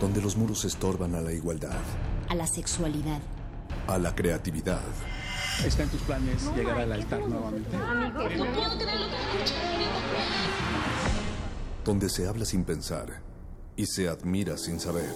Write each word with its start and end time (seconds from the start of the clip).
donde 0.00 0.20
los 0.20 0.36
muros 0.36 0.64
estorban 0.64 1.14
a 1.14 1.20
la 1.20 1.32
igualdad, 1.32 1.80
a 2.28 2.34
la 2.34 2.46
sexualidad, 2.46 3.20
a 3.86 3.98
la 3.98 4.14
creatividad. 4.14 4.82
¿Está 5.64 5.84
en 5.84 5.88
tus 5.90 6.00
planes 6.02 6.50
llegar 6.56 6.78
al 6.78 6.92
altar 6.92 7.20
nuevamente? 7.20 7.76
Donde 11.84 12.08
se 12.08 12.26
habla 12.26 12.44
sin 12.44 12.64
pensar 12.64 13.20
y 13.76 13.86
se 13.86 14.08
admira 14.08 14.56
sin 14.56 14.80
saber. 14.80 15.14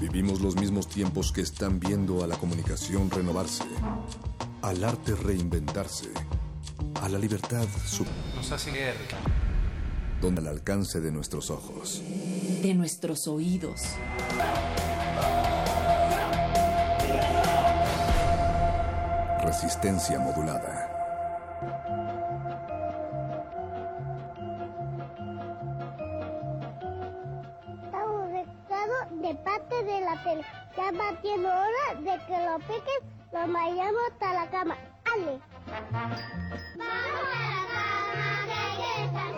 Vivimos 0.00 0.40
los 0.40 0.56
mismos 0.56 0.88
tiempos 0.88 1.30
que 1.30 1.42
están 1.42 1.78
viendo 1.78 2.24
a 2.24 2.26
la 2.26 2.36
comunicación 2.36 3.10
renovarse, 3.10 3.64
al 4.62 4.82
arte 4.82 5.14
reinventarse, 5.14 6.08
a 7.02 7.08
la 7.08 7.18
libertad 7.18 7.66
sub... 7.86 8.06
Nos 8.34 8.50
hace 8.50 8.70
guerra 8.70 9.39
donde 10.20 10.40
al 10.40 10.48
alcance 10.48 11.00
de 11.00 11.10
nuestros 11.10 11.50
ojos, 11.50 12.02
de 12.62 12.74
nuestros 12.74 13.26
oídos. 13.26 13.80
Resistencia 19.42 20.18
modulada. 20.18 20.90
Estamos 28.40 29.22
de 29.22 29.34
parte 29.34 29.82
de 29.84 30.00
la 30.00 30.22
tele. 30.22 30.42
Ya 30.76 30.90
batiendo 30.92 31.48
hora 31.48 31.94
de 31.98 32.18
que 32.26 32.44
lo 32.46 32.58
piques, 32.60 33.02
lo 33.32 33.52
vayamos 33.52 34.00
hasta 34.12 34.32
la 34.32 34.50
cama. 34.50 34.76
¡Ale! 35.12 35.40
¡Vamos 35.66 37.28
a 37.28 37.50
la 37.50 37.64
cama, 39.12 39.29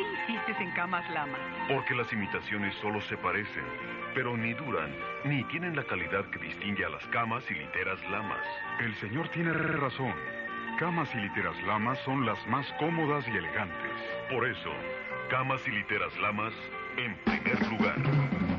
qué 0.00 0.32
insistes 0.32 0.60
en 0.60 0.70
camas 0.72 1.08
lama? 1.10 1.38
Porque 1.68 1.94
las 1.94 2.12
imitaciones 2.12 2.74
solo 2.76 3.00
se 3.02 3.16
parecen, 3.16 3.64
pero 4.14 4.36
ni 4.36 4.54
duran, 4.54 4.94
ni 5.24 5.44
tienen 5.44 5.76
la 5.76 5.84
calidad 5.84 6.24
que 6.30 6.38
distingue 6.38 6.84
a 6.84 6.88
las 6.88 7.06
camas 7.08 7.44
y 7.50 7.54
literas 7.54 8.00
lamas. 8.10 8.44
El 8.80 8.94
señor 8.96 9.28
tiene 9.28 9.52
razón. 9.52 10.14
Camas 10.78 11.14
y 11.14 11.18
literas 11.18 11.60
lamas 11.64 11.98
son 12.00 12.24
las 12.24 12.44
más 12.46 12.70
cómodas 12.78 13.26
y 13.28 13.36
elegantes. 13.36 13.92
Por 14.30 14.46
eso, 14.48 14.72
camas 15.28 15.66
y 15.66 15.70
literas 15.72 16.16
lamas 16.18 16.54
en 16.96 17.14
primer 17.24 17.66
lugar. 17.68 18.49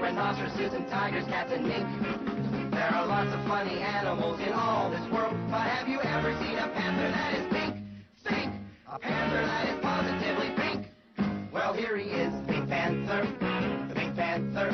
Rhinoceroses 0.00 0.72
and 0.72 0.88
tigers, 0.88 1.24
cats 1.26 1.52
and 1.52 1.66
mink. 1.66 1.86
There 2.72 2.92
are 2.94 3.06
lots 3.06 3.32
of 3.32 3.40
funny 3.46 3.78
animals 3.80 4.40
in 4.40 4.52
all 4.52 4.90
this 4.90 5.06
world, 5.12 5.36
but 5.50 5.60
have 5.60 5.88
you 5.88 6.00
ever 6.00 6.32
seen 6.40 6.56
a 6.56 6.68
panther 6.68 7.10
that 7.10 7.34
is 7.34 7.46
pink? 7.52 7.76
Pink! 8.24 8.54
A 8.88 8.98
panther 8.98 9.42
that 9.46 9.68
is 9.68 9.80
positively 9.80 10.50
pink. 10.56 10.86
Well, 11.52 11.74
here 11.74 11.96
he 11.96 12.08
is, 12.10 12.32
Pink 12.46 12.68
Panther, 12.68 13.26
the 13.88 13.94
Pink 13.94 14.16
Panther. 14.16 14.70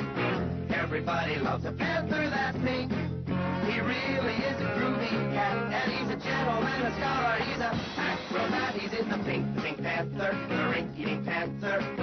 Everybody 0.70 1.36
loves 1.36 1.64
a 1.64 1.72
panther 1.72 2.30
that's 2.30 2.58
pink. 2.58 2.92
He 2.92 3.80
really 3.80 4.36
is 4.46 4.60
a 4.60 4.70
groovy 4.78 5.10
cat, 5.34 5.56
and 5.72 5.92
he's 5.92 6.10
a 6.10 6.16
gentleman, 6.16 6.82
a 6.82 6.94
scholar, 6.96 7.36
he's 7.44 7.60
a 7.60 7.72
acrobat. 7.96 8.74
He's 8.74 8.92
in 8.98 9.08
the 9.08 9.18
pink, 9.24 9.54
the 9.56 9.62
Pink 9.62 9.82
Panther, 9.82 10.36
the 10.48 10.68
rink-eating 10.70 11.24
panther, 11.24 11.95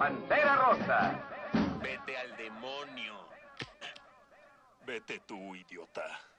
Pantera 0.00 0.56
Rosa. 0.56 1.12
Vete 1.82 2.16
al 2.16 2.34
demonio. 2.38 3.28
Vete 4.86 5.20
tú, 5.26 5.54
idiota. 5.54 6.29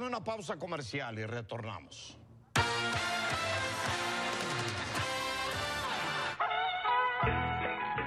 Una 0.00 0.24
pausa 0.24 0.56
comercial 0.56 1.18
y 1.18 1.26
retornamos. 1.26 2.16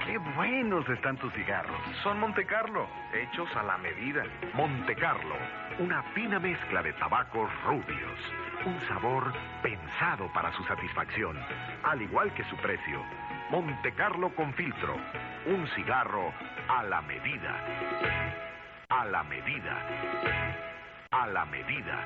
Qué 0.04 0.18
buenos 0.36 0.88
están 0.88 1.16
tus 1.18 1.32
cigarros. 1.34 1.80
Son 2.02 2.18
Monte 2.18 2.44
Carlo, 2.46 2.88
hechos 3.14 3.48
a 3.54 3.62
la 3.62 3.78
medida. 3.78 4.24
Monte 4.54 4.96
Carlo, 4.96 5.36
una 5.78 6.02
fina 6.14 6.40
mezcla 6.40 6.82
de 6.82 6.92
tabacos 6.94 7.48
rubios. 7.64 8.18
Un 8.66 8.80
sabor 8.88 9.32
pensado 9.62 10.32
para 10.32 10.52
su 10.56 10.64
satisfacción, 10.64 11.38
al 11.84 12.02
igual 12.02 12.34
que 12.34 12.42
su 12.50 12.56
precio. 12.56 13.04
Monte 13.50 13.94
Carlo 13.94 14.34
con 14.34 14.52
filtro, 14.54 14.96
un 15.46 15.68
cigarro 15.76 16.32
a 16.68 16.82
la 16.82 17.00
medida. 17.02 17.54
A 18.88 19.04
la 19.04 19.22
medida. 19.22 20.73
A 21.16 21.28
la 21.28 21.44
medida. 21.44 21.96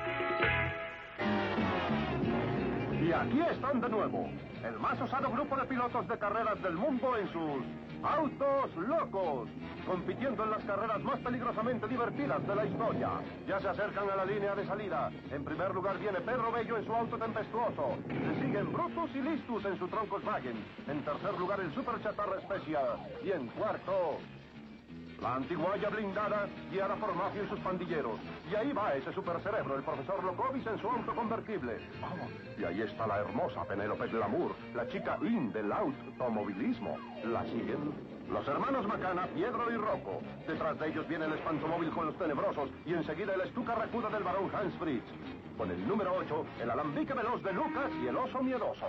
Y 3.01 3.11
aquí 3.11 3.41
están 3.41 3.81
de 3.81 3.89
nuevo, 3.89 4.29
el 4.63 4.77
más 4.77 5.01
osado 5.01 5.31
grupo 5.31 5.55
de 5.55 5.65
pilotos 5.65 6.07
de 6.07 6.19
carreras 6.19 6.61
del 6.61 6.75
mundo 6.75 7.17
en 7.17 7.27
sus 7.29 7.63
autos 8.03 8.75
locos, 8.75 9.49
compitiendo 9.87 10.43
en 10.43 10.51
las 10.51 10.63
carreras 10.63 11.01
más 11.01 11.19
peligrosamente 11.21 11.87
divertidas 11.87 12.45
de 12.45 12.55
la 12.55 12.65
historia. 12.65 13.09
Ya 13.47 13.59
se 13.59 13.69
acercan 13.69 14.11
a 14.11 14.15
la 14.15 14.25
línea 14.25 14.53
de 14.53 14.67
salida. 14.67 15.09
En 15.31 15.43
primer 15.43 15.73
lugar 15.73 15.97
viene 15.97 16.21
Pedro 16.21 16.51
Bello 16.51 16.77
en 16.77 16.85
su 16.85 16.93
auto 16.93 17.17
tempestuoso. 17.17 17.97
Le 18.07 18.45
siguen 18.45 18.71
Brutus 18.71 19.09
y 19.15 19.21
Listus 19.21 19.65
en 19.65 19.79
su 19.79 19.87
Troncoswagen. 19.87 20.63
En 20.87 21.03
tercer 21.03 21.33
lugar 21.39 21.59
el 21.61 21.73
Super 21.73 21.99
Chatarra 22.03 22.39
Special. 22.41 22.99
Y 23.23 23.31
en 23.31 23.47
cuarto, 23.47 24.19
la 25.21 25.35
antiguaya 25.35 25.89
blindada 25.89 26.47
guiada 26.71 26.95
por 26.95 27.13
Mafio 27.15 27.43
y 27.43 27.49
sus 27.49 27.59
pandilleros. 27.59 28.19
Y 28.51 28.55
ahí 28.55 28.71
va 28.71 28.93
ese 28.93 29.11
supercerebro, 29.13 29.75
el 29.75 29.83
profesor 29.83 30.23
Locovis 30.23 30.65
en 30.67 30.79
su 30.79 30.87
auto 30.87 31.13
convertible. 31.13 31.77
Oh, 32.01 32.59
y 32.59 32.63
ahí 32.63 32.81
está 32.81 33.07
la 33.07 33.19
hermosa 33.19 33.65
Penélope 33.65 34.07
Glamour, 34.07 34.55
la 34.73 34.87
chica 34.87 35.17
in 35.21 35.51
del 35.51 35.71
automovilismo. 35.71 36.97
La 37.25 37.43
siguen 37.43 37.93
los 38.31 38.47
hermanos 38.47 38.85
Macana, 38.87 39.27
Piedro 39.27 39.71
y 39.71 39.75
Rocco. 39.75 40.21
Detrás 40.47 40.79
de 40.79 40.89
ellos 40.89 41.07
viene 41.07 41.25
el 41.25 41.33
espantomóvil 41.33 41.89
con 41.89 42.05
los 42.05 42.17
tenebrosos 42.17 42.69
y 42.85 42.93
enseguida 42.93 43.33
el 43.33 43.41
estuca 43.41 43.75
racuda 43.75 44.09
del 44.09 44.23
barón 44.23 44.51
Hans 44.53 44.73
Fritz. 44.75 45.03
Con 45.57 45.71
el 45.71 45.87
número 45.87 46.13
8, 46.15 46.45
el 46.61 46.69
alambique 46.69 47.13
veloz 47.13 47.43
de 47.43 47.53
Lucas 47.53 47.91
y 48.03 48.07
el 48.07 48.15
oso 48.15 48.41
miedoso. 48.41 48.87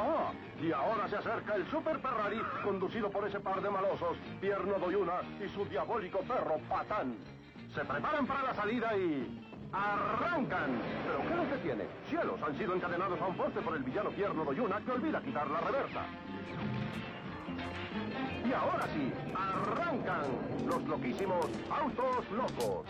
Ah, 0.00 0.32
y 0.62 0.70
ahora 0.72 1.08
se 1.08 1.16
acerca 1.16 1.56
el 1.56 1.66
Super 1.70 1.98
Ferrari, 1.98 2.40
conducido 2.62 3.10
por 3.10 3.26
ese 3.26 3.40
par 3.40 3.60
de 3.60 3.68
malosos, 3.68 4.16
Pierno 4.40 4.78
Doyuna 4.78 5.20
y 5.44 5.48
su 5.48 5.64
diabólico 5.64 6.20
perro 6.20 6.58
Patán. 6.68 7.16
Se 7.74 7.84
preparan 7.84 8.26
para 8.26 8.42
la 8.42 8.54
salida 8.54 8.96
y... 8.96 9.44
¡Arrancan! 9.70 10.80
¿Pero 11.04 11.28
qué 11.28 11.36
les 11.36 11.50
detiene? 11.50 11.84
Cielos 12.08 12.40
han 12.42 12.56
sido 12.56 12.74
encadenados 12.74 13.20
a 13.20 13.26
un 13.26 13.36
poste 13.36 13.60
por 13.60 13.76
el 13.76 13.82
villano 13.82 14.10
Pierno 14.10 14.44
Doyuna 14.44 14.80
que 14.80 14.92
olvida 14.92 15.20
quitar 15.20 15.50
la 15.50 15.60
reversa. 15.60 16.04
Y 18.48 18.52
ahora 18.52 18.86
sí, 18.94 19.12
arrancan 19.36 20.22
los 20.66 20.82
loquísimos 20.84 21.46
autos 21.70 22.30
locos. 22.30 22.86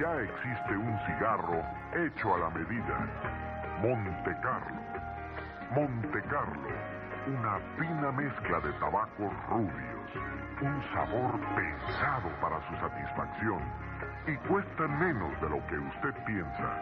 Ya 0.00 0.16
existe 0.22 0.76
un 0.76 0.98
cigarro 1.04 1.62
hecho 1.92 2.34
a 2.34 2.38
la 2.38 2.50
medida. 2.50 2.96
Monte 3.82 4.34
Carlo. 4.40 4.80
Monte 5.72 6.22
Carlo, 6.22 6.70
una 7.26 7.58
fina 7.78 8.10
mezcla 8.12 8.60
de 8.60 8.72
tabacos 8.80 9.32
rubios, 9.48 10.10
un 10.62 10.82
sabor 10.94 11.38
pensado 11.54 12.30
para 12.40 12.58
su 12.68 12.76
satisfacción 12.76 13.60
y 14.26 14.36
cuesta 14.48 14.88
menos 14.88 15.38
de 15.42 15.50
lo 15.50 15.66
que 15.66 15.78
usted 15.78 16.14
piensa. 16.24 16.80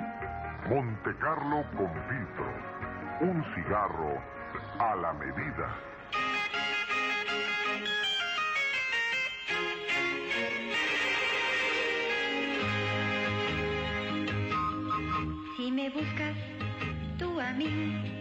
Monte 0.68 1.14
Carlo 1.18 1.64
con 1.76 1.90
filtro, 2.09 2.52
un 3.20 3.44
cigarro 3.54 4.22
a 4.78 4.94
la 4.94 5.12
medida. 5.14 5.68
Buscas 15.90 16.37
tú 17.18 17.40
a 17.40 17.53
mí, 17.53 18.17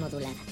Modulada. 0.00 0.51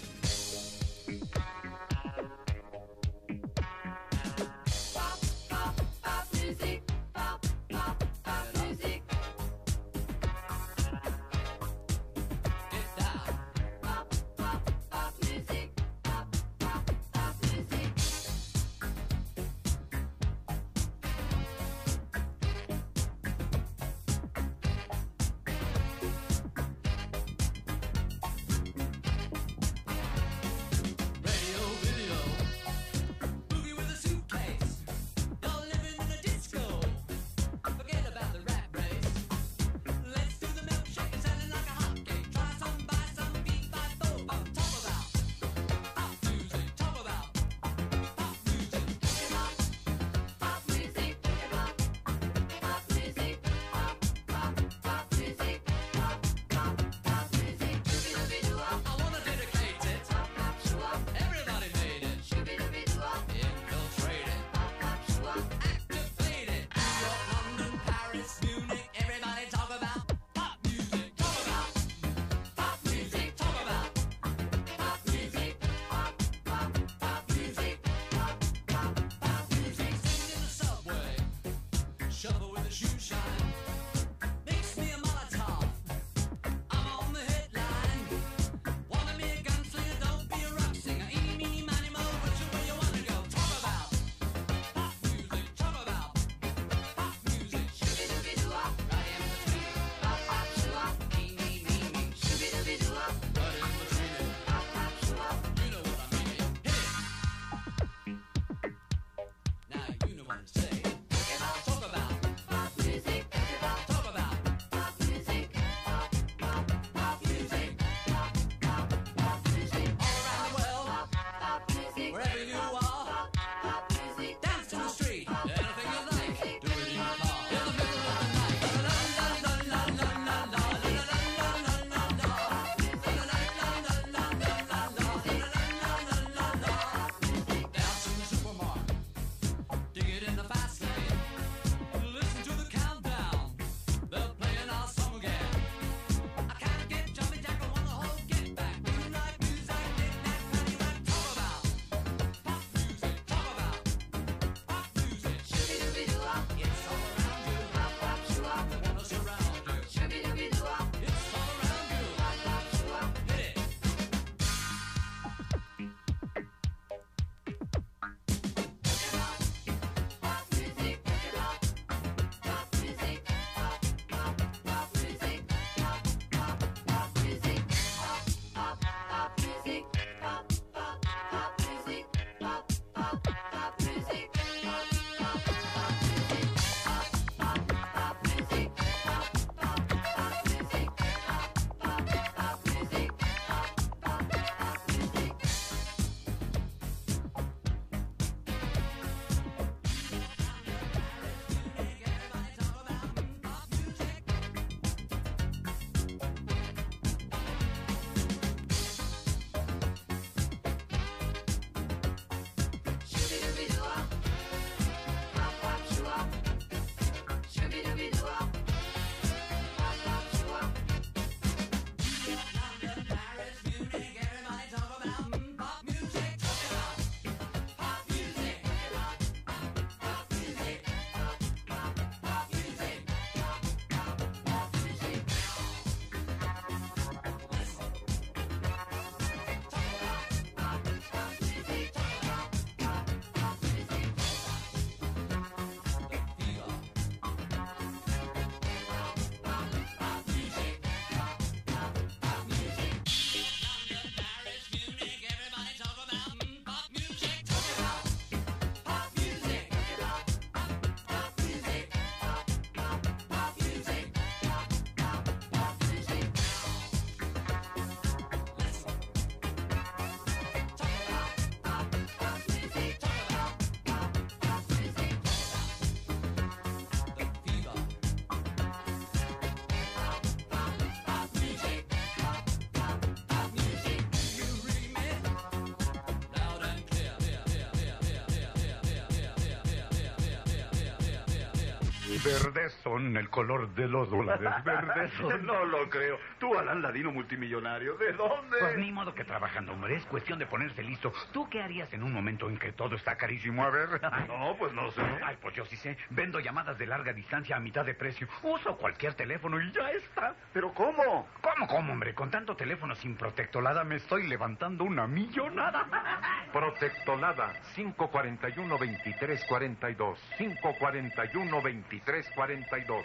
Verdes 292.24 292.72
son 292.84 293.16
el 293.16 293.30
color 293.30 293.74
de 293.74 293.88
los 293.88 294.10
dólares. 294.10 294.50
Verdes 294.64 295.12
son. 295.14 295.46
No 295.50 295.64
lo 295.64 295.88
creo. 295.88 296.18
Tú, 296.50 296.58
Alan 296.58 296.82
Ladino 296.82 297.12
multimillonario, 297.12 297.96
¿de 297.96 298.12
dónde? 298.12 298.58
Pues 298.58 298.76
ni 298.76 298.90
modo 298.90 299.14
que 299.14 299.22
trabajando, 299.24 299.72
hombre. 299.72 299.94
Es 299.94 300.04
cuestión 300.06 300.40
de 300.40 300.46
ponerse 300.46 300.82
listo. 300.82 301.12
¿Tú 301.32 301.48
qué 301.48 301.62
harías 301.62 301.92
en 301.92 302.02
un 302.02 302.12
momento 302.12 302.48
en 302.48 302.58
que 302.58 302.72
todo 302.72 302.96
está 302.96 303.16
carísimo? 303.16 303.62
A 303.62 303.70
ver. 303.70 303.88
No, 304.26 304.56
pues 304.58 304.72
no 304.72 304.90
sé. 304.90 305.00
Ay, 305.24 305.36
pues 305.40 305.54
yo 305.54 305.64
sí 305.66 305.76
sé. 305.76 305.96
Vendo 306.10 306.40
llamadas 306.40 306.76
de 306.76 306.86
larga 306.86 307.12
distancia 307.12 307.54
a 307.56 307.60
mitad 307.60 307.84
de 307.84 307.94
precio. 307.94 308.26
Uso 308.42 308.76
cualquier 308.76 309.14
teléfono 309.14 309.60
y 309.60 309.70
ya 309.70 309.92
está. 309.92 310.34
¿Pero 310.52 310.74
cómo? 310.74 311.28
¿Cómo, 311.40 311.68
cómo, 311.68 311.92
hombre? 311.92 312.14
Con 312.14 312.32
tanto 312.32 312.56
teléfono 312.56 312.96
sin 312.96 313.14
protectolada 313.16 313.84
me 313.84 313.94
estoy 313.96 314.26
levantando 314.26 314.82
una 314.82 315.06
millonada. 315.06 315.86
Protectolada 316.52 317.52
541-2342. 317.76 320.16
541-2342. 320.36 323.04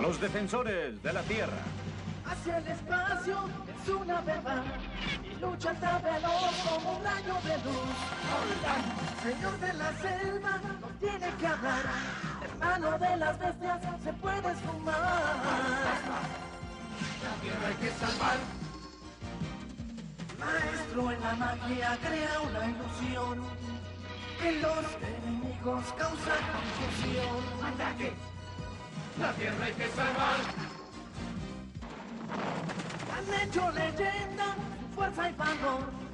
Los 0.00 0.20
defensores 0.20 1.02
de 1.02 1.12
la 1.12 1.15
Tierra. 1.22 1.62
Hacia 2.26 2.58
el 2.58 2.66
espacio 2.66 3.36
es 3.68 3.88
una 3.88 4.20
verdad 4.20 4.62
y 5.24 5.40
lucha 5.40 5.70
hasta 5.70 5.98
veloz 5.98 6.54
como 6.68 6.98
un 6.98 7.04
rayo 7.04 7.34
de 7.44 7.56
luz. 7.64 7.96
Señor 9.22 9.58
de 9.60 9.72
la 9.74 9.92
selva, 9.98 10.60
no 10.80 10.88
tiene 11.00 11.34
que 11.38 11.46
hablar. 11.46 11.82
Hermano 12.42 12.98
de 12.98 13.16
las 13.16 13.38
bestias, 13.38 13.80
se 14.04 14.12
puede 14.14 14.52
esfumar. 14.52 14.94
La 17.22 17.34
tierra 17.40 17.68
hay 17.68 17.74
que 17.74 17.90
salvar. 17.92 18.36
Maestro 20.38 21.12
en 21.12 21.20
la 21.20 21.34
magia 21.34 21.98
crea 22.02 22.40
una 22.40 22.66
ilusión. 22.66 23.42
Y 24.38 24.60
los 24.60 24.84
enemigos 25.00 25.84
causan 25.96 26.42
confusión. 26.52 27.72
¡Ataque! 27.72 28.12
La 29.18 29.32
tierra 29.32 29.64
hay 29.64 29.72
que 29.72 29.88
salvar. 29.88 30.75
Han 33.12 33.42
hecho 33.42 33.70
leyenda, 33.70 34.54
fuerza 34.94 35.30
y 35.30 35.32
valor. 35.34 36.06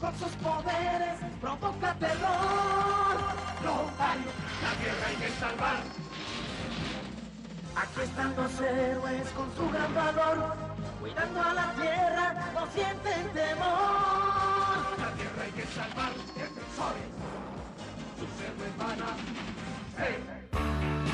Con 0.00 0.16
sus 0.18 0.32
poderes 0.36 1.18
provoca 1.40 1.94
terror. 1.94 3.16
Rosario, 3.64 4.30
la 4.62 4.72
tierra 4.80 5.06
hay 5.08 5.16
que 5.16 5.30
salvar. 5.40 5.82
Aquí 7.74 8.00
están 8.02 8.34
los 8.36 8.60
héroes 8.60 9.28
con 9.30 9.54
su 9.56 9.70
gran 9.70 9.94
valor. 9.94 10.56
Cuidando 11.00 11.40
a 11.40 11.54
la 11.54 11.72
tierra, 11.74 12.34
no 12.54 12.66
sienten 12.72 13.28
temor. 13.32 14.98
La 14.98 15.12
tierra 15.14 15.42
hay 15.44 15.52
que 15.52 15.66
salvar, 15.66 16.12
defensores. 16.34 17.08
Sus 18.18 18.30
héroes 18.44 18.76
van 18.78 19.02
a... 19.02 19.14
¡Hey! 19.96 21.07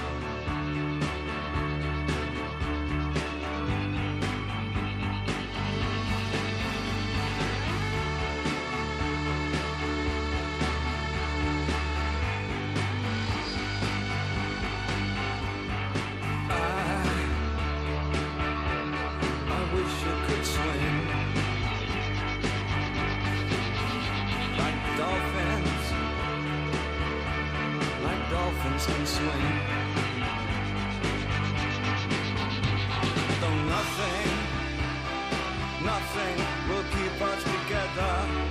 Bunch 37.19 37.45
together. 37.45 38.44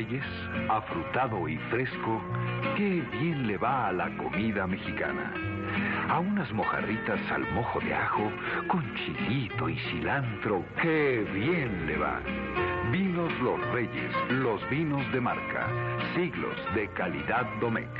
Reyes, 0.00 0.24
afrutado 0.70 1.46
y 1.46 1.58
fresco, 1.68 2.22
qué 2.74 3.02
bien 3.12 3.46
le 3.46 3.58
va 3.58 3.88
a 3.88 3.92
la 3.92 4.08
comida 4.16 4.66
mexicana. 4.66 5.30
A 6.08 6.20
unas 6.20 6.50
mojarritas 6.52 7.20
al 7.30 7.42
mojo 7.52 7.80
de 7.80 7.92
ajo, 7.92 8.32
con 8.66 8.82
chilito 8.94 9.68
y 9.68 9.76
cilantro, 9.90 10.64
qué 10.80 11.26
bien 11.34 11.86
le 11.86 11.98
va. 11.98 12.18
Vinos 12.90 13.30
Los 13.42 13.60
Reyes, 13.72 14.10
los 14.30 14.58
vinos 14.70 15.04
de 15.12 15.20
marca, 15.20 15.68
siglos 16.14 16.56
de 16.74 16.88
calidad 16.94 17.44
Domecq. 17.60 17.90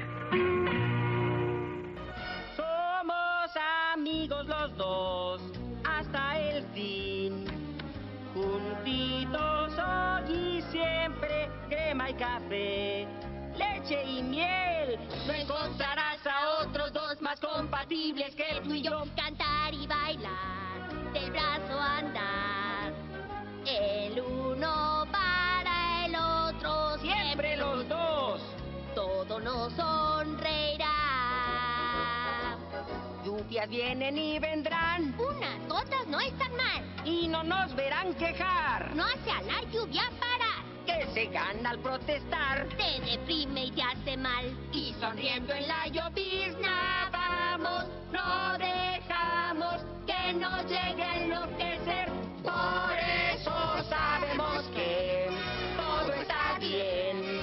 Quejar. 38.21 38.95
no 38.95 39.05
hace 39.05 39.31
a 39.31 39.43
la 39.43 39.63
lluvia 39.73 40.03
parar. 40.21 40.61
Que 40.85 41.07
se 41.15 41.27
gana 41.27 41.71
al 41.71 41.79
protestar. 41.79 42.69
Te 42.77 43.01
deprime 43.11 43.67
y 43.67 43.71
te 43.71 43.83
hace 43.83 44.17
mal. 44.17 44.45
Y 44.73 44.95
sonriendo 45.01 45.55
en 45.55 45.67
la 45.67 45.87
llovizna 45.87 47.09
vamos, 47.11 47.87
no 48.13 48.59
dejamos 48.59 49.77
que 50.07 50.35
nos 50.35 50.63
llegue 50.65 51.03
a 51.03 51.17
enloquecer. 51.17 52.11
Por 52.43 52.93
eso 53.33 53.85
sabemos 53.89 54.65
que 54.75 55.31
todo 55.77 56.13
está 56.13 56.59
bien. 56.59 57.41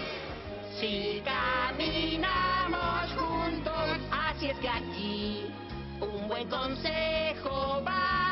Si 0.79 1.23
caminamos 1.25 3.11
juntos, 3.17 3.99
así 4.11 4.49
es 4.51 4.57
que 4.59 4.69
aquí 4.69 5.45
un 6.01 6.27
buen 6.27 6.47
consejo 6.49 7.81
va. 7.83 8.26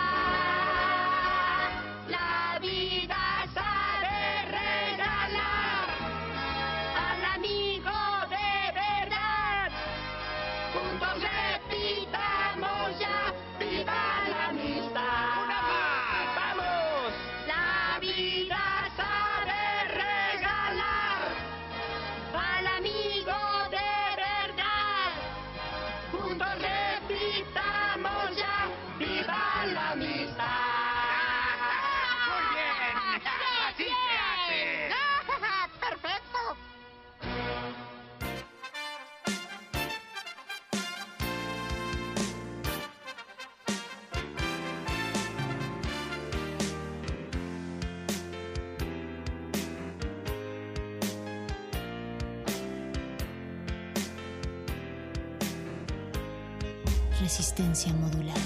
Modulada. 57.57 58.41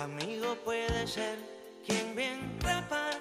Amigo 0.00 0.54
puede 0.64 1.04
ser 1.04 1.36
quien 1.84 2.14
bien 2.14 2.56
rapar 2.60 3.18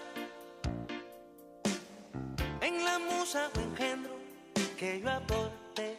en 2.61 2.85
la 2.85 2.99
musa 2.99 3.49
o 3.55 3.59
engendro 3.59 4.15
que 4.77 5.01
yo 5.01 5.09
aporte. 5.09 5.97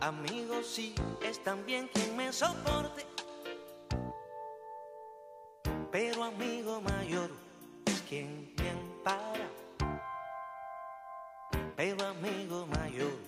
Amigo 0.00 0.62
sí 0.62 0.94
es 1.20 1.42
también 1.42 1.88
quien 1.92 2.16
me 2.16 2.32
soporte, 2.32 3.04
pero 5.90 6.22
amigo 6.22 6.80
mayor 6.80 7.30
es 7.86 8.02
quien 8.02 8.54
me 8.56 8.70
ampara. 8.70 9.48
Pero 11.74 12.06
amigo 12.06 12.68
mayor 12.68 13.18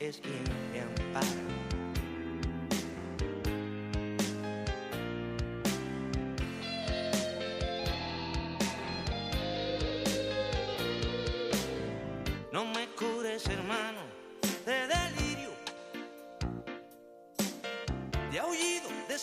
es 0.00 0.16
quien 0.16 0.44
me 0.72 0.80
ampara. 0.80 1.67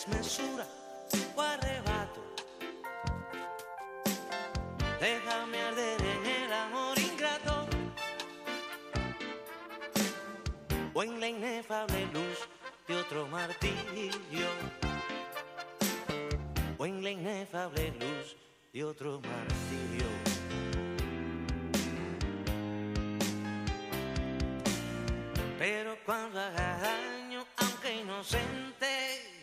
Desmesura 0.06 0.66
o 1.34 1.40
arrebato. 1.40 2.22
Déjame 5.00 5.60
arder 5.60 6.00
en 6.00 6.26
el 6.26 6.52
amor 6.52 6.98
ingrato 6.98 7.66
o 10.94 11.02
en 11.02 11.20
la 11.20 11.28
inefable 11.28 12.06
luz 12.12 12.48
de 12.88 12.96
otro 12.96 13.26
martirio 13.28 14.48
o 16.78 16.86
en 16.86 17.02
la 17.02 17.10
inefable 17.10 17.92
luz 18.00 18.36
de 18.72 18.84
otro 18.84 19.20
martirio. 19.20 20.06
Pero 25.58 25.96
cuando 26.04 26.38
haga 26.38 26.78
daño, 26.78 27.44
aunque 27.56 28.00
inocente, 28.00 29.35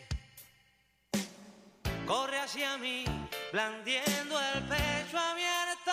corre 2.06 2.38
hacia 2.38 2.76
mí, 2.78 3.04
blandiendo 3.52 4.40
el 4.40 4.62
pecho 4.64 5.18
abierto 5.18 5.92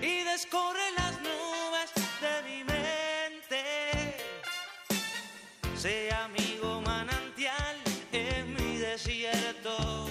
y 0.00 0.24
descorre 0.24 0.90
las 0.96 1.20
nubes 1.20 1.92
de 2.20 2.42
mi 2.48 2.64
mente. 2.64 4.16
Sea 5.76 6.24
amigo 6.24 6.80
manantial 6.80 7.76
en 8.12 8.54
mi 8.54 8.78
desierto, 8.78 10.06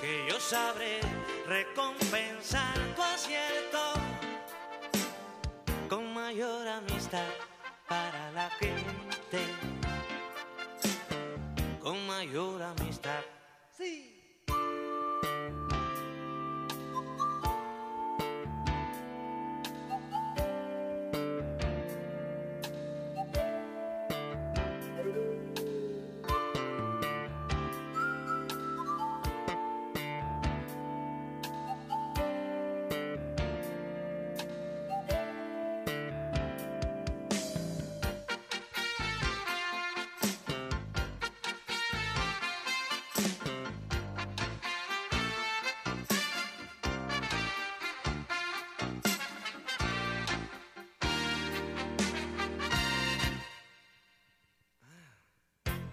que 0.00 0.26
yo 0.28 0.38
sabré 0.40 1.00
recompensar 1.46 2.76
tu 2.94 3.02
acierto 3.02 3.94
con 5.88 6.12
mayor 6.12 6.66
amistad 6.68 7.28
para 7.88 8.30
la 8.32 8.50
gente, 8.50 9.38
con 11.86 12.04
mayor 12.04 12.60
amistad. 12.60 13.20
Sí. 13.70 14.15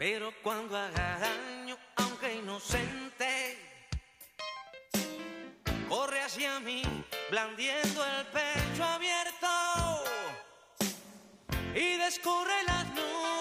Pero 0.06 0.34
cuando 0.44 0.76
haga 0.76 1.18
daño, 1.18 1.78
aunque 1.96 2.34
inocente, 2.34 3.58
hacia 6.26 6.60
mí, 6.60 6.82
blandiendo 7.32 8.04
el 8.06 8.26
pecho 8.28 8.84
abierto 8.84 9.48
y 11.74 11.96
descubre 11.96 12.52
las 12.68 12.86
nubes 12.90 13.33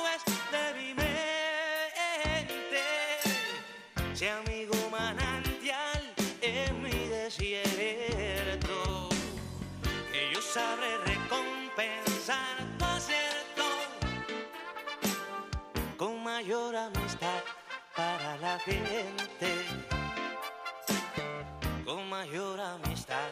mayor 16.42 16.74
amistad 16.74 17.40
para 17.94 18.36
la 18.38 18.58
gente. 18.58 19.48
Con 21.84 22.08
mayor 22.08 22.58
amistad 22.60 23.30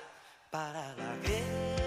para 0.51 0.95
la 0.95 1.17
gente. 1.25 1.81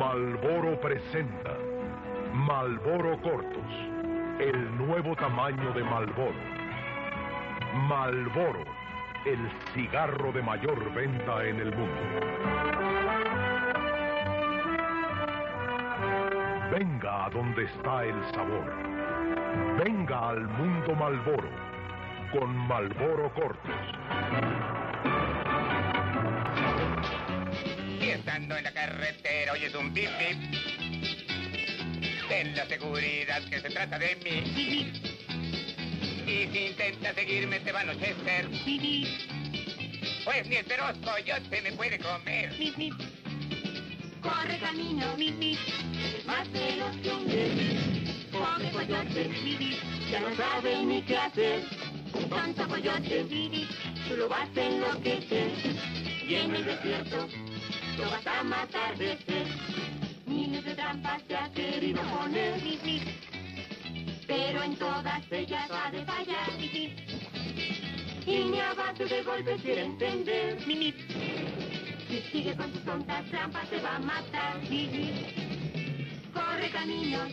Malboro 0.00 0.80
presenta 0.80 1.56
Malboro 2.32 3.20
Cortos, 3.22 3.95
el 4.38 4.76
nuevo 4.76 5.16
tamaño 5.16 5.72
de 5.72 5.82
Malboro. 5.82 6.34
Malboro, 7.88 8.64
el 9.24 9.38
cigarro 9.72 10.32
de 10.32 10.42
mayor 10.42 10.92
venta 10.94 11.44
en 11.44 11.60
el 11.60 11.74
mundo. 11.74 12.00
Venga 16.70 17.26
a 17.26 17.30
donde 17.30 17.64
está 17.64 18.04
el 18.04 18.24
sabor. 18.34 18.74
Venga 19.82 20.28
al 20.28 20.46
mundo 20.48 20.94
Malboro 20.94 21.48
con 22.32 22.54
Malboro 22.54 23.32
Cortos. 23.32 23.74
Estando 28.00 28.56
en 28.56 28.64
la 28.64 28.72
carretera 28.72 29.52
oyes 29.52 29.74
un 29.74 29.94
bip 29.94 30.10
bip. 30.18 30.85
Ten 32.28 32.56
la 32.56 32.66
seguridad 32.66 33.42
que 33.48 33.60
se 33.60 33.70
trata 33.70 33.98
de 33.98 34.16
mí. 34.16 34.92
Y 36.26 36.48
si 36.52 36.66
intentas 36.66 37.14
seguirme 37.14 37.60
te 37.60 37.70
va 37.70 37.80
a 37.80 37.82
anochecer. 37.82 38.48
Pues 40.24 40.48
ni 40.48 40.56
el 40.56 40.64
feroz 40.64 40.96
coyote 41.04 41.62
me 41.62 41.72
puede 41.72 41.98
comer. 41.98 42.52
Corre 44.20 44.58
camino, 44.58 45.06
más 46.26 46.50
veloz 46.50 46.96
que 47.02 47.10
un 47.10 47.26
bebé. 47.26 47.96
Pobre 48.32 48.70
coyote, 48.70 49.30
ya 50.10 50.20
no 50.20 50.36
sabe 50.36 50.84
ni 50.84 51.02
qué 51.02 51.16
hacer. 51.16 51.62
Tonto 52.28 52.68
coyote, 52.68 53.24
tú 54.08 54.16
lo 54.16 54.28
vas 54.28 54.48
a 54.56 54.62
enloquecer. 54.64 55.50
Y 56.26 56.34
en 56.34 56.56
el 56.56 56.64
desierto 56.64 57.28
lo 57.98 58.10
vas 58.10 58.26
a 58.26 58.42
matar 58.42 58.98
de 58.98 59.16
sed. 59.26 60.05
Miles 60.46 60.64
de 60.64 60.74
trampas 60.76 61.24
te 61.24 61.36
ha 61.36 61.50
querido 61.50 62.00
poner, 62.02 62.60
pero 64.28 64.62
en 64.62 64.76
todas 64.76 65.32
ellas 65.32 65.68
ha 65.68 65.90
de 65.90 66.04
fallar. 66.04 66.50
Y 66.60 68.44
ni 68.44 68.60
a 68.60 68.72
base 68.74 69.06
de 69.06 69.24
golpes 69.24 69.60
quiere 69.60 69.86
entender. 69.86 70.60
Si 70.62 72.20
sigue 72.30 72.54
con 72.54 72.72
sus 72.72 72.84
tontas 72.84 73.28
trampas 73.28 73.68
te 73.68 73.80
va 73.80 73.96
a 73.96 73.98
matar. 73.98 74.60
Corre 76.32 76.70
caminos, 76.70 77.32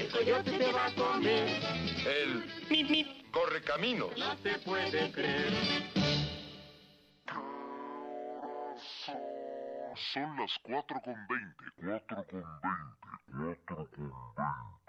el 0.00 0.08
coyote 0.08 0.50
te 0.52 0.72
va 0.72 0.86
a 0.86 0.94
comer. 0.94 1.60
El 2.06 2.42
corre 3.32 3.60
caminos. 3.60 4.16
No 4.16 4.34
se 4.42 4.58
puede 4.60 5.12
creer. 5.12 5.52
Son 9.96 10.36
las 10.36 10.50
4 10.62 11.00
con 11.02 11.14
20, 11.28 11.64
4 11.76 12.26
con 12.26 12.42
20, 13.32 13.62
4 13.66 13.76
con 13.76 14.10
20. 14.36 14.83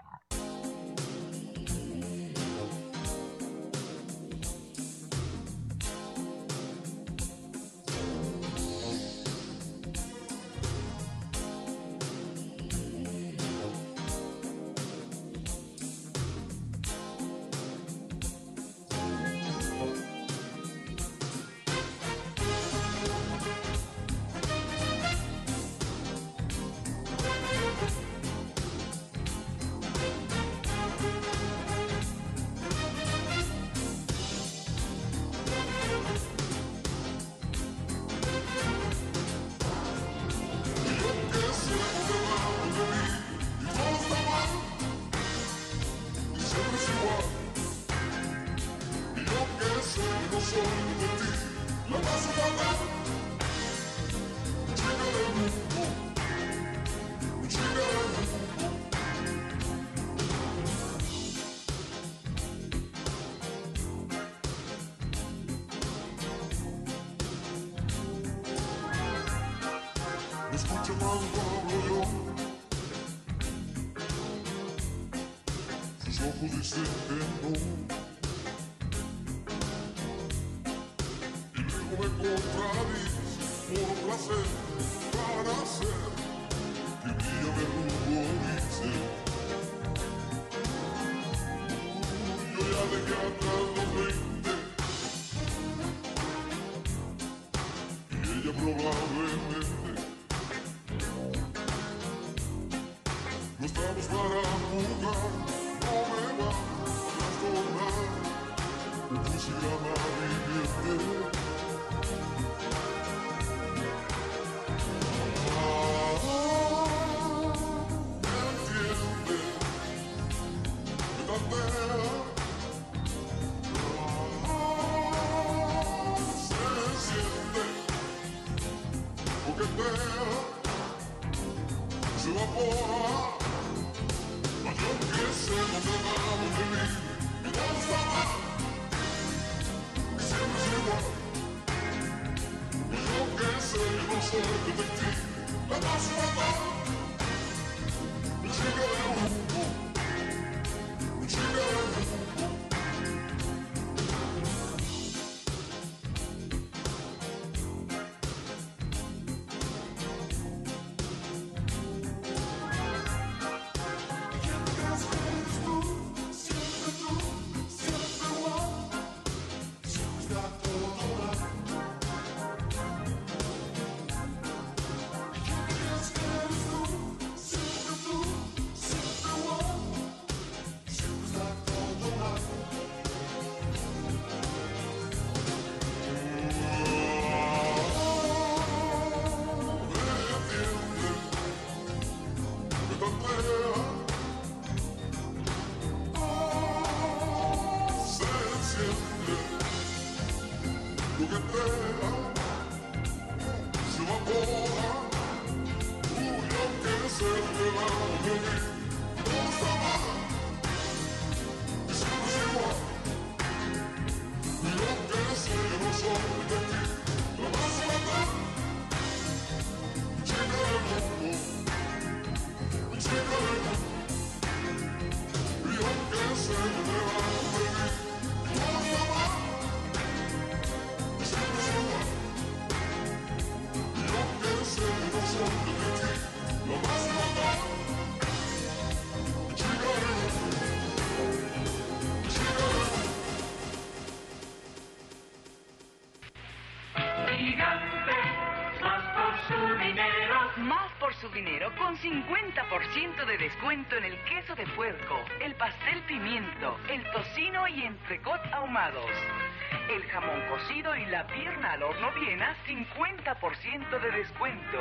50% 263.40 264.00
de 264.00 264.10
descuento. 264.12 264.78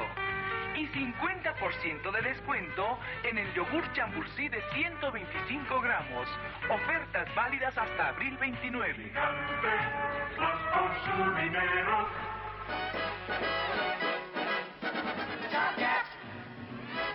Y 0.75 0.87
50% 0.87 2.11
de 2.11 2.21
descuento 2.21 2.99
en 3.23 3.37
el 3.37 3.53
yogur 3.53 3.83
chamburcí 3.93 4.49
de 4.49 4.61
125 4.73 5.81
gramos. 5.81 6.27
Ofertas 6.69 7.33
válidas 7.35 7.77
hasta 7.77 8.09
abril 8.09 8.37
29. 8.37 9.11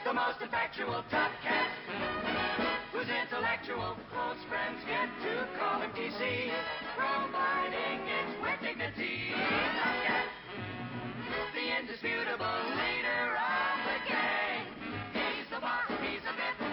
the 0.02 0.14
most 0.14 0.42
effectual 0.42 1.04
top 1.08 1.30
cat 1.40 1.68
whose 3.00 3.08
intellectual 3.08 3.96
close 4.12 4.36
friends 4.48 4.82
get 4.84 5.08
to 5.22 5.46
call 5.58 5.80
him 5.80 5.90
DC, 5.92 6.50
combining 6.96 8.00
it 8.08 8.42
with 8.42 8.60
dignity. 8.60 9.32
indisputable 11.80 12.60
leader 12.76 13.24
of 13.40 13.76
the 13.88 14.12
gang. 14.12 14.66
He's 15.14 15.48
the 15.48 15.60
boss, 15.60 15.88
he's 16.02 16.20
a 16.28 16.34
bit 16.36 16.69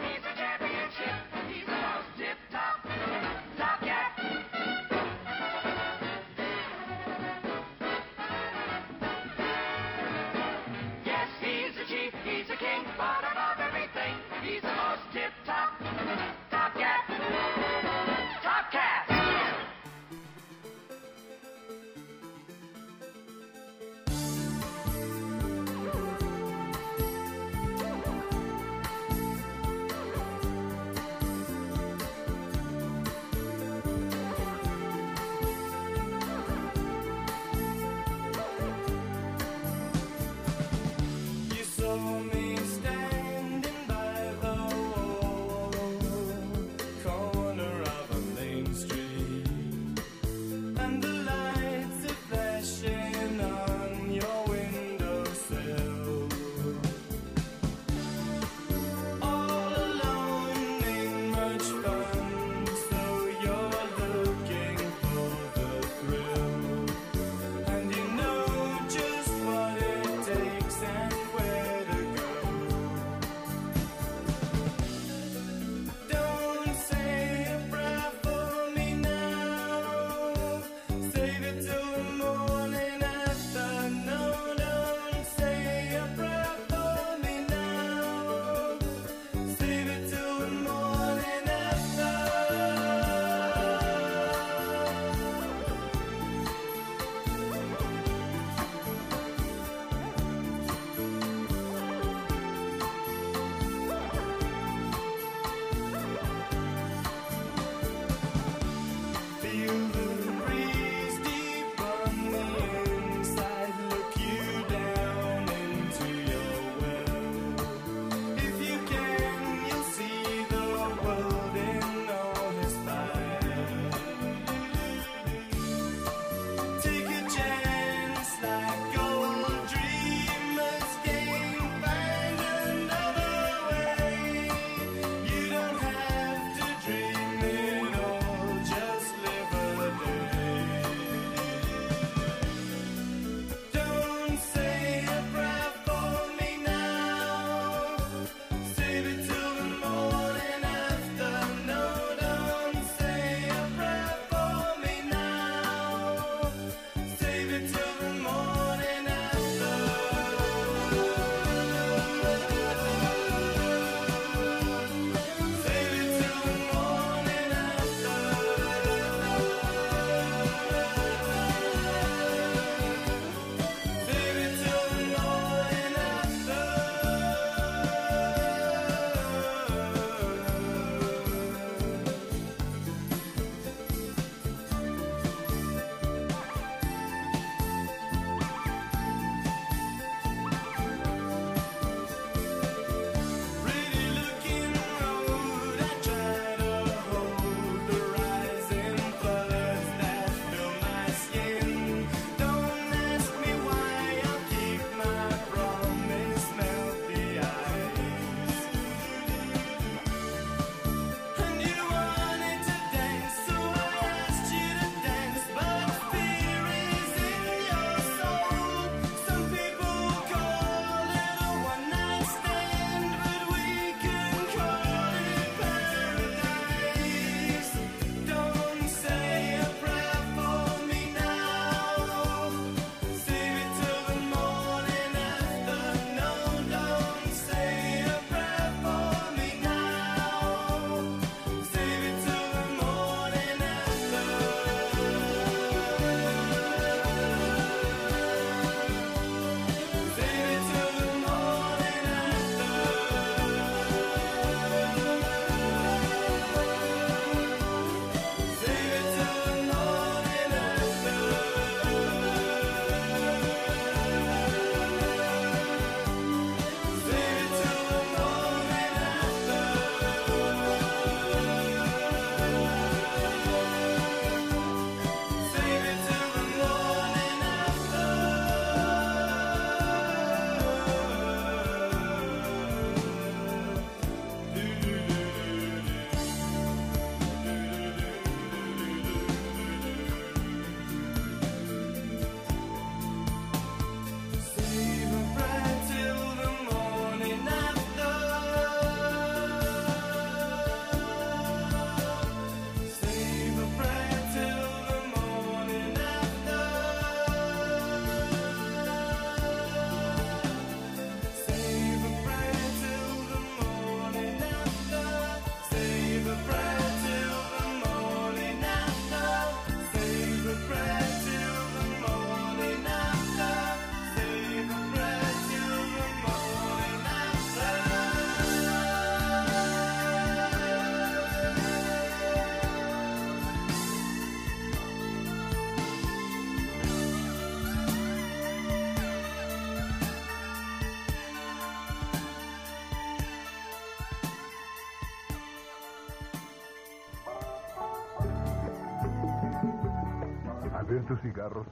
cigarros. 351.27 351.67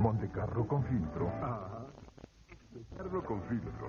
Montecarlo 0.00 0.66
con 0.66 0.84
filtro. 0.84 1.30
Montecarlo 2.72 3.24
con 3.24 3.42
filtro. 3.42 3.88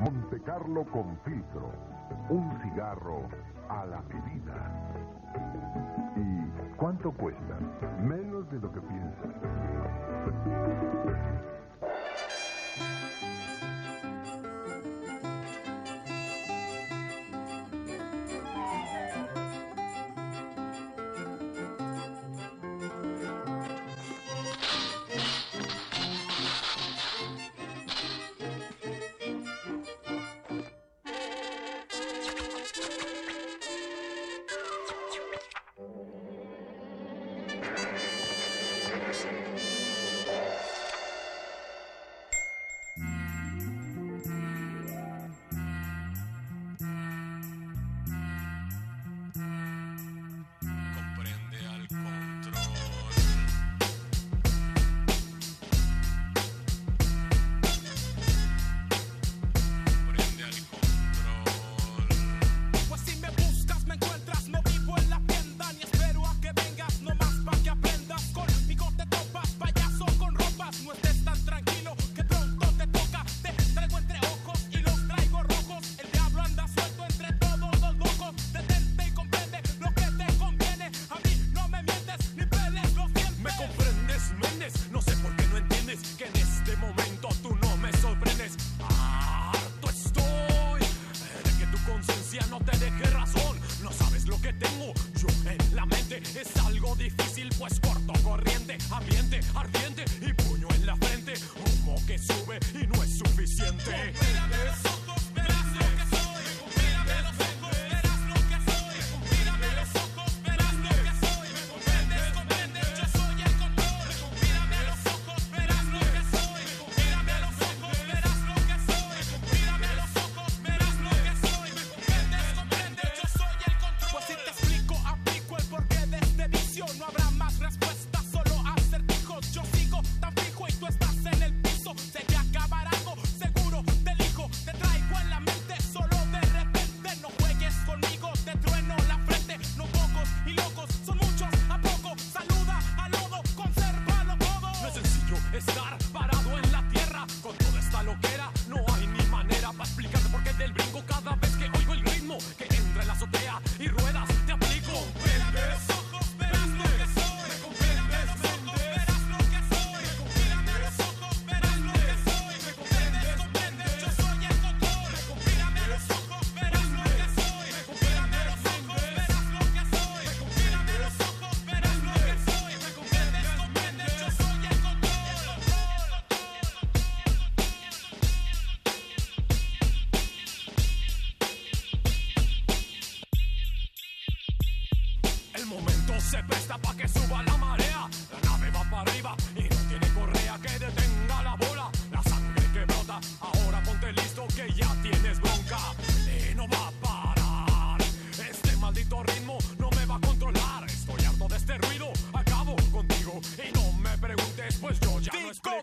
Montecarlo 0.00 0.84
con 0.84 1.18
filtro. 1.24 1.72
Un 2.28 2.60
cigarro 2.62 3.22
a 3.68 3.86
la 3.86 4.02
medida. 4.02 4.56
¿Y 6.16 6.76
cuánto 6.76 7.12
cuesta? 7.12 7.58
Menos 8.02 8.50
de 8.50 8.58
lo 8.60 8.70
que 8.70 8.80
piensa. 8.80 8.99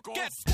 Get 0.04 0.47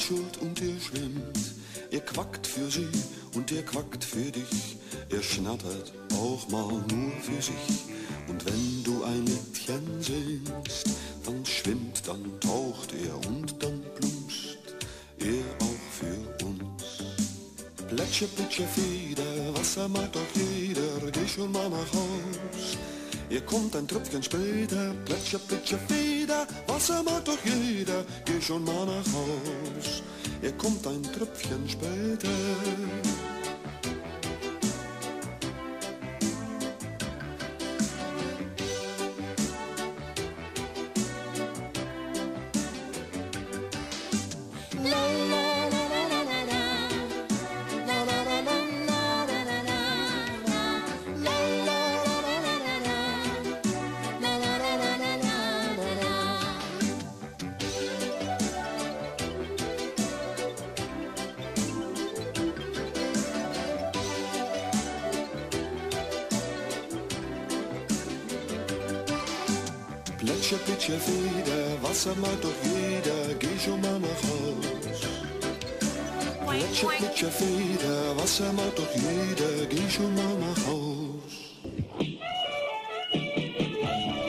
macht 0.00 0.02
Schuld 0.02 0.38
und 0.40 0.60
ihr 0.60 0.80
schwimmt. 0.80 1.54
Ihr 1.90 2.00
quackt 2.00 2.46
für 2.46 2.70
sie 2.70 2.88
und 3.34 3.50
ihr 3.50 3.62
quackt 3.62 4.04
für 4.04 4.30
dich. 4.30 4.76
Ihr 5.10 5.22
schnattert 5.22 5.92
auch 6.14 6.48
mal 6.48 6.82
nur 6.88 7.12
für 7.20 7.42
sich. 7.42 7.84
Und 8.28 8.44
wenn 8.46 8.84
du 8.84 9.04
ein 9.04 9.24
Mädchen 9.24 10.00
singst, 10.00 10.96
dann 11.24 11.44
schwimmt, 11.44 12.02
dann 12.06 12.24
taucht 12.40 12.94
er 13.04 13.14
und 13.28 13.62
dann 13.62 13.82
plumpst 13.96 14.58
er 15.18 15.66
auch 15.66 15.84
für 15.98 16.44
uns. 16.46 17.02
Plätsche, 17.88 18.26
plätsche, 18.26 18.66
Feder, 18.66 19.54
Wasser 19.54 19.88
mag 19.88 20.12
doch 20.12 20.20
jeder, 20.34 21.10
geh 21.10 21.26
schon 21.26 21.50
mal 21.52 21.68
nach 21.68 21.92
Haus. 21.92 22.78
Ihr 23.28 23.40
kommt 23.42 23.76
ein 23.76 23.86
Tröpfchen 23.86 24.22
später, 24.22 24.94
plätsche, 25.04 25.38
plätsche, 25.38 25.78
Feder, 25.88 26.46
Wasser 26.66 27.02
mag 27.02 27.19
jeder, 27.44 28.04
geh 28.24 28.40
schon 28.40 28.64
mal 28.64 28.86
nach 28.86 29.06
Haus. 29.12 30.02
Ihr 30.42 30.52
kommt 30.52 30.86
ein 30.86 31.02
Tröpfchen 31.02 31.68
später. 31.68 32.28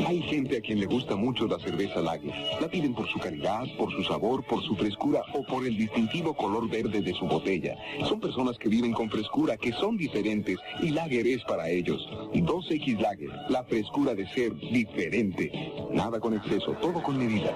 Hay 0.06 0.22
gente 0.24 0.58
a 0.58 0.62
quien 0.62 0.82
le 0.82 0.86
gusta 0.86 1.16
mucho 1.16 1.48
la 1.48 1.58
cerveza 1.60 2.02
Lager. 2.02 2.34
La 2.60 2.68
piden 2.68 2.94
por 2.94 3.08
su 3.08 3.20
calidad, 3.20 3.64
por 3.78 3.90
su 3.94 4.04
sabor, 4.04 4.44
por 4.44 4.62
su 4.64 4.76
frescura 4.76 5.22
o 5.34 5.44
por 5.44 5.66
el 5.66 5.78
distintivo 5.78 6.34
color 6.34 6.70
verde 6.70 7.02
de 7.02 7.14
su 7.14 7.26
botella. 7.26 7.78
Son 8.10 8.20
personas 8.20 8.58
que 8.58 8.68
viven 8.68 8.92
con 8.92 9.10
frescura, 9.10 9.56
que 9.56 9.72
son 9.72 9.96
diferentes 9.96 10.58
y 10.82 10.90
Lager 10.90 11.28
es 11.28 11.44
para 11.46 11.70
ellos. 11.70 12.06
2X 12.34 13.00
Lager, 13.00 13.32
la 13.48 13.64
frescura 13.64 14.14
de 14.14 14.28
ser 14.34 14.54
diferente. 14.58 15.50
Nada 15.94 16.20
con 16.20 16.34
exceso, 16.34 16.74
todo 16.82 17.02
con 17.02 17.18
medida. 17.18 17.56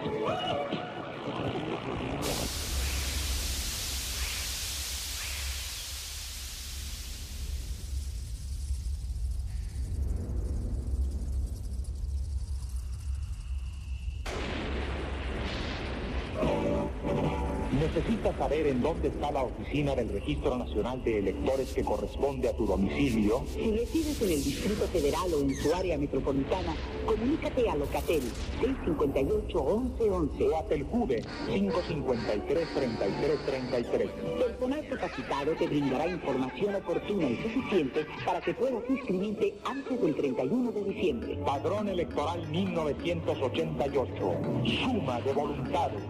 ¿Necesitas 17.96 18.36
saber 18.38 18.68
en 18.68 18.75
dónde 18.86 19.08
está 19.08 19.32
la 19.32 19.42
oficina 19.42 19.96
del 19.96 20.10
Registro 20.10 20.56
Nacional 20.56 21.04
de 21.04 21.18
Electores 21.18 21.74
que 21.74 21.84
corresponde 21.84 22.50
a 22.50 22.56
tu 22.56 22.68
domicilio? 22.68 23.44
Si 23.52 23.72
resides 23.72 24.22
en 24.22 24.30
el 24.30 24.44
Distrito 24.44 24.86
Federal 24.86 25.34
o 25.34 25.42
en 25.42 25.56
su 25.56 25.74
área 25.74 25.98
metropolitana, 25.98 26.76
comunícate 27.08 27.68
a 27.68 27.76
Locatel 27.78 28.22
658-1111 28.62 30.52
O 30.52 30.56
a 30.56 30.68
Telcude 30.68 31.24
553-3333. 31.48 34.10
Personal 34.38 34.88
capacitado 34.88 35.56
te 35.56 35.66
brindará 35.66 36.08
información 36.08 36.76
oportuna 36.76 37.28
y 37.28 37.38
suficiente 37.38 38.06
para 38.24 38.40
que 38.42 38.54
puedas 38.54 38.88
inscribirte 38.88 39.56
antes 39.64 40.00
del 40.00 40.16
31 40.16 40.72
de 40.72 40.84
diciembre. 40.84 41.40
Padrón 41.44 41.88
Electoral 41.88 42.48
1988. 42.50 44.14
Suma 44.84 45.20
de 45.22 45.34
voluntades. 45.34 46.04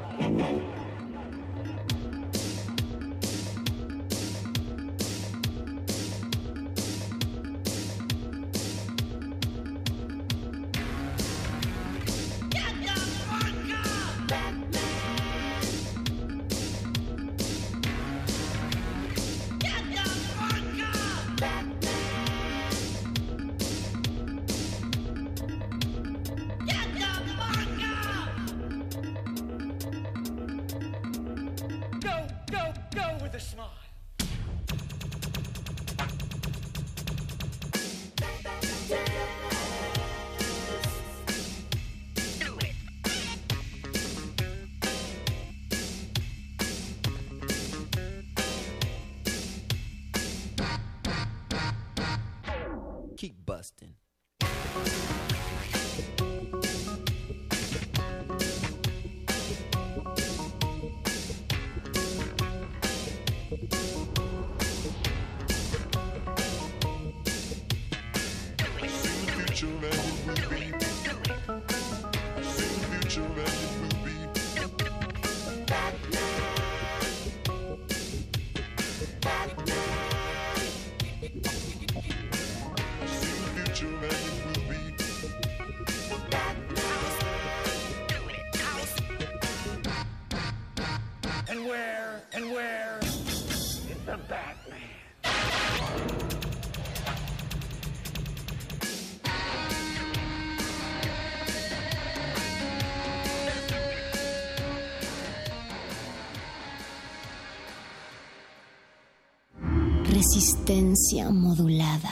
Resistencia 110.35 111.29
modulada. 111.29 112.11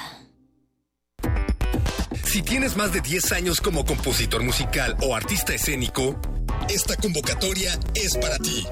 Si 2.24 2.42
tienes 2.42 2.78
más 2.78 2.94
de 2.94 3.02
10 3.02 3.34
años 3.34 3.60
como 3.60 3.84
compositor 3.84 4.42
musical 4.42 4.96
o 5.02 5.14
artista 5.14 5.54
escénico, 5.54 6.18
esta 6.70 6.96
convocatoria 6.96 7.78
es 7.94 8.16
para 8.16 8.38
ti. 8.38 8.66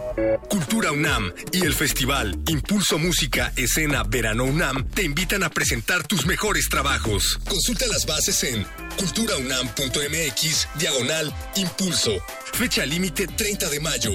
Cultura 0.50 0.94
UNAM 0.94 1.34
y 1.52 1.66
el 1.66 1.74
festival 1.74 2.40
Impulso 2.48 2.98
Música 2.98 3.52
Escena 3.58 4.04
Verano 4.04 4.46
UNAM 4.46 4.88
te 4.88 5.04
invitan 5.04 5.44
a 5.44 5.50
presentar 5.50 6.08
tus 6.08 6.26
mejores 6.26 6.70
trabajos. 6.70 7.38
Consulta 7.50 7.88
las 7.88 8.06
bases 8.06 8.42
en 8.46 8.66
culturaunam.mx 8.98 10.68
diagonal 10.80 11.34
impulso. 11.58 12.12
Fecha 12.54 12.86
límite 12.86 13.28
30 13.28 13.68
de 13.68 13.80
mayo. 13.82 14.12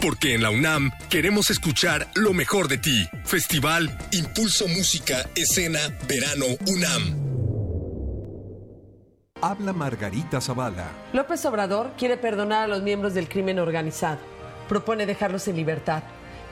Porque 0.00 0.34
en 0.34 0.42
la 0.42 0.48
UNAM 0.48 0.90
queremos 1.10 1.50
escuchar 1.50 2.08
lo 2.14 2.32
mejor 2.32 2.68
de 2.68 2.78
ti. 2.78 3.06
Festival 3.24 3.98
Impulso 4.12 4.66
Música 4.66 5.28
Escena 5.34 5.78
Verano 6.08 6.46
UNAM. 6.66 7.30
Habla 9.42 9.74
Margarita 9.74 10.40
Zavala. 10.40 10.88
López 11.12 11.44
Obrador 11.44 11.92
quiere 11.98 12.16
perdonar 12.16 12.64
a 12.64 12.66
los 12.66 12.82
miembros 12.82 13.12
del 13.12 13.28
crimen 13.28 13.58
organizado. 13.58 14.18
Propone 14.70 15.04
dejarlos 15.04 15.46
en 15.48 15.56
libertad. 15.56 16.02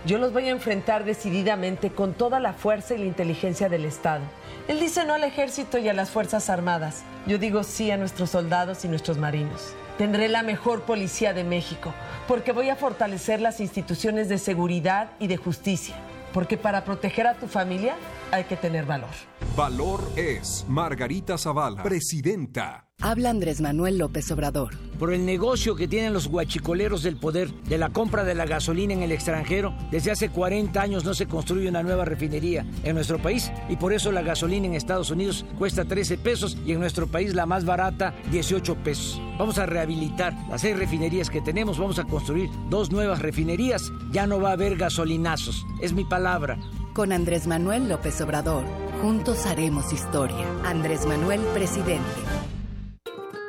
Yo 0.04 0.18
los 0.18 0.34
voy 0.34 0.48
a 0.48 0.52
enfrentar 0.52 1.04
decididamente 1.04 1.90
con 1.90 2.12
toda 2.12 2.40
la 2.40 2.52
fuerza 2.52 2.94
y 2.94 2.98
la 2.98 3.06
inteligencia 3.06 3.70
del 3.70 3.86
Estado. 3.86 4.24
Él 4.68 4.78
dice 4.78 5.06
no 5.06 5.14
al 5.14 5.24
ejército 5.24 5.78
y 5.78 5.88
a 5.88 5.94
las 5.94 6.10
Fuerzas 6.10 6.50
Armadas. 6.50 7.02
Yo 7.26 7.38
digo 7.38 7.64
sí 7.64 7.90
a 7.90 7.96
nuestros 7.96 8.28
soldados 8.28 8.84
y 8.84 8.88
nuestros 8.88 9.16
marinos. 9.16 9.74
Tendré 9.98 10.28
la 10.28 10.44
mejor 10.44 10.82
policía 10.82 11.34
de 11.34 11.42
México, 11.42 11.92
porque 12.28 12.52
voy 12.52 12.70
a 12.70 12.76
fortalecer 12.76 13.40
las 13.40 13.58
instituciones 13.58 14.28
de 14.28 14.38
seguridad 14.38 15.10
y 15.18 15.26
de 15.26 15.36
justicia. 15.36 15.96
Porque 16.32 16.56
para 16.56 16.84
proteger 16.84 17.26
a 17.26 17.34
tu 17.34 17.48
familia 17.48 17.96
hay 18.32 18.44
que 18.44 18.56
tener 18.56 18.84
valor. 18.86 19.10
Valor 19.56 20.00
es 20.16 20.64
Margarita 20.68 21.36
Zavala, 21.38 21.82
presidenta. 21.82 22.84
Habla 23.00 23.30
Andrés 23.30 23.60
Manuel 23.60 23.98
López 23.98 24.28
Obrador. 24.32 24.76
Por 24.98 25.12
el 25.12 25.24
negocio 25.24 25.76
que 25.76 25.86
tienen 25.86 26.12
los 26.12 26.26
guachicoleros 26.26 27.04
del 27.04 27.16
poder 27.16 27.52
de 27.52 27.78
la 27.78 27.90
compra 27.90 28.24
de 28.24 28.34
la 28.34 28.44
gasolina 28.44 28.92
en 28.92 29.04
el 29.04 29.12
extranjero, 29.12 29.72
desde 29.92 30.10
hace 30.10 30.30
40 30.30 30.80
años 30.80 31.04
no 31.04 31.14
se 31.14 31.26
construye 31.26 31.68
una 31.68 31.84
nueva 31.84 32.04
refinería 32.04 32.66
en 32.82 32.96
nuestro 32.96 33.22
país 33.22 33.52
y 33.68 33.76
por 33.76 33.92
eso 33.92 34.10
la 34.10 34.22
gasolina 34.22 34.66
en 34.66 34.74
Estados 34.74 35.12
Unidos 35.12 35.46
cuesta 35.58 35.84
13 35.84 36.18
pesos 36.18 36.58
y 36.66 36.72
en 36.72 36.80
nuestro 36.80 37.06
país 37.06 37.34
la 37.34 37.46
más 37.46 37.64
barata 37.64 38.14
18 38.32 38.74
pesos. 38.82 39.20
Vamos 39.38 39.58
a 39.58 39.66
rehabilitar 39.66 40.34
las 40.50 40.62
seis 40.62 40.76
refinerías 40.76 41.30
que 41.30 41.40
tenemos, 41.40 41.78
vamos 41.78 42.00
a 42.00 42.04
construir 42.04 42.50
dos 42.68 42.90
nuevas 42.90 43.22
refinerías, 43.22 43.92
ya 44.10 44.26
no 44.26 44.40
va 44.40 44.50
a 44.50 44.54
haber 44.54 44.76
gasolinazos, 44.76 45.64
es 45.80 45.92
mi 45.92 46.04
palabra. 46.04 46.58
Con 46.98 47.12
Andrés 47.12 47.46
Manuel 47.46 47.88
López 47.88 48.20
Obrador, 48.22 48.64
juntos 49.00 49.46
haremos 49.46 49.92
historia. 49.92 50.44
Andrés 50.64 51.06
Manuel, 51.06 51.40
presidente. 51.54 52.02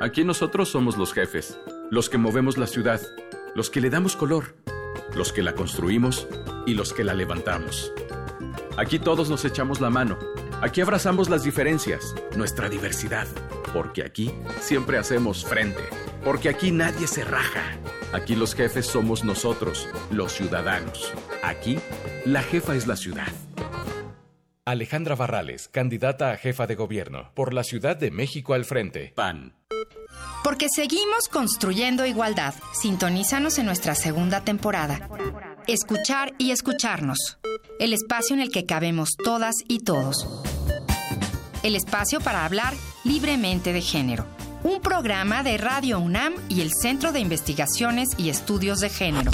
Aquí 0.00 0.22
nosotros 0.22 0.68
somos 0.68 0.96
los 0.96 1.12
jefes, 1.12 1.58
los 1.90 2.08
que 2.08 2.16
movemos 2.16 2.58
la 2.58 2.68
ciudad, 2.68 3.00
los 3.56 3.68
que 3.68 3.80
le 3.80 3.90
damos 3.90 4.14
color, 4.14 4.54
los 5.16 5.32
que 5.32 5.42
la 5.42 5.56
construimos 5.56 6.28
y 6.64 6.74
los 6.74 6.92
que 6.92 7.02
la 7.02 7.12
levantamos. 7.12 7.92
Aquí 8.76 9.00
todos 9.00 9.28
nos 9.28 9.44
echamos 9.44 9.80
la 9.80 9.90
mano. 9.90 10.16
Aquí 10.62 10.80
abrazamos 10.80 11.28
las 11.28 11.42
diferencias, 11.42 12.14
nuestra 12.36 12.68
diversidad. 12.68 13.26
Porque 13.72 14.04
aquí 14.04 14.30
siempre 14.60 14.98
hacemos 14.98 15.44
frente. 15.44 15.82
Porque 16.24 16.48
aquí 16.48 16.72
nadie 16.72 17.06
se 17.06 17.24
raja. 17.24 17.76
Aquí 18.12 18.34
los 18.34 18.54
jefes 18.54 18.86
somos 18.86 19.24
nosotros, 19.24 19.88
los 20.10 20.32
ciudadanos. 20.32 21.12
Aquí, 21.42 21.78
la 22.24 22.42
jefa 22.42 22.74
es 22.74 22.86
la 22.86 22.96
ciudad. 22.96 23.32
Alejandra 24.64 25.14
Barrales, 25.14 25.68
candidata 25.68 26.30
a 26.30 26.36
jefa 26.36 26.66
de 26.66 26.74
gobierno 26.74 27.32
por 27.34 27.54
la 27.54 27.64
Ciudad 27.64 27.96
de 27.96 28.10
México 28.10 28.54
al 28.54 28.64
frente. 28.64 29.12
PAN. 29.16 29.54
Porque 30.44 30.66
seguimos 30.74 31.28
construyendo 31.28 32.06
igualdad. 32.06 32.54
Sintonízanos 32.72 33.58
en 33.58 33.66
nuestra 33.66 33.94
segunda 33.94 34.42
temporada. 34.42 35.08
Escuchar 35.66 36.34
y 36.38 36.50
escucharnos. 36.50 37.38
El 37.78 37.92
espacio 37.92 38.34
en 38.34 38.42
el 38.42 38.50
que 38.50 38.66
cabemos 38.66 39.10
todas 39.22 39.54
y 39.66 39.80
todos. 39.80 40.26
El 41.62 41.76
espacio 41.76 42.20
para 42.20 42.44
hablar 42.44 42.74
libremente 43.04 43.72
de 43.72 43.82
género. 43.82 44.24
Un 44.62 44.80
programa 44.80 45.42
de 45.42 45.58
Radio 45.58 45.98
UNAM 45.98 46.34
y 46.48 46.62
el 46.62 46.70
Centro 46.72 47.12
de 47.12 47.20
Investigaciones 47.20 48.08
y 48.16 48.30
Estudios 48.30 48.80
de 48.80 48.88
Género. 48.88 49.30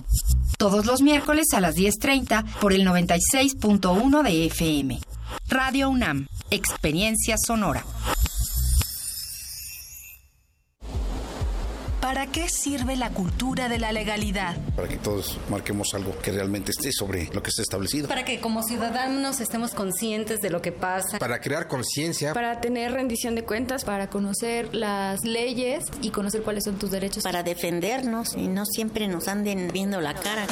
Todos 0.59 0.87
los 0.87 1.03
miércoles 1.03 1.47
a 1.53 1.61
las 1.61 1.77
10.30 1.77 2.45
por 2.61 2.73
el 2.73 2.87
96.1 2.87 4.23
de 4.23 4.47
FM. 4.47 4.99
Radio 5.49 5.89
UNAM, 5.89 6.27
Experiencia 6.51 7.37
Sonora. 7.39 7.85
¿Para 12.17 12.33
qué 12.33 12.49
sirve 12.49 12.97
la 12.97 13.11
cultura 13.11 13.69
de 13.69 13.79
la 13.79 13.93
legalidad? 13.93 14.57
Para 14.75 14.89
que 14.89 14.97
todos 14.97 15.39
marquemos 15.51 15.93
algo 15.93 16.17
que 16.17 16.33
realmente 16.33 16.71
esté 16.71 16.91
sobre 16.91 17.29
lo 17.35 17.43
que 17.43 17.51
está 17.51 17.61
establecido. 17.61 18.09
Para 18.09 18.25
que 18.25 18.41
como 18.41 18.63
ciudadanos 18.63 19.41
estemos 19.41 19.73
conscientes 19.73 20.41
de 20.41 20.49
lo 20.49 20.63
que 20.63 20.73
pasa. 20.73 21.19
Para 21.19 21.43
crear 21.43 21.69
conciencia. 21.69 22.33
Para 22.33 22.63
tener 22.63 22.93
rendición 22.93 23.35
de 23.35 23.45
cuentas. 23.45 23.85
Para 23.85 24.09
conocer 24.09 24.75
las 24.75 25.25
leyes 25.27 25.85
y 26.01 26.09
conocer 26.09 26.41
cuáles 26.41 26.65
son 26.65 26.79
tus 26.79 26.91
derechos. 26.91 27.23
Para 27.23 27.43
defendernos 27.43 28.35
y 28.35 28.49
no 28.49 28.65
siempre 28.65 29.09
nos 29.09 29.29
anden 29.29 29.69
viendo 29.71 30.01
la 30.01 30.15
cara. 30.15 30.47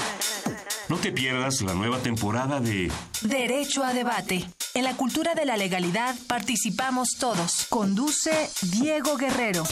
No 0.91 0.99
te 0.99 1.13
pierdas 1.13 1.63
la 1.63 1.73
nueva 1.73 1.99
temporada 2.01 2.61
de 2.61 2.93
Derecho 3.23 3.83
a 3.85 3.95
debate. 3.95 4.45
En 4.75 4.85
la 4.85 4.99
cultura 4.99 5.35
de 5.35 5.47
la 5.47 5.57
legalidad 5.57 6.15
participamos 6.27 7.13
todos. 7.19 7.65
Conduce 7.71 8.51
Diego 8.61 9.17
Guerrero. 9.17 9.65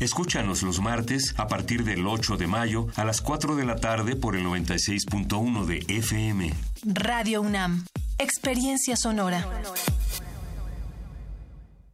Escúchanos 0.00 0.62
los 0.62 0.80
martes 0.80 1.34
a 1.36 1.46
partir 1.46 1.84
del 1.84 2.06
8 2.06 2.38
de 2.38 2.46
mayo 2.46 2.86
a 2.96 3.04
las 3.04 3.20
4 3.20 3.54
de 3.54 3.66
la 3.66 3.76
tarde 3.76 4.16
por 4.16 4.34
el 4.34 4.46
96.1 4.46 5.66
de 5.66 5.84
FM. 5.88 6.54
Radio 6.84 7.42
UNAM. 7.42 7.84
Experiencia 8.18 8.96
sonora. 8.96 9.46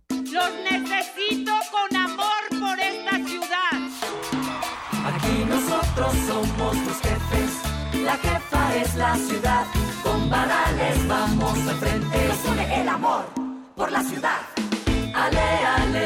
Los 0.09 0.51
necesito 0.71 1.53
con 1.73 1.97
amor 1.97 2.61
por 2.61 2.79
esta 2.79 3.17
ciudad. 3.27 3.73
Aquí 5.05 5.45
nosotros 5.49 6.15
somos 6.29 6.77
los 6.77 7.01
jefes. 7.01 8.05
La 8.05 8.17
jefa 8.19 8.77
es 8.77 8.95
la 8.95 9.17
ciudad. 9.17 9.67
Con 10.05 10.31
varales 10.31 11.09
vamos 11.09 11.59
al 11.67 11.77
frente. 11.77 12.29
Nos 12.29 12.45
une 12.53 12.83
el 12.83 12.89
amor 12.89 13.25
por 13.75 13.91
la 13.91 14.03
ciudad. 14.05 14.43
Ale, 15.13 15.41
ale, 15.41 16.06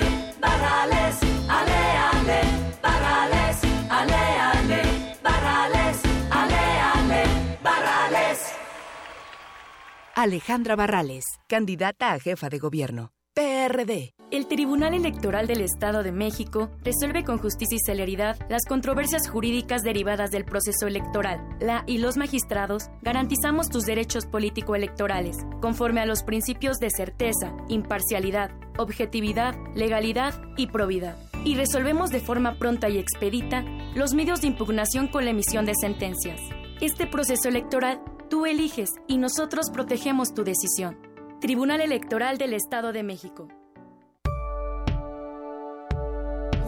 Alejandra 10.21 10.77
Barrales, 10.77 11.25
candidata 11.47 12.13
a 12.13 12.21
jefa 12.21 12.51
de 12.51 12.59
gobierno. 12.59 13.11
PRD. 13.33 14.13
El 14.31 14.49
Tribunal 14.49 14.93
Electoral 14.93 15.47
del 15.47 15.63
Estado 15.63 16.03
de 16.03 16.13
México 16.13 16.71
resuelve 16.85 17.25
con 17.25 17.39
justicia 17.39 17.77
y 17.77 17.87
celeridad 17.87 18.37
las 18.51 18.67
controversias 18.69 19.31
jurídicas 19.31 19.81
derivadas 19.81 20.31
del 20.31 20.45
proceso 20.45 20.87
electoral. 20.87 21.41
La 21.59 21.85
y 21.87 21.97
los 21.99 22.19
magistrados 22.19 22.91
garantizamos 23.01 23.71
tus 23.71 23.87
derechos 23.87 24.27
político-electorales, 24.27 25.39
conforme 25.63 26.03
a 26.03 26.07
los 26.07 26.23
principios 26.23 26.77
de 26.81 26.91
certeza, 26.91 27.57
imparcialidad, 27.69 28.51
objetividad, 28.77 29.55
legalidad 29.75 30.35
y 30.59 30.67
probidad. 30.67 31.17
Y 31.45 31.55
resolvemos 31.55 32.11
de 32.11 32.20
forma 32.20 32.59
pronta 32.59 32.88
y 32.88 32.99
expedita 32.99 33.64
los 33.95 34.14
medios 34.14 34.43
de 34.43 34.49
impugnación 34.49 35.09
con 35.09 35.24
la 35.24 35.30
emisión 35.30 35.64
de 35.64 35.72
sentencias. 35.80 36.41
Este 36.80 37.07
proceso 37.07 37.49
electoral 37.49 38.01
tú 38.28 38.47
eliges 38.47 38.91
y 39.07 39.18
nosotros 39.18 39.66
protegemos 39.72 40.34
tu 40.34 40.45
decisión. 40.45 40.99
Tribunal 41.41 41.80
Electoral 41.80 42.36
del 42.36 42.53
Estado 42.53 42.93
de 42.93 43.03
México. 43.03 43.49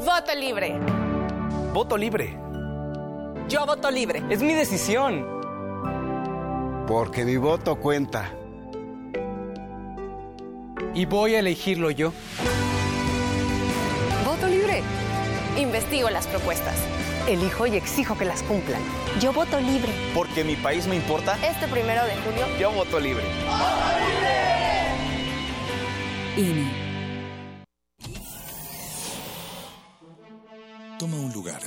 Voto 0.05 0.35
libre. 0.39 0.79
Voto 1.73 1.97
libre. 1.97 2.39
Yo 3.49 3.67
voto 3.67 3.91
libre. 3.91 4.23
Es 4.31 4.43
mi 4.43 4.55
decisión. 4.55 5.27
Porque 6.89 7.25
mi 7.25 7.37
voto 7.37 7.77
cuenta. 7.77 8.33
Y 10.95 11.05
voy 11.05 11.35
a 11.35 11.41
elegirlo 11.41 11.91
yo. 11.91 12.13
Libre. 14.73 14.83
Investigo 15.59 16.09
las 16.09 16.27
propuestas. 16.27 16.77
Elijo 17.29 17.67
y 17.67 17.77
exijo 17.77 18.17
que 18.17 18.25
las 18.25 18.43
cumplan. 18.43 18.81
Yo 19.21 19.33
voto 19.33 19.61
libre. 19.61 19.93
Porque 20.15 20.45
mi 20.45 20.57
país 20.57 20.87
me 20.87 20.97
importa. 20.97 21.39
Este 21.47 21.69
primero 21.69 22.05
de 22.07 22.17
junio. 22.17 22.47
Yo 22.59 22.73
voto 22.73 22.99
libre. 22.99 23.25
¡Voto 23.45 23.99
libre! 24.09 24.43
INE. 26.37 26.83
Toma 30.99 31.17
un 31.17 31.33
lugar. 31.33 31.61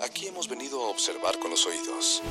Aquí 0.00 0.28
hemos 0.28 0.48
venido 0.48 0.84
a 0.84 0.90
observar 0.90 1.38
con 1.40 1.50
los 1.50 1.66
oídos. 1.66 2.22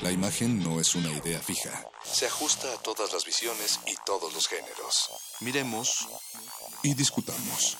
La 0.00 0.12
imagen 0.12 0.62
no 0.62 0.80
es 0.80 0.94
una 0.94 1.10
idea 1.10 1.40
fija. 1.40 1.84
Se 2.04 2.26
ajusta 2.26 2.72
a 2.72 2.76
todas 2.78 3.12
las 3.12 3.24
visiones 3.24 3.80
y 3.86 3.94
todos 4.06 4.32
los 4.32 4.46
géneros. 4.46 5.10
Miremos 5.40 6.08
y 6.82 6.94
discutamos. 6.94 7.76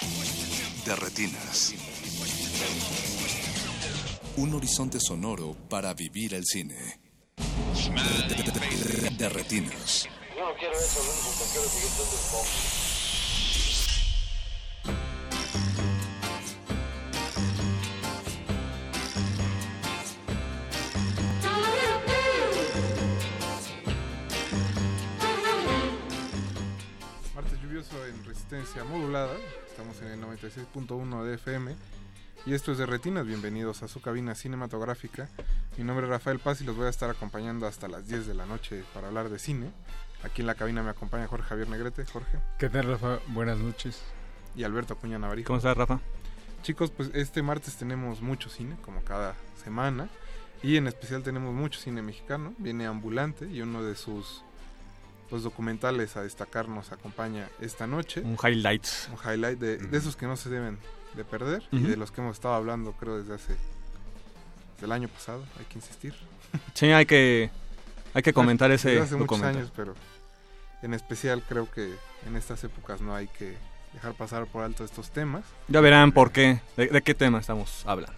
De 0.00 0.94
retinas. 0.94 1.74
Un 4.36 4.54
horizonte 4.54 5.00
sonoro 5.00 5.56
para 5.68 5.92
vivir 5.92 6.34
el 6.34 6.44
cine. 6.44 7.00
De, 9.16 9.28
retinas. 9.28 10.08
Yo 10.36 10.48
no 10.48 10.54
quiero 10.56 10.74
eso, 10.74 11.02
lo 11.02 11.10
único 11.10 11.30
que 11.32 11.50
quiero 11.50 11.66
es 11.66 11.72
seguir 11.72 11.90
siendo 11.90 12.14
el 12.14 12.20
pop. 12.30 12.46
Martes 27.34 27.60
lluvioso 27.60 28.06
en 28.06 28.24
resistencia 28.24 28.84
modulada. 28.84 29.36
Estamos 29.78 30.02
en 30.02 30.08
el 30.08 30.20
96.1 30.20 31.22
de 31.22 31.34
FM. 31.36 31.72
Y 32.46 32.54
esto 32.54 32.72
es 32.72 32.78
de 32.78 32.86
Retinas. 32.86 33.24
Bienvenidos 33.24 33.84
a 33.84 33.86
su 33.86 34.00
cabina 34.00 34.34
cinematográfica. 34.34 35.28
Mi 35.76 35.84
nombre 35.84 36.04
es 36.04 36.10
Rafael 36.10 36.40
Paz 36.40 36.60
y 36.60 36.64
los 36.64 36.76
voy 36.76 36.86
a 36.86 36.90
estar 36.90 37.08
acompañando 37.08 37.64
hasta 37.64 37.86
las 37.86 38.08
10 38.08 38.26
de 38.26 38.34
la 38.34 38.44
noche 38.44 38.82
para 38.92 39.06
hablar 39.06 39.28
de 39.28 39.38
cine. 39.38 39.70
Aquí 40.24 40.40
en 40.40 40.48
la 40.48 40.56
cabina 40.56 40.82
me 40.82 40.90
acompaña 40.90 41.28
Jorge 41.28 41.46
Javier 41.46 41.68
Negrete. 41.68 42.04
Jorge. 42.06 42.40
¿Qué 42.58 42.68
tal, 42.68 42.88
Rafa? 42.88 43.20
Buenas 43.28 43.58
noches. 43.58 44.02
Y 44.56 44.64
Alberto 44.64 44.94
Acuña 44.94 45.16
Navarijo. 45.16 45.46
¿Cómo 45.46 45.58
estás, 45.58 45.76
Rafa? 45.76 46.00
Chicos, 46.62 46.90
pues 46.90 47.12
este 47.14 47.42
martes 47.42 47.76
tenemos 47.76 48.20
mucho 48.20 48.50
cine, 48.50 48.76
como 48.82 49.04
cada 49.04 49.36
semana. 49.62 50.08
Y 50.60 50.76
en 50.76 50.88
especial 50.88 51.22
tenemos 51.22 51.54
mucho 51.54 51.78
cine 51.78 52.02
mexicano. 52.02 52.52
Viene 52.58 52.86
Ambulante 52.86 53.46
y 53.46 53.60
uno 53.60 53.84
de 53.84 53.94
sus 53.94 54.42
los 55.30 55.42
documentales 55.42 56.16
a 56.16 56.22
destacar 56.22 56.68
nos 56.68 56.92
acompaña 56.92 57.48
esta 57.60 57.86
noche. 57.86 58.20
Un 58.20 58.36
highlight. 58.42 58.86
Un 59.10 59.30
highlight 59.30 59.58
de, 59.58 59.76
de 59.78 59.98
esos 59.98 60.16
que 60.16 60.26
no 60.26 60.36
se 60.36 60.48
deben 60.48 60.78
de 61.14 61.24
perder 61.24 61.62
y 61.72 61.82
de 61.82 61.96
los 61.96 62.10
que 62.10 62.20
hemos 62.20 62.36
estado 62.36 62.54
hablando 62.54 62.92
creo 62.92 63.18
desde 63.18 63.34
hace 63.34 63.56
desde 64.74 64.86
el 64.86 64.92
año 64.92 65.08
pasado, 65.08 65.44
hay 65.58 65.64
que 65.64 65.78
insistir. 65.78 66.14
Sí, 66.74 66.86
hay 66.86 67.04
que 67.04 67.50
hay 68.14 68.22
que 68.22 68.32
comentar 68.32 68.70
ese 68.70 68.90
desde 68.90 69.02
hace 69.02 69.16
muchos 69.16 69.42
años, 69.42 69.72
pero 69.74 69.94
en 70.82 70.94
especial 70.94 71.42
creo 71.48 71.70
que 71.70 71.92
en 72.26 72.36
estas 72.36 72.62
épocas 72.64 73.00
no 73.00 73.14
hay 73.14 73.26
que 73.26 73.56
dejar 73.92 74.14
pasar 74.14 74.46
por 74.46 74.62
alto 74.62 74.84
estos 74.84 75.10
temas. 75.10 75.44
Ya 75.66 75.80
verán 75.80 76.12
por 76.12 76.30
qué, 76.30 76.60
de, 76.76 77.02
qué 77.02 77.14
tema 77.14 77.40
estamos 77.40 77.82
hablando. 77.86 78.16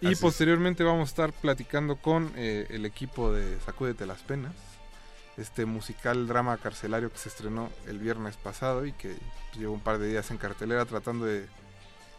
Y 0.00 0.14
posteriormente 0.14 0.82
vamos 0.84 1.08
a 1.08 1.10
estar 1.10 1.32
platicando 1.32 1.96
con 1.96 2.32
eh, 2.36 2.66
el 2.70 2.86
equipo 2.86 3.32
de 3.32 3.58
Sacúdete 3.60 4.06
las 4.06 4.20
Penas, 4.22 4.54
este 5.36 5.64
musical 5.64 6.26
drama 6.26 6.56
carcelario 6.56 7.10
que 7.10 7.18
se 7.18 7.28
estrenó 7.28 7.70
el 7.86 7.98
viernes 7.98 8.36
pasado 8.36 8.86
y 8.86 8.92
que 8.92 9.16
llevó 9.58 9.74
un 9.74 9.80
par 9.80 9.98
de 9.98 10.08
días 10.08 10.30
en 10.30 10.36
cartelera 10.36 10.84
tratando 10.84 11.26
de 11.26 11.46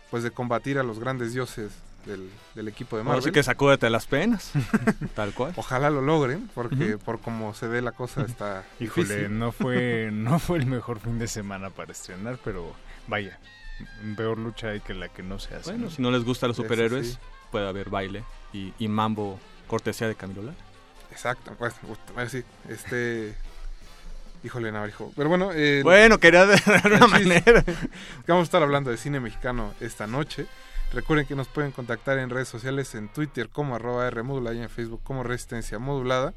pues 0.10 0.24
de 0.24 0.32
combatir 0.32 0.78
a 0.78 0.84
los 0.84 1.00
grandes 1.00 1.34
dioses 1.34 1.72
del, 2.06 2.68
equipo 2.68 2.98
de 2.98 3.04
Marvel. 3.04 3.20
Así 3.20 3.32
que 3.32 3.44
sacúdete 3.44 3.90
las 3.90 4.08
penas, 4.08 4.52
tal 5.16 5.34
cual. 5.34 5.54
Ojalá 5.56 5.90
lo 5.90 6.02
logren, 6.02 6.50
porque 6.54 6.98
por 6.98 7.20
como 7.20 7.54
se 7.54 7.68
ve 7.68 7.82
la 7.82 7.92
cosa 7.92 8.24
está 8.24 8.66
Híjole, 8.80 9.30
no 9.30 9.52
fue, 9.52 10.10
no 10.14 10.40
fue 10.40 10.58
el 10.58 10.66
mejor 10.66 11.00
fin 11.00 11.20
de 11.20 11.28
semana 11.28 11.70
para 11.70 11.92
estrenar, 11.92 12.40
pero 12.44 12.74
vaya, 13.08 13.40
peor 14.16 14.38
lucha 14.38 14.70
hay 14.70 14.82
que 14.82 14.94
la 14.94 15.10
que 15.10 15.24
no 15.24 15.40
se 15.40 15.56
hace. 15.56 15.72
Bueno, 15.72 15.90
si 15.90 16.02
no 16.02 16.12
les 16.12 16.24
gustan 16.24 16.50
los 16.50 16.58
superhéroes, 16.58 17.20
puede 17.52 17.68
haber 17.68 17.90
baile 17.90 18.24
y, 18.52 18.74
y 18.80 18.88
mambo 18.88 19.40
cortesía 19.68 20.08
de 20.08 20.16
Camilo 20.16 20.42
Exacto, 21.12 21.56
pues, 21.58 21.74
sí, 22.30 22.44
este... 22.70 23.36
Híjole, 24.44 24.72
Navarijo. 24.72 25.12
Pero 25.16 25.30
bueno... 25.30 25.52
Eh, 25.54 25.82
bueno, 25.84 26.20
quería 26.20 26.48
de 26.48 26.60
una 26.86 27.08
manera. 27.08 27.64
Vamos 28.26 28.42
a 28.42 28.46
estar 28.46 28.64
hablando 28.64 28.90
de 28.90 28.98
cine 28.98 29.20
mexicano 29.20 29.74
esta 29.80 30.08
noche. 30.08 30.48
Recuerden 30.92 31.28
que 31.28 31.36
nos 31.36 31.48
pueden 31.48 31.72
contactar 31.72 32.18
en 32.18 32.32
redes 32.32 32.48
sociales, 32.48 32.96
en 32.96 33.08
Twitter 33.08 33.50
como 33.50 33.76
arroba 33.76 34.10
Rmodulada 34.10 34.56
y 34.56 34.62
en 34.62 34.70
Facebook 34.70 35.02
como 35.04 35.24
Resistencia 35.24 35.78
Modulada. 35.78 36.34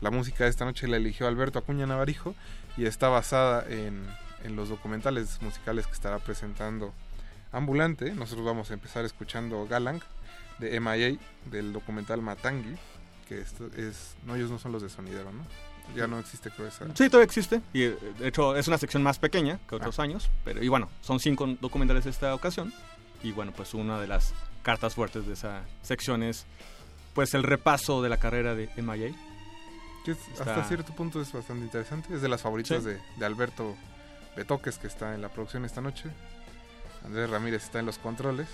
La 0.00 0.10
música 0.10 0.44
de 0.44 0.50
esta 0.50 0.64
noche 0.64 0.88
la 0.88 0.96
eligió 0.96 1.28
Alberto 1.28 1.58
Acuña 1.58 1.86
Navarijo 1.86 2.34
y 2.76 2.86
está 2.86 3.08
basada 3.08 3.66
en, 3.68 4.06
en 4.44 4.56
los 4.56 4.70
documentales 4.70 5.42
musicales 5.42 5.86
que 5.86 5.92
estará 5.92 6.18
presentando 6.20 6.94
Ambulante. 7.52 8.14
Nosotros 8.14 8.46
vamos 8.46 8.70
a 8.70 8.74
empezar 8.74 9.04
escuchando 9.04 9.66
Galang 9.68 10.00
de 10.58 10.80
MIA 10.80 11.18
del 11.50 11.72
documental 11.74 12.22
Matangi, 12.22 12.76
que 13.32 13.40
esto 13.40 13.66
es... 13.76 14.14
No, 14.26 14.34
ellos 14.36 14.50
no 14.50 14.58
son 14.58 14.72
los 14.72 14.82
de 14.82 14.88
Sonidero, 14.88 15.32
¿no? 15.32 15.44
Ya 15.96 16.06
no 16.06 16.18
existe, 16.18 16.50
creo 16.50 16.68
esa. 16.68 16.86
Sí, 16.94 17.08
todavía 17.08 17.24
existe. 17.24 17.60
Y 17.72 17.82
eh, 17.82 17.96
de 18.18 18.28
hecho 18.28 18.56
es 18.56 18.68
una 18.68 18.78
sección 18.78 19.02
más 19.02 19.18
pequeña 19.18 19.58
que 19.68 19.74
otros 19.74 19.98
ah. 19.98 20.02
años. 20.02 20.30
Pero, 20.44 20.62
y 20.62 20.68
bueno, 20.68 20.88
son 21.00 21.18
cinco 21.18 21.46
documentales 21.60 22.06
esta 22.06 22.34
ocasión. 22.34 22.72
Y 23.22 23.32
bueno, 23.32 23.52
pues 23.54 23.74
una 23.74 24.00
de 24.00 24.06
las 24.06 24.32
cartas 24.62 24.94
fuertes 24.94 25.26
de 25.26 25.34
esa 25.34 25.62
sección 25.82 26.22
es 26.22 26.46
pues 27.14 27.34
el 27.34 27.42
repaso 27.42 28.00
de 28.02 28.08
la 28.08 28.18
carrera 28.18 28.54
de 28.54 28.70
MIA. 28.76 29.12
Que 30.04 30.12
hasta 30.12 30.64
cierto 30.64 30.94
punto 30.94 31.20
es 31.20 31.32
bastante 31.32 31.64
interesante. 31.64 32.14
Es 32.14 32.22
de 32.22 32.28
las 32.28 32.42
favoritas 32.42 32.84
de, 32.84 32.98
de, 33.16 33.26
Alberto 33.26 33.76
Betoques, 34.36 34.78
que 34.78 34.86
está 34.86 35.14
en 35.14 35.22
la 35.22 35.28
producción 35.28 35.64
esta 35.64 35.80
noche. 35.80 36.10
Andrés 37.04 37.28
Ramírez 37.28 37.64
está 37.64 37.80
en 37.80 37.86
los 37.86 37.98
controles. 37.98 38.48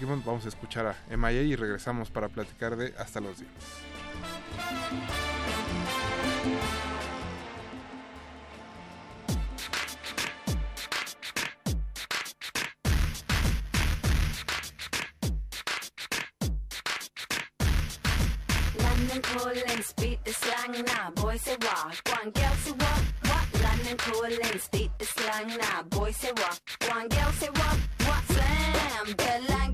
Vamos 0.00 0.44
a 0.44 0.48
escuchar 0.48 0.86
a 0.86 1.16
MIA 1.16 1.42
y 1.42 1.56
regresamos 1.56 2.10
para 2.10 2.28
platicar 2.28 2.76
de 2.76 2.94
Hasta 2.98 3.20
los 3.20 3.38
galang, 29.16 29.73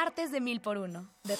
Debates 0.00 0.32
de 0.32 0.40
mil 0.40 0.62
por 0.62 0.78
uno. 0.78 1.10
Ya 1.24 1.34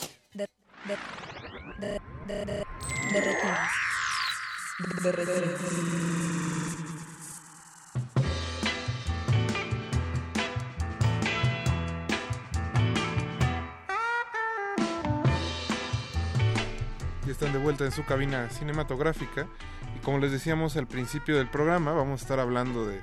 están 17.33 17.55
de 17.55 17.59
vuelta 17.59 17.87
en 17.87 17.93
su 17.93 18.05
cabina 18.05 18.51
cinematográfica. 18.51 19.49
Y 19.97 20.01
como 20.01 20.19
les 20.19 20.33
decíamos 20.33 20.77
al 20.77 20.87
principio 20.87 21.39
del 21.39 21.49
programa, 21.49 21.93
vamos 21.93 22.21
a 22.21 22.25
estar 22.25 22.39
hablando 22.39 22.87
de 22.87 23.01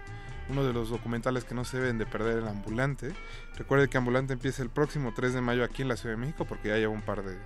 uno 0.49 0.63
de 0.63 0.73
los 0.73 0.89
documentales 0.89 1.43
que 1.43 1.55
no 1.55 1.65
se 1.65 1.77
deben 1.77 1.97
de 1.97 2.05
perder, 2.05 2.39
El 2.39 2.47
Ambulante. 2.47 3.13
Recuerde 3.57 3.87
que 3.89 3.97
Ambulante 3.97 4.33
empieza 4.33 4.63
el 4.63 4.69
próximo 4.69 5.13
3 5.15 5.33
de 5.33 5.41
mayo 5.41 5.63
aquí 5.63 5.81
en 5.81 5.87
la 5.89 5.97
Ciudad 5.97 6.15
de 6.15 6.21
México, 6.21 6.45
porque 6.45 6.69
ya 6.69 6.77
lleva 6.77 6.93
un 6.93 7.01
par 7.01 7.23
de, 7.23 7.37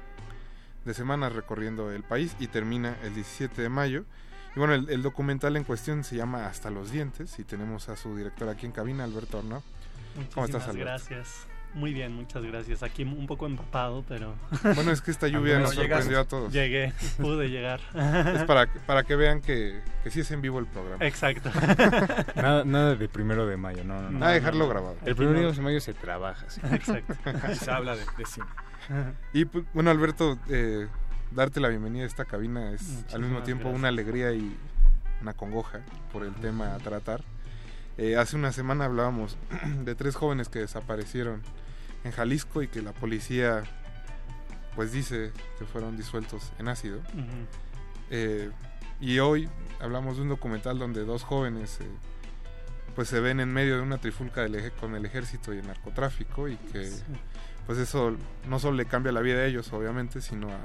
de 0.86 0.94
semanas 0.94 1.34
recorriendo 1.34 1.92
el 1.92 2.04
país 2.04 2.36
y 2.40 2.48
termina 2.48 2.96
el 3.04 3.14
17 3.16 3.62
de 3.62 3.70
mayo. 3.70 4.06
Y 4.56 4.60
bueno, 4.60 4.74
el, 4.74 4.90
el 4.90 5.02
documental 5.02 5.56
en 5.56 5.64
cuestión 5.64 6.04
se 6.04 6.16
llama 6.18 6.46
Hasta 6.48 6.70
los 6.70 6.92
dientes 6.92 7.40
y 7.40 7.44
tenemos 7.44 7.90
a 7.90 7.96
su 7.96 8.16
director 8.18 8.50
aquí 8.50 8.66
en 8.66 8.72
cabina, 8.74 9.04
Alberto 9.06 9.40
Arnau. 9.40 9.62
¿Cómo 10.34 10.46
estás, 10.46 10.68
Muchísimas 10.68 10.68
Alberto? 10.68 10.86
gracias. 11.16 11.48
Muy 11.74 11.94
bien, 11.94 12.14
muchas 12.14 12.44
gracias. 12.44 12.84
Aquí 12.84 13.04
un 13.04 13.28
poco 13.28 13.46
empapado, 13.46 14.04
pero... 14.08 14.36
Bueno, 14.76 14.92
es 14.92 15.02
que 15.02 15.12
esta 15.12 15.28
lluvia 15.28 15.60
nos 15.60 15.74
sorprendió 15.74 16.20
a 16.20 16.26
todos. 16.26 16.52
Llegué, 16.52 16.94
pude 17.18 17.50
llegar. 17.50 17.80
Es 18.36 18.44
para, 18.44 18.68
para 18.86 19.04
que 19.04 19.16
vean 19.16 19.42
que, 19.42 19.82
que 20.04 20.12
sí 20.12 20.22
es 20.22 20.32
en 20.32 20.42
vivo 20.42 20.60
el 20.60 20.66
programa. 20.66 21.06
Exacto. 21.06 21.50
Nada, 22.36 22.64
nada 22.66 22.96
de 22.96 23.08
primero 23.08 23.46
de 23.46 23.58
mayo, 23.58 23.84
no, 23.84 24.02
no, 24.02 24.12
no. 24.12 24.26
Ah, 24.26 24.32
dejarlo 24.32 24.68
grabado. 24.68 24.98
El 25.06 25.16
primero 25.16 25.52
de 25.52 25.62
mayo 25.62 25.80
se 25.80 25.94
trabaja, 25.94 26.50
sí. 26.50 26.62
Exacto. 26.72 27.16
Se 27.56 27.72
habla 27.72 27.96
de, 27.96 28.04
de 28.18 28.26
cine. 28.26 28.48
Y 29.34 29.46
pues, 29.46 29.64
bueno, 29.74 29.92
Alberto, 29.92 30.38
eh, 30.50 30.88
darte 31.32 31.60
la 31.60 31.70
bienvenida 31.70 32.04
a 32.04 32.08
esta 32.08 32.26
cabina 32.26 32.72
es 32.72 33.06
al 33.14 33.22
mismo 33.22 33.42
tiempo 33.44 33.64
gracias. 33.64 33.80
una 33.80 33.88
alegría 33.88 34.34
y 34.34 34.58
una 35.22 35.34
congoja 35.34 35.82
por 36.12 36.24
el 36.24 36.34
tema 36.36 36.76
a 36.76 36.78
tratar. 36.78 37.24
Eh, 38.02 38.16
hace 38.18 38.36
una 38.36 38.52
semana 38.52 38.86
hablábamos 38.86 39.38
de 39.84 39.94
tres 39.96 40.16
jóvenes 40.16 40.50
que 40.50 40.58
desaparecieron 40.60 41.42
en 42.04 42.12
Jalisco 42.12 42.64
y 42.64 42.68
que 42.68 42.82
la 42.82 42.94
policía 42.94 43.64
pues 44.76 44.92
dice 44.92 45.32
que 45.60 45.66
fueron 45.66 45.98
disueltos 45.98 46.52
en 46.58 46.68
ácido. 46.70 47.00
Eh, 48.10 48.50
y 49.00 49.20
hoy 49.20 49.50
hablamos 49.80 50.16
de 50.16 50.24
un 50.24 50.30
documental 50.30 50.80
donde 50.80 51.04
dos 51.06 51.24
jóvenes 51.24 51.78
eh, 51.82 51.86
pues 52.96 53.08
se 53.08 53.20
ven 53.20 53.40
en 53.40 53.54
medio 53.54 53.76
de 53.78 53.82
una 53.84 54.00
trifulca 54.00 54.42
del 54.42 54.56
eje- 54.56 54.72
con 54.72 54.96
el 54.96 55.06
ejército 55.06 55.54
y 55.54 55.60
el 55.60 55.68
narcotráfico 55.68 56.48
y 56.48 56.56
que 56.58 56.86
Sí. 56.90 57.04
pues 57.68 57.78
eso 57.78 58.16
no 58.48 58.60
solo 58.60 58.78
le 58.78 58.86
cambia 58.86 59.12
la 59.12 59.22
vida 59.22 59.40
a 59.42 59.46
ellos 59.46 59.72
obviamente 59.74 60.22
sino 60.22 60.50
a, 60.50 60.60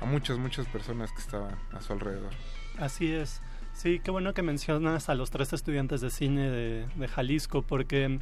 a 0.00 0.04
muchas 0.04 0.38
muchas 0.38 0.66
personas 0.66 1.10
que 1.12 1.20
estaban 1.20 1.54
a 1.72 1.80
su 1.80 1.92
alrededor 1.92 2.30
Así 2.78 3.12
es. 3.12 3.40
Sí, 3.76 4.00
qué 4.02 4.10
bueno 4.10 4.32
que 4.32 4.40
mencionas 4.40 5.10
a 5.10 5.14
los 5.14 5.30
tres 5.30 5.52
estudiantes 5.52 6.00
de 6.00 6.08
cine 6.08 6.48
de, 6.50 6.86
de 6.96 7.08
Jalisco, 7.08 7.60
porque 7.60 8.20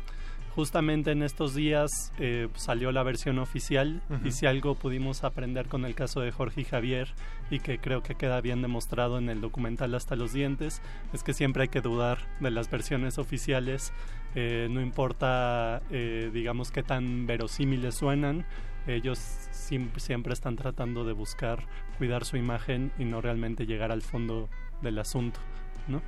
justamente 0.50 1.12
en 1.12 1.22
estos 1.22 1.54
días 1.54 2.12
eh, 2.18 2.48
salió 2.56 2.90
la 2.90 3.04
versión 3.04 3.38
oficial 3.38 4.02
y 4.24 4.32
si 4.32 4.46
algo 4.46 4.74
pudimos 4.74 5.22
aprender 5.22 5.68
con 5.68 5.84
el 5.84 5.94
caso 5.94 6.20
de 6.20 6.32
Jorge 6.32 6.62
y 6.62 6.64
Javier 6.64 7.08
y 7.50 7.60
que 7.60 7.78
creo 7.78 8.02
que 8.02 8.16
queda 8.16 8.40
bien 8.40 8.62
demostrado 8.62 9.16
en 9.18 9.28
el 9.28 9.40
documental 9.40 9.94
Hasta 9.94 10.16
los 10.16 10.32
Dientes, 10.32 10.82
es 11.12 11.22
que 11.22 11.32
siempre 11.32 11.62
hay 11.62 11.68
que 11.68 11.80
dudar 11.80 12.18
de 12.40 12.50
las 12.50 12.68
versiones 12.68 13.18
oficiales, 13.18 13.92
eh, 14.34 14.66
no 14.68 14.80
importa, 14.80 15.82
eh, 15.90 16.32
digamos, 16.34 16.72
qué 16.72 16.82
tan 16.82 17.28
verosímiles 17.28 17.94
suenan, 17.94 18.44
ellos 18.88 19.18
siempre 19.18 20.32
están 20.32 20.56
tratando 20.56 21.04
de 21.04 21.12
buscar 21.12 21.64
cuidar 21.96 22.24
su 22.24 22.36
imagen 22.36 22.90
y 22.98 23.04
no 23.04 23.20
realmente 23.20 23.66
llegar 23.66 23.92
al 23.92 24.02
fondo 24.02 24.48
del 24.84 24.98
asunto, 25.00 25.40
¿no? 25.88 26.00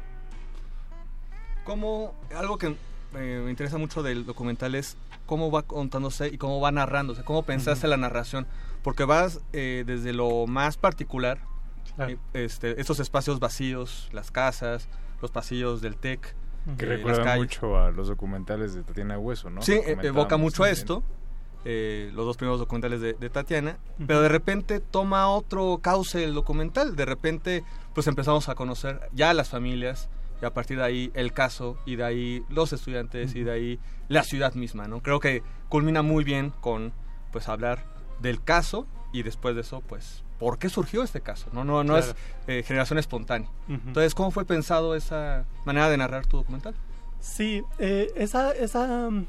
Como 1.64 2.14
algo 2.36 2.58
que 2.58 2.76
eh, 3.16 3.42
me 3.44 3.50
interesa 3.50 3.78
mucho 3.78 4.02
del 4.02 4.24
documental 4.24 4.74
es 4.74 4.96
cómo 5.26 5.50
va 5.50 5.62
contándose 5.62 6.28
y 6.28 6.38
cómo 6.38 6.60
va 6.60 6.70
narrándose, 6.70 7.24
cómo 7.24 7.42
pensaste 7.42 7.86
Ujú. 7.86 7.90
la 7.90 7.96
narración, 7.96 8.46
porque 8.82 9.04
vas 9.04 9.40
eh, 9.52 9.82
desde 9.86 10.12
lo 10.12 10.46
más 10.46 10.76
particular, 10.76 11.38
Claro. 11.96 12.12
eh, 12.12 12.18
este, 12.34 12.80
estos 12.80 13.00
espacios 13.00 13.40
vacíos, 13.40 14.08
las 14.12 14.30
casas, 14.30 14.88
los 15.22 15.30
pasillos 15.30 15.80
del 15.80 15.96
TEC, 15.96 16.34
Que 16.76 16.84
eh, 16.84 16.88
recuerda 16.88 17.36
mucho 17.36 17.78
a 17.78 17.90
los 17.90 18.08
documentales 18.08 18.74
de 18.74 18.82
Tatiana 18.82 19.18
Hueso, 19.18 19.50
¿no? 19.50 19.62
Sí, 19.62 19.72
eh, 19.72 19.96
evoca 20.02 20.36
mucho 20.36 20.62
a 20.62 20.66
también. 20.66 20.78
esto, 20.82 21.02
eh, 21.68 22.10
los 22.14 22.24
dos 22.24 22.36
primeros 22.36 22.60
documentales 22.60 23.00
de, 23.00 23.14
de 23.14 23.28
Tatiana, 23.28 23.78
Ujú. 23.96 24.06
pero 24.06 24.22
de 24.22 24.28
repente 24.28 24.78
toma 24.80 25.28
otro 25.28 25.78
cauce 25.82 26.22
el 26.22 26.32
documental, 26.32 26.94
de 26.94 27.04
repente 27.04 27.64
pues 27.92 28.06
empezamos 28.06 28.48
a 28.48 28.54
conocer 28.54 29.00
ya 29.12 29.34
las 29.34 29.48
familias 29.48 30.08
y 30.40 30.44
a 30.44 30.54
partir 30.54 30.76
de 30.78 30.84
ahí 30.84 31.10
el 31.14 31.32
caso 31.32 31.76
y 31.86 31.96
de 31.96 32.04
ahí 32.04 32.44
los 32.50 32.72
estudiantes 32.72 33.34
y 33.34 33.42
de 33.42 33.50
ahí 33.50 33.80
la 34.08 34.22
ciudad 34.22 34.54
misma, 34.54 34.86
¿no? 34.86 35.02
Creo 35.02 35.18
que 35.18 35.42
culmina 35.68 36.02
muy 36.02 36.22
bien 36.24 36.52
con 36.60 36.92
pues 37.32 37.48
hablar 37.48 37.84
del 38.20 38.42
caso 38.44 38.86
y 39.12 39.22
después 39.24 39.54
de 39.56 39.62
eso 39.62 39.80
pues 39.80 40.22
por 40.38 40.58
qué 40.58 40.68
surgió 40.68 41.02
este 41.02 41.20
caso, 41.22 41.48
no 41.52 41.64
no 41.64 41.82
no 41.82 41.96
es 41.98 42.04
Claro. 42.04 42.18
eh, 42.46 42.62
generación 42.62 42.98
espontánea. 42.98 43.48
Ujú. 43.68 43.80
Entonces, 43.88 44.14
¿cómo 44.14 44.30
fue 44.30 44.44
pensado 44.44 44.94
esa 44.94 45.46
manera 45.64 45.88
de 45.88 45.96
narrar 45.96 46.26
tu 46.26 46.36
documental? 46.36 46.74
Sí, 47.18 47.62
eh, 47.78 48.12
esa, 48.14 48.52
esa 48.52 49.08
mm, 49.10 49.26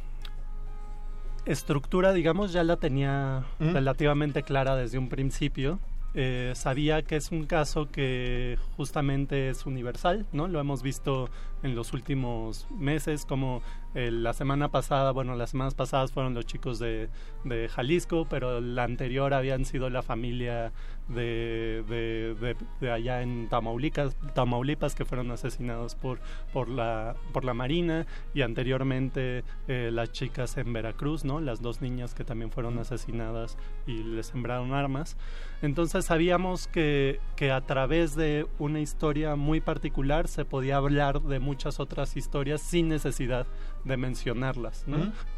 estructura, 1.48 2.14
digamos, 2.14 2.54
ya 2.54 2.64
la 2.64 2.78
tenía 2.78 3.46
relativamente 3.60 4.44
clara 4.44 4.76
desde 4.76 4.98
un 4.98 5.10
principio. 5.10 5.80
Eh, 6.14 6.54
sabía 6.56 7.02
que 7.02 7.16
es 7.16 7.32
un 7.32 7.46
caso 7.46 7.90
que 7.92 8.58
justamente 8.76 9.50
es 9.50 9.66
universal, 9.66 10.26
¿no? 10.32 10.48
Lo 10.48 10.60
hemos 10.60 10.82
visto 10.82 11.30
en 11.64 11.76
los 11.76 11.94
últimos 11.94 12.68
meses, 12.72 13.26
como 13.26 13.62
eh, 13.96 14.12
la 14.12 14.34
semana 14.34 14.70
pasada, 14.70 15.12
bueno, 15.12 15.36
las 15.36 15.50
semanas 15.52 15.74
pasadas 15.74 16.12
fueron 16.12 16.34
los 16.34 16.46
chicos 16.46 16.78
de, 16.80 17.10
de 17.46 17.68
Jalisco, 17.70 18.28
pero 18.30 18.62
la 18.62 18.84
anterior 18.84 19.34
habían 19.34 19.66
sido 19.66 19.90
la 19.90 20.04
familia 20.04 20.72
de, 21.08 21.84
de, 21.88 22.36
de- 22.40 22.56
de 22.82 22.92
allá 22.92 23.22
en 23.22 23.48
Tamaulipas, 23.50 24.16
Tamaulipas 24.36 24.94
que 24.94 25.06
fueron 25.06 25.32
asesinados 25.32 25.96
por, 25.96 26.20
por, 26.54 26.68
la, 26.70 27.16
por 27.34 27.44
la 27.46 27.54
Marina 27.54 28.06
y 28.34 28.42
anteriormente 28.42 29.44
eh, 29.68 29.90
las 29.92 30.12
chicas 30.12 30.58
en 30.58 30.74
Veracruz, 30.74 31.24
¿no? 31.24 31.40
Las 31.40 31.62
dos 31.62 31.82
niñas 31.82 32.14
que 32.14 32.24
también 32.24 32.52
fueron 32.52 32.78
asesinadas 32.78 33.58
y 33.88 34.04
les 34.04 34.28
sembraron 34.28 34.74
armas. 34.74 35.18
Entonces 35.62 36.06
sabíamos 36.06 36.68
que, 36.68 37.20
que 37.36 37.52
a 37.52 37.62
través 37.62 38.16
de 38.16 38.46
una 38.60 38.80
historia 38.80 39.36
muy 39.36 39.60
particular 39.62 40.28
se 40.28 40.46
podía 40.46 40.76
hablar 40.78 41.22
de 41.22 41.40
muchas 41.48 41.80
otras 41.80 42.16
historias 42.18 42.62
sin 42.62 42.90
necesidad 42.90 43.46
de 43.86 43.98
mencionarlas. 43.98 44.86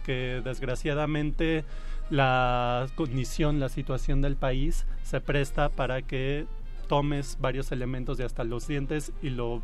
Que 0.04 0.42
desgraciadamente 0.44 1.64
la 2.10 2.88
condición, 2.96 3.60
la 3.60 3.70
situación 3.70 4.22
del 4.22 4.36
país 4.36 4.86
se 5.04 5.22
presta 5.22 5.70
para 5.70 6.02
que 6.02 6.46
tomes 6.88 7.38
varios 7.40 7.72
elementos 7.72 8.18
de 8.18 8.24
hasta 8.26 8.44
los 8.44 8.68
dientes 8.68 9.12
y 9.22 9.30
lo 9.30 9.62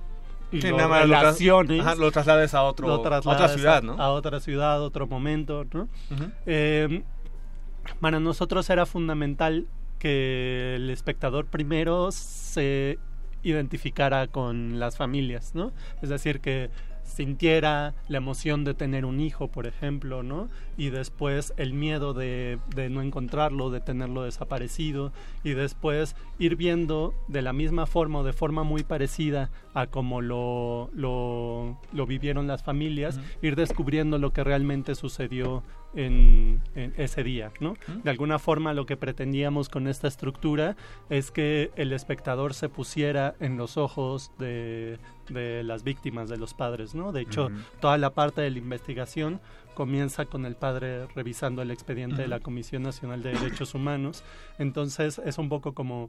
y 0.51 0.61
Sí, 0.61 0.69
lo 0.69 0.77
lo 0.77 0.87
tras- 0.87 1.01
relaciones, 1.01 1.81
ajá, 1.81 1.95
lo 1.95 2.11
traslades 2.11 2.53
a 2.53 2.61
otro- 2.61 2.87
lo 2.87 2.93
a 2.93 2.97
otra 3.19 3.47
ciudad, 3.49 3.77
a- 3.77 3.81
¿no? 3.81 3.93
A 3.99 4.11
otra 4.11 4.39
ciudad, 4.39 4.79
otro 4.83 5.07
momento. 5.07 5.65
Eh, 6.45 7.01
para 7.99 8.19
nosotros 8.19 8.69
era 8.69 8.85
fundamental 8.85 9.65
que 9.97 10.75
el 10.75 10.89
espectador 10.91 11.47
primero 11.47 12.11
se 12.11 12.99
identificara 13.45 14.27
con 14.27 14.79
las 14.79 14.97
familias, 14.97 15.53
¿no? 15.55 15.71
Es 16.01 16.09
decir, 16.09 16.41
que 16.41 16.69
sintiera 17.05 17.93
la 18.07 18.17
emoción 18.17 18.63
de 18.63 18.73
tener 18.73 19.05
un 19.05 19.19
hijo, 19.19 19.47
por 19.47 19.67
ejemplo, 19.67 20.23
¿no? 20.23 20.49
Y 20.75 20.89
después 20.89 21.53
el 21.55 21.73
miedo 21.73 22.13
de, 22.13 22.59
de 22.75 22.89
no 22.89 23.01
encontrarlo, 23.01 23.69
de 23.69 23.79
tenerlo 23.79 24.23
desaparecido, 24.23 25.13
y 25.43 25.51
después 25.51 26.15
ir 26.39 26.55
viendo 26.55 27.13
de 27.27 27.41
la 27.41 27.53
misma 27.53 27.85
forma 27.85 28.19
o 28.19 28.23
de 28.23 28.33
forma 28.33 28.63
muy 28.63 28.83
parecida 28.83 29.51
a 29.73 29.87
como 29.87 30.21
lo, 30.21 30.89
lo, 30.93 31.79
lo 31.93 32.05
vivieron 32.05 32.47
las 32.47 32.63
familias, 32.63 33.19
ir 33.41 33.55
descubriendo 33.55 34.17
lo 34.17 34.33
que 34.33 34.43
realmente 34.43 34.95
sucedió 34.95 35.63
en, 35.95 36.61
en 36.75 36.93
ese 36.97 37.23
día, 37.23 37.51
¿no? 37.59 37.75
De 38.03 38.09
alguna 38.09 38.39
forma 38.39 38.73
lo 38.73 38.85
que 38.85 38.97
pretendíamos 38.97 39.69
con 39.69 39.87
esta 39.87 40.07
estructura 40.07 40.75
es 41.09 41.31
que 41.31 41.71
el 41.75 41.93
espectador 41.93 42.53
se 42.53 42.69
pusiera 42.69 43.35
en 43.39 43.57
los 43.57 43.77
ojos 43.77 44.31
de, 44.37 44.99
de 45.29 45.63
las 45.63 45.83
víctimas, 45.83 46.29
de 46.29 46.37
los 46.37 46.53
padres, 46.53 46.95
¿no? 46.95 47.11
De 47.11 47.21
hecho, 47.21 47.49
toda 47.79 47.97
la 47.97 48.11
parte 48.11 48.41
de 48.41 48.51
la 48.51 48.57
investigación 48.57 49.39
comienza 49.73 50.25
con 50.25 50.45
el 50.45 50.55
padre 50.55 51.07
revisando 51.07 51.61
el 51.61 51.71
expediente 51.71 52.21
de 52.21 52.27
la 52.27 52.39
Comisión 52.39 52.83
Nacional 52.83 53.21
de 53.21 53.33
Derechos 53.33 53.75
Humanos. 53.75 54.23
Entonces 54.57 55.21
es 55.23 55.37
un 55.37 55.49
poco 55.49 55.73
como 55.73 56.07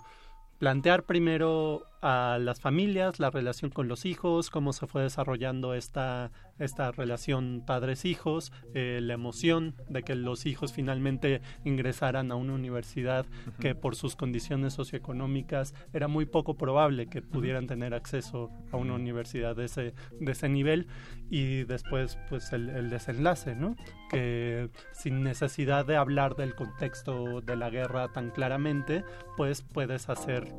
plantear 0.58 1.02
primero 1.02 1.82
a 2.08 2.38
las 2.38 2.60
familias, 2.60 3.18
la 3.18 3.30
relación 3.30 3.72
con 3.72 3.88
los 3.88 4.04
hijos, 4.04 4.48
cómo 4.48 4.72
se 4.72 4.86
fue 4.86 5.02
desarrollando 5.02 5.74
esta, 5.74 6.30
esta 6.56 6.92
relación 6.92 7.64
padres-hijos, 7.66 8.52
eh, 8.74 9.00
la 9.02 9.14
emoción 9.14 9.74
de 9.88 10.04
que 10.04 10.14
los 10.14 10.46
hijos 10.46 10.72
finalmente 10.72 11.40
ingresaran 11.64 12.30
a 12.30 12.36
una 12.36 12.52
universidad 12.52 13.26
que 13.58 13.74
por 13.74 13.96
sus 13.96 14.14
condiciones 14.14 14.74
socioeconómicas 14.74 15.74
era 15.92 16.06
muy 16.06 16.26
poco 16.26 16.56
probable 16.56 17.08
que 17.08 17.22
pudieran 17.22 17.66
tener 17.66 17.92
acceso 17.92 18.50
a 18.70 18.76
una 18.76 18.94
universidad 18.94 19.56
de 19.56 19.64
ese, 19.64 19.94
de 20.20 20.30
ese 20.30 20.48
nivel. 20.48 20.86
Y 21.28 21.64
después 21.64 22.20
pues 22.28 22.52
el, 22.52 22.68
el 22.68 22.88
desenlace, 22.88 23.56
¿no? 23.56 23.74
Que 24.10 24.70
sin 24.92 25.24
necesidad 25.24 25.84
de 25.84 25.96
hablar 25.96 26.36
del 26.36 26.54
contexto 26.54 27.40
de 27.40 27.56
la 27.56 27.68
guerra 27.68 28.12
tan 28.12 28.30
claramente, 28.30 29.04
pues 29.36 29.62
puedes 29.62 30.08
hacer 30.08 30.54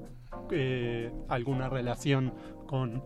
eh, 0.51 1.11
alguna 1.29 1.69
relación 1.69 2.33
con 2.65 3.03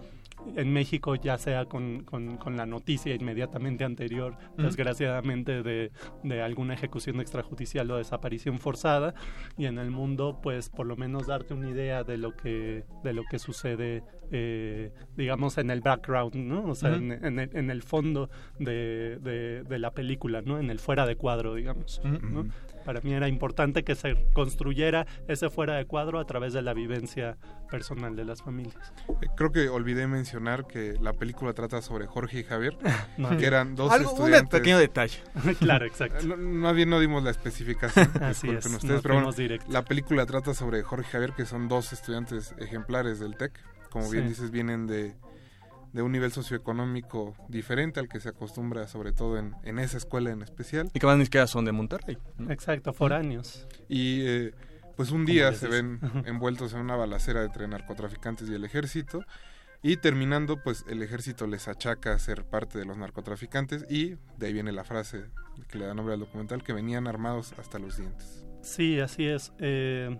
en 0.55 0.73
México 0.73 1.15
ya 1.15 1.38
sea 1.38 1.65
con, 1.65 2.03
con, 2.03 2.38
con 2.38 2.57
la 2.57 2.65
noticia 2.65 3.13
inmediatamente 3.15 3.84
anterior, 3.84 4.38
desgraciadamente, 4.57 5.63
de, 5.63 5.91
de 6.23 6.41
alguna 6.41 6.73
ejecución 6.73 7.19
extrajudicial 7.19 7.89
o 7.91 7.97
desaparición 7.97 8.59
forzada, 8.59 9.13
y 9.57 9.65
en 9.65 9.77
el 9.77 9.91
mundo, 9.91 10.39
pues 10.41 10.69
por 10.69 10.85
lo 10.88 10.95
menos 10.95 11.27
darte 11.27 11.53
una 11.53 11.69
idea 11.69 12.03
de 12.03 12.18
lo 12.18 12.35
que, 12.35 12.85
de 13.03 13.13
lo 13.13 13.23
que 13.30 13.39
sucede, 13.39 14.03
eh, 14.31 14.91
digamos, 15.15 15.57
en 15.57 15.69
el 15.69 15.81
background, 15.81 16.35
¿no? 16.35 16.65
O 16.65 16.76
sea, 16.76 16.95
en, 16.95 17.11
en 17.11 17.39
el, 17.39 17.49
en 17.55 17.69
el 17.69 17.84
fondo 17.84 18.30
de, 18.59 19.19
de, 19.22 19.63
de 19.63 19.80
la 19.80 19.91
película, 19.91 20.41
¿no? 20.41 20.57
En 20.59 20.69
el 20.69 20.80
fuera 20.80 21.05
de 21.05 21.15
cuadro, 21.15 21.53
digamos, 21.55 22.01
¿no? 22.03 22.47
Para 22.85 22.99
mí 23.01 23.13
era 23.13 23.27
importante 23.27 23.84
que 23.84 23.93
se 23.93 24.26
construyera 24.34 25.05
ese 25.27 25.51
fuera 25.51 25.76
de 25.76 25.85
cuadro 25.85 26.19
a 26.19 26.26
través 26.26 26.53
de 26.53 26.63
la 26.63 26.73
vivencia 26.73 27.38
personal 27.69 28.15
de 28.15 28.26
las 28.26 28.41
familias. 28.41 28.91
Eh, 29.22 29.27
Creo 29.35 29.51
que 29.51 29.69
olvidé 29.69 30.07
mencionar 30.07 30.31
que 30.68 30.95
la 31.02 31.14
película 31.14 31.53
trata 31.53 31.82
sobre 31.82 32.08
Jorge 32.08 32.40
y 32.40 32.44
Javier, 32.44 32.78
No. 33.18 33.36
que 33.38 33.45
eran 33.45 33.76
dos 33.76 33.91
Algo- 33.91 34.12
un 34.12 34.18
estudiantes. 34.18 34.60
pequeño 34.60 34.78
detalle. 34.78 35.18
Claro, 35.60 35.86
exacto. 35.86 36.20
Eh, 36.20 36.24
no- 36.26 36.38
Más 36.38 36.76
bien 36.76 36.90
no 36.90 36.99
dimos 36.99 37.24
la 37.24 37.32
especificación. 37.32 38.10
Así 38.22 38.49
es, 38.49 38.66
ustedes, 38.66 38.82
nos 38.94 39.02
pero 39.02 39.16
bueno, 39.22 39.32
la 39.70 39.84
película 39.84 40.26
trata 40.26 40.53
sobre 40.53 40.82
Jorge 40.84 41.08
y 41.10 41.12
Javier, 41.12 41.34
que 41.34 41.45
son 41.45 41.68
dos 41.68 41.91
estudiantes 41.94 42.53
ejemplares 42.58 43.20
del 43.20 43.36
TEC. 43.36 43.52
Como 43.90 44.10
bien 44.10 44.24
Sí. 44.24 44.30
dices, 44.30 44.52
vienen 44.52 44.88
de, 44.88 45.16
de 45.91 46.02
un 46.02 46.12
nivel 46.14 46.32
socioeconómico 46.32 47.36
diferente 47.49 47.99
al 47.99 48.08
que 48.08 48.20
se 48.22 48.30
acostumbra, 48.30 48.88
sobre 48.88 49.12
todo 49.12 49.38
en, 49.38 49.56
en 49.64 49.80
esa 49.80 49.98
escuela 49.98 50.32
en 50.32 50.41
especial. 50.41 50.90
Y 50.94 50.99
que 50.99 51.06
más 51.06 51.18
ni 51.18 51.26
siquiera 51.26 51.45
son 51.48 51.66
de 51.66 51.74
Monterrey. 51.74 52.18
¿no? 52.38 52.52
Exacto, 52.52 52.94
foráneos. 52.94 53.68
Y 53.90 54.22
eh, 54.26 54.53
pues 54.95 55.12
un 55.12 55.26
día 55.26 55.52
se 55.53 55.68
ven 55.68 55.99
envueltos 56.26 56.74
en 56.74 56.80
una 56.80 56.95
balacera 56.95 57.44
entre 57.44 57.68
narcotraficantes 57.68 58.49
y 58.49 58.53
el 58.53 58.64
ejército. 58.64 59.26
Y 59.84 59.98
terminando, 59.98 60.62
pues 60.62 60.86
el 60.88 61.02
ejército 61.02 61.48
les 61.48 61.68
achaca 61.68 62.18
ser 62.20 62.45
parte 62.45 62.78
de 62.78 62.86
los 62.86 62.98
narcotraficantes 62.98 63.86
y 63.90 64.16
de 64.38 64.48
ahí 64.48 64.53
viene 64.53 64.72
la 64.72 64.84
frase 64.84 65.26
que 65.70 65.80
le 65.80 65.86
da 65.86 65.95
nombre 65.95 66.14
al 66.14 66.20
documental, 66.20 66.64
que 66.64 66.74
venían 66.74 67.08
armados 67.08 67.53
hasta 67.58 67.80
los 67.80 67.98
dientes. 67.98 68.45
Sí, 68.62 68.99
así 68.99 69.26
es. 69.26 69.52
Eh, 69.58 70.20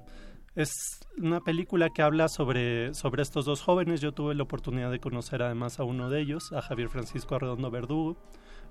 es 0.56 1.00
una 1.18 1.42
película 1.42 1.90
que 1.90 2.02
habla 2.02 2.28
sobre, 2.28 2.94
sobre 2.96 3.22
estos 3.22 3.46
dos 3.46 3.62
jóvenes. 3.62 4.02
Yo 4.02 4.14
tuve 4.14 4.34
la 4.34 4.44
oportunidad 4.44 4.90
de 4.90 5.00
conocer 5.00 5.44
además 5.44 5.80
a 5.80 5.84
uno 5.84 6.10
de 6.10 6.22
ellos, 6.22 6.52
a 6.54 6.62
Javier 6.62 6.90
Francisco 6.90 7.36
Arredondo 7.36 7.70
Verdugo. 7.70 8.18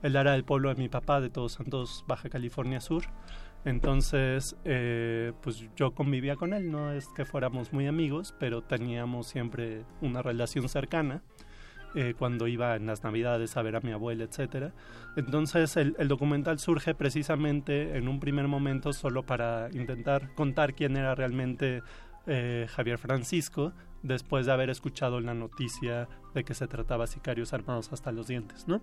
Él 0.02 0.16
era 0.16 0.32
del 0.32 0.44
pueblo 0.44 0.70
de 0.70 0.74
mi 0.74 0.88
papá, 0.88 1.20
de 1.20 1.30
Todos 1.30 1.52
Santos, 1.52 2.04
Baja 2.08 2.28
California 2.28 2.80
Sur. 2.80 3.04
Entonces, 3.64 4.56
eh, 4.64 5.32
pues 5.42 5.64
yo 5.76 5.92
convivía 5.92 6.36
con 6.36 6.54
él, 6.54 6.70
no 6.70 6.92
es 6.92 7.08
que 7.08 7.24
fuéramos 7.24 7.72
muy 7.72 7.86
amigos, 7.86 8.34
pero 8.38 8.62
teníamos 8.62 9.26
siempre 9.26 9.84
una 10.00 10.22
relación 10.22 10.68
cercana 10.68 11.22
eh, 11.94 12.14
cuando 12.16 12.46
iba 12.46 12.76
en 12.76 12.86
las 12.86 13.02
navidades 13.02 13.56
a 13.56 13.62
ver 13.62 13.76
a 13.76 13.80
mi 13.80 13.92
abuela, 13.92 14.24
etcétera. 14.24 14.72
Entonces 15.16 15.76
el, 15.76 15.94
el 15.98 16.08
documental 16.08 16.58
surge 16.58 16.94
precisamente 16.94 17.98
en 17.98 18.08
un 18.08 18.18
primer 18.18 18.48
momento 18.48 18.92
solo 18.92 19.24
para 19.24 19.68
intentar 19.72 20.32
contar 20.34 20.74
quién 20.74 20.96
era 20.96 21.14
realmente 21.14 21.82
eh, 22.26 22.66
Javier 22.68 22.98
Francisco 22.98 23.72
después 24.02 24.46
de 24.46 24.52
haber 24.52 24.70
escuchado 24.70 25.20
la 25.20 25.34
noticia 25.34 26.08
de 26.34 26.44
que 26.44 26.54
se 26.54 26.66
trataba 26.66 27.06
sicarios 27.06 27.52
armados 27.52 27.92
hasta 27.92 28.12
los 28.12 28.26
dientes, 28.28 28.66
¿no? 28.68 28.80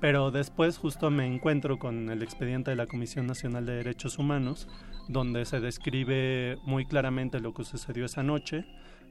Pero 0.00 0.30
después 0.30 0.78
justo 0.78 1.10
me 1.10 1.26
encuentro 1.26 1.78
con 1.78 2.10
el 2.10 2.22
expediente 2.22 2.70
de 2.70 2.76
la 2.76 2.86
Comisión 2.86 3.26
Nacional 3.26 3.66
de 3.66 3.74
Derechos 3.74 4.18
Humanos, 4.18 4.68
donde 5.08 5.44
se 5.44 5.60
describe 5.60 6.58
muy 6.64 6.86
claramente 6.86 7.40
lo 7.40 7.54
que 7.54 7.64
sucedió 7.64 8.06
esa 8.06 8.22
noche 8.22 8.64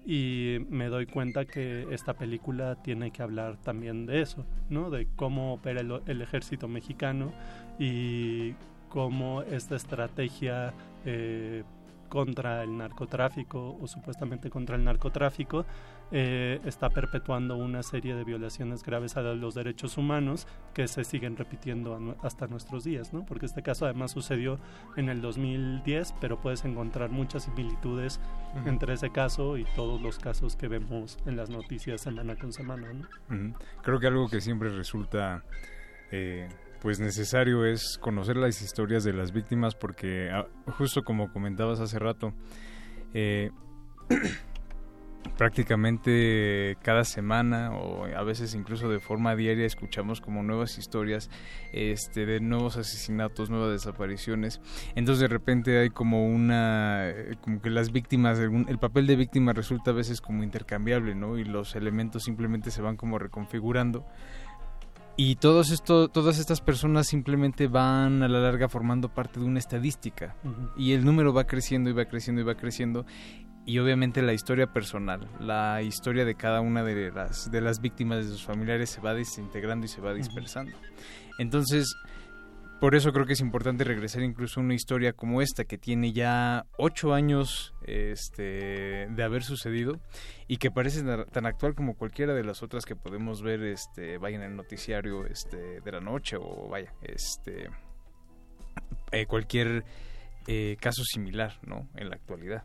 y 0.06 0.58
me 0.70 0.88
doy 0.88 1.06
cuenta 1.06 1.46
que 1.46 1.88
esta 1.92 2.14
película 2.14 2.82
tiene 2.82 3.12
que 3.12 3.22
hablar 3.22 3.58
también 3.58 4.06
de 4.06 4.22
eso, 4.22 4.46
¿no? 4.70 4.90
De 4.90 5.08
cómo 5.16 5.54
opera 5.54 5.82
el, 5.82 6.02
el 6.08 6.22
ejército 6.22 6.68
mexicano 6.68 7.34
y 7.78 8.56
cómo 8.90 9.44
esta 9.44 9.76
estrategia 9.76 10.74
eh, 11.06 11.64
contra 12.10 12.64
el 12.64 12.76
narcotráfico 12.78 13.78
o 13.80 13.88
supuestamente 13.88 14.50
contra 14.50 14.76
el 14.76 14.84
narcotráfico 14.84 15.66
eh, 16.12 16.60
está 16.66 16.90
perpetuando 16.90 17.56
una 17.56 17.84
serie 17.84 18.16
de 18.16 18.24
violaciones 18.24 18.84
graves 18.84 19.16
a 19.16 19.22
los 19.22 19.54
derechos 19.56 19.98
humanos 19.98 20.48
que 20.74 20.88
se 20.88 21.04
siguen 21.04 21.38
repitiendo 21.38 22.00
nu- 22.00 22.16
hasta 22.24 22.48
nuestros 22.48 22.84
días, 22.84 23.14
¿no? 23.14 23.26
Porque 23.26 23.46
este 23.46 23.62
caso 23.62 23.86
además 23.86 24.12
sucedió 24.12 24.60
en 24.98 25.08
el 25.10 25.22
2010, 25.22 26.16
pero 26.20 26.40
puedes 26.42 26.66
encontrar 26.66 27.10
muchas 27.12 27.44
similitudes 27.44 28.20
entre 28.66 28.94
ese 28.96 29.12
caso 29.12 29.58
y 29.58 29.66
todos 29.76 30.02
los 30.02 30.18
casos 30.18 30.56
que 30.56 30.68
vemos 30.68 31.18
en 31.28 31.38
las 31.38 31.50
noticias 31.52 32.02
semana 32.02 32.36
con 32.36 32.52
semana, 32.52 32.88
¿no? 32.92 33.08
Creo 33.84 34.00
que 34.00 34.08
algo 34.08 34.28
que 34.28 34.42
siempre 34.42 34.70
resulta 34.70 35.44
eh, 36.12 36.50
pues 36.82 37.00
necesario 37.00 37.66
es 37.66 37.98
conocer 38.00 38.38
las 38.38 38.62
historias 38.62 39.04
de 39.04 39.14
las 39.14 39.32
víctimas 39.32 39.76
porque 39.76 40.30
ah, 40.32 40.48
justo 40.78 41.04
como 41.04 41.32
comentabas 41.32 41.80
hace 41.80 42.00
rato 42.00 42.34
eh, 43.14 43.52
prácticamente 45.38 46.78
cada 46.82 47.04
semana 47.04 47.72
o 47.72 48.06
a 48.06 48.24
veces 48.24 48.56
incluso 48.56 48.90
de 48.90 49.00
forma 49.00 49.36
diaria 49.36 49.66
escuchamos 49.66 50.22
como 50.22 50.44
nuevas 50.44 50.78
historias 50.78 51.30
este 51.74 52.26
de 52.26 52.40
nuevos 52.40 52.78
asesinatos 52.78 53.50
nuevas 53.50 53.72
desapariciones. 53.72 54.62
Entonces 54.96 55.22
de 55.22 55.28
repente 55.28 55.80
hay 55.80 55.90
como 55.90 56.26
una 56.26 57.10
eh, 57.10 57.36
como 57.42 57.62
que 57.62 57.70
las 57.70 57.92
víctimas 57.92 58.40
el 58.40 58.80
papel 58.80 59.08
de 59.08 59.16
víctima 59.16 59.54
resulta 59.54 59.92
a 59.92 59.94
veces 59.94 60.22
como 60.22 60.44
intercambiable 60.44 61.16
no 61.16 61.38
y 61.38 61.44
los 61.44 61.76
elementos 61.76 62.24
simplemente 62.24 62.72
se 62.72 62.82
van 62.82 62.98
como 62.98 63.20
reconfigurando 63.20 64.06
y 65.22 65.36
todos 65.36 65.72
esto, 65.72 66.08
todas 66.08 66.40
estas 66.40 66.62
personas 66.62 67.08
simplemente 67.08 67.68
van 67.68 68.24
a 68.24 68.30
la 68.30 68.40
larga 68.40 68.70
formando 68.70 69.14
parte 69.14 69.42
de 69.42 69.46
una 69.46 69.60
estadística. 69.60 70.38
Y 70.78 70.94
el 70.94 71.04
número 71.04 71.34
va 71.34 71.44
creciendo 71.44 71.90
y 71.90 71.94
va 71.94 72.06
creciendo 72.06 72.42
y 72.42 72.46
va 72.46 72.56
creciendo. 72.56 73.06
Y 73.66 73.80
obviamente 73.80 74.22
la 74.22 74.32
historia 74.32 74.68
personal, 74.68 75.28
la 75.42 75.82
historia 75.82 76.24
de 76.24 76.36
cada 76.36 76.62
una 76.62 76.86
de 76.86 77.12
las, 77.12 77.52
de 77.52 77.60
las 77.60 77.82
víctimas 77.82 78.24
de 78.24 78.32
sus 78.32 78.46
familiares 78.46 78.92
se 78.92 79.02
va 79.02 79.14
desintegrando 79.14 79.88
y 79.88 79.90
se 79.90 80.00
va 80.00 80.14
dispersando. 80.14 80.78
Entonces, 81.38 81.94
por 82.80 82.96
eso 82.96 83.12
creo 83.12 83.26
que 83.26 83.34
es 83.34 83.42
importante 83.42 83.84
regresar 83.84 84.22
incluso 84.24 84.60
a 84.60 84.64
una 84.64 84.74
historia 84.74 85.14
como 85.14 85.42
esta, 85.42 85.66
que 85.66 85.78
tiene 85.78 86.14
ya 86.14 86.66
ocho 86.78 87.14
años 87.14 87.74
este, 87.86 89.08
de 89.10 89.24
haber 89.24 89.44
sucedido 89.44 90.00
y 90.48 90.58
que 90.58 90.72
parece 90.72 91.04
tan 91.32 91.46
actual 91.46 91.76
como 91.76 91.96
cualquiera 91.96 92.34
de 92.34 92.44
las 92.44 92.64
otras 92.64 92.86
que 92.86 92.96
podemos 92.96 93.42
ver, 93.42 93.64
este, 93.64 94.18
vaya 94.18 94.38
en 94.38 94.44
el 94.44 94.56
noticiario 94.56 95.26
este, 95.26 95.82
de 95.82 95.92
la 95.92 96.00
noche 96.00 96.38
o 96.40 96.68
vaya, 96.70 96.94
este, 97.02 97.70
eh, 99.12 99.26
cualquier 99.26 99.84
eh, 100.48 100.78
caso 100.80 101.04
similar, 101.04 101.60
¿no? 101.62 101.88
En 101.96 102.10
la 102.10 102.16
actualidad. 102.16 102.64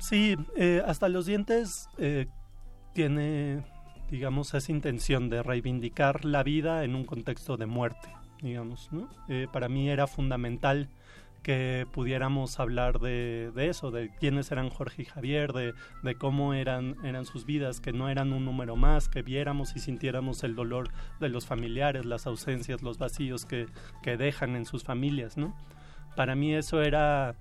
Sí, 0.00 0.36
eh, 0.56 0.82
hasta 0.86 1.08
los 1.08 1.26
dientes 1.26 1.88
eh, 1.98 2.26
tiene, 2.92 3.64
digamos, 4.10 4.54
esa 4.54 4.72
intención 4.72 5.28
de 5.28 5.42
reivindicar 5.42 6.24
la 6.24 6.42
vida 6.42 6.84
en 6.84 6.94
un 6.94 7.04
contexto 7.04 7.56
de 7.56 7.66
muerte, 7.66 8.08
digamos. 8.44 8.90
Eh, 9.28 9.48
para 9.52 9.68
mí 9.68 9.88
era 9.88 10.06
fundamental 10.06 10.88
que 11.42 11.86
pudiéramos 11.92 12.58
hablar 12.58 13.00
de, 13.00 13.52
de 13.54 13.68
eso, 13.68 13.90
de 13.90 14.10
quiénes 14.18 14.50
eran 14.50 14.70
Jorge 14.70 15.02
y 15.02 15.04
Javier, 15.04 15.52
de, 15.52 15.74
de 16.02 16.14
cómo 16.14 16.54
eran, 16.54 16.96
eran 17.04 17.26
sus 17.26 17.44
vidas, 17.44 17.80
que 17.80 17.92
no 17.92 18.08
eran 18.08 18.32
un 18.32 18.44
número 18.44 18.76
más, 18.76 19.08
que 19.08 19.22
viéramos 19.22 19.76
y 19.76 19.80
sintiéramos 19.80 20.42
el 20.42 20.54
dolor 20.54 20.88
de 21.20 21.28
los 21.28 21.46
familiares, 21.46 22.06
las 22.06 22.26
ausencias, 22.26 22.82
los 22.82 22.96
vacíos 22.98 23.44
que, 23.44 23.66
que 24.02 24.16
dejan 24.16 24.56
en 24.56 24.64
sus 24.64 24.84
familias, 24.84 25.36
¿no? 25.36 25.54
Para 26.16 26.34
mí 26.34 26.54
eso 26.54 26.82
era 26.82 27.34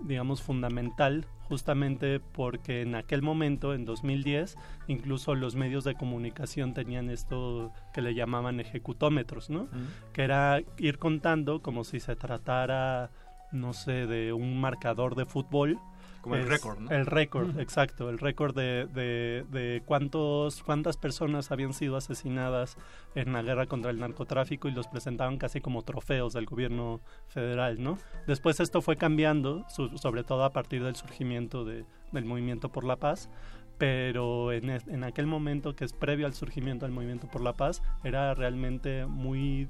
digamos, 0.00 0.42
fundamental, 0.42 1.26
justamente 1.42 2.20
porque 2.20 2.82
en 2.82 2.94
aquel 2.94 3.22
momento, 3.22 3.74
en 3.74 3.84
2010, 3.84 4.56
incluso 4.86 5.34
los 5.34 5.54
medios 5.54 5.84
de 5.84 5.94
comunicación 5.94 6.74
tenían 6.74 7.10
esto 7.10 7.72
que 7.92 8.02
le 8.02 8.14
llamaban 8.14 8.60
ejecutómetros, 8.60 9.50
¿no? 9.50 9.68
Que 10.12 10.22
era 10.22 10.60
ir 10.76 10.98
contando 10.98 11.62
como 11.62 11.84
si 11.84 12.00
se 12.00 12.16
tratara, 12.16 13.10
no 13.50 13.72
sé, 13.72 14.06
de 14.06 14.32
un 14.32 14.60
marcador 14.60 15.14
de 15.14 15.24
fútbol, 15.24 15.78
Como 16.20 16.34
el 16.34 16.46
récord, 16.48 16.78
¿no? 16.80 16.90
El 16.90 17.06
récord, 17.06 17.58
exacto, 17.60 18.10
el 18.10 18.18
récord 18.18 18.54
de, 18.54 18.86
de, 18.86 19.44
de 19.50 19.82
cuántos, 19.86 20.62
cuántas 20.62 20.96
personas 20.96 21.50
habían 21.52 21.72
sido 21.72 21.96
asesinadas 21.96 22.76
en 23.14 23.32
la 23.32 23.42
guerra 23.42 23.66
contra 23.66 23.90
el 23.90 23.98
narcotráfico 24.00 24.68
y 24.68 24.72
los 24.72 24.88
presentaban 24.88 25.38
casi 25.38 25.60
como 25.60 25.82
trofeos 25.82 26.32
del 26.32 26.46
gobierno 26.46 27.00
federal, 27.28 27.82
¿no? 27.82 27.98
Después 28.26 28.58
esto 28.60 28.82
fue 28.82 28.96
cambiando, 28.96 29.64
su- 29.68 29.96
sobre 29.98 30.24
todo 30.24 30.44
a 30.44 30.50
partir 30.50 30.82
del 30.82 30.96
surgimiento 30.96 31.64
de, 31.64 31.84
del 32.12 32.24
movimiento 32.24 32.70
por 32.70 32.84
la 32.84 32.96
paz, 32.96 33.30
pero 33.78 34.50
en, 34.52 34.70
en 34.70 35.04
aquel 35.04 35.26
momento 35.26 35.76
que 35.76 35.84
es 35.84 35.92
previo 35.92 36.26
al 36.26 36.34
surgimiento 36.34 36.84
del 36.84 36.92
movimiento 36.94 37.28
por 37.28 37.42
la 37.42 37.52
paz 37.52 37.80
era 38.02 38.34
realmente 38.34 39.06
muy 39.06 39.68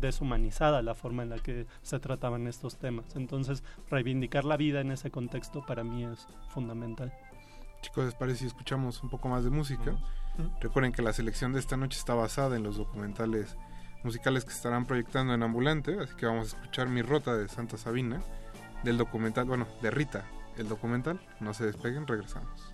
deshumanizada 0.00 0.82
la 0.82 0.94
forma 0.94 1.22
en 1.22 1.30
la 1.30 1.38
que 1.38 1.66
se 1.82 1.98
trataban 1.98 2.46
estos 2.46 2.76
temas. 2.76 3.16
Entonces, 3.16 3.62
reivindicar 3.90 4.44
la 4.44 4.56
vida 4.56 4.80
en 4.80 4.90
ese 4.90 5.10
contexto 5.10 5.64
para 5.66 5.84
mí 5.84 6.04
es 6.04 6.26
fundamental. 6.48 7.12
Chicos, 7.82 8.06
¿les 8.06 8.14
parece 8.14 8.40
si 8.40 8.46
escuchamos 8.46 9.02
un 9.02 9.10
poco 9.10 9.28
más 9.28 9.44
de 9.44 9.50
música? 9.50 9.96
Recuerden 10.60 10.92
que 10.92 11.02
la 11.02 11.12
selección 11.12 11.52
de 11.52 11.60
esta 11.60 11.76
noche 11.76 11.98
está 11.98 12.14
basada 12.14 12.56
en 12.56 12.62
los 12.62 12.76
documentales 12.76 13.56
musicales 14.04 14.44
que 14.44 14.52
estarán 14.52 14.86
proyectando 14.86 15.34
en 15.34 15.42
Ambulante, 15.42 15.98
así 16.00 16.14
que 16.14 16.26
vamos 16.26 16.54
a 16.54 16.56
escuchar 16.56 16.88
Mi 16.88 17.02
Rota 17.02 17.36
de 17.36 17.48
Santa 17.48 17.76
Sabina, 17.76 18.22
del 18.84 18.96
documental, 18.96 19.46
bueno, 19.46 19.66
de 19.82 19.90
Rita, 19.90 20.24
el 20.56 20.68
documental. 20.68 21.20
No 21.40 21.54
se 21.54 21.66
despeguen, 21.66 22.06
regresamos. 22.06 22.72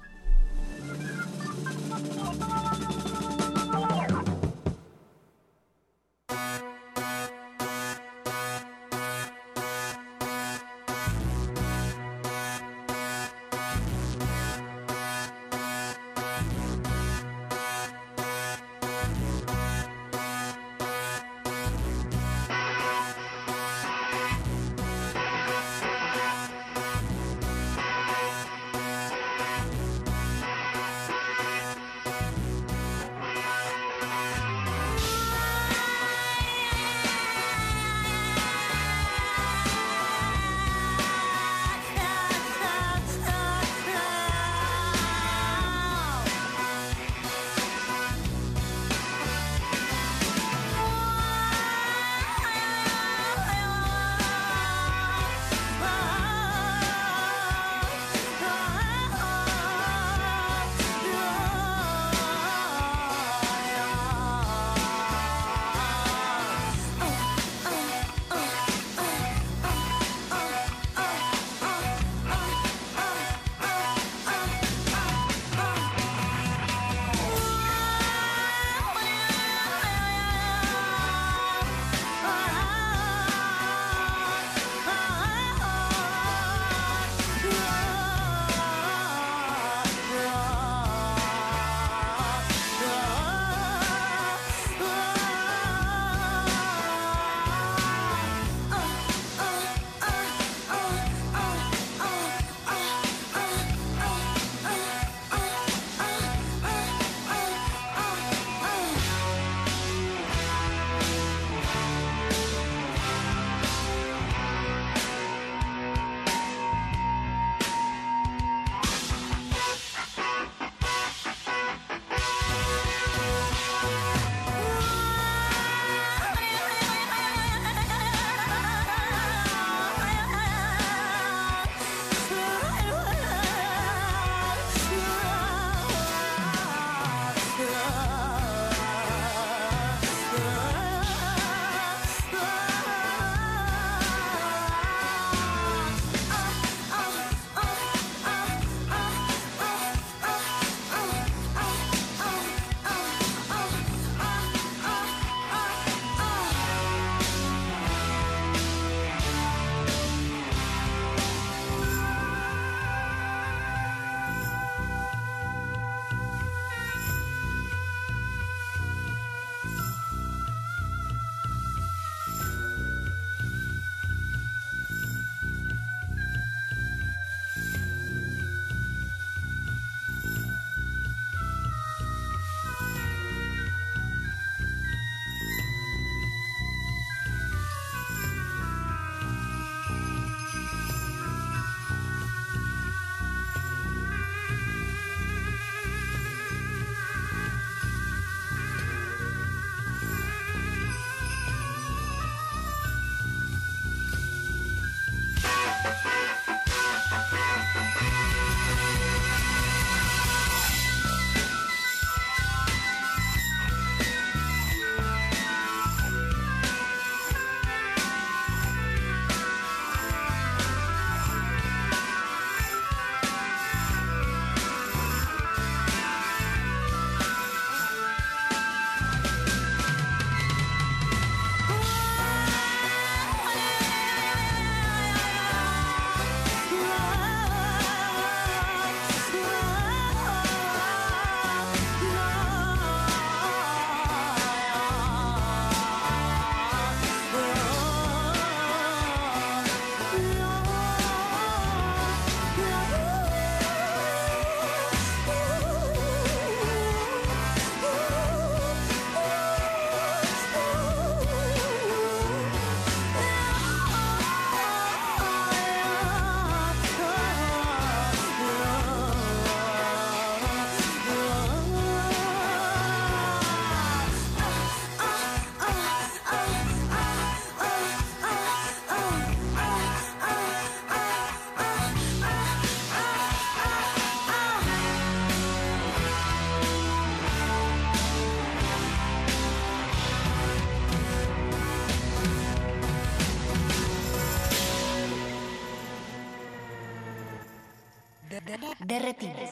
De 298.87 298.99
retinas. 298.99 299.51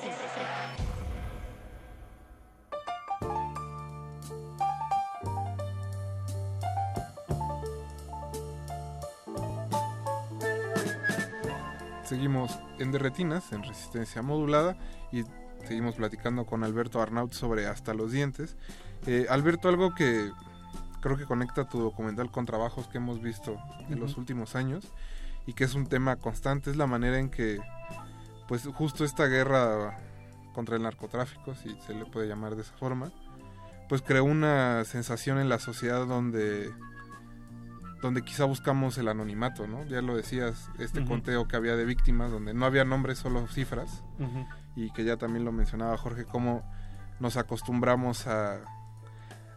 Seguimos 12.04 12.58
en 12.78 12.92
Derretinas, 12.92 13.52
en 13.52 13.62
resistencia 13.62 14.20
modulada, 14.20 14.76
y 15.12 15.24
seguimos 15.66 15.94
platicando 15.94 16.44
con 16.44 16.62
Alberto 16.62 17.00
Arnaut 17.00 17.32
sobre 17.32 17.66
Hasta 17.66 17.94
los 17.94 18.12
Dientes. 18.12 18.56
Eh, 19.06 19.26
Alberto, 19.30 19.68
algo 19.68 19.94
que 19.94 20.30
creo 21.00 21.16
que 21.16 21.24
conecta 21.24 21.68
tu 21.68 21.80
documental 21.80 22.30
con 22.30 22.44
trabajos 22.44 22.86
que 22.86 22.98
hemos 22.98 23.22
visto 23.22 23.56
en 23.88 23.98
los 23.98 24.12
Ujú. 24.12 24.20
últimos 24.20 24.54
años 24.56 24.86
y 25.46 25.54
que 25.54 25.64
es 25.64 25.74
un 25.74 25.86
tema 25.86 26.16
constante, 26.16 26.70
es 26.70 26.76
la 26.76 26.86
manera 26.86 27.18
en 27.18 27.30
que, 27.30 27.58
pues 28.48 28.66
justo 28.74 29.04
esta 29.04 29.26
guerra 29.26 29.98
contra 30.54 30.76
el 30.76 30.82
narcotráfico, 30.82 31.54
si 31.54 31.74
se 31.86 31.94
le 31.94 32.04
puede 32.04 32.28
llamar 32.28 32.56
de 32.56 32.62
esa 32.62 32.74
forma, 32.74 33.10
pues 33.88 34.02
creó 34.02 34.24
una 34.24 34.84
sensación 34.84 35.38
en 35.38 35.48
la 35.48 35.58
sociedad 35.58 36.06
donde 36.06 36.72
donde 38.02 38.22
quizá 38.22 38.44
buscamos 38.44 38.98
el 38.98 39.06
anonimato, 39.06 39.68
¿no? 39.68 39.84
Ya 39.84 40.02
lo 40.02 40.16
decías, 40.16 40.68
este 40.80 41.04
conteo 41.04 41.46
que 41.46 41.54
había 41.54 41.76
de 41.76 41.84
víctimas, 41.84 42.32
donde 42.32 42.52
no 42.52 42.66
había 42.66 42.84
nombres, 42.84 43.18
solo 43.18 43.46
cifras, 43.46 44.02
y 44.74 44.90
que 44.90 45.04
ya 45.04 45.16
también 45.16 45.44
lo 45.44 45.52
mencionaba 45.52 45.96
Jorge, 45.96 46.24
cómo 46.24 46.68
nos 47.20 47.36
acostumbramos 47.36 48.26
a, 48.26 48.58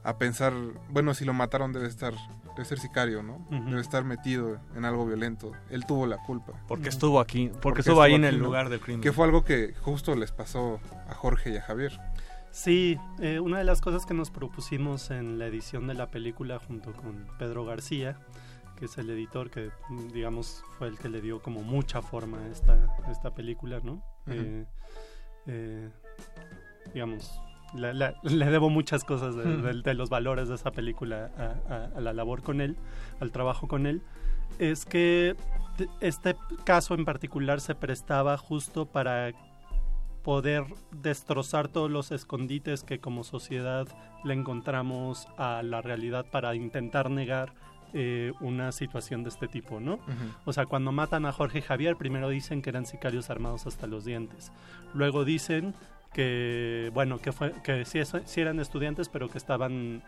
a 0.03 0.17
pensar, 0.19 0.53
bueno, 0.89 1.15
si 1.15 1.25
lo 1.25 1.33
mataron 1.33 1.73
debe 1.73 1.87
estar, 1.87 2.13
debe 2.55 2.65
ser 2.65 2.79
sicario, 2.79 3.21
¿no? 3.21 3.45
Debe 3.49 3.81
estar 3.81 4.03
metido 4.03 4.59
en 4.75 4.85
algo 4.85 5.05
violento. 5.05 5.51
Él 5.69 5.85
tuvo 5.85 6.07
la 6.07 6.17
culpa. 6.17 6.53
Porque 6.67 6.89
estuvo 6.89 7.19
aquí, 7.19 7.51
porque 7.61 7.81
estuvo 7.81 8.01
ahí 8.01 8.13
en 8.13 8.23
el 8.23 8.37
lugar 8.37 8.69
del 8.69 8.79
crimen. 8.79 9.01
Que 9.01 9.11
fue 9.11 9.25
algo 9.25 9.43
que 9.43 9.73
justo 9.81 10.15
les 10.15 10.31
pasó 10.31 10.79
a 11.09 11.13
Jorge 11.13 11.51
y 11.51 11.57
a 11.57 11.61
Javier. 11.61 11.99
Sí, 12.51 12.97
eh, 13.19 13.41
una 13.41 13.57
de 13.57 13.65
las 13.65 13.81
cosas 13.81 14.05
que 14.05 14.13
nos 14.13 14.31
propusimos 14.31 15.11
en 15.11 15.37
la 15.37 15.47
edición 15.47 15.87
de 15.87 15.93
la 15.93 16.09
película 16.09 16.57
junto 16.57 16.93
con 16.93 17.27
Pedro 17.37 17.65
García, 17.65 18.17
que 18.77 18.85
es 18.85 18.97
el 18.97 19.09
editor 19.09 19.49
que, 19.49 19.71
digamos, 20.13 20.63
fue 20.77 20.87
el 20.87 20.97
que 20.97 21.09
le 21.09 21.19
dio 21.19 21.41
como 21.41 21.63
mucha 21.63 22.01
forma 22.01 22.39
a 22.39 22.47
esta, 22.47 22.95
a 23.05 23.11
esta 23.11 23.35
película, 23.35 23.81
¿no? 23.83 24.01
Eh, 24.27 24.65
eh, 25.47 25.89
digamos, 26.93 27.41
le 27.73 28.45
debo 28.49 28.69
muchas 28.69 29.03
cosas 29.03 29.35
de, 29.35 29.43
Ujú. 29.43 29.61
de- 29.63 29.81
de 29.81 29.93
los 29.93 30.09
valores 30.09 30.47
de 30.49 30.55
esa 30.55 30.71
película 30.71 31.31
a, 31.37 31.73
a- 31.73 31.85
a 31.97 32.01
la 32.01 32.13
labor 32.13 32.41
con 32.41 32.61
él, 32.61 32.77
al 33.19 33.31
trabajo 33.31 33.67
con 33.67 33.85
él, 33.85 34.01
es 34.59 34.85
que 34.85 35.35
este 35.99 36.35
caso 36.63 36.93
en 36.93 37.03
particular 37.05 37.59
se 37.59 37.75
prestaba 37.75 38.37
justo 38.37 38.85
para 38.85 39.31
poder 40.23 40.63
destrozar 40.91 41.67
todos 41.67 41.91
los 41.91 42.11
escondites 42.11 42.83
que 42.83 42.99
como 42.99 43.23
sociedad 43.23 43.87
le 44.23 44.33
encontramos 44.33 45.27
a 45.37 45.61
la 45.61 45.81
realidad 45.81 46.25
para 46.31 46.55
intentar 46.55 47.11
negar 47.11 47.53
eh, 47.93 48.33
una 48.41 48.71
situación 48.71 49.23
de 49.23 49.29
este 49.29 49.47
tipo, 49.47 49.79
¿no? 49.79 49.99
O 50.45 50.51
sea, 50.51 50.65
cuando 50.65 50.91
matan 50.91 51.25
a 51.25 51.31
Jorge 51.31 51.59
y 51.59 51.61
Javier, 51.61 51.95
primero 51.95 52.27
dicen 52.29 52.61
que 52.61 52.69
eran 52.71 52.85
sicarios 52.85 53.29
armados 53.29 53.67
hasta 53.67 53.87
los 53.87 54.03
dientes. 54.03 54.51
Luego 54.93 55.23
dicen 55.25 55.75
que, 56.15 56.91
bueno, 56.93 57.19
que, 57.19 57.33
fue, 57.33 57.51
que 57.61 57.83
sí, 57.83 57.99
eran 58.39 58.61
estudiantes, 58.61 59.09
pero 59.09 59.27
que 59.27 59.37
estaban, 59.37 60.01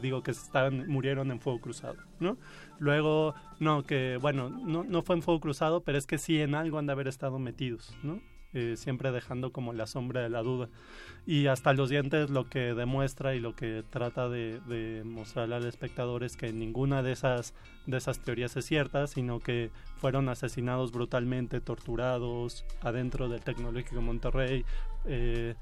digo, 0.00 0.22
que 0.22 0.30
estaban, 0.30 0.86
murieron 0.86 1.32
en 1.32 1.40
fuego 1.40 1.60
cruzado, 1.60 1.96
¿no? 2.20 2.38
Luego, 2.78 3.34
no, 3.58 3.82
que, 3.82 4.18
bueno, 4.20 4.50
no, 4.50 4.84
no 4.84 5.02
fue 5.02 5.16
en 5.16 5.22
fuego 5.22 5.40
cruzado, 5.40 5.82
pero 5.82 5.98
es 5.98 6.06
que 6.06 6.16
sí 6.18 6.40
en 6.40 6.54
algo 6.54 6.78
han 6.78 6.86
de 6.86 6.92
haber 6.92 7.08
estado 7.08 7.40
metidos, 7.40 7.92
¿no? 8.04 8.20
Eh, 8.54 8.76
siempre 8.78 9.12
dejando 9.12 9.52
como 9.52 9.74
la 9.74 9.86
sombra 9.86 10.22
de 10.22 10.30
la 10.30 10.42
duda. 10.42 10.70
Y 11.26 11.48
hasta 11.48 11.74
los 11.74 11.90
dientes 11.90 12.30
lo 12.30 12.48
que 12.48 12.72
demuestra 12.72 13.34
y 13.34 13.40
lo 13.40 13.54
que 13.54 13.84
trata 13.90 14.30
de, 14.30 14.60
de 14.60 15.04
mostrarle 15.04 15.56
al 15.56 15.66
espectador 15.66 16.24
es 16.24 16.38
que 16.38 16.50
ninguna 16.50 17.02
de 17.02 17.12
esas, 17.12 17.52
de 17.84 17.98
esas 17.98 18.20
teorías 18.20 18.56
es 18.56 18.64
cierta, 18.64 19.06
sino 19.06 19.38
que 19.38 19.70
fueron 19.98 20.30
asesinados 20.30 20.92
brutalmente, 20.92 21.60
torturados 21.60 22.64
adentro 22.80 23.28
del 23.28 23.42
Tecnológico 23.42 24.00
Monterrey, 24.00 24.64
eh, 25.04 25.54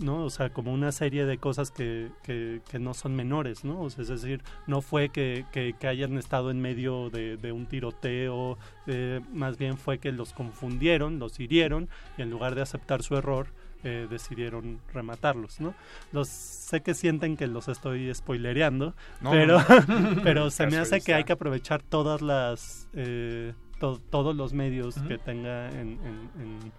¿no? 0.00 0.24
O 0.24 0.30
sea, 0.30 0.50
como 0.50 0.72
una 0.72 0.92
serie 0.92 1.24
de 1.26 1.38
cosas 1.38 1.70
que, 1.70 2.10
que, 2.22 2.60
que 2.70 2.78
no 2.78 2.94
son 2.94 3.14
menores, 3.14 3.64
¿no? 3.64 3.80
O 3.82 3.90
sea, 3.90 4.02
es 4.02 4.08
decir, 4.08 4.42
no 4.66 4.80
fue 4.82 5.08
que, 5.10 5.44
que, 5.52 5.74
que 5.78 5.86
hayan 5.86 6.16
estado 6.18 6.50
en 6.50 6.60
medio 6.60 7.10
de, 7.10 7.36
de 7.36 7.52
un 7.52 7.66
tiroteo, 7.66 8.58
eh, 8.86 9.20
más 9.32 9.56
bien 9.58 9.76
fue 9.78 9.98
que 9.98 10.12
los 10.12 10.32
confundieron, 10.32 11.18
los 11.18 11.38
hirieron 11.40 11.88
y 12.18 12.22
en 12.22 12.30
lugar 12.30 12.54
de 12.54 12.62
aceptar 12.62 13.02
su 13.02 13.16
error, 13.16 13.48
eh, 13.86 14.06
decidieron 14.08 14.80
rematarlos, 14.94 15.60
¿no? 15.60 15.74
Los 16.10 16.28
sé 16.28 16.80
que 16.80 16.94
sienten 16.94 17.36
que 17.36 17.46
los 17.46 17.68
estoy 17.68 18.12
spoilereando, 18.14 18.94
No, 19.20 19.30
pero, 19.30 19.58
no. 19.58 19.64
pero 20.22 20.50
se 20.50 20.66
me 20.66 20.78
hace 20.78 21.00
que 21.02 21.12
hay 21.14 21.24
que 21.24 21.34
aprovechar 21.34 21.82
todas 21.82 22.22
las 22.22 22.88
eh, 22.94 23.52
to- 23.80 24.00
todos 24.10 24.34
los 24.34 24.54
medios 24.54 24.94
que 25.06 25.18
tenga 25.18 25.68
en, 25.68 25.98
en- 26.02 26.30
en- 26.40 26.72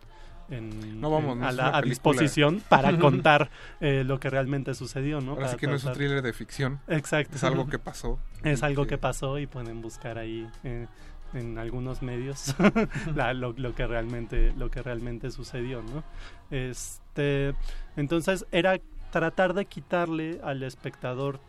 en- 0.49 0.99
No, 1.01 1.09
vamos, 1.11 1.33
en- 1.33 1.39
no 1.41 1.47
a, 1.47 1.51
la- 1.51 1.75
a 1.77 1.81
disposición 1.81 2.61
para 2.69 2.97
contar 2.99 3.49
eh, 3.81 4.03
lo 4.05 4.19
que 4.19 4.29
realmente 4.29 4.73
sucedió, 4.75 5.21
¿no? 5.21 5.31
Ahora 5.33 5.49
sí 5.49 5.57
que 5.57 5.67
no 5.67 5.75
es 5.75 5.83
un 5.83 5.93
thriller 5.93 6.21
de 6.21 6.33
ficción. 6.33 6.79
Exacto. 6.87 7.35
Es 7.35 7.43
algo 7.43 7.67
que 7.67 7.79
pasó. 7.79 8.19
Es 8.43 8.63
algo 8.63 8.85
que 8.87 8.97
pasó 8.97 9.39
y 9.39 9.47
pueden 9.47 9.81
buscar 9.81 10.17
ahí 10.17 10.47
eh, 10.63 10.87
en 11.33 11.57
algunos 11.57 12.01
medios 12.01 12.55
la- 13.15 13.33
lo, 13.33 13.53
lo 13.53 13.73
que 13.75 13.87
realmente 13.87 14.53
lo 14.57 14.69
que 14.69 14.81
realmente 14.81 15.31
sucedió, 15.31 15.81
¿no? 15.81 16.03
Este, 16.51 17.53
entonces 17.95 18.45
era 18.51 18.79
tratar 19.11 19.53
de 19.53 19.65
quitarle 19.65 20.39
al 20.43 20.61
espectador 20.63 21.39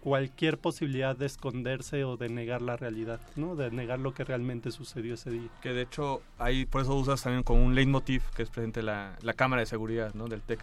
cualquier 0.00 0.58
posibilidad 0.58 1.16
de 1.16 1.26
esconderse 1.26 2.04
o 2.04 2.16
de 2.16 2.28
negar 2.28 2.62
la 2.62 2.76
realidad, 2.76 3.20
¿no? 3.36 3.56
De 3.56 3.70
negar 3.70 3.98
lo 3.98 4.14
que 4.14 4.24
realmente 4.24 4.70
sucedió 4.70 5.14
ese 5.14 5.30
día. 5.30 5.48
Que 5.60 5.72
de 5.72 5.82
hecho, 5.82 6.22
ahí 6.38 6.66
por 6.66 6.82
eso 6.82 6.94
usas 6.94 7.22
también 7.22 7.42
como 7.42 7.64
un 7.64 7.74
leitmotiv 7.74 8.22
que 8.34 8.42
es 8.42 8.50
presente 8.50 8.82
la, 8.82 9.16
la 9.22 9.34
cámara 9.34 9.60
de 9.60 9.66
seguridad 9.66 10.14
¿no? 10.14 10.28
del 10.28 10.40
TEC. 10.42 10.60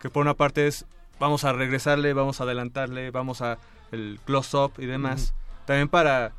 Que 0.00 0.10
por 0.10 0.22
una 0.22 0.34
parte 0.34 0.66
es, 0.66 0.86
vamos 1.18 1.44
a 1.44 1.52
regresarle, 1.52 2.12
vamos 2.12 2.40
a 2.40 2.44
adelantarle, 2.44 3.10
vamos 3.10 3.42
a 3.42 3.58
el 3.92 4.20
close-up 4.24 4.72
y 4.78 4.86
demás. 4.86 5.34
También 5.64 5.88
para, 5.88 6.32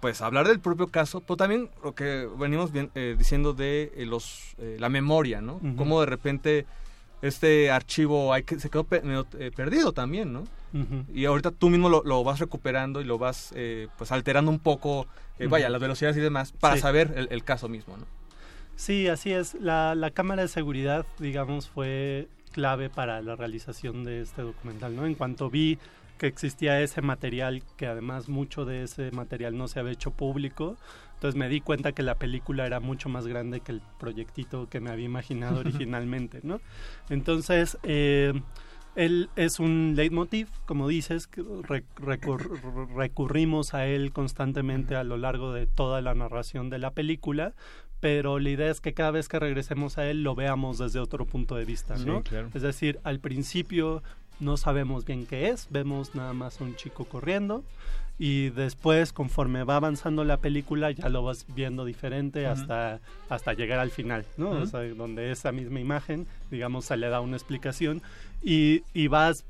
pues, 0.00 0.22
hablar 0.22 0.46
del 0.46 0.60
propio 0.60 0.88
caso, 0.88 1.20
pero 1.20 1.36
también 1.36 1.70
lo 1.82 1.94
que 1.94 2.28
venimos 2.38 2.72
bien, 2.72 2.90
eh, 2.94 3.14
diciendo 3.18 3.52
de 3.52 3.92
eh, 3.96 4.06
los 4.06 4.54
eh, 4.58 4.76
la 4.78 4.88
memoria, 4.88 5.40
¿no? 5.40 5.56
Ujú. 5.56 5.76
Cómo 5.76 6.00
de 6.00 6.06
repente 6.06 6.66
este 7.26 7.70
archivo 7.70 8.32
hay 8.32 8.42
que, 8.42 8.58
se 8.60 8.70
quedó 8.70 8.84
pe- 8.84 9.02
eh, 9.38 9.50
perdido 9.54 9.92
también, 9.92 10.32
¿no? 10.32 10.40
Ujú. 10.72 11.04
Y 11.12 11.24
ahorita 11.24 11.50
tú 11.52 11.70
mismo 11.70 11.88
lo, 11.88 12.02
lo 12.04 12.22
vas 12.24 12.40
recuperando 12.40 13.00
y 13.00 13.04
lo 13.04 13.16
vas 13.18 13.52
eh, 13.54 13.88
pues 13.96 14.10
alterando 14.12 14.50
un 14.50 14.58
poco, 14.58 15.06
eh, 15.38 15.46
vaya, 15.46 15.68
las 15.68 15.80
velocidades 15.80 16.16
y 16.16 16.20
demás, 16.20 16.52
para 16.52 16.74
Sí. 16.76 16.80
saber 16.82 17.12
el, 17.16 17.28
el 17.30 17.44
caso 17.44 17.68
mismo, 17.68 17.96
¿no? 17.96 18.04
Sí, 18.76 19.06
así 19.08 19.32
es. 19.32 19.54
La, 19.54 19.94
la 19.94 20.10
cámara 20.10 20.42
de 20.42 20.48
seguridad, 20.48 21.06
digamos, 21.18 21.68
fue 21.68 22.28
clave 22.52 22.90
para 22.90 23.22
la 23.22 23.36
realización 23.36 24.04
de 24.04 24.20
este 24.20 24.42
documental, 24.42 24.94
¿no? 24.96 25.06
En 25.06 25.14
cuanto 25.14 25.48
vi 25.48 25.78
que 26.18 26.26
existía 26.26 26.80
ese 26.80 27.02
material, 27.02 27.62
que 27.76 27.86
además 27.86 28.28
mucho 28.28 28.64
de 28.64 28.82
ese 28.84 29.10
material 29.10 29.56
no 29.56 29.66
se 29.68 29.80
había 29.80 29.92
hecho 29.92 30.10
público, 30.12 30.76
entonces 31.14 31.38
me 31.38 31.48
di 31.48 31.60
cuenta 31.60 31.92
que 31.92 32.02
la 32.02 32.16
película 32.16 32.66
era 32.66 32.80
mucho 32.80 33.08
más 33.08 33.26
grande 33.26 33.60
que 33.60 33.72
el 33.72 33.82
proyectito 33.98 34.68
que 34.68 34.80
me 34.80 34.90
había 34.90 35.06
imaginado 35.06 35.60
originalmente, 35.60 36.40
¿no? 36.42 36.60
Entonces, 37.08 37.78
eh, 37.82 38.32
él 38.96 39.28
es 39.36 39.58
un 39.58 39.94
leitmotiv, 39.96 40.48
como 40.66 40.86
dices, 40.88 41.26
que 41.26 41.42
re- 41.62 41.84
recur- 41.96 42.88
recurrimos 42.94 43.74
a 43.74 43.86
él 43.86 44.12
constantemente 44.12 44.96
a 44.96 45.04
lo 45.04 45.16
largo 45.16 45.52
de 45.52 45.66
toda 45.66 46.00
la 46.00 46.14
narración 46.14 46.70
de 46.70 46.78
la 46.78 46.90
película, 46.92 47.54
pero 48.00 48.38
la 48.38 48.50
idea 48.50 48.70
es 48.70 48.80
que 48.80 48.92
cada 48.92 49.10
vez 49.10 49.28
que 49.28 49.38
regresemos 49.38 49.98
a 49.98 50.06
él 50.08 50.22
lo 50.22 50.34
veamos 50.34 50.78
desde 50.78 51.00
otro 51.00 51.24
punto 51.26 51.56
de 51.56 51.64
vista, 51.64 51.96
Sí, 51.96 52.04
¿no? 52.06 52.22
claro. 52.22 52.50
Es 52.54 52.62
decir, 52.62 53.00
al 53.02 53.18
principio 53.18 54.02
no 54.40 54.56
sabemos 54.56 55.04
bien 55.04 55.26
qué 55.26 55.48
es, 55.48 55.68
vemos 55.70 56.14
nada 56.14 56.32
más 56.34 56.60
a 56.60 56.64
un 56.64 56.76
chico 56.76 57.04
corriendo 57.06 57.64
y 58.18 58.50
después 58.50 59.12
conforme 59.12 59.64
va 59.64 59.76
avanzando 59.76 60.22
la 60.24 60.36
película 60.36 60.90
ya 60.92 61.08
lo 61.08 61.22
vas 61.24 61.46
viendo 61.54 61.84
diferente 61.84 62.46
hasta 62.46 63.00
hasta 63.28 63.54
llegar 63.54 63.80
al 63.80 63.90
final, 63.90 64.24
¿no? 64.36 64.50
O 64.50 64.56
Ujú. 64.58 64.66
sea, 64.66 64.80
donde 64.94 65.32
esa 65.32 65.50
misma 65.50 65.80
imagen, 65.80 66.26
digamos, 66.50 66.84
se 66.84 66.96
le 66.96 67.08
da 67.08 67.20
una 67.20 67.36
explicación 67.36 68.02
y, 68.42 68.82
y 68.92 69.08
vas 69.08 69.44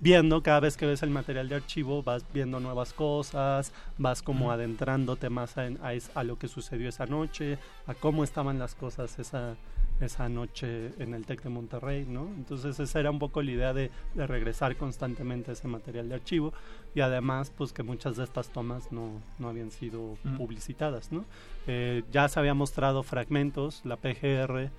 viendo 0.00 0.42
cada 0.42 0.60
vez 0.60 0.76
que 0.76 0.86
ves 0.86 1.02
el 1.02 1.10
material 1.10 1.48
de 1.48 1.56
archivo, 1.56 2.02
vas 2.02 2.24
viendo 2.32 2.60
nuevas 2.60 2.92
cosas, 2.92 3.72
vas 3.98 4.22
como 4.22 4.52
adentrándote 4.52 5.28
más 5.28 5.58
a, 5.58 5.64
a 5.66 5.92
a 6.14 6.24
lo 6.24 6.38
que 6.38 6.48
sucedió 6.48 6.88
esa 6.88 7.06
noche, 7.06 7.58
a 7.86 7.94
cómo 7.94 8.22
estaban 8.24 8.58
las 8.58 8.74
cosas 8.76 9.18
esa, 9.18 9.56
esa 10.00 10.28
noche 10.28 10.92
en 10.98 11.12
el 11.14 11.26
TEC 11.26 11.42
de 11.42 11.48
Monterrey, 11.50 12.06
¿no? 12.08 12.28
Entonces 12.36 12.78
esa 12.78 13.00
era 13.00 13.10
un 13.10 13.18
poco 13.18 13.42
la 13.42 13.50
idea 13.50 13.72
de, 13.72 13.90
de 14.14 14.26
regresar 14.26 14.76
constantemente 14.76 15.52
ese 15.52 15.66
material 15.68 16.08
de 16.08 16.14
archivo 16.14 16.52
y 16.94 17.00
además 17.00 17.52
pues 17.56 17.72
que 17.72 17.82
muchas 17.82 18.16
de 18.16 18.24
estas 18.24 18.50
tomas 18.50 18.92
no, 18.92 19.20
no 19.38 19.48
habían 19.48 19.70
sido 19.70 20.00
Ujú. 20.00 20.36
publicitadas, 20.36 21.10
¿no? 21.10 21.24
Eh, 21.66 22.04
ya 22.12 22.28
se 22.28 22.38
había 22.38 22.54
mostrado 22.54 23.02
fragmentos, 23.02 23.82
la 23.84 23.96
PGR 23.96 24.70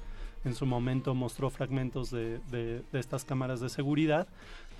en 0.46 0.56
su 0.56 0.66
momento 0.66 1.14
mostró 1.16 1.50
fragmentos 1.50 2.12
de, 2.12 2.40
de- 2.50 2.82
de 2.92 3.00
estas 3.00 3.26
cámaras 3.26 3.60
de 3.60 3.68
seguridad, 3.68 4.26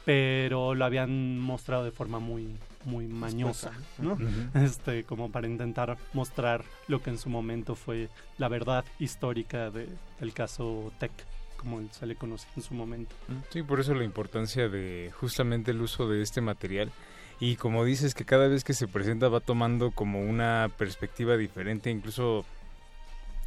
pero 0.10 0.74
lo 0.74 0.86
habían 0.86 1.38
mostrado 1.38 1.84
de 1.84 1.92
forma 1.92 2.18
muy 2.18 2.48
muy 2.86 3.06
mañosa, 3.06 3.74
¿no? 4.00 4.18
Este, 4.56 5.04
como 5.04 5.32
para 5.32 5.46
intentar 5.46 6.00
mostrar 6.14 6.66
lo 6.88 7.04
que 7.04 7.12
en 7.12 7.20
su 7.20 7.30
momento 7.30 7.76
fue 7.76 8.10
la 8.40 8.48
verdad 8.48 8.84
histórica 8.98 9.70
de, 9.70 9.88
del 10.20 10.34
caso 10.34 10.92
Tech, 10.98 11.12
como 11.58 11.88
se 11.92 12.08
le 12.08 12.16
conocía 12.16 12.50
en 12.56 12.64
su 12.64 12.74
momento. 12.74 13.16
Sí, 13.52 13.62
por 13.62 13.80
eso 13.80 13.94
la 13.94 14.04
importancia 14.04 14.68
de 14.68 15.12
justamente 15.14 15.70
el 15.70 15.82
uso 15.82 16.10
de 16.10 16.24
este 16.24 16.42
material. 16.42 16.92
Y 17.40 17.58
como 17.58 17.86
dices, 17.86 18.16
que 18.16 18.26
cada 18.26 18.48
vez 18.48 18.64
que 18.64 18.74
se 18.74 18.88
presenta 18.88 19.30
va 19.30 19.42
tomando 19.42 19.92
como 19.92 20.22
una 20.24 20.72
perspectiva 20.76 21.38
diferente, 21.38 21.92
incluso 21.92 22.46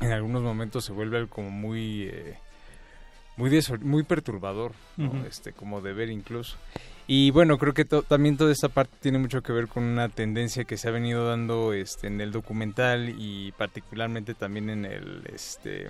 en 0.00 0.12
algunos 0.12 0.42
momentos 0.42 0.84
se 0.84 0.92
vuelve 0.92 1.16
algo 1.16 1.30
como 1.30 1.50
muy 1.50 2.02
eh, 2.04 2.38
muy 3.36 3.50
muy 3.82 4.02
perturbador, 4.02 4.72
¿no? 4.96 5.24
Este 5.26 5.52
como 5.52 5.80
de 5.80 5.92
ver 5.92 6.10
incluso. 6.10 6.56
Y 7.06 7.30
bueno, 7.32 7.58
creo 7.58 7.74
que 7.74 7.84
to- 7.84 8.02
también 8.02 8.36
toda 8.36 8.52
esta 8.52 8.68
parte 8.68 8.96
tiene 9.00 9.18
mucho 9.18 9.42
que 9.42 9.52
ver 9.52 9.66
con 9.68 9.82
una 9.82 10.08
tendencia 10.08 10.64
que 10.64 10.76
se 10.76 10.88
ha 10.88 10.92
venido 10.92 11.26
dando 11.28 11.72
este 11.72 12.06
en 12.06 12.20
el 12.20 12.30
documental 12.30 13.14
y 13.18 13.52
particularmente 13.52 14.34
también 14.34 14.70
en 14.70 14.84
el 14.84 15.22
este 15.34 15.88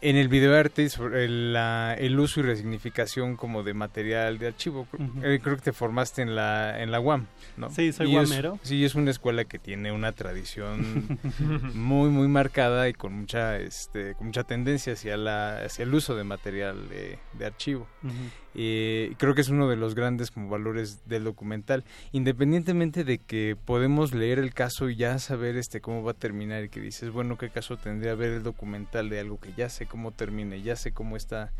en 0.00 0.16
el 0.16 0.28
videoarte 0.28 0.88
sobre 0.90 1.24
el, 1.24 1.52
la- 1.52 1.94
el 1.98 2.18
uso 2.20 2.40
y 2.40 2.44
resignificación 2.44 3.36
como 3.36 3.62
de 3.62 3.74
material 3.74 4.38
de 4.38 4.46
archivo. 4.48 4.86
Eh, 5.22 5.40
creo 5.42 5.56
que 5.56 5.62
te 5.62 5.72
formaste 5.72 6.22
en 6.22 6.34
la 6.36 6.80
en 6.82 6.90
la 6.92 7.00
UAM, 7.00 7.26
¿no? 7.56 7.70
Sí, 7.70 7.92
soy 7.92 8.12
Y 8.12 8.16
es- 8.16 8.28
guamero. 8.28 8.58
sí, 8.62 8.84
es 8.84 8.94
una 8.94 9.10
escuela 9.10 9.44
que 9.44 9.58
tiene 9.58 9.90
una 9.92 10.12
tradición 10.12 11.18
muy 11.74 12.10
muy 12.10 12.28
marcada 12.28 12.88
y 12.88 12.92
con 12.94 13.12
mucha 13.12 13.56
este 13.58 14.14
con 14.14 14.28
mucha 14.28 14.44
tendencia 14.44 14.92
hacia 14.92 15.16
la 15.16 15.58
hacia 15.64 15.82
el 15.82 15.92
uso 15.94 16.14
de 16.14 16.24
material 16.24 16.88
de, 16.88 17.18
de 17.32 17.46
archivo. 17.46 17.86
Ujú. 18.02 18.12
Eh, 18.54 19.14
creo 19.18 19.34
que 19.34 19.42
es 19.42 19.48
uno 19.50 19.68
de 19.68 19.76
los 19.76 19.94
grandes 19.94 20.32
valores 20.34 21.06
del 21.06 21.24
documental, 21.24 21.84
independientemente 22.12 23.04
de 23.04 23.18
que 23.18 23.56
podemos 23.62 24.14
leer 24.14 24.38
el 24.38 24.54
caso 24.54 24.88
y 24.88 24.96
ya 24.96 25.18
saber 25.18 25.56
este 25.56 25.80
cómo 25.80 26.02
va 26.02 26.12
a 26.12 26.14
terminar 26.14 26.64
y 26.64 26.68
que 26.68 26.80
dices, 26.80 27.10
bueno, 27.10 27.36
qué 27.36 27.50
caso 27.50 27.76
tendría 27.76 28.14
ver 28.14 28.30
el 28.32 28.42
documental 28.42 29.10
de 29.10 29.20
algo 29.20 29.38
que 29.38 29.52
ya 29.56 29.68
sé 29.68 29.86
cómo 29.86 30.12
termine, 30.12 30.62
ya 30.62 30.76
sé 30.76 30.92
cómo 30.92 31.16
está 31.16 31.52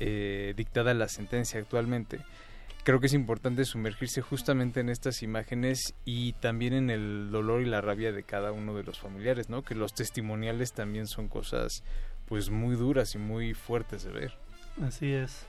eh, 0.00 0.54
dictada 0.56 0.94
la 0.94 1.08
sentencia 1.08 1.60
actualmente. 1.60 2.20
Creo 2.84 2.98
que 2.98 3.06
es 3.06 3.14
importante 3.14 3.64
sumergirse 3.64 4.22
justamente 4.22 4.80
en 4.80 4.88
estas 4.88 5.22
imágenes 5.22 5.94
y 6.04 6.32
también 6.32 6.72
en 6.72 6.90
el 6.90 7.30
dolor 7.30 7.62
y 7.62 7.66
la 7.66 7.80
rabia 7.80 8.10
de 8.10 8.24
cada 8.24 8.50
uno 8.50 8.74
de 8.74 8.82
los 8.82 8.98
familiares, 8.98 9.48
¿no? 9.48 9.62
Que 9.62 9.76
los 9.76 9.94
testimoniales 9.94 10.72
también 10.72 11.06
son 11.06 11.28
cosas 11.28 11.84
pues 12.26 12.50
muy 12.50 12.74
duras 12.74 13.14
y 13.14 13.18
muy 13.18 13.54
fuertes 13.54 14.02
de 14.02 14.10
ver. 14.10 14.32
Así 14.80 15.12
es. 15.12 15.46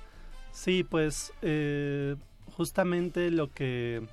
Sí, 0.53 0.83
pues 0.83 1.33
eh, 1.41 2.15
justamente 2.55 3.31
lo 3.31 3.51
que 3.51 4.03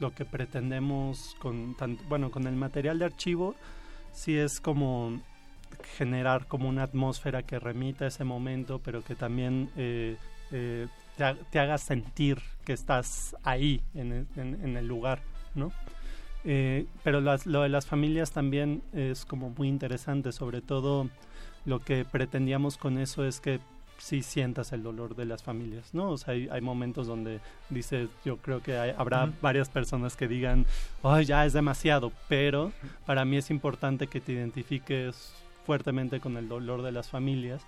lo 0.00 0.14
que 0.14 0.24
pretendemos 0.24 1.34
con 1.40 1.74
tan- 1.76 1.98
bueno 2.08 2.30
con 2.30 2.46
el 2.46 2.54
material 2.54 3.00
de 3.00 3.06
archivo 3.06 3.56
sí 4.12 4.36
es 4.36 4.60
como 4.60 5.20
generar 5.96 6.46
como 6.46 6.68
una 6.68 6.84
atmósfera 6.84 7.42
que 7.42 7.58
remita 7.58 8.06
ese 8.06 8.24
momento, 8.24 8.80
pero 8.84 9.02
que 9.02 9.16
también 9.16 9.70
eh, 9.76 10.16
eh, 10.52 10.86
te, 11.16 11.24
ha- 11.24 11.34
te 11.36 11.58
haga 11.60 11.78
sentir 11.78 12.40
que 12.64 12.72
estás 12.74 13.34
ahí 13.44 13.82
en 13.94 14.28
en- 14.36 14.76
el 14.76 14.86
lugar, 14.86 15.20
¿no? 15.54 15.72
Pero 17.04 17.20
las- 17.20 17.46
lo 17.46 17.62
de 17.62 17.68
las 17.68 17.86
familias 17.86 18.30
también 18.32 18.82
es 18.92 19.24
como 19.24 19.50
muy 19.50 19.68
interesante, 19.68 20.32
sobre 20.32 20.60
todo 20.62 21.08
lo 21.64 21.80
que 21.80 22.04
pretendíamos 22.04 22.78
con 22.78 22.98
eso 22.98 23.24
es 23.24 23.40
que 23.40 23.60
sí 23.98 24.22
sientas 24.22 24.72
el 24.72 24.82
dolor 24.82 25.14
de 25.16 25.24
las 25.26 25.42
familias, 25.42 25.92
¿no? 25.92 26.10
O 26.10 26.18
sea, 26.18 26.34
hay, 26.34 26.48
hay 26.50 26.60
momentos 26.60 27.06
donde 27.06 27.40
dices, 27.68 28.08
yo 28.24 28.36
creo 28.38 28.62
que 28.62 28.78
hay- 28.78 28.94
habrá 28.96 29.24
Ujú. 29.24 29.32
varias 29.42 29.68
personas 29.68 30.16
que 30.16 30.28
digan, 30.28 30.66
ay, 31.02 31.24
ya 31.24 31.44
es 31.44 31.52
demasiado, 31.52 32.12
pero 32.28 32.72
para 33.06 33.24
mí 33.24 33.36
es 33.36 33.50
importante 33.50 34.06
que 34.06 34.20
te 34.20 34.32
identifiques 34.32 35.32
fuertemente 35.66 36.20
con 36.20 36.36
el 36.36 36.48
dolor 36.48 36.82
de 36.82 36.92
las 36.92 37.08
familias, 37.10 37.62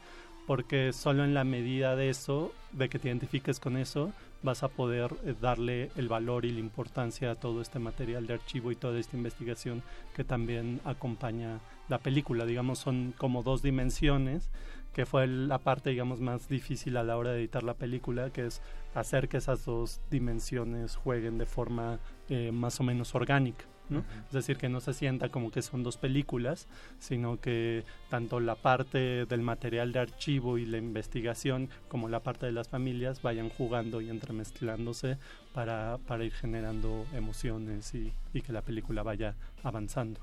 porque 0.46 0.92
solo 0.92 1.24
en 1.24 1.34
la 1.34 1.44
medida 1.44 1.94
de 1.96 2.08
eso, 2.10 2.52
de 2.72 2.88
que 2.88 2.98
te 2.98 3.08
identifiques 3.08 3.60
con 3.60 3.76
eso, 3.76 4.12
vas 4.42 4.62
a 4.62 4.68
poder 4.68 5.12
eh, 5.24 5.34
darle 5.40 5.90
el 5.96 6.08
valor 6.08 6.44
y 6.46 6.50
la 6.52 6.60
importancia 6.60 7.30
a 7.30 7.34
todo 7.34 7.60
este 7.60 7.78
material 7.78 8.26
de 8.26 8.34
archivo 8.34 8.72
y 8.72 8.76
toda 8.76 8.98
esta 8.98 9.16
investigación 9.16 9.82
que 10.16 10.24
también 10.24 10.80
acompaña 10.84 11.60
la 11.88 11.98
película. 11.98 12.46
Digamos, 12.46 12.78
son 12.78 13.12
como 13.18 13.42
dos 13.42 13.62
dimensiones, 13.62 14.48
que 14.92 15.06
fue 15.06 15.26
la 15.26 15.58
parte, 15.58 15.90
digamos, 15.90 16.20
más 16.20 16.48
difícil 16.48 16.96
a 16.96 17.02
la 17.02 17.16
hora 17.16 17.32
de 17.32 17.40
editar 17.40 17.62
la 17.62 17.74
película, 17.74 18.30
que 18.30 18.46
es 18.46 18.60
hacer 18.94 19.28
que 19.28 19.36
esas 19.36 19.64
dos 19.64 20.00
dimensiones 20.10 20.96
jueguen 20.96 21.38
de 21.38 21.46
forma 21.46 22.00
eh, 22.28 22.50
más 22.52 22.80
o 22.80 22.82
menos 22.82 23.14
orgánica. 23.14 23.64
¿no? 23.88 24.04
Es 24.28 24.32
decir, 24.32 24.56
que 24.56 24.68
no 24.68 24.80
se 24.80 24.94
sienta 24.94 25.30
como 25.30 25.50
que 25.50 25.62
son 25.62 25.82
dos 25.82 25.96
películas, 25.96 26.68
sino 27.00 27.40
que 27.40 27.84
tanto 28.08 28.38
la 28.38 28.54
parte 28.54 29.26
del 29.26 29.42
material 29.42 29.90
de 29.92 29.98
archivo 29.98 30.58
y 30.58 30.64
la 30.64 30.78
investigación 30.78 31.68
como 31.88 32.08
la 32.08 32.20
parte 32.20 32.46
de 32.46 32.52
las 32.52 32.68
familias 32.68 33.20
vayan 33.20 33.48
jugando 33.48 34.00
y 34.00 34.08
entremezclándose 34.08 35.18
para, 35.52 35.98
para 36.06 36.24
ir 36.24 36.32
generando 36.32 37.04
emociones 37.14 37.92
y, 37.94 38.12
y 38.32 38.42
que 38.42 38.52
la 38.52 38.62
película 38.62 39.02
vaya 39.02 39.34
avanzando. 39.64 40.20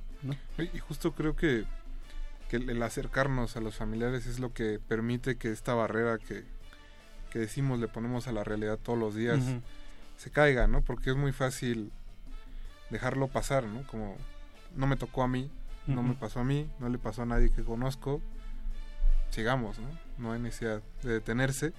y 0.57 0.79
justo 0.79 1.11
creo 1.11 1.35
que, 1.35 1.65
que 2.49 2.57
el 2.57 2.81
acercarnos 2.81 3.57
a 3.57 3.61
los 3.61 3.75
familiares 3.75 4.25
es 4.25 4.39
lo 4.39 4.53
que 4.53 4.79
permite 4.79 5.37
que 5.37 5.51
esta 5.51 5.73
barrera 5.73 6.17
que, 6.17 6.43
que 7.31 7.39
decimos 7.39 7.79
le 7.79 7.87
ponemos 7.87 8.27
a 8.27 8.31
la 8.31 8.43
realidad 8.43 8.79
todos 8.81 8.97
los 8.97 9.15
días 9.15 9.39
se 10.17 10.31
caiga, 10.31 10.67
¿no? 10.67 10.81
Porque 10.81 11.11
es 11.11 11.15
muy 11.15 11.31
fácil 11.31 11.91
dejarlo 12.89 13.27
pasar, 13.27 13.65
¿no? 13.65 13.85
Como 13.87 14.15
no 14.75 14.87
me 14.87 14.95
tocó 14.95 15.23
a 15.23 15.27
mí, 15.27 15.51
no 15.85 16.03
me 16.03 16.15
pasó 16.15 16.41
a 16.41 16.43
mí, 16.43 16.69
no 16.79 16.89
le 16.89 16.97
pasó 16.97 17.21
a 17.21 17.25
nadie 17.25 17.51
que 17.51 17.63
conozco, 17.63 18.21
sigamos, 19.29 19.79
¿no? 19.79 19.87
No 20.17 20.33
hay 20.33 20.39
necesidad 20.41 20.81
de 21.03 21.13
detenerse. 21.13 21.73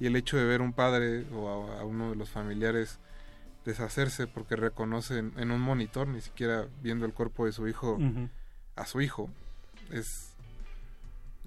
Y 0.00 0.06
el 0.06 0.16
hecho 0.16 0.36
de 0.36 0.44
ver 0.44 0.60
un 0.60 0.74
padre 0.74 1.24
o 1.32 1.48
a, 1.48 1.80
a 1.80 1.84
uno 1.84 2.10
de 2.10 2.16
los 2.16 2.28
familiares 2.28 2.98
deshacerse 3.64 4.26
porque 4.26 4.54
reconocen 4.54 5.32
en 5.36 5.50
un 5.50 5.60
monitor, 5.60 6.08
ni 6.08 6.20
siquiera 6.20 6.66
viendo 6.82 7.06
el 7.06 7.14
cuerpo 7.14 7.46
de 7.46 7.52
su 7.52 7.68
hijo, 7.68 7.98
a 8.76 8.86
su 8.86 9.00
hijo, 9.00 9.30
es, 9.90 10.34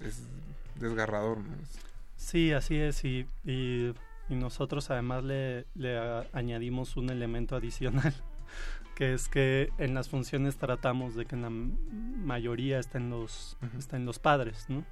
es 0.00 0.22
desgarrador, 0.78 1.38
¿no? 1.38 1.54
Sí, 2.16 2.52
así 2.52 2.76
es. 2.76 3.04
Y, 3.04 3.26
y, 3.44 3.92
y 4.28 4.34
nosotros 4.34 4.90
además 4.90 5.24
le, 5.24 5.66
le 5.74 5.98
a- 5.98 6.26
añadimos 6.32 6.96
un 6.96 7.10
elemento 7.10 7.56
adicional, 7.56 8.14
que 8.96 9.14
es 9.14 9.28
que 9.28 9.70
en 9.78 9.94
las 9.94 10.08
funciones 10.08 10.56
tratamos 10.56 11.14
de 11.14 11.26
que 11.26 11.34
en 11.36 11.42
la 11.42 11.50
mayoría 11.50 12.78
estén 12.78 13.10
los, 13.10 13.56
estén 13.78 14.04
los 14.06 14.18
padres, 14.18 14.66
¿no? 14.68 14.84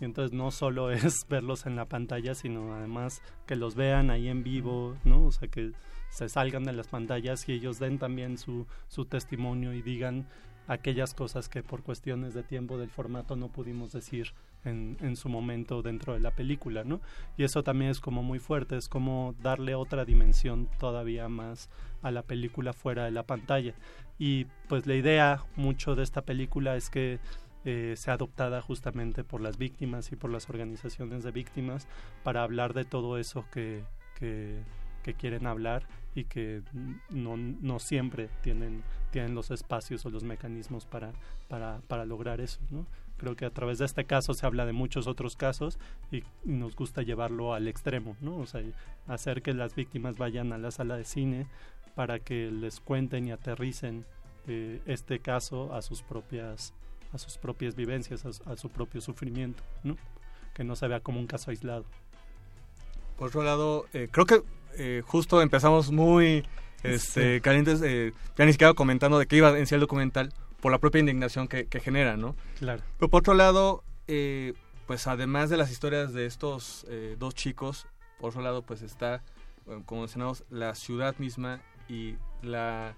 Y 0.00 0.04
entonces 0.06 0.32
no 0.32 0.50
solo 0.50 0.90
es 0.90 1.26
verlos 1.28 1.66
en 1.66 1.76
la 1.76 1.84
pantalla, 1.86 2.34
sino 2.34 2.74
además 2.74 3.20
que 3.46 3.56
los 3.56 3.74
vean 3.74 4.10
ahí 4.10 4.28
en 4.28 4.42
vivo, 4.42 4.96
¿no? 5.04 5.26
O 5.26 5.32
sea, 5.32 5.48
que 5.48 5.72
se 6.08 6.28
salgan 6.28 6.64
de 6.64 6.72
las 6.72 6.88
pantallas 6.88 7.48
y 7.48 7.52
ellos 7.52 7.78
den 7.78 7.98
también 7.98 8.36
su, 8.36 8.66
su 8.88 9.04
testimonio 9.04 9.72
y 9.74 9.80
digan 9.82 10.26
aquellas 10.70 11.14
cosas 11.14 11.48
que 11.48 11.64
por 11.64 11.82
cuestiones 11.82 12.32
de 12.32 12.44
tiempo 12.44 12.78
del 12.78 12.90
formato 12.90 13.34
no 13.34 13.48
pudimos 13.48 13.90
decir 13.90 14.34
en, 14.64 14.96
en 15.00 15.16
su 15.16 15.28
momento 15.28 15.82
dentro 15.82 16.14
de 16.14 16.20
la 16.20 16.30
película, 16.30 16.84
¿no? 16.84 17.00
Y 17.36 17.42
eso 17.42 17.64
también 17.64 17.90
es 17.90 17.98
como 17.98 18.22
muy 18.22 18.38
fuerte, 18.38 18.76
es 18.76 18.88
como 18.88 19.34
darle 19.42 19.74
otra 19.74 20.04
dimensión 20.04 20.68
todavía 20.78 21.28
más 21.28 21.68
a 22.02 22.12
la 22.12 22.22
película 22.22 22.72
fuera 22.72 23.04
de 23.04 23.10
la 23.10 23.24
pantalla. 23.24 23.74
Y 24.16 24.44
pues 24.68 24.86
la 24.86 24.94
idea 24.94 25.42
mucho 25.56 25.96
de 25.96 26.04
esta 26.04 26.22
película 26.22 26.76
es 26.76 26.88
que 26.88 27.18
eh, 27.64 27.94
sea 27.96 28.14
adoptada 28.14 28.62
justamente 28.62 29.24
por 29.24 29.40
las 29.40 29.58
víctimas 29.58 30.12
y 30.12 30.16
por 30.16 30.30
las 30.30 30.48
organizaciones 30.48 31.24
de 31.24 31.32
víctimas 31.32 31.88
para 32.22 32.44
hablar 32.44 32.74
de 32.74 32.84
todo 32.84 33.18
eso 33.18 33.44
que, 33.52 33.82
que, 34.14 34.62
que 35.02 35.14
quieren 35.14 35.48
hablar 35.48 35.88
y 36.14 36.24
que 36.24 36.62
no, 37.10 37.36
no 37.36 37.78
siempre 37.78 38.28
tienen, 38.42 38.82
tienen 39.10 39.34
los 39.34 39.50
espacios 39.50 40.04
o 40.06 40.10
los 40.10 40.24
mecanismos 40.24 40.86
para, 40.86 41.12
para, 41.48 41.80
para 41.88 42.04
lograr 42.04 42.40
eso, 42.40 42.60
¿no? 42.70 42.86
Creo 43.16 43.36
que 43.36 43.44
a 43.44 43.50
través 43.50 43.78
de 43.78 43.84
este 43.84 44.04
caso 44.04 44.32
se 44.32 44.46
habla 44.46 44.64
de 44.64 44.72
muchos 44.72 45.06
otros 45.06 45.36
casos 45.36 45.78
y 46.10 46.22
nos 46.44 46.74
gusta 46.74 47.02
llevarlo 47.02 47.52
al 47.52 47.68
extremo, 47.68 48.16
¿no? 48.20 48.36
O 48.38 48.46
sea, 48.46 48.62
hacer 49.06 49.42
que 49.42 49.52
las 49.52 49.74
víctimas 49.74 50.16
vayan 50.16 50.52
a 50.52 50.58
la 50.58 50.70
sala 50.70 50.96
de 50.96 51.04
cine 51.04 51.46
para 51.94 52.18
que 52.18 52.50
les 52.50 52.80
cuenten 52.80 53.26
y 53.28 53.32
aterricen 53.32 54.06
eh, 54.46 54.80
este 54.86 55.18
caso 55.18 55.74
a 55.74 55.82
sus 55.82 56.02
propias 56.02 56.72
a 57.12 57.18
sus 57.18 57.36
propias 57.38 57.74
vivencias, 57.74 58.24
a, 58.24 58.52
a 58.52 58.56
su 58.56 58.70
propio 58.70 59.00
sufrimiento, 59.00 59.64
¿no? 59.82 59.96
Que 60.54 60.64
no 60.64 60.76
se 60.76 60.86
vea 60.86 61.00
como 61.00 61.18
un 61.18 61.26
caso 61.26 61.50
aislado. 61.50 61.84
Por 63.18 63.28
otro 63.28 63.42
lado, 63.42 63.84
eh, 63.92 64.08
creo 64.10 64.26
que 64.26 64.42
eh, 64.78 65.02
justo 65.04 65.42
empezamos 65.42 65.90
muy 65.90 66.44
este, 66.82 67.36
Sí. 67.36 67.40
calientes, 67.40 67.80
eh, 67.82 68.12
ya 68.36 68.44
ni 68.44 68.52
siquiera 68.52 68.74
comentando 68.74 69.18
de 69.18 69.26
qué 69.26 69.36
iba 69.36 69.58
en 69.58 69.66
sí 69.66 69.74
el 69.74 69.80
documental, 69.80 70.32
por 70.60 70.72
la 70.72 70.78
propia 70.78 71.00
indignación 71.00 71.48
que, 71.48 71.66
que 71.66 71.80
genera, 71.80 72.16
¿no? 72.16 72.36
Claro. 72.58 72.82
Pero 72.98 73.08
por 73.08 73.20
otro 73.20 73.34
lado, 73.34 73.82
eh, 74.08 74.54
pues 74.86 75.06
además 75.06 75.50
de 75.50 75.56
las 75.56 75.70
historias 75.70 76.12
de 76.12 76.26
estos 76.26 76.84
eh, 76.88 77.16
dos 77.18 77.34
chicos, 77.34 77.86
por 78.18 78.30
otro 78.30 78.42
lado, 78.42 78.62
pues 78.62 78.82
está, 78.82 79.22
como 79.86 80.02
mencionamos, 80.02 80.44
la 80.50 80.74
ciudad 80.74 81.16
misma 81.18 81.60
y 81.88 82.16
la 82.42 82.94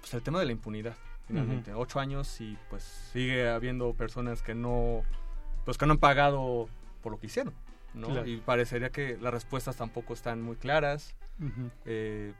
pues 0.00 0.14
el 0.14 0.22
tema 0.22 0.38
de 0.38 0.46
la 0.46 0.52
impunidad. 0.52 0.94
Finalmente, 1.26 1.74
ocho 1.74 1.98
años 1.98 2.40
y 2.40 2.56
pues 2.70 2.84
sigue 3.12 3.48
habiendo 3.48 3.92
personas 3.94 4.42
que 4.42 4.54
no, 4.54 5.02
pues 5.64 5.76
que 5.76 5.86
no 5.86 5.92
han 5.94 5.98
pagado 5.98 6.68
por 7.02 7.10
lo 7.10 7.18
que 7.18 7.26
hicieron, 7.26 7.52
¿no? 7.94 8.06
Claro. 8.08 8.26
Y 8.28 8.36
parecería 8.36 8.90
que 8.90 9.16
las 9.20 9.34
respuestas 9.34 9.74
tampoco 9.74 10.14
están 10.14 10.40
muy 10.40 10.54
claras. 10.54 11.16
Eh, 11.84 12.32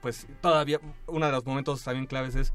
pues 0.00 0.26
todavía 0.40 0.80
uno 1.06 1.26
de 1.26 1.32
los 1.32 1.44
momentos 1.44 1.82
también 1.82 2.06
claves 2.06 2.34
es 2.34 2.52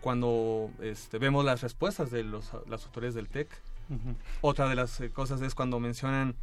cuando 0.00 0.70
este, 0.80 1.18
vemos 1.18 1.44
las 1.44 1.60
respuestas 1.60 2.10
de 2.10 2.24
los, 2.24 2.52
las 2.68 2.86
autoridades 2.86 3.14
del 3.14 3.28
TEC. 3.28 3.48
Otra 4.40 4.68
de 4.68 4.76
las 4.76 5.00
eh, 5.00 5.10
cosas 5.10 5.42
es 5.42 5.54
cuando 5.54 5.80
mencionan 5.80 6.36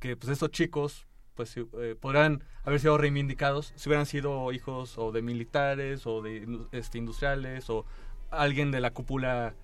que 0.00 0.16
pues 0.16 0.30
estos 0.30 0.50
chicos 0.50 1.06
pues 1.34 1.56
eh, 1.56 1.96
podrán 1.98 2.44
haber 2.64 2.78
sido 2.78 2.98
reivindicados 2.98 3.72
si 3.74 3.88
hubieran 3.88 4.04
sido 4.04 4.52
hijos 4.52 4.98
o 4.98 5.12
de 5.12 5.22
militares 5.22 6.06
o 6.06 6.20
de 6.20 6.46
este, 6.72 6.98
industriales 6.98 7.70
o 7.70 7.86
alguien 8.30 8.70
de 8.70 8.80
la 8.80 8.90
cúpula 8.92 9.54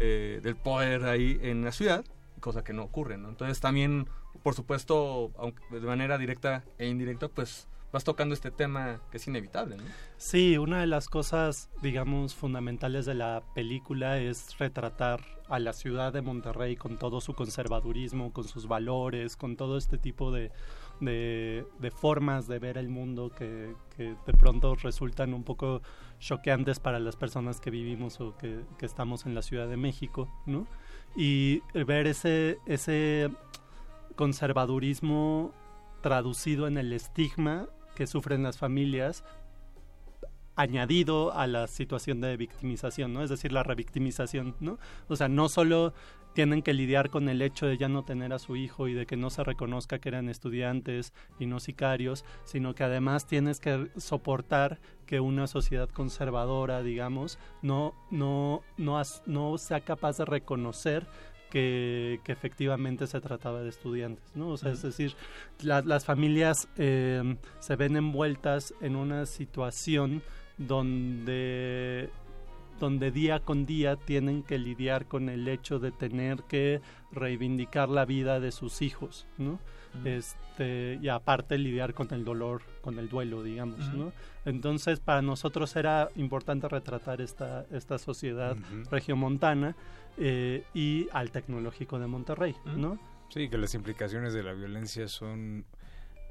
eh, 0.00 0.40
del 0.42 0.54
poder 0.54 1.04
ahí 1.04 1.38
en 1.42 1.64
la 1.64 1.72
ciudad, 1.72 2.04
cosa 2.40 2.62
que 2.62 2.72
no 2.72 2.82
ocurre, 2.82 3.18
¿no? 3.18 3.28
Entonces 3.28 3.60
también, 3.60 4.06
por 4.42 4.54
supuesto, 4.54 5.32
aunque 5.36 5.62
de 5.70 5.86
manera 5.86 6.16
directa 6.16 6.62
e 6.78 6.86
indirecta, 6.86 7.28
pues 7.28 7.68
vas 7.94 8.02
tocando 8.02 8.34
este 8.34 8.50
tema 8.50 9.00
que 9.12 9.18
es 9.18 9.26
inevitable. 9.28 9.76
Sí, 10.16 10.58
una 10.58 10.80
de 10.80 10.88
las 10.88 11.08
cosas, 11.08 11.70
digamos, 11.80 12.34
fundamentales 12.34 13.06
de 13.06 13.14
la 13.14 13.44
película 13.54 14.18
es 14.18 14.58
retratar 14.58 15.20
a 15.48 15.60
la 15.60 15.72
ciudad 15.72 16.12
de 16.12 16.20
Monterrey 16.20 16.74
con 16.74 16.98
todo 16.98 17.20
su 17.20 17.34
conservadurismo, 17.34 18.32
con 18.32 18.48
sus 18.48 18.66
valores, 18.66 19.36
con 19.36 19.56
todo 19.56 19.78
este 19.78 19.96
tipo 19.96 20.32
de, 20.32 20.50
de, 21.00 21.64
de 21.78 21.90
formas 21.92 22.48
de 22.48 22.58
ver 22.58 22.78
el 22.78 22.88
mundo 22.88 23.30
que, 23.30 23.76
que 23.96 24.16
de 24.26 24.32
pronto 24.32 24.74
resultan 24.74 25.32
un 25.32 25.44
poco 25.44 25.80
choqueantes 26.18 26.80
para 26.80 26.98
las 26.98 27.14
personas 27.14 27.60
que 27.60 27.70
vivimos 27.70 28.20
o 28.20 28.36
que, 28.36 28.64
que 28.76 28.86
estamos 28.86 29.24
en 29.24 29.36
la 29.36 29.42
Ciudad 29.42 29.68
de 29.68 29.76
México, 29.76 30.28
¿no? 30.46 30.66
Y 31.14 31.62
ver 31.74 32.08
ese, 32.08 32.58
ese 32.66 33.30
conservadurismo 34.16 35.52
traducido 36.00 36.66
en 36.66 36.76
el 36.76 36.92
estigma 36.92 37.68
que 37.94 38.06
sufren 38.06 38.42
las 38.42 38.58
familias 38.58 39.24
añadido 40.56 41.32
a 41.32 41.46
la 41.46 41.66
situación 41.66 42.20
de 42.20 42.36
victimización, 42.36 43.12
¿no? 43.12 43.22
Es 43.22 43.30
decir, 43.30 43.52
la 43.52 43.62
revictimización, 43.62 44.54
¿no? 44.60 44.78
O 45.08 45.16
sea, 45.16 45.28
no 45.28 45.48
solo 45.48 45.94
tienen 46.34 46.62
que 46.62 46.74
lidiar 46.74 47.10
con 47.10 47.28
el 47.28 47.40
hecho 47.42 47.66
de 47.66 47.78
ya 47.78 47.88
no 47.88 48.04
tener 48.04 48.32
a 48.32 48.38
su 48.38 48.56
hijo 48.56 48.88
y 48.88 48.94
de 48.94 49.06
que 49.06 49.16
no 49.16 49.30
se 49.30 49.44
reconozca 49.44 50.00
que 50.00 50.08
eran 50.08 50.28
estudiantes 50.28 51.12
y 51.38 51.46
no 51.46 51.60
sicarios, 51.60 52.24
sino 52.44 52.74
que 52.74 52.84
además 52.84 53.26
tienes 53.26 53.60
que 53.60 53.88
soportar 53.96 54.80
que 55.06 55.20
una 55.20 55.46
sociedad 55.46 55.88
conservadora, 55.88 56.82
digamos, 56.82 57.38
no, 57.62 57.94
no, 58.10 58.62
no, 58.76 59.00
no 59.26 59.58
sea 59.58 59.80
capaz 59.80 60.18
de 60.18 60.24
reconocer 60.24 61.06
que, 61.54 62.18
que 62.24 62.32
efectivamente 62.32 63.06
se 63.06 63.20
trataba 63.20 63.62
de 63.62 63.68
estudiantes, 63.68 64.24
¿no? 64.34 64.48
O 64.48 64.56
sea, 64.56 64.72
es 64.72 64.82
decir, 64.82 65.14
la- 65.62 65.82
las 65.82 66.04
familias 66.04 66.68
eh, 66.76 67.36
se 67.60 67.76
ven 67.76 67.96
envueltas 67.96 68.74
en 68.80 68.96
una 68.96 69.24
situación 69.24 70.20
donde 70.58 72.10
donde 72.80 73.12
día 73.12 73.38
con 73.38 73.66
día 73.66 73.94
tienen 73.94 74.42
que 74.42 74.58
lidiar 74.58 75.06
con 75.06 75.28
el 75.28 75.46
hecho 75.46 75.78
de 75.78 75.92
tener 75.92 76.42
que 76.48 76.80
reivindicar 77.12 77.88
la 77.88 78.04
vida 78.04 78.40
de 78.40 78.50
sus 78.50 78.82
hijos, 78.82 79.28
¿no? 79.38 79.60
Este, 80.04 80.98
y 81.00 81.06
aparte 81.08 81.56
lidiar 81.56 81.94
con 81.94 82.12
el 82.12 82.24
dolor, 82.24 82.62
con 82.82 82.98
el 82.98 83.08
duelo, 83.08 83.44
digamos. 83.44 83.78
¿no? 83.94 84.12
Entonces, 84.44 84.98
para 84.98 85.22
nosotros 85.22 85.76
era 85.76 86.08
importante 86.16 86.68
retratar 86.68 87.20
esta, 87.20 87.64
esta 87.70 87.98
sociedad 87.98 88.56
Ujú. 88.56 88.90
regiomontana 88.90 89.76
eh, 90.16 90.64
y 90.74 91.08
al 91.12 91.30
tecnológico 91.30 91.98
de 91.98 92.06
Monterrey, 92.06 92.54
¿no? 92.76 92.98
Sí, 93.30 93.48
que 93.48 93.58
las 93.58 93.74
implicaciones 93.74 94.32
de 94.32 94.42
la 94.42 94.52
violencia 94.52 95.08
son 95.08 95.64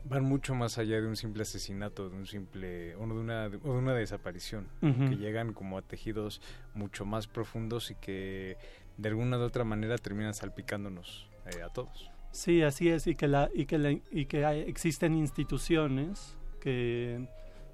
van 0.05 0.23
mucho 0.25 0.53
más 0.53 0.77
allá 0.77 0.99
de 0.99 1.07
un 1.07 1.15
simple 1.15 1.43
asesinato, 1.43 2.09
de 2.09 2.15
un 2.17 2.25
simple 2.27 2.93
o 2.95 2.99
de 3.07 3.13
una 3.13 3.45
o 3.45 3.73
de 3.73 3.79
una 3.79 3.93
desaparición, 3.93 4.67
que 4.81 5.15
llegan 5.15 5.53
como 5.53 5.77
a 5.77 5.81
tejidos 5.81 6.41
mucho 6.73 7.05
más 7.05 7.27
profundos 7.27 7.89
y 7.91 7.95
que 7.95 8.57
de 8.97 9.09
alguna 9.09 9.37
u 9.37 9.41
otra 9.41 9.63
manera 9.63 9.97
terminan 9.97 10.33
salpicándonos 10.33 11.29
eh, 11.45 11.61
a 11.63 11.69
todos. 11.69 12.09
Sí, 12.31 12.63
así 12.63 12.89
es, 12.89 13.07
y 13.07 13.15
que, 13.15 13.27
la, 13.27 13.49
y 13.53 13.65
que, 13.65 13.77
la- 13.77 13.91
y 14.11 14.25
que 14.25 14.43
hay- 14.45 14.61
existen 14.61 15.13
instituciones 15.15 16.37
que, 16.59 17.25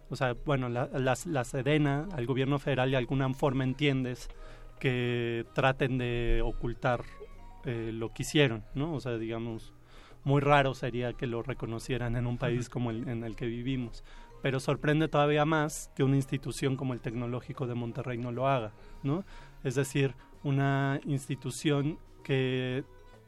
o 0.09 0.15
sea, 0.15 0.33
bueno, 0.45 0.69
la, 0.69 0.85
las- 0.93 1.25
la 1.25 1.43
Sedena, 1.45 2.07
al 2.11 2.25
gobierno 2.27 2.59
federal 2.59 2.91
de 2.91 2.97
alguna 2.97 3.33
forma 3.33 3.63
entiendes 3.63 4.27
que 4.79 5.45
traten 5.53 5.97
de 5.97 6.41
ocultar 6.43 7.03
eh, 7.65 7.91
lo 7.93 8.13
que 8.13 8.23
hicieron, 8.23 8.63
¿no? 8.73 8.93
O 8.93 8.99
sea, 8.99 9.17
digamos, 9.17 9.73
muy 10.23 10.41
raro 10.41 10.73
sería 10.73 11.13
que 11.13 11.27
lo 11.27 11.43
reconocieran 11.43 12.15
en 12.15 12.27
un 12.27 12.37
país 12.37 12.69
como 12.69 12.91
el 12.91 13.07
en 13.07 13.23
el 13.23 13.35
que 13.35 13.45
vivimos. 13.45 14.03
Pero 14.41 14.59
sorprende 14.59 15.07
todavía 15.09 15.45
más 15.45 15.91
que 15.95 16.03
una 16.03 16.15
institución 16.15 16.77
como 16.77 16.93
el 16.93 17.01
Tecnológico 17.01 17.67
de 17.67 17.75
Monterrey 17.75 18.17
no 18.17 18.31
lo 18.31 18.47
haga, 18.47 18.71
¿no? 19.03 19.25
Es 19.63 19.75
decir, 19.75 20.15
una 20.43 21.01
institución 21.03 21.99
que 22.23 22.85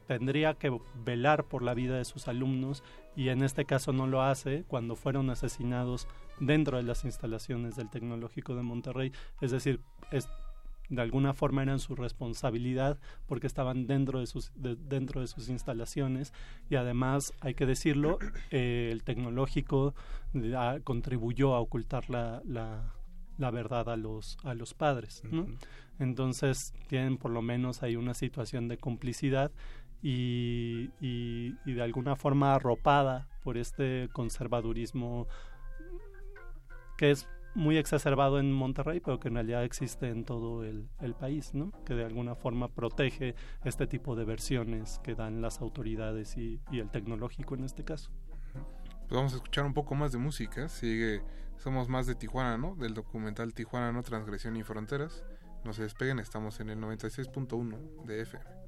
tendría 0.07 0.53
que 0.55 0.77
velar 1.05 1.45
por 1.45 1.63
la 1.63 1.73
vida 1.73 1.97
de 1.97 2.05
sus 2.05 2.27
alumnos 2.27 2.83
y 3.15 3.29
en 3.29 3.43
este 3.43 3.65
caso 3.65 3.93
no 3.93 4.07
lo 4.07 4.21
hace 4.21 4.63
cuando 4.67 4.95
fueron 4.95 5.29
asesinados 5.29 6.07
dentro 6.39 6.77
de 6.77 6.83
las 6.83 7.05
instalaciones 7.05 7.75
del 7.75 7.89
Tecnológico 7.89 8.55
de 8.55 8.63
Monterrey. 8.63 9.11
Es 9.41 9.51
decir, 9.51 9.81
es, 10.11 10.29
de 10.89 11.01
alguna 11.01 11.33
forma 11.33 11.61
eran 11.63 11.79
su 11.79 11.95
responsabilidad 11.95 12.99
porque 13.27 13.47
estaban 13.47 13.87
dentro 13.87 14.19
de 14.19 14.27
sus, 14.27 14.51
de- 14.55 14.75
dentro 14.75 15.21
de 15.21 15.27
sus 15.27 15.47
instalaciones 15.49 16.33
y 16.69 16.75
además, 16.75 17.33
hay 17.39 17.53
que 17.53 17.65
decirlo, 17.65 18.19
eh, 18.49 18.89
el 18.91 19.03
Tecnológico 19.03 19.93
ah, 20.55 20.77
contribuyó 20.83 21.53
a 21.55 21.59
ocultar 21.61 22.09
la, 22.09 22.41
la, 22.45 22.93
la 23.37 23.51
verdad 23.51 23.89
a 23.89 23.95
los, 23.95 24.37
a 24.43 24.53
los 24.53 24.73
padres. 24.73 25.23
¿no? 25.31 25.47
Entonces 25.99 26.73
tienen 26.87 27.17
por 27.17 27.31
lo 27.31 27.41
menos 27.41 27.83
ahí 27.83 27.95
una 27.95 28.13
situación 28.13 28.67
de 28.67 28.77
complicidad 28.77 29.51
y, 30.03 30.89
y- 30.99 31.55
y 31.65 31.73
de 31.73 31.81
alguna 31.83 32.15
forma 32.15 32.55
arropada 32.55 33.27
por 33.43 33.57
este 33.57 34.09
conservadurismo 34.13 35.27
que 36.97 37.11
es 37.11 37.27
muy 37.53 37.77
exacerbado 37.77 38.39
en 38.39 38.51
Monterrey, 38.51 38.99
pero 38.99 39.19
que 39.19 39.27
en 39.27 39.35
realidad 39.35 39.63
existe 39.63 40.09
en 40.09 40.25
todo 40.25 40.63
el, 40.63 40.89
el 40.99 41.13
país, 41.15 41.53
¿no? 41.53 41.71
Que 41.85 41.93
de 41.93 42.05
alguna 42.05 42.35
forma 42.35 42.67
protege 42.69 43.35
este 43.63 43.87
tipo 43.87 44.15
de 44.15 44.25
versiones 44.25 44.99
que 45.03 45.15
dan 45.15 45.41
las 45.41 45.61
autoridades 45.61 46.37
y, 46.37 46.61
y 46.71 46.79
el 46.79 46.89
tecnológico 46.89 47.55
en 47.55 47.63
este 47.63 47.83
caso. 47.83 48.11
Pues 48.53 49.17
vamos 49.17 49.33
a 49.33 49.37
escuchar 49.37 49.65
un 49.65 49.73
poco 49.73 49.95
más 49.95 50.11
de 50.11 50.17
música. 50.17 50.69
Sigue 50.69 51.21
Somos 51.57 51.89
más 51.89 52.07
de 52.07 52.15
Tijuana, 52.15 52.57
¿no? 52.57 52.75
Del 52.75 52.95
documental 52.95 53.53
Tijuana, 53.53 53.91
no 53.91 54.01
transgresión 54.01 54.55
y 54.55 54.63
fronteras. 54.63 55.23
No 55.63 55.73
se 55.73 55.83
despeguen, 55.83 56.17
estamos 56.17 56.59
en 56.59 56.69
el 56.69 56.79
96.1 56.79 58.05
de 58.05 58.21
FM. 58.21 58.60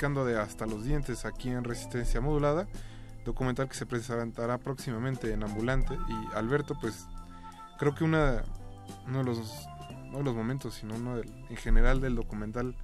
Platicando 0.00 0.24
de 0.24 0.38
Hasta 0.40 0.64
los 0.64 0.84
Dientes 0.84 1.26
aquí 1.26 1.50
en 1.50 1.62
Resistencia 1.62 2.22
Modulada, 2.22 2.66
documental 3.26 3.68
que 3.68 3.74
se 3.74 3.84
presentará 3.84 4.56
próximamente 4.56 5.30
en 5.34 5.42
Ambulante. 5.44 5.94
Y 5.94 6.34
Alberto, 6.36 6.74
pues 6.80 7.06
creo 7.78 7.94
que 7.94 8.04
una, 8.04 8.42
uno, 9.06 9.18
de 9.18 9.24
los, 9.24 9.66
no 10.10 10.18
de 10.18 10.24
los 10.24 10.34
momentos, 10.34 10.72
sino 10.76 10.94
uno 10.94 11.16
del- 11.16 11.30
en 11.50 11.56
general 11.56 12.00
del 12.00 12.14
documental, 12.16 12.74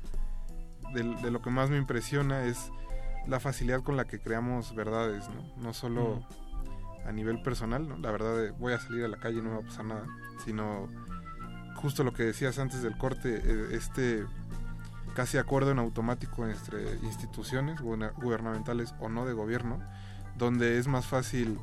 del- 0.93 1.17
de 1.23 1.31
lo 1.31 1.41
que 1.41 1.49
más 1.49 1.71
me 1.71 1.79
impresiona 1.79 2.45
es 2.45 2.71
la 3.27 3.41
facilidad 3.41 3.83
con 3.83 3.97
la 3.97 4.05
que 4.05 4.21
creamos 4.21 4.75
verdades, 4.75 5.27
¿no? 5.31 5.43
No 5.63 5.73
solo 5.73 6.23
a 7.07 7.13
nivel 7.13 7.41
personal, 7.41 7.89
¿no? 7.89 7.97
La 7.97 8.11
verdad 8.11 8.37
de 8.37 8.51
voy 8.51 8.75
a 8.75 8.79
salir 8.79 9.05
a 9.07 9.09
la 9.09 9.17
calle 9.17 9.39
y 9.39 9.43
no 9.43 9.49
me 9.49 9.57
va 9.57 9.63
a 9.63 9.67
pasar 9.67 9.87
nada, 9.87 10.05
sino 10.45 10.87
justo 11.77 12.05
lo 12.05 12.13
que 12.13 12.25
decías 12.25 12.59
antes 12.59 12.83
del 12.83 12.99
corte, 12.99 13.41
eh, 13.43 13.69
este 13.73 14.27
casi 15.17 15.39
acuerdo 15.39 15.71
en 15.71 15.79
automático 15.79 16.47
entre 16.47 16.95
instituciones 17.03 17.81
guberna- 17.81 18.13
gubernamentales 18.17 18.95
o 19.01 19.09
no 19.09 19.25
de 19.25 19.33
gobierno, 19.33 19.81
donde 20.37 20.79
es 20.79 20.87
más 20.87 21.07
fácil 21.07 21.59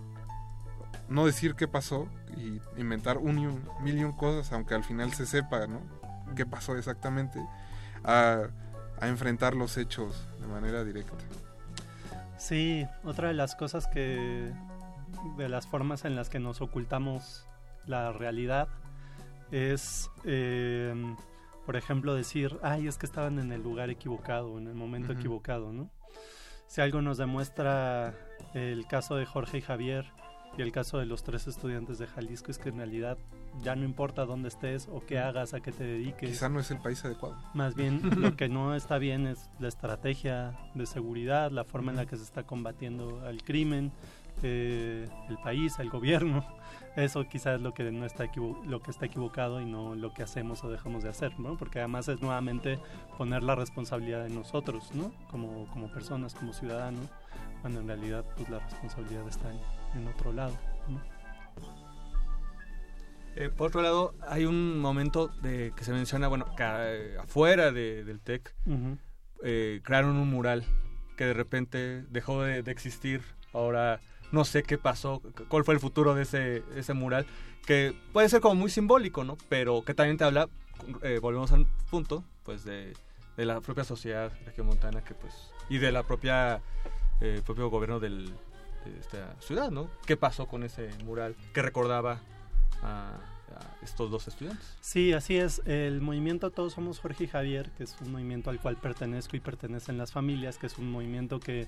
no 1.07 1.25
decir 1.27 1.53
qué 1.53 1.67
pasó 1.67 2.07
y 2.35 2.59
inventar 2.81 3.19
un 3.19 3.37
y 3.37 3.83
mil 3.83 4.15
cosas, 4.15 4.51
aunque 4.51 4.73
al 4.73 4.83
final 4.83 5.13
se 5.13 5.27
sepa, 5.27 5.67
¿no? 5.67 5.79
qué 6.35 6.47
pasó 6.47 6.75
exactamente, 6.75 7.39
a, 8.03 8.47
a 8.99 9.07
enfrentar 9.07 9.53
los 9.53 9.77
hechos 9.77 10.27
de 10.39 10.47
manera 10.47 10.83
directa. 10.83 11.13
Sí, 12.37 12.87
otra 13.03 13.27
de 13.27 13.35
las 13.35 13.55
cosas 13.55 13.85
que, 13.87 14.51
de 15.37 15.49
las 15.49 15.67
formas 15.67 16.05
en 16.05 16.15
las 16.15 16.29
que 16.29 16.39
nos 16.39 16.59
ocultamos 16.61 17.45
la 17.85 18.11
realidad 18.11 18.67
es, 19.51 20.09
eh, 20.25 21.15
por 21.65 21.75
ejemplo, 21.75 22.13
decir, 22.13 22.57
ay, 22.61 22.87
es 22.87 22.97
que 22.97 23.05
estaban 23.05 23.39
en 23.39 23.51
el 23.51 23.61
lugar 23.61 23.89
equivocado, 23.89 24.57
en 24.57 24.67
el 24.67 24.75
momento 24.75 25.13
equivocado, 25.13 25.71
¿no? 25.71 25.89
Si 26.67 26.81
algo 26.81 27.01
nos 27.01 27.17
demuestra 27.17 28.15
el 28.53 28.85
caso 28.87 29.15
de 29.15 29.25
Jorge 29.25 29.59
y 29.59 29.61
Javier 29.61 30.05
y 30.57 30.61
el 30.61 30.71
caso 30.71 30.99
de 30.99 31.05
los 31.05 31.23
tres 31.23 31.47
estudiantes 31.47 31.97
de 31.97 32.07
Jalisco 32.07 32.51
es 32.51 32.59
que 32.59 32.69
en 32.69 32.77
realidad 32.77 33.17
ya 33.61 33.75
no 33.75 33.85
importa 33.85 34.25
dónde 34.25 34.49
estés 34.49 34.87
o 34.91 35.03
qué 35.05 35.19
hagas, 35.19 35.53
a 35.53 35.61
qué 35.61 35.71
te 35.71 35.83
dediques. 35.83 36.29
Quizá 36.29 36.49
no 36.49 36.59
es 36.59 36.69
el 36.71 36.79
país 36.79 37.03
adecuado. 37.05 37.37
Más 37.53 37.75
bien, 37.75 38.01
lo 38.19 38.35
que 38.35 38.49
no 38.49 38.75
está 38.75 38.97
bien 38.97 39.27
es 39.27 39.49
la 39.59 39.67
estrategia 39.67 40.57
de 40.75 40.85
seguridad, 40.85 41.51
la 41.51 41.63
forma 41.63 41.91
en 41.91 41.97
la 41.97 42.05
que 42.05 42.17
se 42.17 42.23
está 42.23 42.43
combatiendo 42.43 43.21
al 43.25 43.43
crimen, 43.43 43.91
eh, 44.41 45.07
el 45.29 45.37
país, 45.39 45.77
el 45.79 45.89
gobierno. 45.89 46.45
Eso 46.95 47.27
quizás 47.27 47.55
es 47.55 47.61
lo 47.61 47.73
que 47.73 47.91
no 47.91 48.05
está 48.05 48.29
lo 48.65 48.81
que 48.81 48.91
está 48.91 49.07
equivocado 49.07 49.59
y 49.59 49.65
no 49.65 49.95
lo 49.95 50.13
que 50.13 50.21
hacemos 50.21 50.63
o 50.63 50.69
dejamos 50.69 51.01
de 51.03 51.09
hacer, 51.09 51.39
¿no? 51.39 51.57
Porque 51.57 51.79
además 51.79 52.07
es 52.07 52.21
nuevamente 52.21 52.79
poner 53.17 53.41
la 53.41 53.55
responsabilidad 53.55 54.27
en 54.27 54.35
nosotros, 54.35 54.93
¿no? 54.93 55.11
Como, 55.31 55.65
como 55.71 55.91
personas, 55.91 56.35
como 56.35 56.53
ciudadanos, 56.53 57.07
cuando 57.61 57.79
en 57.79 57.87
realidad 57.87 58.23
pues 58.37 58.47
la 58.49 58.59
responsabilidad 58.59 59.27
está 59.27 59.51
en, 59.51 59.59
en 60.01 60.07
otro 60.07 60.31
lado, 60.33 60.55
¿no? 60.87 61.01
Eh, 63.35 63.49
por 63.49 63.69
otro 63.69 63.81
lado, 63.81 64.13
hay 64.27 64.45
un 64.45 64.77
momento 64.79 65.29
de 65.41 65.73
que 65.75 65.83
se 65.83 65.91
menciona, 65.91 66.27
bueno, 66.27 66.45
que 66.55 67.17
afuera 67.19 67.71
de- 67.71 68.03
del 68.03 68.19
TEC 68.21 68.53
Ujú. 68.67 68.97
eh, 69.43 69.81
crearon 69.83 70.17
un 70.17 70.29
mural 70.29 70.63
que 71.17 71.25
de 71.25 71.33
repente 71.33 72.03
dejó 72.09 72.43
de, 72.43 72.61
de 72.61 72.71
existir. 72.71 73.21
Ahora 73.51 73.99
no 74.33 74.43
sé 74.45 74.63
qué 74.63 74.77
pasó, 74.77 75.21
cuál 75.47 75.63
fue 75.63 75.75
el 75.75 75.79
futuro 75.79 76.15
de 76.15 76.23
ese, 76.23 76.63
ese 76.75 76.93
mural, 76.93 77.25
que 77.65 77.95
puede 78.11 78.27
ser 78.27 78.41
como 78.41 78.55
muy 78.55 78.69
simbólico, 78.69 79.23
¿no? 79.23 79.37
Pero 79.47 79.83
que 79.85 79.93
también 79.93 80.17
te 80.17 80.23
habla, 80.23 80.49
eh, 81.03 81.19
volvemos 81.21 81.51
al 81.51 81.67
punto, 81.89 82.23
pues 82.43 82.65
de, 82.65 82.93
de 83.37 83.45
la 83.45 83.61
propia 83.61 83.83
sociedad 83.83 84.31
regiomontana 84.45 85.03
que 85.03 85.13
pues 85.13 85.33
y 85.69 85.77
de 85.77 85.91
la 85.91 86.03
propia 86.03 86.61
eh, 87.21 87.41
propio 87.45 87.69
gobierno 87.69 87.99
de 87.99 88.25
esta 88.99 89.39
ciudad, 89.39 89.69
¿no? 89.69 89.87
¿Qué 90.05 90.17
pasó 90.17 90.47
con 90.47 90.63
ese 90.63 90.89
mural 91.05 91.35
que 91.53 91.61
recordaba 91.61 92.19
a 92.81 93.17
estos 93.83 94.09
dos 94.09 94.27
estudiantes? 94.27 94.75
Sí, 94.81 95.13
así 95.13 95.37
es. 95.37 95.61
El 95.65 96.01
movimiento 96.01 96.49
Todos 96.49 96.73
Somos 96.73 96.99
Jorge 96.99 97.25
y 97.25 97.27
Javier, 97.27 97.69
que 97.77 97.83
es 97.83 97.95
un 98.01 98.11
movimiento 98.11 98.49
al 98.49 98.59
cual 98.59 98.77
pertenezco 98.77 99.37
y 99.37 99.39
pertenecen 99.39 99.97
las 99.97 100.11
familias, 100.11 100.57
que 100.57 100.65
es 100.65 100.77
un 100.77 100.91
movimiento 100.91 101.39
que 101.39 101.67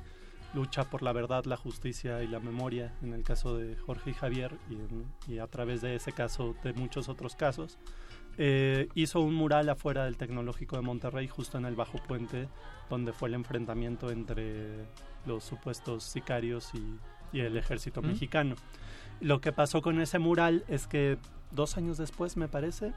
lucha 0.56 0.86
por 0.90 1.04
la 1.04 1.12
verdad, 1.14 1.46
la 1.46 1.58
justicia 1.58 2.24
y 2.24 2.28
la 2.28 2.40
memoria, 2.40 2.94
en 3.04 3.14
el 3.14 3.24
caso 3.24 3.58
de 3.58 3.76
Jorge 3.76 4.12
y 4.12 4.14
Javier, 4.14 4.58
y, 4.70 4.74
en- 4.76 5.06
y 5.28 5.38
a 5.40 5.48
través 5.48 5.82
de 5.82 5.96
ese 5.96 6.12
caso 6.14 6.56
de 6.64 6.74
muchos 6.74 7.10
otros 7.10 7.36
casos, 7.36 7.78
eh, 8.38 8.88
hizo 8.96 9.20
un 9.22 9.34
mural 9.36 9.70
afuera 9.70 10.06
del 10.06 10.18
Tecnológico 10.18 10.76
de 10.78 10.82
Monterrey, 10.82 11.28
justo 11.28 11.58
en 11.58 11.66
el 11.66 11.76
Bajo 11.76 11.98
Puente, 12.00 12.48
donde 12.90 13.14
fue 13.14 13.30
el 13.30 13.36
enfrentamiento 13.36 14.10
entre 14.12 14.86
los 15.26 15.44
supuestos 15.44 16.04
sicarios 16.04 16.72
y, 16.74 17.38
y 17.38 17.42
el 17.42 17.56
ejército 17.58 18.02
Mm. 18.02 18.08
mexicano. 18.08 18.56
Lo 19.22 19.40
que 19.42 19.52
pasó 19.54 19.82
con 19.82 20.00
ese 20.02 20.20
mural 20.20 20.64
es 20.68 20.88
que 20.88 21.18
dos 21.52 21.78
años 21.78 21.98
después, 21.98 22.36
me 22.38 22.48
parece, 22.50 22.92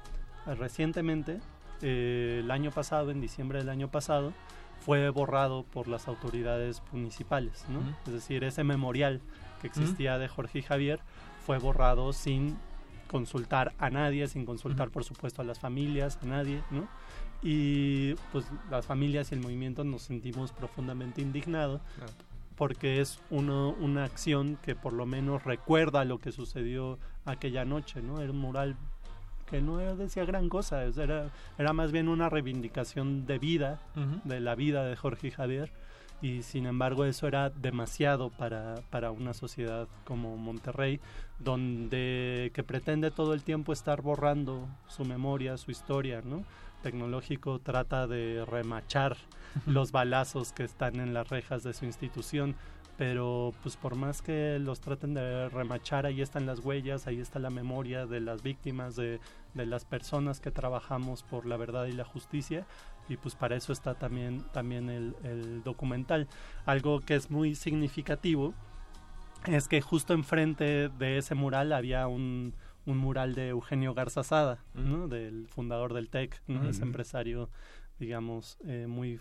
recientemente, 0.47 1.41
eh, 1.83 2.41
el 2.43 2.51
año 2.51 2.71
pasado, 2.71 3.11
en 3.11 3.21
diciembre 3.21 3.59
del 3.59 3.69
año 3.69 3.89
pasado, 3.89 4.33
fue 4.81 5.11
borrado 5.11 5.65
por 5.65 5.89
las 5.89 6.09
autoridades 6.09 6.83
municipales, 6.93 7.65
¿no? 7.69 7.81
Es 8.07 8.13
decir, 8.13 8.45
ese 8.45 8.65
memorial 8.65 9.21
que 9.61 9.67
existía 9.67 10.19
de 10.19 10.29
Jorge 10.29 10.61
y 10.61 10.63
Javier 10.63 11.01
fue 11.45 11.59
borrado 11.59 12.13
sin 12.13 12.57
consultar 13.09 13.73
a 13.79 13.91
nadie, 13.91 14.29
sin 14.29 14.45
consultar, 14.45 14.91
por 14.91 15.05
supuesto, 15.05 15.43
a 15.43 15.45
las 15.45 15.59
familias, 15.59 16.19
a 16.23 16.27
nadie, 16.27 16.63
¿no? 16.71 16.89
Y 17.43 18.15
pues 18.33 18.47
las 18.71 18.87
familias 18.87 19.31
y 19.31 19.35
el 19.35 19.41
movimiento 19.41 19.85
nos 19.85 20.03
sentimos 20.03 20.53
profundamente 20.53 21.23
indignados 21.23 21.81
porque 22.59 23.01
es 23.01 23.21
uno, 23.31 23.77
una 23.79 24.05
acción 24.05 24.59
que 24.63 24.75
por 24.75 24.93
lo 24.93 25.07
menos 25.07 25.45
recuerda 25.45 26.05
lo 26.05 26.19
que 26.19 26.33
sucedió 26.33 26.99
aquella 27.25 27.65
noche, 27.65 28.03
¿no? 28.03 28.21
Era 28.21 28.33
un 28.33 28.41
mural 28.41 28.77
que 29.49 29.61
no 29.61 29.79
decía 29.97 30.25
gran 30.25 30.49
cosa, 30.49 30.85
era, 30.85 31.31
era 31.59 31.73
más 31.73 31.93
bien 31.93 32.09
una 32.09 32.29
reivindicación 32.29 33.27
de 33.27 33.39
vida, 33.39 33.81
de 34.25 34.41
la 34.41 34.55
vida 34.55 34.85
de 34.85 34.97
Jorge 34.97 35.29
y 35.29 35.31
Javier, 35.31 35.71
y 36.21 36.43
sin 36.43 36.67
embargo 36.67 37.05
eso 37.05 37.29
era 37.29 37.51
demasiado 37.51 38.31
para, 38.31 38.75
para 38.91 39.11
una 39.11 39.35
sociedad 39.35 39.89
como 40.05 40.37
Monterrey, 40.37 41.01
donde 41.39 42.51
que 42.55 42.63
pretende 42.63 43.11
todo 43.11 43.35
el 43.35 43.43
tiempo 43.43 43.73
estar 43.73 44.03
borrando 44.03 44.69
su 44.89 45.05
memoria, 45.05 45.57
su 45.57 45.71
historia, 45.71 46.21
¿no? 46.25 46.45
Tecnológico 46.83 47.59
trata 47.59 48.07
de 48.07 48.45
remachar 48.45 49.17
los 49.67 49.93
balazos 49.93 50.53
que 50.53 50.65
están 50.65 50.97
en 50.97 51.15
las 51.15 51.29
rejas 51.29 51.63
de 51.63 51.73
su 51.73 51.85
institución, 51.85 52.55
pero 52.99 53.55
pues 53.63 53.77
por 53.77 53.95
más 53.95 54.21
que 54.23 54.59
los 54.59 54.81
traten 54.81 55.15
de 55.15 55.49
remachar, 55.49 56.05
ahí 56.05 56.21
están 56.21 56.47
las 56.47 56.59
huellas, 56.59 57.07
ahí 57.07 57.21
está 57.21 57.39
la 57.39 57.49
memoria 57.49 58.07
de 58.07 58.21
las 58.21 58.43
víctimas, 58.43 58.97
de, 58.97 59.21
de 59.55 59.67
las 59.67 59.85
personas 59.85 60.41
que 60.41 60.51
trabajamos 60.51 61.23
por 61.23 61.47
la 61.47 61.57
verdad 61.57 61.87
y 61.87 61.93
la 61.93 62.05
justicia, 62.05 62.67
y 63.09 63.17
pues 63.17 63.37
para 63.37 63.55
eso 63.55 63.73
está 63.73 63.95
también, 63.95 64.43
también 64.53 64.91
el, 64.91 65.15
el 65.23 65.63
documental. 65.63 66.27
Algo 66.67 66.99
que 67.01 67.15
es 67.15 67.31
muy 67.31 67.55
significativo 67.55 68.53
es 69.47 69.69
que 69.69 69.81
justo 69.81 70.13
enfrente 70.13 70.89
de 70.89 71.19
ese 71.19 71.37
mural 71.37 71.73
había 71.73 72.09
un, 72.09 72.53
un 72.85 72.99
mural 72.99 73.37
de 73.37 73.51
Eugenio 73.51 73.95
Garza 73.95 74.25
Sada, 74.25 74.65
¿no? 74.75 75.07
del 75.07 75.47
fundador 75.47 75.95
del 75.95 76.11
TEC, 76.11 76.43
¿no? 76.49 76.65
ese 76.65 76.81
Ujú. 76.81 76.89
empresario, 76.89 77.49
digamos, 78.01 78.59
eh, 78.65 78.87
muy, 78.89 79.21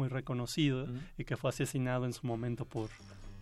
muy 0.00 0.08
reconocido 0.08 0.86
y 1.18 1.24
que 1.24 1.36
fue 1.36 1.50
asesinado 1.50 2.04
en 2.06 2.12
su 2.12 2.26
momento 2.26 2.64
por, 2.64 2.88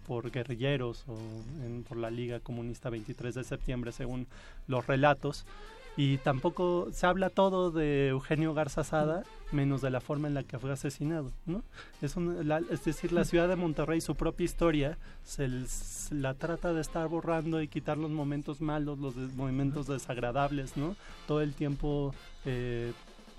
por 0.07 0.31
guerrilleros 0.31 1.05
o 1.07 1.17
en- 1.65 1.85
por 1.85 1.97
la 1.97 2.11
Liga 2.11 2.41
Comunista 2.41 2.91
23 2.91 3.35
de 3.35 3.45
septiembre, 3.45 3.93
según 3.93 4.27
los 4.67 4.87
relatos. 4.87 5.45
Y 5.97 6.19
tampoco 6.19 6.89
se 6.93 7.07
habla 7.07 7.29
todo 7.29 7.73
de 7.73 8.09
Eugenio 8.09 8.55
Garza 8.55 8.85
Sada, 8.85 9.25
menos 9.51 9.81
de 9.83 9.91
la 9.91 10.01
forma 10.01 10.29
en 10.29 10.35
la 10.35 10.45
que 10.45 10.57
fue 10.59 10.71
asesinado, 10.73 11.33
¿no? 11.45 11.63
Es, 12.03 12.15
un- 12.17 12.47
la- 12.47 12.63
es 12.71 12.85
decir, 12.85 13.11
la 13.13 13.25
ciudad 13.25 13.49
de 13.49 13.57
Monterrey, 13.57 14.01
su 14.01 14.15
propia 14.15 14.45
historia, 14.45 14.97
se, 15.25 15.49
la 16.15 16.35
trata 16.35 16.73
de 16.73 16.81
estar 16.83 17.09
borrando 17.09 17.61
y 17.63 17.67
quitar 17.69 17.99
los 17.99 18.11
momentos 18.13 18.61
malos, 18.61 18.99
los 19.01 19.17
des- 19.17 19.35
momentos 19.35 19.87
desagradables, 19.89 20.77
¿no? 20.77 20.95
Todo 21.27 21.41
el 21.41 21.53
tiempo 21.55 22.15
eh, 22.45 22.93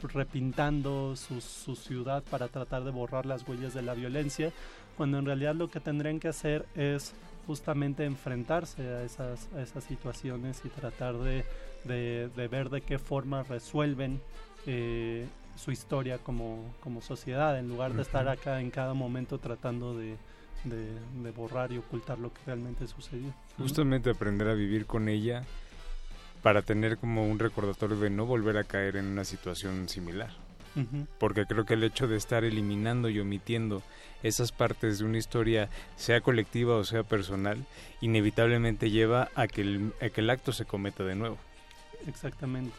repintando 0.08 1.16
su, 1.16 1.42
su 1.42 1.76
ciudad 1.76 2.24
para 2.30 2.48
tratar 2.48 2.84
de 2.84 2.92
borrar 2.92 3.26
las 3.26 3.48
huellas 3.48 3.74
de 3.74 3.82
la 3.82 3.94
violencia, 3.94 4.52
cuando 4.98 5.18
en 5.20 5.26
realidad 5.26 5.56
lo 5.56 5.70
que 5.70 5.80
tendrían 5.80 6.20
que 6.20 6.28
hacer 6.28 6.66
es 6.76 7.14
justamente 7.48 8.06
enfrentarse 8.06 8.82
a 8.88 9.04
esas, 9.04 9.50
a 9.56 9.62
esas 9.62 9.84
situaciones 9.84 10.62
y 10.66 10.70
tratar 10.70 11.18
de, 11.18 11.44
de- 11.86 12.30
de 12.36 12.48
ver 12.48 12.70
de 12.70 12.82
qué 12.82 13.00
forma 13.00 13.44
resuelven 13.44 14.22
eh, 14.66 15.26
su 15.56 15.72
historia 15.72 16.18
como, 16.20 16.64
como 16.82 17.02
sociedad, 17.02 17.58
en 17.58 17.68
lugar 17.68 17.94
de 17.94 18.02
estar 18.02 18.28
acá 18.30 18.62
en 18.62 18.70
cada 18.72 18.94
momento 18.94 19.38
tratando 19.40 19.98
de 19.98 20.16
de, 20.66 20.94
de 21.24 21.32
borrar 21.32 21.72
y 21.72 21.78
ocultar 21.78 22.20
lo 22.20 22.34
que 22.34 22.42
realmente 22.46 22.86
sucedió. 22.86 23.34
Justamente 23.58 24.10
aprender 24.10 24.50
a 24.50 24.54
vivir 24.54 24.86
con 24.86 25.08
ella 25.08 25.46
para 26.42 26.62
tener 26.62 26.98
como 26.98 27.28
un 27.28 27.40
recordatorio 27.40 27.98
de 27.98 28.10
no 28.10 28.26
volver 28.26 28.58
a 28.58 28.64
caer 28.64 28.96
en 28.96 29.06
una 29.06 29.24
situación 29.26 29.90
similar. 29.90 30.32
Porque 31.20 31.46
creo 31.46 31.66
que 31.66 31.74
el 31.74 31.84
hecho 31.84 32.08
de 32.08 32.16
estar 32.16 32.46
eliminando 32.46 33.10
y 33.10 33.20
omitiendo 33.20 33.82
esas 34.24 34.54
partes 34.54 35.00
de 35.00 35.06
una 35.06 35.18
historia, 35.18 35.68
sea 35.98 36.22
colectiva 36.22 36.78
o 36.78 36.86
sea 36.86 37.04
personal, 37.04 37.66
inevitablemente 38.00 38.90
lleva 38.90 39.30
a 39.36 39.48
que 39.48 39.62
el, 39.62 39.94
a 40.02 40.08
que 40.08 40.22
el 40.22 40.30
acto 40.30 40.54
se 40.54 40.64
cometa 40.64 41.04
de 41.04 41.16
nuevo. 41.16 41.38
Exactamente. 42.08 42.74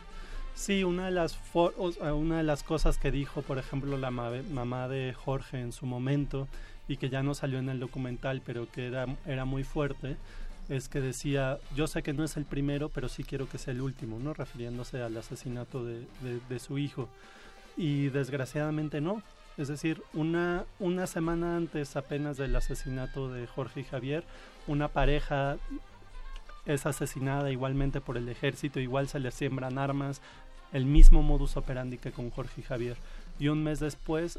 Sí, 0.54 0.82
una 0.82 1.06
de 1.06 1.10
las 1.10 1.36
for- 1.36 1.74
una 1.78 2.38
de 2.38 2.42
las 2.42 2.62
cosas 2.62 2.96
que 2.96 3.10
dijo, 3.10 3.42
por 3.42 3.58
ejemplo, 3.58 3.98
la 3.98 4.10
ma- 4.10 4.30
mamá 4.50 4.88
de 4.88 5.12
Jorge 5.14 5.60
en 5.60 5.72
su 5.72 5.84
momento 5.84 6.48
y 6.88 6.96
que 6.96 7.10
ya 7.10 7.22
no 7.22 7.34
salió 7.34 7.58
en 7.58 7.68
el 7.68 7.80
documental, 7.80 8.40
pero 8.44 8.70
que 8.70 8.86
era, 8.86 9.06
era 9.26 9.44
muy 9.44 9.62
fuerte, 9.64 10.16
es 10.70 10.88
que 10.88 11.00
decía, 11.00 11.58
yo 11.76 11.86
sé 11.86 12.02
que 12.02 12.14
no 12.14 12.24
es 12.24 12.36
el 12.38 12.46
primero, 12.46 12.88
pero 12.88 13.08
sí 13.10 13.24
quiero 13.24 13.46
que 13.48 13.58
sea 13.58 13.74
el 13.74 13.82
último, 13.82 14.18
¿no? 14.18 14.32
Refiriéndose 14.32 15.02
al 15.02 15.16
asesinato 15.16 15.84
de, 15.84 16.06
de- 16.48 16.58
su 16.58 16.78
hijo. 16.78 17.08
Y 17.76 18.08
desgraciadamente 18.08 19.00
no. 19.02 19.22
Es 19.58 19.68
decir, 19.68 20.00
una, 20.14 20.64
una 20.78 21.06
semana 21.06 21.56
antes 21.56 21.96
apenas 21.96 22.36
del 22.38 22.54
asesinato 22.56 23.30
de 23.32 23.46
Jorge 23.48 23.80
y 23.80 23.84
Javier, 23.84 24.24
una 24.68 24.88
pareja 24.88 25.58
es 26.66 26.86
asesinada 26.86 27.50
igualmente 27.50 28.00
por 28.00 28.16
el 28.16 28.28
ejército, 28.28 28.80
igual 28.80 29.08
se 29.08 29.18
le 29.18 29.30
siembran 29.32 29.76
armas, 29.76 30.20
el 30.72 30.84
mismo 30.86 31.22
modus 31.22 31.56
operandi 31.56 31.98
que 31.98 32.12
con 32.12 32.30
Jorge 32.30 32.60
y 32.60 32.64
Javier. 32.64 32.96
Y 33.40 33.48
un 33.48 33.64
mes 33.64 33.80
después 33.80 34.38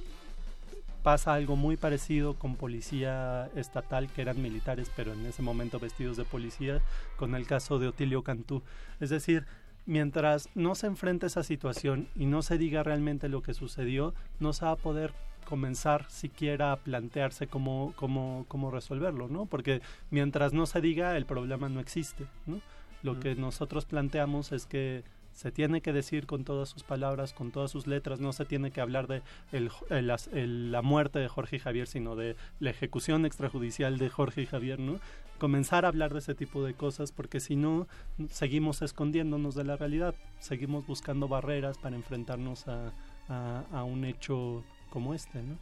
pasa 1.03 1.33
algo 1.33 1.55
muy 1.55 1.77
parecido 1.77 2.35
con 2.35 2.55
policía 2.55 3.49
estatal, 3.55 4.09
que 4.09 4.21
eran 4.21 4.41
militares, 4.41 4.91
pero 4.95 5.13
en 5.13 5.25
ese 5.25 5.41
momento 5.41 5.79
vestidos 5.79 6.17
de 6.17 6.25
policía, 6.25 6.81
con 7.17 7.35
el 7.35 7.47
caso 7.47 7.79
de 7.79 7.87
Otilio 7.87 8.23
Cantú. 8.23 8.61
Es 8.99 9.09
decir, 9.09 9.45
mientras 9.85 10.49
no 10.55 10.75
se 10.75 10.87
enfrente 10.87 11.27
esa 11.27 11.43
situación 11.43 12.07
y 12.15 12.25
no 12.25 12.41
se 12.41 12.57
diga 12.57 12.83
realmente 12.83 13.29
lo 13.29 13.41
que 13.41 13.53
sucedió, 13.53 14.13
no 14.39 14.53
se 14.53 14.65
va 14.65 14.71
a 14.71 14.75
poder 14.75 15.13
comenzar 15.45 16.09
siquiera 16.09 16.71
a 16.71 16.77
plantearse 16.77 17.47
cómo, 17.47 17.93
cómo, 17.95 18.45
cómo 18.47 18.71
resolverlo, 18.71 19.27
¿no? 19.27 19.47
Porque 19.47 19.81
mientras 20.09 20.53
no 20.53 20.65
se 20.65 20.81
diga, 20.81 21.17
el 21.17 21.25
problema 21.25 21.67
no 21.67 21.79
existe, 21.79 22.25
¿no? 22.45 22.61
Lo 23.03 23.19
que 23.19 23.35
nosotros 23.35 23.85
planteamos 23.85 24.51
es 24.51 24.67
que 24.67 25.03
se 25.33 25.51
tiene 25.51 25.81
que 25.81 25.93
decir 25.93 26.25
con 26.25 26.43
todas 26.43 26.69
sus 26.69 26.83
palabras, 26.83 27.33
con 27.33 27.51
todas 27.51 27.71
sus 27.71 27.87
letras, 27.87 28.19
no 28.19 28.33
se 28.33 28.45
tiene 28.45 28.71
que 28.71 28.81
hablar 28.81 29.07
de 29.07 29.21
el- 29.51 30.71
la 30.71 30.81
muerte 30.81 31.19
de 31.19 31.27
Jorge 31.27 31.55
y 31.55 31.59
Javier, 31.59 31.87
sino 31.87 32.15
de 32.15 32.35
la 32.59 32.69
ejecución 32.69 33.25
extrajudicial 33.25 33.97
de 33.97 34.09
Jorge 34.09 34.41
y 34.41 34.45
Javier, 34.45 34.79
¿no? 34.79 34.99
Comenzar 35.39 35.85
a 35.85 35.87
hablar 35.87 36.13
de 36.13 36.19
ese 36.19 36.35
tipo 36.35 36.63
de 36.63 36.73
cosas, 36.75 37.11
porque 37.11 37.39
si 37.39 37.55
no, 37.55 37.87
seguimos 38.29 38.81
escondiéndonos 38.83 39.55
de 39.55 39.63
la 39.63 39.75
realidad, 39.75 40.13
seguimos 40.39 40.85
buscando 40.85 41.27
barreras 41.27 41.77
para 41.79 41.95
enfrentarnos 41.95 42.65
a 42.67 43.83
un 43.83 44.05
hecho 44.05 44.63
como 44.91 45.15
este, 45.15 45.41
¿no? 45.41 45.57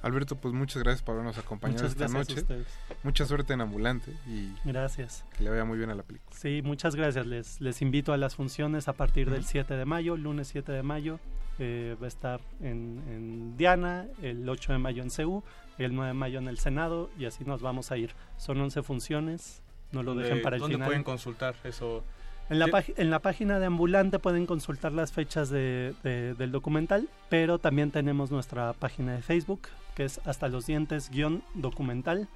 Alberto, 0.00 0.36
pues 0.36 0.54
muchas 0.54 0.82
gracias 0.82 1.02
por 1.02 1.12
habernos 1.12 1.36
acompañado 1.36 1.82
Muchas 1.82 1.92
esta 1.92 2.04
gracias 2.06 2.14
a 2.16 2.18
noche. 2.32 2.40
ustedes. 2.40 2.66
Mucha 3.02 3.26
suerte 3.26 3.52
en 3.52 3.60
Ambulante 3.60 4.12
y 4.26 4.52
Gracias. 4.64 5.24
que 5.36 5.44
le 5.44 5.50
vaya 5.50 5.64
muy 5.66 5.76
bien 5.76 5.90
a 5.90 5.94
la 5.94 6.02
película. 6.02 6.34
Sí, 6.34 6.62
muchas 6.64 6.94
gracias. 6.96 7.26
Les, 7.26 7.60
les 7.60 7.82
invito 7.82 8.14
a 8.14 8.16
las 8.16 8.34
funciones 8.36 8.88
a 8.88 8.94
partir 8.94 9.28
del 9.30 9.44
7 9.44 9.74
de 9.76 9.84
mayo, 9.84 10.16
lunes 10.16 10.48
7 10.48 10.72
de 10.72 10.82
mayo. 10.82 11.18
eh, 11.58 11.96
va 12.00 12.06
a 12.06 12.08
estar 12.08 12.40
en, 12.60 13.02
en 13.08 13.56
Diana, 13.58 14.06
el 14.22 14.48
8 14.48 14.72
de 14.72 14.78
mayo 14.78 15.02
en 15.02 15.10
CEU, 15.10 15.44
el 15.76 15.94
9 15.94 16.08
de 16.08 16.14
mayo 16.14 16.38
en 16.38 16.48
el 16.48 16.56
Senado 16.58 17.10
y 17.18 17.26
así 17.26 17.44
nos 17.44 17.60
vamos 17.60 17.90
a 17.92 17.98
ir. 17.98 18.14
Son 18.38 18.58
11 18.58 18.82
funciones, 18.82 19.62
no 19.92 20.02
lo 20.02 20.14
dejen 20.14 20.40
para 20.40 20.56
el 20.56 20.60
¿Dónde 20.60 20.76
final. 20.76 20.86
pueden 20.88 21.04
consultar 21.04 21.54
eso? 21.64 22.04
En 22.50 22.58
la, 22.58 22.66
¿Qué- 22.66 22.70
pagi- 22.72 22.94
en 22.96 23.10
la 23.10 23.18
página 23.20 23.58
de 23.58 23.66
Ambulante 23.66 24.18
pueden 24.18 24.46
consultar 24.46 24.92
las 24.92 25.12
fechas 25.12 25.48
de- 25.48 25.94
de- 26.02 26.34
del 26.34 26.52
documental, 26.52 27.08
pero 27.30 27.58
también 27.58 27.90
tenemos 27.90 28.30
nuestra 28.30 28.72
página 28.74 29.14
de 29.14 29.22
Facebook, 29.22 29.68
que 29.94 30.04
es 30.04 30.20
hasta 30.26 30.48
los 30.48 30.66
dientes 30.66 31.08
guion 31.10 31.42
documental, 31.54 32.28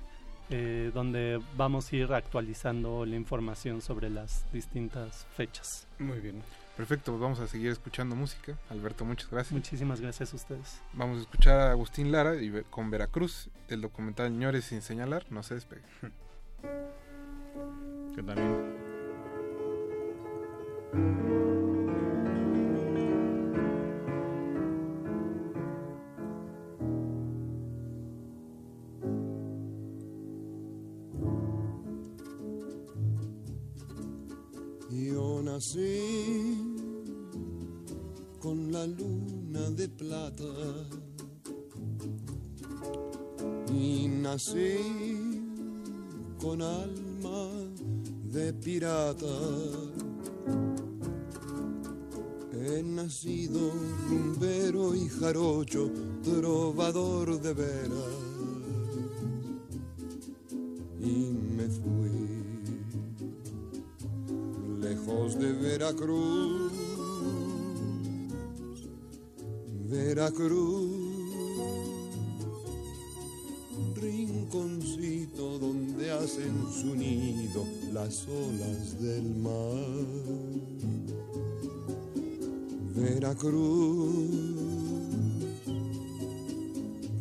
eh, 0.48 0.90
donde 0.94 1.40
vamos 1.56 1.92
a 1.92 1.96
ir 1.96 2.12
actualizando 2.14 3.04
la 3.04 3.16
información 3.16 3.82
sobre 3.82 4.08
las 4.10 4.46
distintas 4.52 5.26
fechas. 5.36 5.86
Muy 5.98 6.20
bien. 6.20 6.40
Perfecto, 6.76 7.12
pues 7.12 7.20
vamos 7.22 7.40
a 7.40 7.46
seguir 7.46 7.70
escuchando 7.70 8.14
música. 8.14 8.54
Alberto, 8.70 9.04
muchas 9.04 9.30
gracias. 9.30 9.52
Muchísimas 9.52 10.00
gracias 10.00 10.32
a 10.32 10.36
ustedes. 10.36 10.80
Vamos 10.92 11.18
a 11.18 11.20
escuchar 11.22 11.58
a 11.58 11.70
Agustín 11.72 12.12
Lara 12.12 12.36
y 12.40 12.52
con 12.70 12.90
Veracruz, 12.90 13.48
el 13.68 13.80
documental 13.80 14.30
Ñores 14.38 14.64
sin 14.66 14.82
señalar, 14.82 15.24
no 15.30 15.42
se 15.42 15.54
despegue. 15.54 15.82
Que 18.14 18.22
también 18.22 18.76
Yo 20.96 21.25
las 78.16 78.28
olas 78.28 79.00
del 79.00 79.34
mar. 79.36 79.76
Veracruz, 82.94 84.30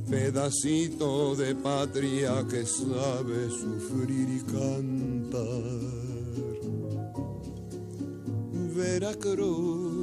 pedacito 0.09 1.35
de 1.35 1.55
patria 1.55 2.45
que 2.49 2.65
sabe 2.65 3.49
sufrir 3.49 4.29
y 4.29 4.41
cantar. 4.51 5.63
Veracruz. 8.75 9.95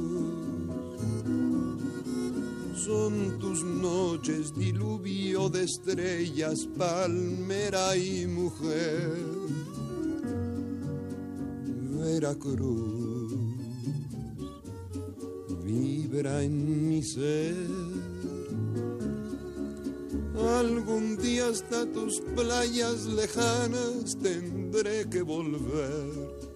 Son 2.85 3.39
tus 3.39 3.63
noches 3.63 4.53
diluvio 4.53 5.49
de 5.49 5.63
estrellas, 5.63 6.67
palmera 6.77 7.95
y 7.95 8.27
mujer. 8.27 9.32
Veracruz 12.23 13.33
vibra 15.65 16.41
en 16.41 16.87
mi 16.87 17.03
ser. 17.03 17.67
Algún 20.57 21.17
día 21.17 21.49
hasta 21.49 21.85
tus 21.91 22.21
playas 22.33 23.07
lejanas 23.07 24.17
tendré 24.21 25.09
que 25.09 25.21
volver. 25.21 26.52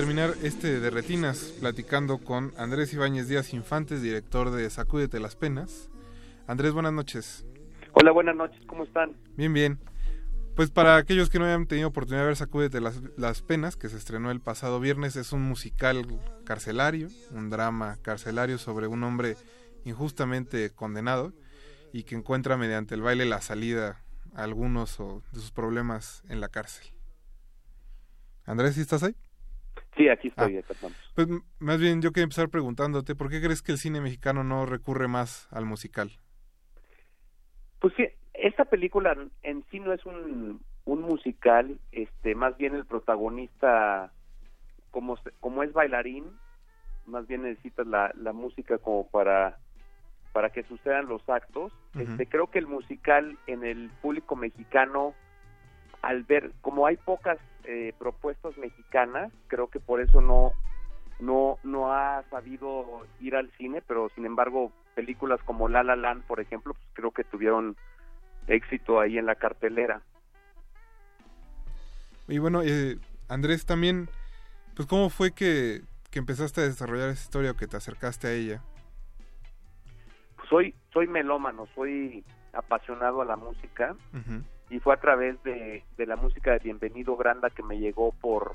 Terminar 0.00 0.32
este 0.42 0.80
de 0.80 0.88
retinas 0.88 1.54
platicando 1.60 2.16
con 2.16 2.54
Andrés 2.56 2.90
Ibáñez 2.94 3.28
Díaz 3.28 3.52
Infantes, 3.52 4.00
director 4.00 4.50
de 4.50 4.70
Sacúdete 4.70 5.20
las 5.20 5.36
Penas, 5.36 5.90
Andrés, 6.46 6.72
buenas 6.72 6.94
noches. 6.94 7.44
Hola, 7.92 8.10
buenas 8.10 8.34
noches, 8.34 8.58
¿cómo 8.64 8.84
están? 8.84 9.14
Bien, 9.36 9.52
bien. 9.52 9.78
Pues 10.56 10.70
para 10.70 10.96
aquellos 10.96 11.28
que 11.28 11.38
no 11.38 11.44
hayan 11.44 11.66
tenido 11.66 11.88
oportunidad 11.88 12.22
de 12.22 12.28
ver 12.28 12.36
Sacúdete 12.36 12.80
las, 12.80 12.98
las 13.18 13.42
penas, 13.42 13.76
que 13.76 13.90
se 13.90 13.98
estrenó 13.98 14.30
el 14.30 14.40
pasado 14.40 14.80
viernes, 14.80 15.16
es 15.16 15.34
un 15.34 15.42
musical 15.42 16.06
carcelario, 16.46 17.08
un 17.32 17.50
drama 17.50 17.98
carcelario 18.00 18.56
sobre 18.56 18.86
un 18.86 19.04
hombre 19.04 19.36
injustamente 19.84 20.70
condenado 20.70 21.34
y 21.92 22.04
que 22.04 22.14
encuentra 22.14 22.56
mediante 22.56 22.94
el 22.94 23.02
baile 23.02 23.26
la 23.26 23.42
salida 23.42 24.00
a 24.34 24.44
algunos 24.44 24.98
o 24.98 25.22
de 25.30 25.40
sus 25.40 25.50
problemas 25.50 26.22
en 26.30 26.40
la 26.40 26.48
cárcel. 26.48 26.86
Andrés, 28.46 28.76
¿sí 28.76 28.80
estás 28.80 29.02
ahí? 29.02 29.14
Sí, 30.00 30.08
aquí 30.08 30.28
estoy, 30.28 30.56
Ah. 30.56 30.60
acá. 30.60 30.88
Pues 31.14 31.28
más 31.58 31.78
bien 31.78 32.00
yo 32.00 32.10
quería 32.12 32.24
empezar 32.24 32.48
preguntándote, 32.48 33.14
¿por 33.14 33.28
qué 33.28 33.42
crees 33.42 33.60
que 33.60 33.72
el 33.72 33.78
cine 33.78 34.00
mexicano 34.00 34.42
no 34.42 34.64
recurre 34.64 35.08
más 35.08 35.46
al 35.52 35.66
musical? 35.66 36.10
Pues 37.80 37.92
sí, 37.98 38.06
esta 38.32 38.64
película 38.64 39.14
en 39.42 39.62
sí 39.70 39.78
no 39.78 39.92
es 39.92 40.06
un, 40.06 40.62
un 40.86 41.02
musical, 41.02 41.78
este, 41.92 42.34
más 42.34 42.56
bien 42.56 42.74
el 42.74 42.86
protagonista, 42.86 44.10
como, 44.90 45.18
como 45.40 45.62
es 45.62 45.72
bailarín, 45.74 46.24
más 47.04 47.26
bien 47.26 47.42
necesitas 47.42 47.86
la, 47.86 48.10
la 48.16 48.32
música 48.32 48.78
como 48.78 49.06
para, 49.10 49.58
para 50.32 50.48
que 50.48 50.62
sucedan 50.62 51.08
los 51.08 51.28
actos. 51.28 51.74
Este, 51.98 52.26
creo 52.26 52.46
que 52.50 52.58
el 52.58 52.66
musical 52.66 53.36
en 53.46 53.64
el 53.64 53.90
público 54.00 54.34
mexicano, 54.34 55.14
al 56.00 56.22
ver, 56.22 56.52
como 56.62 56.86
hay 56.86 56.96
pocas 56.96 57.36
eh, 57.64 57.92
propuestas 57.98 58.56
mexicanas, 58.58 59.32
creo 59.48 59.68
que 59.68 59.80
por 59.80 60.00
eso 60.00 60.20
no, 60.20 60.52
no, 61.18 61.58
no 61.62 61.92
ha 61.92 62.24
sabido 62.30 63.06
ir 63.20 63.36
al 63.36 63.50
cine, 63.58 63.82
pero 63.86 64.08
sin 64.14 64.26
embargo 64.26 64.72
películas 64.94 65.40
como 65.44 65.68
La 65.68 65.82
La 65.82 65.96
Land, 65.96 66.24
por 66.24 66.40
ejemplo, 66.40 66.74
pues 66.74 66.86
creo 66.94 67.10
que 67.12 67.24
tuvieron 67.24 67.76
éxito 68.46 69.00
ahí 69.00 69.18
en 69.18 69.26
la 69.26 69.34
cartelera. 69.34 70.02
Y 72.28 72.38
bueno, 72.38 72.62
eh, 72.62 72.98
Andrés, 73.28 73.66
también, 73.66 74.08
pues 74.74 74.86
¿cómo 74.88 75.10
fue 75.10 75.32
que, 75.32 75.82
que 76.10 76.18
empezaste 76.18 76.60
a 76.60 76.64
desarrollar 76.64 77.10
esa 77.10 77.22
historia 77.22 77.50
o 77.52 77.56
que 77.56 77.66
te 77.66 77.76
acercaste 77.76 78.28
a 78.28 78.32
ella? 78.32 78.62
Pues 80.36 80.48
soy, 80.48 80.74
soy 80.92 81.06
melómano, 81.06 81.66
soy 81.74 82.24
apasionado 82.52 83.22
a 83.22 83.24
la 83.24 83.36
música. 83.36 83.96
Y 84.70 84.78
fue 84.78 84.94
a 84.94 85.00
través 85.00 85.42
de, 85.42 85.84
de 85.96 86.06
la 86.06 86.16
música 86.16 86.52
de 86.52 86.60
Bienvenido 86.60 87.16
Granda 87.16 87.50
que 87.50 87.62
me 87.62 87.78
llegó 87.78 88.12
por 88.12 88.54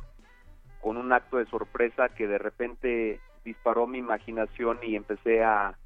con 0.81 0.97
un 0.97 1.11
acto 1.11 1.37
de 1.37 1.45
sorpresa 1.47 2.09
que 2.09 2.27
de 2.27 2.37
repente 2.37 3.19
disparó 3.43 3.85
mi 3.85 3.97
imaginación 3.99 4.79
y 4.81 4.95
empecé 4.95 5.43
a 5.43 5.77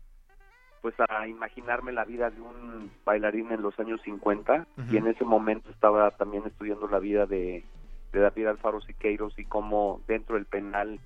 pues 0.81 0.95
a 1.09 1.27
imaginarme 1.27 1.91
la 1.91 2.05
vida 2.05 2.29
de 2.29 2.39
un 2.39 2.91
bailarín 3.03 3.51
en 3.51 3.61
los 3.61 3.77
años 3.79 4.01
50 4.03 4.67
Ujú. 4.77 4.93
y 4.93 4.97
en 4.97 5.07
ese 5.07 5.25
momento 5.25 5.69
estaba 5.71 6.11
también 6.11 6.43
estudiando 6.45 6.87
la 6.87 6.99
vida 6.99 7.25
de, 7.25 7.65
de 8.13 8.19
David 8.19 8.47
Alfaro 8.47 8.79
Siqueiros 8.81 9.37
y 9.37 9.45
cómo 9.45 10.01
dentro 10.07 10.35
del 10.35 10.45
penal 10.45 10.99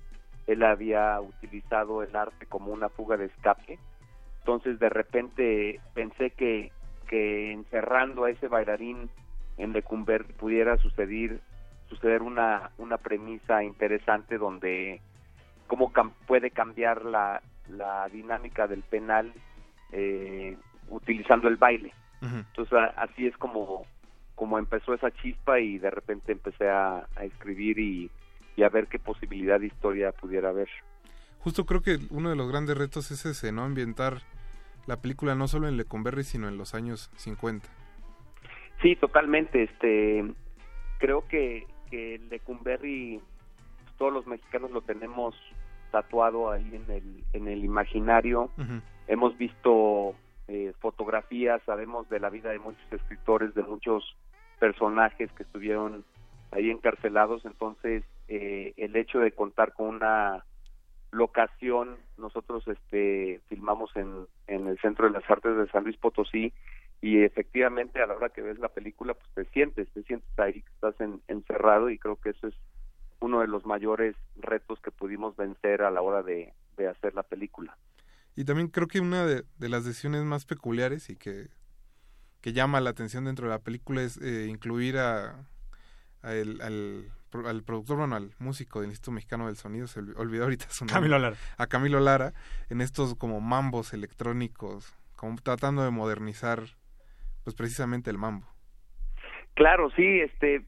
él 0.46 0.62
había 0.62 1.20
utilizado 1.20 2.02
el 2.02 2.14
arte 2.14 2.46
como 2.46 2.72
una 2.72 2.88
fuga 2.88 3.16
de 3.16 3.26
escape 3.26 3.78
entonces 4.44 4.78
de 4.78 4.90
repente 4.90 5.80
pensé 5.94 6.30
que, 6.30 6.70
que 7.04 7.52
encerrando 7.52 8.24
a 8.24 8.30
ese 8.30 8.48
bailarín 8.48 9.08
en 9.58 9.72
Lecumber 9.72 10.24
pudiera 10.34 10.76
suceder 10.78 11.40
suceder 11.88 12.22
una, 12.22 12.70
una 12.78 12.96
premisa 12.98 13.62
interesante 13.62 14.38
donde 14.38 15.00
cómo 15.66 15.92
cam- 15.92 16.12
puede 16.26 16.50
cambiar 16.50 17.04
la, 17.04 17.40
la 17.68 18.08
dinámica 18.08 18.66
del 18.66 18.82
penal 18.82 19.32
eh, 19.92 20.56
utilizando 20.88 21.46
el 21.48 21.56
baile. 21.56 21.92
Entonces 22.22 22.72
a- 22.72 22.94
así 23.02 23.26
es 23.26 23.36
como, 23.36 23.84
como 24.34 24.58
empezó 24.58 24.94
esa 24.94 25.10
chispa 25.12 25.60
y 25.60 25.78
de 25.78 25.90
repente 25.90 26.32
empecé 26.32 26.68
a, 26.68 27.06
a 27.16 27.24
escribir 27.24 27.78
y, 27.78 28.10
y 28.56 28.62
a 28.62 28.70
ver 28.70 28.86
qué 28.88 28.98
posibilidad 28.98 29.60
de 29.60 29.66
historia 29.66 30.10
pudiera 30.12 30.48
haber. 30.48 30.68
Justo 31.40 31.66
creo 31.66 31.82
que 31.82 31.98
uno 32.10 32.30
de 32.30 32.36
los 32.36 32.48
grandes 32.50 32.76
retos 32.78 33.10
es 33.10 33.26
ese, 33.26 33.52
¿no? 33.52 33.62
Ambientar 33.64 34.22
la 34.86 35.00
película 35.00 35.34
no 35.34 35.48
solo 35.48 35.68
en 35.68 35.76
Lecumberri, 35.76 36.24
sino 36.24 36.48
en 36.48 36.56
los 36.56 36.74
años 36.74 37.10
50. 37.16 37.68
Sí, 38.82 38.96
totalmente. 38.96 39.62
Este, 39.62 40.24
creo 40.98 41.26
que, 41.28 41.66
que 41.90 42.20
Lecumberri, 42.30 43.20
pues, 43.82 43.96
todos 43.96 44.12
los 44.12 44.26
mexicanos 44.26 44.70
lo 44.70 44.82
tenemos 44.82 45.34
tatuado 45.90 46.50
ahí 46.50 46.68
en 46.74 46.90
el, 46.90 47.24
en 47.32 47.48
el 47.48 47.64
imaginario. 47.64 48.50
Hemos 49.06 49.38
visto 49.38 50.14
eh, 50.48 50.72
fotografías, 50.80 51.62
sabemos 51.64 52.08
de 52.08 52.20
la 52.20 52.30
vida 52.30 52.50
de 52.50 52.58
muchos 52.58 52.84
escritores, 52.90 53.54
de 53.54 53.62
muchos 53.62 54.16
personajes 54.58 55.30
que 55.32 55.44
estuvieron 55.44 56.04
ahí 56.50 56.70
encarcelados. 56.70 57.44
Entonces, 57.44 58.02
eh, 58.28 58.74
el 58.76 58.96
hecho 58.96 59.20
de 59.20 59.32
contar 59.32 59.72
con 59.72 59.86
una 59.86 60.44
locación, 61.14 61.96
nosotros 62.18 62.66
este 62.68 63.40
filmamos 63.48 63.94
en, 63.96 64.26
en 64.46 64.66
el 64.68 64.78
Centro 64.80 65.06
de 65.06 65.12
las 65.12 65.28
Artes 65.30 65.56
de 65.56 65.68
San 65.68 65.84
Luis 65.84 65.96
Potosí 65.96 66.52
y 67.00 67.22
efectivamente 67.22 68.02
a 68.02 68.06
la 68.06 68.14
hora 68.14 68.30
que 68.30 68.42
ves 68.42 68.58
la 68.58 68.68
película 68.68 69.14
pues 69.14 69.28
te 69.34 69.44
sientes, 69.52 69.88
te 69.92 70.02
sientes 70.04 70.28
ahí 70.38 70.62
que 70.62 70.70
estás 70.74 71.00
en- 71.00 71.22
encerrado 71.28 71.90
y 71.90 71.98
creo 71.98 72.16
que 72.16 72.30
eso 72.30 72.48
es 72.48 72.54
uno 73.20 73.40
de 73.40 73.46
los 73.48 73.64
mayores 73.64 74.16
retos 74.36 74.80
que 74.80 74.90
pudimos 74.90 75.36
vencer 75.36 75.82
a 75.82 75.90
la 75.90 76.02
hora 76.02 76.22
de, 76.22 76.52
de 76.76 76.88
hacer 76.88 77.14
la 77.14 77.22
película. 77.22 77.76
Y 78.36 78.44
también 78.44 78.68
creo 78.68 78.88
que 78.88 79.00
una 79.00 79.24
de, 79.24 79.44
las 79.58 79.84
decisiones 79.84 80.24
más 80.24 80.44
peculiares 80.44 81.08
y 81.08 81.16
que, 81.16 81.48
que 82.40 82.52
llama 82.52 82.80
la 82.80 82.90
atención 82.90 83.24
dentro 83.24 83.46
de 83.46 83.52
la 83.54 83.60
película 83.60 84.02
es 84.02 84.20
eh, 84.20 84.46
incluir 84.48 84.98
a, 84.98 85.46
a 86.22 86.34
el- 86.34 86.60
al, 86.60 87.12
al 87.46 87.62
productor, 87.62 87.98
bueno, 87.98 88.16
al 88.16 88.30
músico 88.38 88.80
del 88.80 88.90
Instituto 88.90 89.12
Mexicano 89.12 89.46
del 89.46 89.56
Sonido, 89.56 89.86
se 89.86 90.00
olvi- 90.00 90.14
olvidó 90.16 90.44
ahorita 90.44 90.66
su 90.70 90.84
nombre. 90.84 90.94
Camilo 90.94 91.18
Lara. 91.18 91.36
A 91.58 91.66
Camilo 91.66 92.00
Lara, 92.00 92.32
en 92.70 92.80
estos 92.80 93.14
como 93.16 93.40
mambos 93.40 93.92
electrónicos, 93.92 94.96
como 95.16 95.36
tratando 95.36 95.82
de 95.84 95.90
modernizar, 95.90 96.60
pues 97.44 97.54
precisamente 97.56 98.10
el 98.10 98.18
mambo. 98.18 98.46
Claro, 99.54 99.90
sí, 99.90 100.20
este 100.20 100.64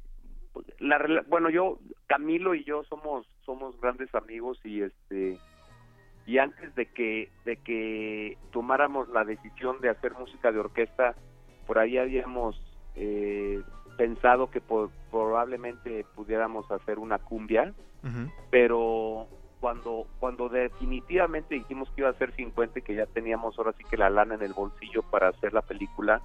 la 0.78 0.98
bueno, 1.28 1.50
yo 1.50 1.78
Camilo 2.06 2.54
y 2.54 2.64
yo 2.64 2.82
somos 2.84 3.26
somos 3.44 3.78
grandes 3.80 4.14
amigos 4.14 4.58
y 4.64 4.82
este 4.82 5.38
y 6.26 6.38
antes 6.38 6.74
de 6.74 6.86
que 6.86 7.30
de 7.44 7.56
que 7.58 8.38
tomáramos 8.52 9.08
la 9.10 9.24
decisión 9.24 9.80
de 9.80 9.90
hacer 9.90 10.14
música 10.14 10.50
de 10.52 10.60
orquesta, 10.60 11.14
por 11.66 11.78
ahí 11.78 11.98
habíamos 11.98 12.60
eh, 12.94 13.60
pensado 13.96 14.50
que 14.50 14.60
probablemente 15.10 16.04
pudiéramos 16.14 16.70
hacer 16.70 16.98
una 16.98 17.18
cumbia, 17.18 17.72
pero 18.50 19.26
cuando 19.60 20.06
cuando 20.20 20.48
definitivamente 20.48 21.54
dijimos 21.56 21.90
que 21.90 22.02
iba 22.02 22.10
a 22.10 22.14
ser 22.14 22.32
50 22.36 22.78
y 22.78 22.82
que 22.82 22.94
ya 22.94 23.06
teníamos 23.06 23.58
ahora 23.58 23.72
sí 23.76 23.84
que 23.84 23.96
la 23.96 24.10
lana 24.10 24.34
en 24.34 24.42
el 24.42 24.52
bolsillo 24.52 25.02
para 25.02 25.28
hacer 25.28 25.52
la 25.52 25.62
película, 25.62 26.20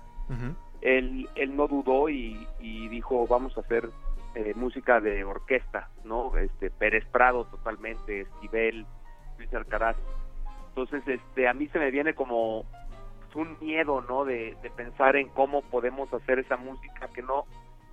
él, 0.81 1.29
él 1.35 1.55
no 1.55 1.67
dudó 1.67 2.09
y, 2.09 2.47
y 2.59 2.87
dijo 2.89 3.25
vamos 3.27 3.57
a 3.57 3.61
hacer 3.61 3.89
eh, 4.33 4.53
música 4.55 5.01
de 5.01 5.25
orquesta, 5.25 5.89
¿no? 6.05 6.37
Este 6.37 6.69
Pérez 6.69 7.05
Prado 7.11 7.45
totalmente, 7.45 8.21
Esquivel, 8.21 8.85
Luis 9.37 9.53
Alcaraz. 9.53 9.97
Entonces, 10.69 11.05
este, 11.05 11.49
a 11.49 11.53
mí 11.53 11.67
se 11.67 11.79
me 11.79 11.91
viene 11.91 12.13
como 12.13 12.63
un 13.35 13.57
miedo, 13.59 14.01
¿no? 14.01 14.23
De, 14.23 14.55
de 14.61 14.69
pensar 14.69 15.17
en 15.17 15.27
cómo 15.29 15.63
podemos 15.63 16.13
hacer 16.13 16.39
esa 16.39 16.55
música 16.55 17.09
que 17.13 17.21
no 17.21 17.45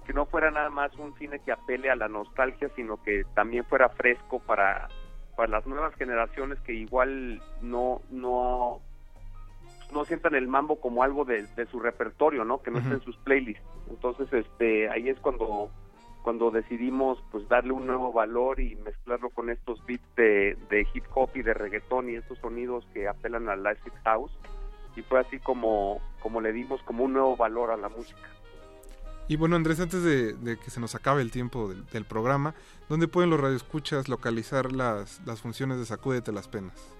que 0.08 0.14
no 0.14 0.24
fuera 0.24 0.50
nada 0.50 0.70
más 0.70 0.96
un 0.96 1.14
cine 1.18 1.38
que 1.40 1.52
apele 1.52 1.90
a 1.90 1.94
la 1.94 2.08
nostalgia, 2.08 2.70
sino 2.74 2.96
que 3.02 3.24
también 3.34 3.66
fuera 3.66 3.90
fresco 3.90 4.40
para 4.40 4.88
para 5.36 5.50
las 5.50 5.66
nuevas 5.66 5.94
generaciones 5.96 6.58
que 6.60 6.72
igual 6.72 7.42
no 7.60 8.00
no 8.08 8.80
no 9.92 10.04
sientan 10.06 10.34
el 10.34 10.48
mambo 10.48 10.80
como 10.80 11.02
algo 11.02 11.26
de, 11.26 11.42
de 11.54 11.66
su 11.66 11.78
repertorio, 11.78 12.42
¿no? 12.46 12.62
Que 12.62 12.70
no 12.70 12.78
esté 12.78 12.94
en 12.94 13.02
sus 13.02 13.18
playlists. 13.18 13.62
Entonces, 13.90 14.32
este, 14.32 14.88
ahí 14.88 15.10
es 15.10 15.20
cuando 15.20 15.70
cuando 16.22 16.50
decidimos 16.50 17.22
pues 17.30 17.46
darle 17.46 17.72
un 17.72 17.86
nuevo 17.86 18.10
valor 18.10 18.60
y 18.60 18.76
mezclarlo 18.76 19.28
con 19.28 19.50
estos 19.50 19.84
beats 19.84 20.16
de, 20.16 20.56
de 20.70 20.86
hip 20.94 21.04
hop 21.14 21.28
y 21.34 21.42
de 21.42 21.52
reggaetón 21.52 22.08
y 22.08 22.14
estos 22.14 22.38
sonidos 22.38 22.86
que 22.94 23.08
apelan 23.08 23.50
al 23.50 23.66
acid 23.66 23.92
house 24.04 24.32
y 24.96 25.02
fue 25.02 25.20
así 25.20 25.38
como 25.38 26.00
como 26.20 26.40
le 26.40 26.52
dimos 26.52 26.82
como 26.82 27.04
un 27.04 27.12
nuevo 27.12 27.36
valor 27.36 27.70
a 27.70 27.76
la 27.76 27.90
música. 27.90 28.37
Y 29.28 29.36
bueno, 29.36 29.56
Andrés, 29.56 29.78
antes 29.78 30.02
de, 30.02 30.32
de 30.32 30.56
que 30.58 30.70
se 30.70 30.80
nos 30.80 30.94
acabe 30.94 31.20
el 31.20 31.30
tiempo 31.30 31.68
del, 31.68 31.84
del 31.88 32.06
programa, 32.06 32.54
¿dónde 32.88 33.08
pueden 33.08 33.28
los 33.28 33.38
radioescuchas 33.38 34.08
localizar 34.08 34.72
las, 34.72 35.20
las 35.26 35.42
funciones 35.42 35.78
de 35.78 35.84
Sacúdete 35.84 36.32
las 36.32 36.48
Penas? 36.48 36.94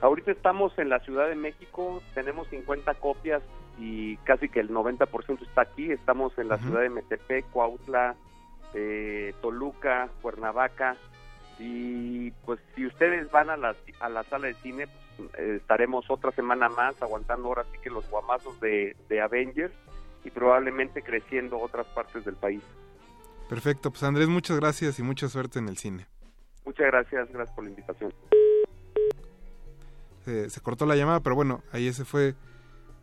Ahorita 0.00 0.30
estamos 0.30 0.76
en 0.78 0.88
la 0.88 1.00
Ciudad 1.00 1.28
de 1.28 1.34
México, 1.34 2.00
tenemos 2.14 2.46
50 2.48 2.94
copias 2.94 3.42
y 3.78 4.16
casi 4.18 4.48
que 4.48 4.60
el 4.60 4.70
90% 4.70 5.42
está 5.42 5.62
aquí. 5.62 5.90
Estamos 5.90 6.36
en 6.38 6.48
la 6.48 6.58
ciudad 6.58 6.82
de 6.82 6.88
Metepec, 6.88 7.50
Cuautla, 7.50 8.14
eh, 8.74 9.34
Toluca, 9.42 10.08
Cuernavaca. 10.20 10.96
Y 11.58 12.30
pues 12.44 12.60
si 12.76 12.86
ustedes 12.86 13.28
van 13.32 13.50
a 13.50 13.56
la, 13.56 13.74
a 14.00 14.08
la 14.08 14.22
sala 14.24 14.46
de 14.46 14.54
cine, 14.54 14.86
pues, 15.16 15.30
eh, 15.38 15.56
estaremos 15.60 16.08
otra 16.10 16.30
semana 16.32 16.68
más 16.68 17.00
aguantando 17.02 17.48
ahora 17.48 17.64
sí 17.72 17.78
que 17.82 17.90
los 17.90 18.08
guamazos 18.08 18.60
de, 18.60 18.96
de 19.08 19.20
Avengers 19.20 19.74
y 20.24 20.30
probablemente 20.30 21.02
creciendo 21.02 21.58
otras 21.58 21.86
partes 21.88 22.24
del 22.24 22.36
país. 22.36 22.62
Perfecto, 23.48 23.90
pues 23.90 24.02
Andrés, 24.02 24.28
muchas 24.28 24.58
gracias 24.58 24.98
y 24.98 25.02
mucha 25.02 25.28
suerte 25.28 25.58
en 25.58 25.68
el 25.68 25.76
cine. 25.76 26.06
Muchas 26.64 26.86
gracias, 26.86 27.28
gracias 27.32 27.54
por 27.54 27.64
la 27.64 27.70
invitación. 27.70 28.14
Se, 30.24 30.48
se 30.48 30.60
cortó 30.60 30.86
la 30.86 30.96
llamada, 30.96 31.20
pero 31.20 31.34
bueno, 31.34 31.62
ahí 31.72 31.88
ese 31.88 32.04
fue 32.04 32.34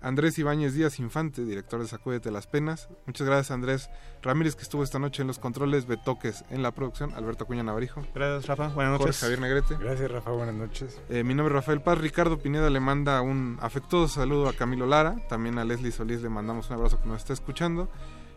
Andrés 0.02 0.38
Ibáñez 0.40 0.74
Díaz 0.74 1.00
Infante, 1.00 1.44
director 1.44 1.82
de 1.82 1.88
Sacúdete 1.88 2.32
las 2.32 2.48
Penas. 2.48 2.90
Muchas 3.06 3.28
gracias 3.28 3.52
Andrés 3.52 3.90
Ramírez 4.22 4.56
que 4.56 4.64
estuvo 4.64 4.84
esta 4.84 5.00
noche 5.00 5.22
en 5.22 5.28
los 5.28 5.40
controles, 5.40 5.88
Betoques 5.88 6.46
en 6.50 6.64
la 6.64 6.72
producción, 6.72 7.14
Alberto 7.14 7.44
Acuña 7.44 7.64
Navarijo. 7.64 8.02
Gracias 8.14 8.48
Rafa, 8.48 8.70
buenas 8.70 9.00
noches. 9.00 9.20
Jorge 9.20 9.36
Javier 9.36 9.40
Negrete. 9.40 9.78
Gracias 9.84 10.12
Rafa, 10.12 10.32
buenas 10.32 10.56
noches. 10.56 11.02
Eh, 11.10 11.24
mi 11.24 11.34
nombre 11.34 11.54
es 11.54 11.56
Rafael 11.56 11.82
Paz, 11.82 11.98
Ricardo 11.98 12.40
Pineda 12.40 12.70
le 12.70 12.80
manda 12.80 13.22
un 13.22 13.58
afectuoso 13.62 14.08
saludo 14.08 14.48
a 14.48 14.54
Camilo 14.54 14.86
Lara, 14.86 15.18
también 15.28 15.58
a 15.60 15.66
Leslie 15.66 15.92
Solís 15.92 16.22
le 16.22 16.30
mandamos 16.30 16.70
un 16.70 16.78
abrazo 16.78 17.02
que 17.02 17.08
nos 17.08 17.18
está 17.18 17.34
escuchando 17.34 17.90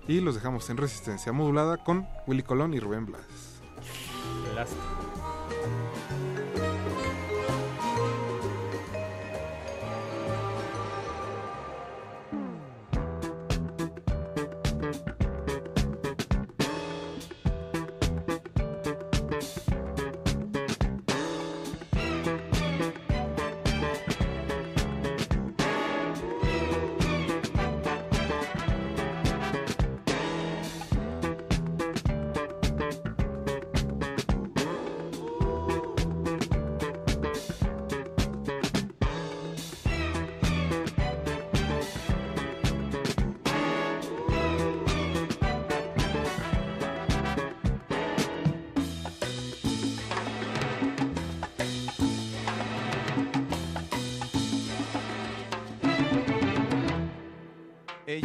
y 0.08 0.20
los 0.20 0.34
dejamos 0.34 0.68
en 0.70 0.76
resistencia 0.76 1.32
modulada 1.32 1.76
con 1.76 2.06
Willy 2.26 2.42
Colón 2.42 2.74
y 2.74 2.80
Rubén 2.80 3.06
Blades. 3.06 3.60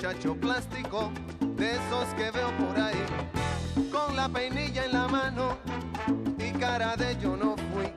Muchacho 0.00 0.34
plástico, 0.34 1.12
de 1.56 1.72
esos 1.72 2.06
que 2.16 2.30
veo 2.30 2.50
por 2.56 2.80
ahí, 2.80 3.04
con 3.92 4.16
la 4.16 4.30
peinilla 4.30 4.86
en 4.86 4.92
la 4.94 5.06
mano 5.06 5.58
y 6.38 6.52
cara 6.52 6.96
de 6.96 7.18
yo 7.20 7.36
no 7.36 7.54
fui. 7.54 7.92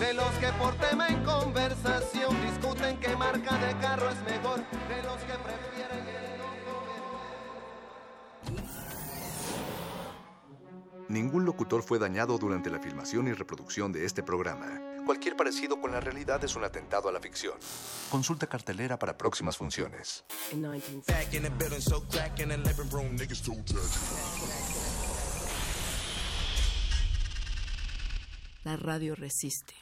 De 0.00 0.12
los 0.12 0.30
que 0.32 0.48
por 0.58 0.74
tema 0.74 1.08
en 1.08 1.24
conversación 1.24 2.36
discuten 2.42 2.98
qué 2.98 3.16
marca 3.16 3.56
de 3.56 3.74
carro 3.78 4.10
es 4.10 4.22
mejor, 4.30 4.58
de 4.58 5.02
los 5.02 5.16
que 5.22 5.32
prefieren 5.38 6.06
el 6.06 6.36
no 6.36 6.44
Ningún 11.10 11.44
locutor 11.44 11.82
fue 11.82 11.98
dañado 11.98 12.38
durante 12.38 12.70
la 12.70 12.78
filmación 12.78 13.26
y 13.26 13.32
reproducción 13.32 13.90
de 13.90 14.04
este 14.04 14.22
programa. 14.22 14.80
Cualquier 15.04 15.34
parecido 15.36 15.80
con 15.80 15.90
la 15.90 15.98
realidad 15.98 16.44
es 16.44 16.54
un 16.54 16.62
atentado 16.62 17.08
a 17.08 17.12
la 17.12 17.18
ficción. 17.18 17.54
Consulta 18.12 18.46
cartelera 18.46 18.96
para 18.96 19.18
próximas 19.18 19.56
funciones. 19.56 20.24
La 28.62 28.76
radio 28.76 29.16
resiste. 29.16 29.74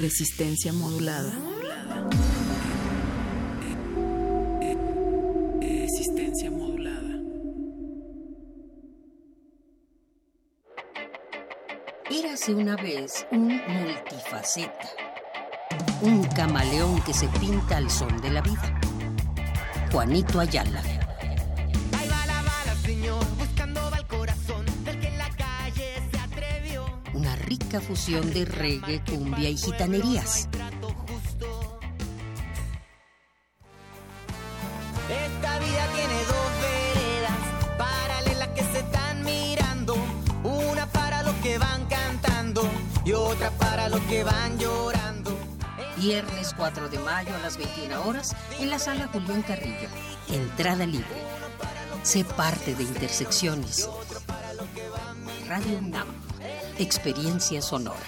Resistencia 0.00 0.72
modulada. 0.72 1.36
Resistencia 5.60 6.50
modulada. 6.52 6.63
Érase 12.10 12.54
una 12.54 12.76
vez 12.76 13.26
un 13.30 13.48
multifaceta. 13.48 14.90
Un 16.02 16.22
camaleón 16.24 17.00
que 17.02 17.14
se 17.14 17.26
pinta 17.28 17.78
al 17.78 17.90
son 17.90 18.20
de 18.20 18.30
la 18.30 18.42
vida. 18.42 18.78
Juanito 19.90 20.38
Ayala. 20.38 20.82
Ahí 21.98 22.08
va 22.08 22.26
la 22.26 22.42
bala, 22.42 22.76
señor, 22.84 23.24
buscando 23.38 23.90
va 23.90 23.96
el 23.96 24.06
corazón 24.06 24.66
del 24.84 25.00
que 25.00 25.08
en 25.08 25.16
la 25.16 25.30
calle 25.30 25.94
se 26.10 26.18
atrevió. 26.18 26.84
Una 27.14 27.36
rica 27.36 27.80
fusión 27.80 28.34
de 28.34 28.44
reggae, 28.44 29.02
cumbia 29.04 29.48
y 29.48 29.56
gitanerías. 29.56 30.50
Para 43.84 43.96
los 43.96 44.06
que 44.06 44.24
van 44.24 44.58
llorando. 44.58 45.30
Viernes 45.98 46.54
4 46.56 46.88
de 46.88 46.98
mayo 47.00 47.34
a 47.34 47.38
las 47.40 47.58
21 47.58 48.08
horas 48.08 48.34
en 48.58 48.70
la 48.70 48.78
sala 48.78 49.08
Julián 49.08 49.42
Carrillo. 49.42 49.88
Entrada 50.30 50.86
libre. 50.86 51.04
Sé 52.02 52.24
parte 52.24 52.74
de 52.74 52.82
Intersecciones. 52.82 53.90
Radio 55.48 55.78
UNAM. 55.78 56.08
Experiencia 56.78 57.60
sonora. 57.60 58.06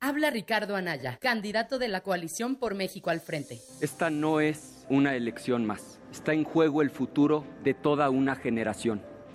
Habla 0.00 0.30
Ricardo 0.30 0.74
Anaya, 0.74 1.18
candidato 1.20 1.78
de 1.78 1.88
la 1.88 2.00
coalición 2.00 2.56
por 2.56 2.74
México 2.74 3.10
al 3.10 3.20
frente. 3.20 3.60
Esta 3.82 4.08
no 4.08 4.40
es 4.40 4.86
una 4.88 5.14
elección 5.14 5.66
más. 5.66 5.98
Está 6.10 6.32
en 6.32 6.44
juego 6.44 6.80
el 6.80 6.90
futuro 6.90 7.44
de 7.62 7.74
toda 7.74 8.08
una 8.08 8.36
generación. 8.36 9.15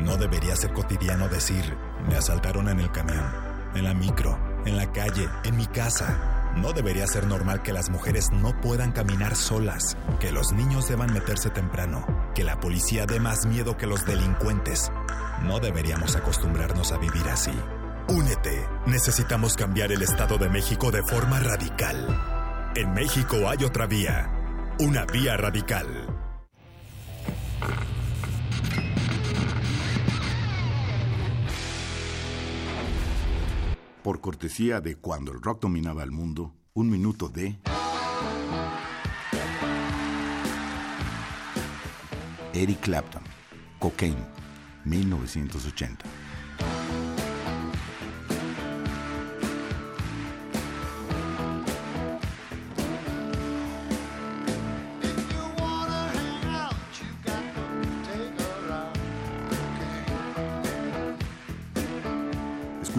No 0.00 0.16
debería 0.16 0.56
ser 0.56 0.72
cotidiano 0.72 1.28
decir, 1.28 1.76
me 2.08 2.16
asaltaron 2.16 2.68
en 2.68 2.80
el 2.80 2.90
camión, 2.90 3.24
en 3.74 3.84
la 3.84 3.94
micro, 3.94 4.38
en 4.66 4.76
la 4.76 4.92
calle, 4.92 5.28
en 5.44 5.56
mi 5.56 5.66
casa. 5.66 6.52
No 6.56 6.72
debería 6.72 7.06
ser 7.06 7.26
normal 7.26 7.62
que 7.62 7.72
las 7.72 7.90
mujeres 7.90 8.30
no 8.30 8.60
puedan 8.60 8.92
caminar 8.92 9.34
solas, 9.34 9.96
que 10.20 10.30
los 10.30 10.52
niños 10.52 10.88
deban 10.88 11.12
meterse 11.12 11.50
temprano, 11.50 12.06
que 12.34 12.44
la 12.44 12.60
policía 12.60 13.06
dé 13.06 13.18
más 13.18 13.46
miedo 13.46 13.76
que 13.76 13.86
los 13.86 14.04
delincuentes. 14.04 14.92
No 15.42 15.58
deberíamos 15.58 16.16
acostumbrarnos 16.16 16.92
a 16.92 16.98
vivir 16.98 17.28
así. 17.28 17.52
Únete. 18.08 18.66
Necesitamos 18.86 19.56
cambiar 19.56 19.90
el 19.90 20.02
Estado 20.02 20.38
de 20.38 20.48
México 20.48 20.90
de 20.90 21.02
forma 21.02 21.40
radical. 21.40 22.72
En 22.76 22.92
México 22.92 23.48
hay 23.48 23.64
otra 23.64 23.86
vía. 23.86 24.30
Una 24.78 25.06
vía 25.06 25.36
radical. 25.36 25.86
Por 34.04 34.20
cortesía 34.20 34.82
de 34.82 34.96
Cuando 34.96 35.32
el 35.32 35.40
rock 35.40 35.62
dominaba 35.62 36.02
el 36.02 36.10
mundo, 36.10 36.52
un 36.74 36.90
minuto 36.90 37.30
de... 37.30 37.56
Eric 42.52 42.80
Clapton, 42.80 43.22
Cocaine, 43.78 44.26
1980. 44.84 46.04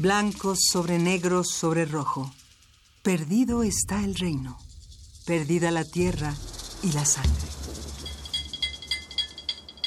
Blanco 0.00 0.54
sobre 0.54 0.96
negro 0.96 1.42
sobre 1.42 1.84
rojo. 1.84 2.32
Perdido 3.02 3.64
está 3.64 4.04
el 4.04 4.14
reino. 4.14 4.56
Perdida 5.26 5.72
la 5.72 5.82
tierra 5.82 6.32
y 6.84 6.92
la 6.92 7.04
sangre. 7.04 7.48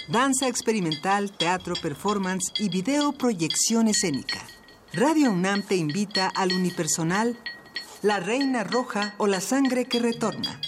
Danza 0.09 0.49
experimental, 0.49 1.31
teatro, 1.31 1.75
performance 1.81 2.51
y 2.59 2.67
video 2.67 3.13
proyección 3.13 3.88
escénica. 3.88 4.45
Radio 4.91 5.31
UNAM 5.31 5.63
te 5.63 5.77
invita 5.77 6.27
al 6.27 6.51
unipersonal 6.51 7.39
La 8.01 8.19
Reina 8.19 8.65
Roja 8.65 9.15
o 9.17 9.27
La 9.27 9.39
Sangre 9.39 9.85
que 9.85 9.99
Retorna. 9.99 10.59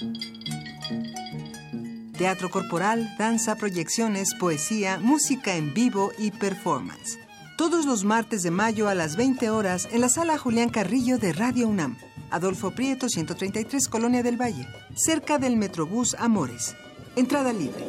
Teatro 2.18 2.49
corporal, 2.49 3.14
danza, 3.18 3.57
proyecciones, 3.57 4.36
poesía, 4.40 4.99
música 4.99 5.57
en 5.57 5.74
vivo 5.74 6.14
y 6.18 6.32
performance. 6.32 7.20
Todos 7.58 7.86
los 7.86 8.04
martes 8.04 8.42
de 8.42 8.50
mayo 8.50 8.88
a 8.88 8.96
las 8.96 9.16
20 9.16 9.52
horas 9.52 9.88
en 9.92 10.02
la 10.02 10.10
sala 10.10 10.40
Julián 10.40 10.70
Carrillo 10.70 11.20
de 11.20 11.34
Radio 11.34 11.68
UNAM. 11.68 11.98
Adolfo 12.32 12.72
Prieto, 12.72 13.10
133, 13.10 13.88
Colonia 13.90 14.24
del 14.24 14.42
Valle, 14.42 14.68
cerca 14.96 15.38
del 15.38 15.56
Metrobús 15.56 16.16
Amores. 16.18 16.76
Entrada 17.16 17.54
libre. 17.54 17.86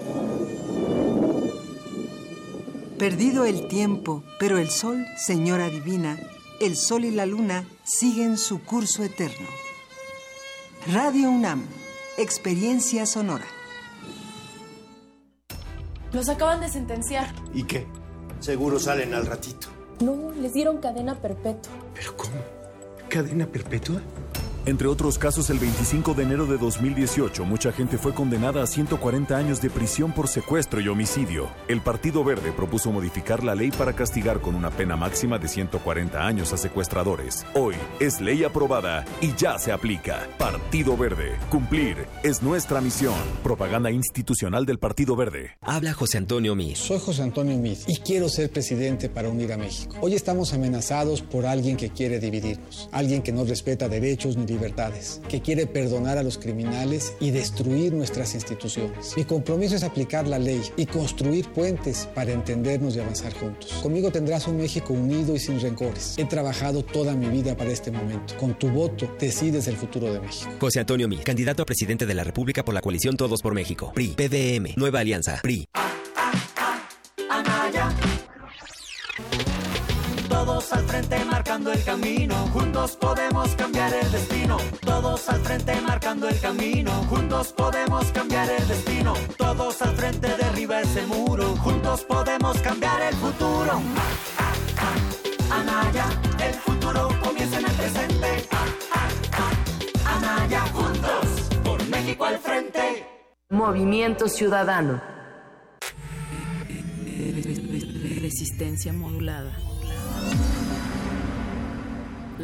Perdido 2.98 3.46
el 3.46 3.66
tiempo, 3.68 4.22
pero 4.38 4.58
el 4.58 4.68
sol, 4.68 5.06
señora 5.16 5.70
divina, 5.70 6.18
el 6.60 6.76
sol 6.76 7.06
y 7.06 7.10
la 7.10 7.24
luna 7.24 7.66
siguen 7.84 8.36
su 8.36 8.62
curso 8.62 9.02
eterno. 9.02 9.48
Radio 10.92 11.30
UNAM, 11.30 11.64
experiencia 12.18 13.06
sonora. 13.06 13.46
Los 16.12 16.28
acaban 16.28 16.60
de 16.60 16.68
sentenciar. 16.68 17.34
¿Y 17.54 17.62
qué? 17.62 17.86
Seguro 18.44 18.78
salen 18.78 19.14
al 19.14 19.24
ratito. 19.24 19.68
No, 20.00 20.30
les 20.32 20.52
dieron 20.52 20.76
cadena 20.76 21.14
perpetua. 21.14 21.72
¿Pero 21.94 22.14
cómo? 22.14 22.34
¿Cadena 23.08 23.46
perpetua? 23.46 24.02
Entre 24.66 24.88
otros 24.88 25.18
casos, 25.18 25.50
el 25.50 25.58
25 25.58 26.14
de 26.14 26.22
enero 26.22 26.46
de 26.46 26.56
2018, 26.56 27.44
mucha 27.44 27.70
gente 27.70 27.98
fue 27.98 28.14
condenada 28.14 28.62
a 28.62 28.66
140 28.66 29.36
años 29.36 29.60
de 29.60 29.68
prisión 29.68 30.12
por 30.12 30.26
secuestro 30.26 30.80
y 30.80 30.88
homicidio. 30.88 31.50
El 31.68 31.82
Partido 31.82 32.24
Verde 32.24 32.50
propuso 32.50 32.90
modificar 32.90 33.44
la 33.44 33.54
ley 33.54 33.70
para 33.70 33.92
castigar 33.92 34.40
con 34.40 34.54
una 34.54 34.70
pena 34.70 34.96
máxima 34.96 35.38
de 35.38 35.48
140 35.48 36.26
años 36.26 36.54
a 36.54 36.56
secuestradores. 36.56 37.44
Hoy 37.54 37.74
es 38.00 38.22
ley 38.22 38.42
aprobada 38.42 39.04
y 39.20 39.34
ya 39.34 39.58
se 39.58 39.70
aplica. 39.70 40.26
Partido 40.38 40.96
Verde. 40.96 41.36
Cumplir 41.50 42.06
es 42.22 42.42
nuestra 42.42 42.80
misión. 42.80 43.14
Propaganda 43.42 43.90
institucional 43.90 44.64
del 44.64 44.78
Partido 44.78 45.14
Verde. 45.14 45.58
Habla 45.60 45.92
José 45.92 46.16
Antonio 46.16 46.54
Mir. 46.54 46.78
Soy 46.78 47.00
José 47.00 47.22
Antonio 47.22 47.58
Mir 47.58 47.76
y 47.86 47.98
quiero 47.98 48.30
ser 48.30 48.50
presidente 48.50 49.10
para 49.10 49.28
unir 49.28 49.52
a 49.52 49.58
México. 49.58 49.94
Hoy 50.00 50.14
estamos 50.14 50.54
amenazados 50.54 51.20
por 51.20 51.44
alguien 51.44 51.76
que 51.76 51.90
quiere 51.90 52.18
dividirnos, 52.18 52.88
alguien 52.92 53.20
que 53.20 53.30
no 53.30 53.44
respeta 53.44 53.90
derechos 53.90 54.38
ni 54.38 54.53
libertades, 54.54 55.20
que 55.28 55.40
quiere 55.40 55.66
perdonar 55.66 56.16
a 56.18 56.22
los 56.22 56.38
criminales 56.38 57.14
y 57.20 57.30
destruir 57.30 57.92
nuestras 57.92 58.34
instituciones. 58.34 59.16
Mi 59.16 59.24
compromiso 59.24 59.76
es 59.76 59.82
aplicar 59.82 60.26
la 60.26 60.38
ley 60.38 60.62
y 60.76 60.86
construir 60.86 61.48
puentes 61.48 62.08
para 62.14 62.32
entendernos 62.32 62.96
y 62.96 63.00
avanzar 63.00 63.34
juntos. 63.34 63.72
Conmigo 63.82 64.10
tendrás 64.10 64.46
un 64.48 64.56
México 64.56 64.92
unido 64.92 65.34
y 65.34 65.38
sin 65.38 65.60
rencores. 65.60 66.14
He 66.16 66.24
trabajado 66.24 66.84
toda 66.84 67.14
mi 67.14 67.28
vida 67.28 67.56
para 67.56 67.70
este 67.70 67.90
momento. 67.90 68.34
Con 68.38 68.58
tu 68.58 68.68
voto 68.68 69.08
decides 69.18 69.68
el 69.68 69.76
futuro 69.76 70.12
de 70.12 70.20
México. 70.20 70.50
José 70.60 70.80
Antonio 70.80 71.08
Mir, 71.08 71.22
candidato 71.22 71.62
a 71.62 71.66
presidente 71.66 72.06
de 72.06 72.14
la 72.14 72.24
República 72.24 72.64
por 72.64 72.74
la 72.74 72.80
coalición 72.80 73.16
Todos 73.16 73.42
por 73.42 73.54
México. 73.54 73.92
PRI, 73.94 74.08
PDM, 74.16 74.74
Nueva 74.76 75.00
Alianza, 75.00 75.40
PRI. 75.42 75.68
Anaya. 77.28 77.90
Todos 80.28 80.72
al 80.72 80.84
frente 80.86 81.23
marcando 81.54 81.72
el 81.72 81.84
camino, 81.84 82.34
juntos 82.52 82.96
podemos 82.96 83.54
cambiar 83.54 83.94
el 83.94 84.10
destino. 84.10 84.56
Todos 84.80 85.28
al 85.28 85.40
frente 85.40 85.80
marcando 85.82 86.28
el 86.28 86.40
camino, 86.40 86.90
juntos 87.08 87.52
podemos 87.52 88.10
cambiar 88.10 88.50
el 88.50 88.66
destino. 88.66 89.14
Todos 89.36 89.80
al 89.82 89.94
frente 89.94 90.36
derriba 90.36 90.80
ese 90.80 91.06
muro, 91.06 91.54
juntos 91.58 92.02
podemos 92.08 92.60
cambiar 92.60 93.02
el 93.02 93.14
futuro. 93.14 93.80
Anaya, 95.48 96.06
el 96.44 96.54
futuro 96.54 97.08
comienza 97.22 97.60
en 97.60 97.66
el 97.66 97.72
presente. 97.72 98.48
Anaya, 100.06 100.60
juntos, 100.72 101.50
por 101.62 101.88
México 101.88 102.24
al 102.24 102.38
frente. 102.40 103.06
Movimiento 103.50 104.28
Ciudadano. 104.28 105.00
Resistencia 108.20 108.92
modulada. 108.92 109.52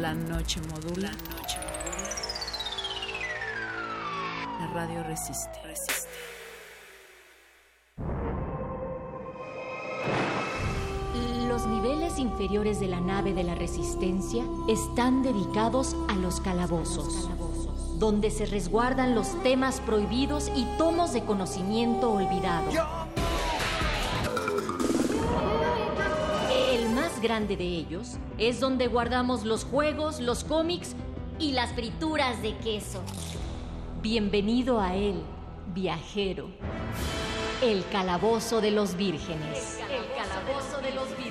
La 0.01 0.15
noche 0.15 0.59
modula. 0.61 1.11
La 4.59 4.67
radio 4.73 5.03
resiste. 5.03 5.59
Los 11.47 11.67
niveles 11.67 12.17
inferiores 12.17 12.79
de 12.79 12.87
la 12.87 12.99
nave 12.99 13.35
de 13.35 13.43
la 13.43 13.53
Resistencia 13.53 14.43
están 14.67 15.21
dedicados 15.21 15.95
a 16.09 16.15
los 16.15 16.41
calabozos, 16.41 17.29
donde 17.99 18.31
se 18.31 18.47
resguardan 18.47 19.13
los 19.13 19.39
temas 19.43 19.81
prohibidos 19.81 20.51
y 20.55 20.65
tomos 20.79 21.13
de 21.13 21.23
conocimiento 21.23 22.11
olvidado. 22.11 23.00
Grande 27.21 27.55
de 27.55 27.65
ellos 27.65 28.17
es 28.37 28.59
donde 28.59 28.87
guardamos 28.87 29.45
los 29.45 29.63
juegos, 29.63 30.19
los 30.19 30.43
cómics 30.43 30.95
y 31.39 31.53
las 31.53 31.71
frituras 31.73 32.41
de 32.41 32.57
queso. 32.57 33.01
Bienvenido 34.01 34.81
a 34.81 34.95
él, 34.95 35.21
viajero. 35.73 36.49
El 37.61 37.85
calabozo 37.91 38.59
de 38.59 38.71
los 38.71 38.97
vírgenes. 38.97 39.79
El 39.89 40.07
calabozo 40.17 40.81
de 40.81 40.91
los 40.95 41.09
vírgenes. 41.09 41.30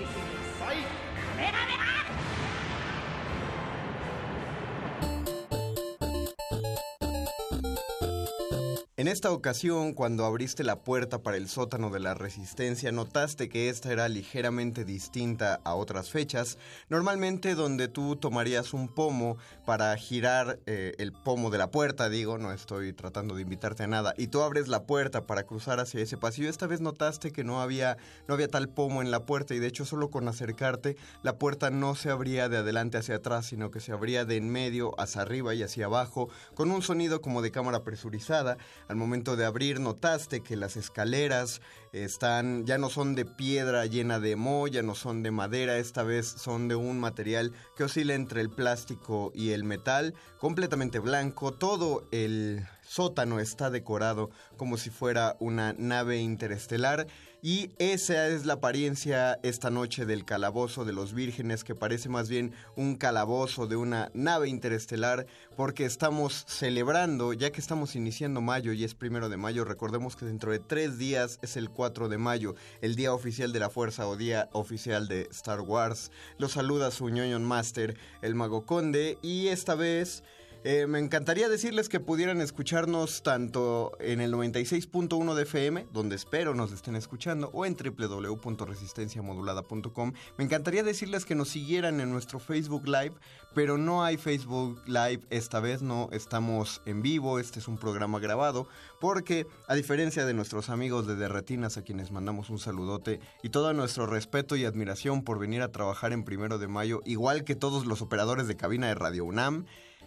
En 9.01 9.09
esta 9.09 9.32
ocasión, 9.32 9.94
cuando 9.94 10.27
abriste 10.27 10.62
la 10.62 10.82
puerta 10.82 11.22
para 11.22 11.39
el 11.39 11.48
sótano 11.48 11.89
de 11.89 12.01
la 12.01 12.12
resistencia, 12.12 12.93
notaste 12.93 13.48
que 13.48 13.70
esta 13.70 13.90
era 13.90 14.06
ligeramente 14.10 14.85
distinta 14.85 15.59
a 15.64 15.74
otras 15.74 16.10
fechas, 16.10 16.59
normalmente 16.90 17.55
donde 17.55 17.89
tú 17.89 18.16
tomarías 18.16 18.74
un 18.74 18.89
pomo 18.89 19.39
para 19.64 19.97
girar 19.97 20.59
eh, 20.66 20.93
el 20.98 21.12
pomo 21.12 21.48
de 21.48 21.56
la 21.56 21.70
puerta, 21.70 22.10
digo, 22.10 22.36
no 22.36 22.52
estoy 22.52 22.93
tratando 22.93 23.36
de 23.36 23.40
invitarte 23.40 23.85
a 23.85 23.86
nada, 23.86 24.12
y 24.18 24.27
tú 24.27 24.43
abres 24.43 24.68
la 24.68 24.82
puerta 24.82 25.27
para 25.27 25.44
cruzar 25.44 25.81
hacia 25.81 26.02
ese 26.02 26.18
pasillo, 26.18 26.51
esta 26.51 26.66
vez 26.66 26.82
notaste 26.82 27.32
que 27.32 27.43
no 27.43 27.62
había, 27.62 27.97
no 28.28 28.35
había 28.35 28.48
tal 28.48 28.68
pomo 28.68 29.01
en 29.01 29.10
la 29.10 29.24
puerta 29.24 29.55
y 29.55 29.60
de 29.60 29.68
hecho 29.68 29.86
solo 29.86 30.10
con 30.10 30.28
acercarte 30.28 30.98
la 31.22 31.39
puerta 31.39 31.70
no 31.70 31.94
se 31.94 32.10
abría 32.10 32.51
de 32.51 32.59
adelante 32.59 32.98
hacia 32.98 33.16
atrás, 33.16 33.47
sino 33.47 33.70
que 33.70 33.81
se 33.81 33.93
abría 33.93 34.27
de 34.27 34.36
en 34.36 34.51
medio 34.51 34.93
hacia 35.01 35.22
arriba 35.22 35.55
y 35.55 35.62
hacia 35.62 35.86
abajo, 35.86 36.28
con 36.55 36.70
un 36.70 36.82
sonido 36.82 37.22
como 37.22 37.40
de 37.40 37.51
cámara 37.51 37.82
presurizada. 37.82 38.59
Al 38.91 38.97
momento 38.97 39.37
de 39.37 39.45
abrir 39.45 39.79
notaste 39.79 40.41
que 40.41 40.57
las 40.57 40.77
escaleras 40.77 41.61
están 41.93 42.67
ya 42.67 42.77
no 42.77 42.91
son 42.91 43.15
de 43.15 43.25
piedra 43.25 43.87
llena 43.87 44.19
de 44.19 44.35
moho, 44.35 44.67
ya 44.67 44.83
no 44.83 44.97
son 44.97 45.23
de 45.23 45.31
madera, 45.31 45.79
esta 45.79 46.03
vez 46.03 46.27
son 46.27 46.67
de 46.67 46.75
un 46.75 46.99
material 46.99 47.53
que 47.77 47.85
oscila 47.85 48.15
entre 48.15 48.41
el 48.41 48.51
plástico 48.51 49.31
y 49.33 49.51
el 49.51 49.62
metal, 49.62 50.15
completamente 50.39 50.99
blanco, 50.99 51.53
todo 51.53 52.09
el 52.11 52.67
sótano 52.83 53.39
está 53.39 53.71
decorado 53.71 54.31
como 54.57 54.77
si 54.77 54.91
fuera 54.91 55.37
una 55.39 55.73
nave 55.75 56.19
interestelar 56.19 57.07
y 57.43 57.71
esa 57.79 58.29
es 58.29 58.45
la 58.45 58.55
apariencia 58.55 59.39
esta 59.43 59.71
noche 59.71 60.05
del 60.05 60.25
calabozo 60.25 60.85
de 60.85 60.93
los 60.93 61.15
vírgenes 61.15 61.65
que 61.65 61.75
parece 61.75 62.09
más 62.09 62.29
bien 62.29 62.53
un 62.77 62.97
calabozo 62.97 63.67
de 63.67 63.77
una 63.77 64.11
nave 64.12 64.49
interestelar 64.49 65.27
porque 65.57 65.85
estamos 65.85 66.45
celebrando 66.47 67.33
ya 67.33 67.51
que 67.51 67.61
estamos 67.61 67.97
iniciando 67.97 68.41
mayo 68.41 68.73
y 68.73 68.85
es 68.85 68.95
primero 68.95 69.29
de 69.29 69.37
mayo 69.37 69.65
recordemos 69.65 70.17
que 70.17 70.27
dentro 70.27 70.53
de 70.53 70.59
tres 70.59 70.99
días 70.99 71.39
es 71.43 71.57
el 71.57 71.71
4 71.71 72.09
de 72.09 72.19
mayo 72.19 72.55
el 72.83 72.95
día 72.95 73.15
oficial 73.15 73.53
de 73.53 73.61
la 73.61 73.71
fuerza 73.71 74.07
o 74.07 74.17
día 74.17 74.49
oficial 74.53 75.09
de 75.09 75.29
Star 75.31 75.61
Wars. 75.61 76.11
Los 76.39 76.53
saluda 76.53 76.91
su 76.91 77.09
ñoño 77.09 77.41
master 77.41 77.97
el 78.23 78.35
mago 78.35 78.67
conde 78.67 79.19
y 79.23 79.49
esta 79.49 79.75
vez 79.75 80.23
eh, 80.62 80.87
me 80.87 80.99
encantaría 80.99 81.49
decirles 81.49 81.89
que 81.89 82.01
pudieran 82.01 82.43
escucharnos 82.43 83.23
tanto 83.23 83.93
en 83.99 84.20
el 84.20 84.35
96.1 84.35 85.35
de 85.35 85.45
FM, 85.45 85.87
donde 85.91 86.16
espero 86.16 86.55
nos 86.55 86.70
estén 86.73 86.97
escuchando, 86.97 87.49
o 87.55 87.65
en 87.65 87.77
www.resistenciamodulada.com. 87.77 90.12
Me 90.37 90.45
encantaría 90.45 90.82
decirles 90.82 91.24
que 91.24 91.35
nos 91.35 91.49
siguieran 91.49 91.99
en 92.01 92.11
nuestro 92.11 92.41
Facebook 92.41 92.87
Live, 92.87 93.15
pero 93.55 93.78
no 93.78 94.05
hay 94.05 94.19
Facebook 94.19 94.82
Live 94.87 95.23
esta 95.31 95.61
vez, 95.61 95.81
no 95.81 96.11
estamos 96.12 96.82
en 96.85 97.01
vivo, 97.01 97.39
este 97.39 97.59
es 97.59 97.66
un 97.66 97.78
programa 97.78 98.19
grabado, 98.19 98.69
porque 99.01 99.47
a 99.66 99.74
diferencia 99.74 100.27
de 100.27 100.35
nuestros 100.35 100.69
amigos 100.69 101.07
de 101.07 101.16
Derretinas, 101.16 101.78
a 101.78 101.82
quienes 101.82 102.11
mandamos 102.11 102.51
un 102.51 102.59
saludote, 102.59 103.20
y 103.43 103.49
todo 103.49 103.73
nuestro 103.73 104.07
respeto 104.07 104.57
y 104.57 104.66
admiración 104.66 105.23
por 105.23 105.39
venir 105.39 105.62
a 105.62 105.73
trabajar 105.73 106.12
en 106.12 106.24
primero 106.24 106.59
de 106.59 106.69
mayo, 106.69 107.01
igual 107.07 107.45
que 107.45 107.57
todos 107.57 107.87
los 107.87 108.03
operadores 108.03 108.47
de 108.47 108.57
cabina 108.57 108.89
de 108.89 108.95
Radio 108.95 109.24
UNAM, 109.24 109.65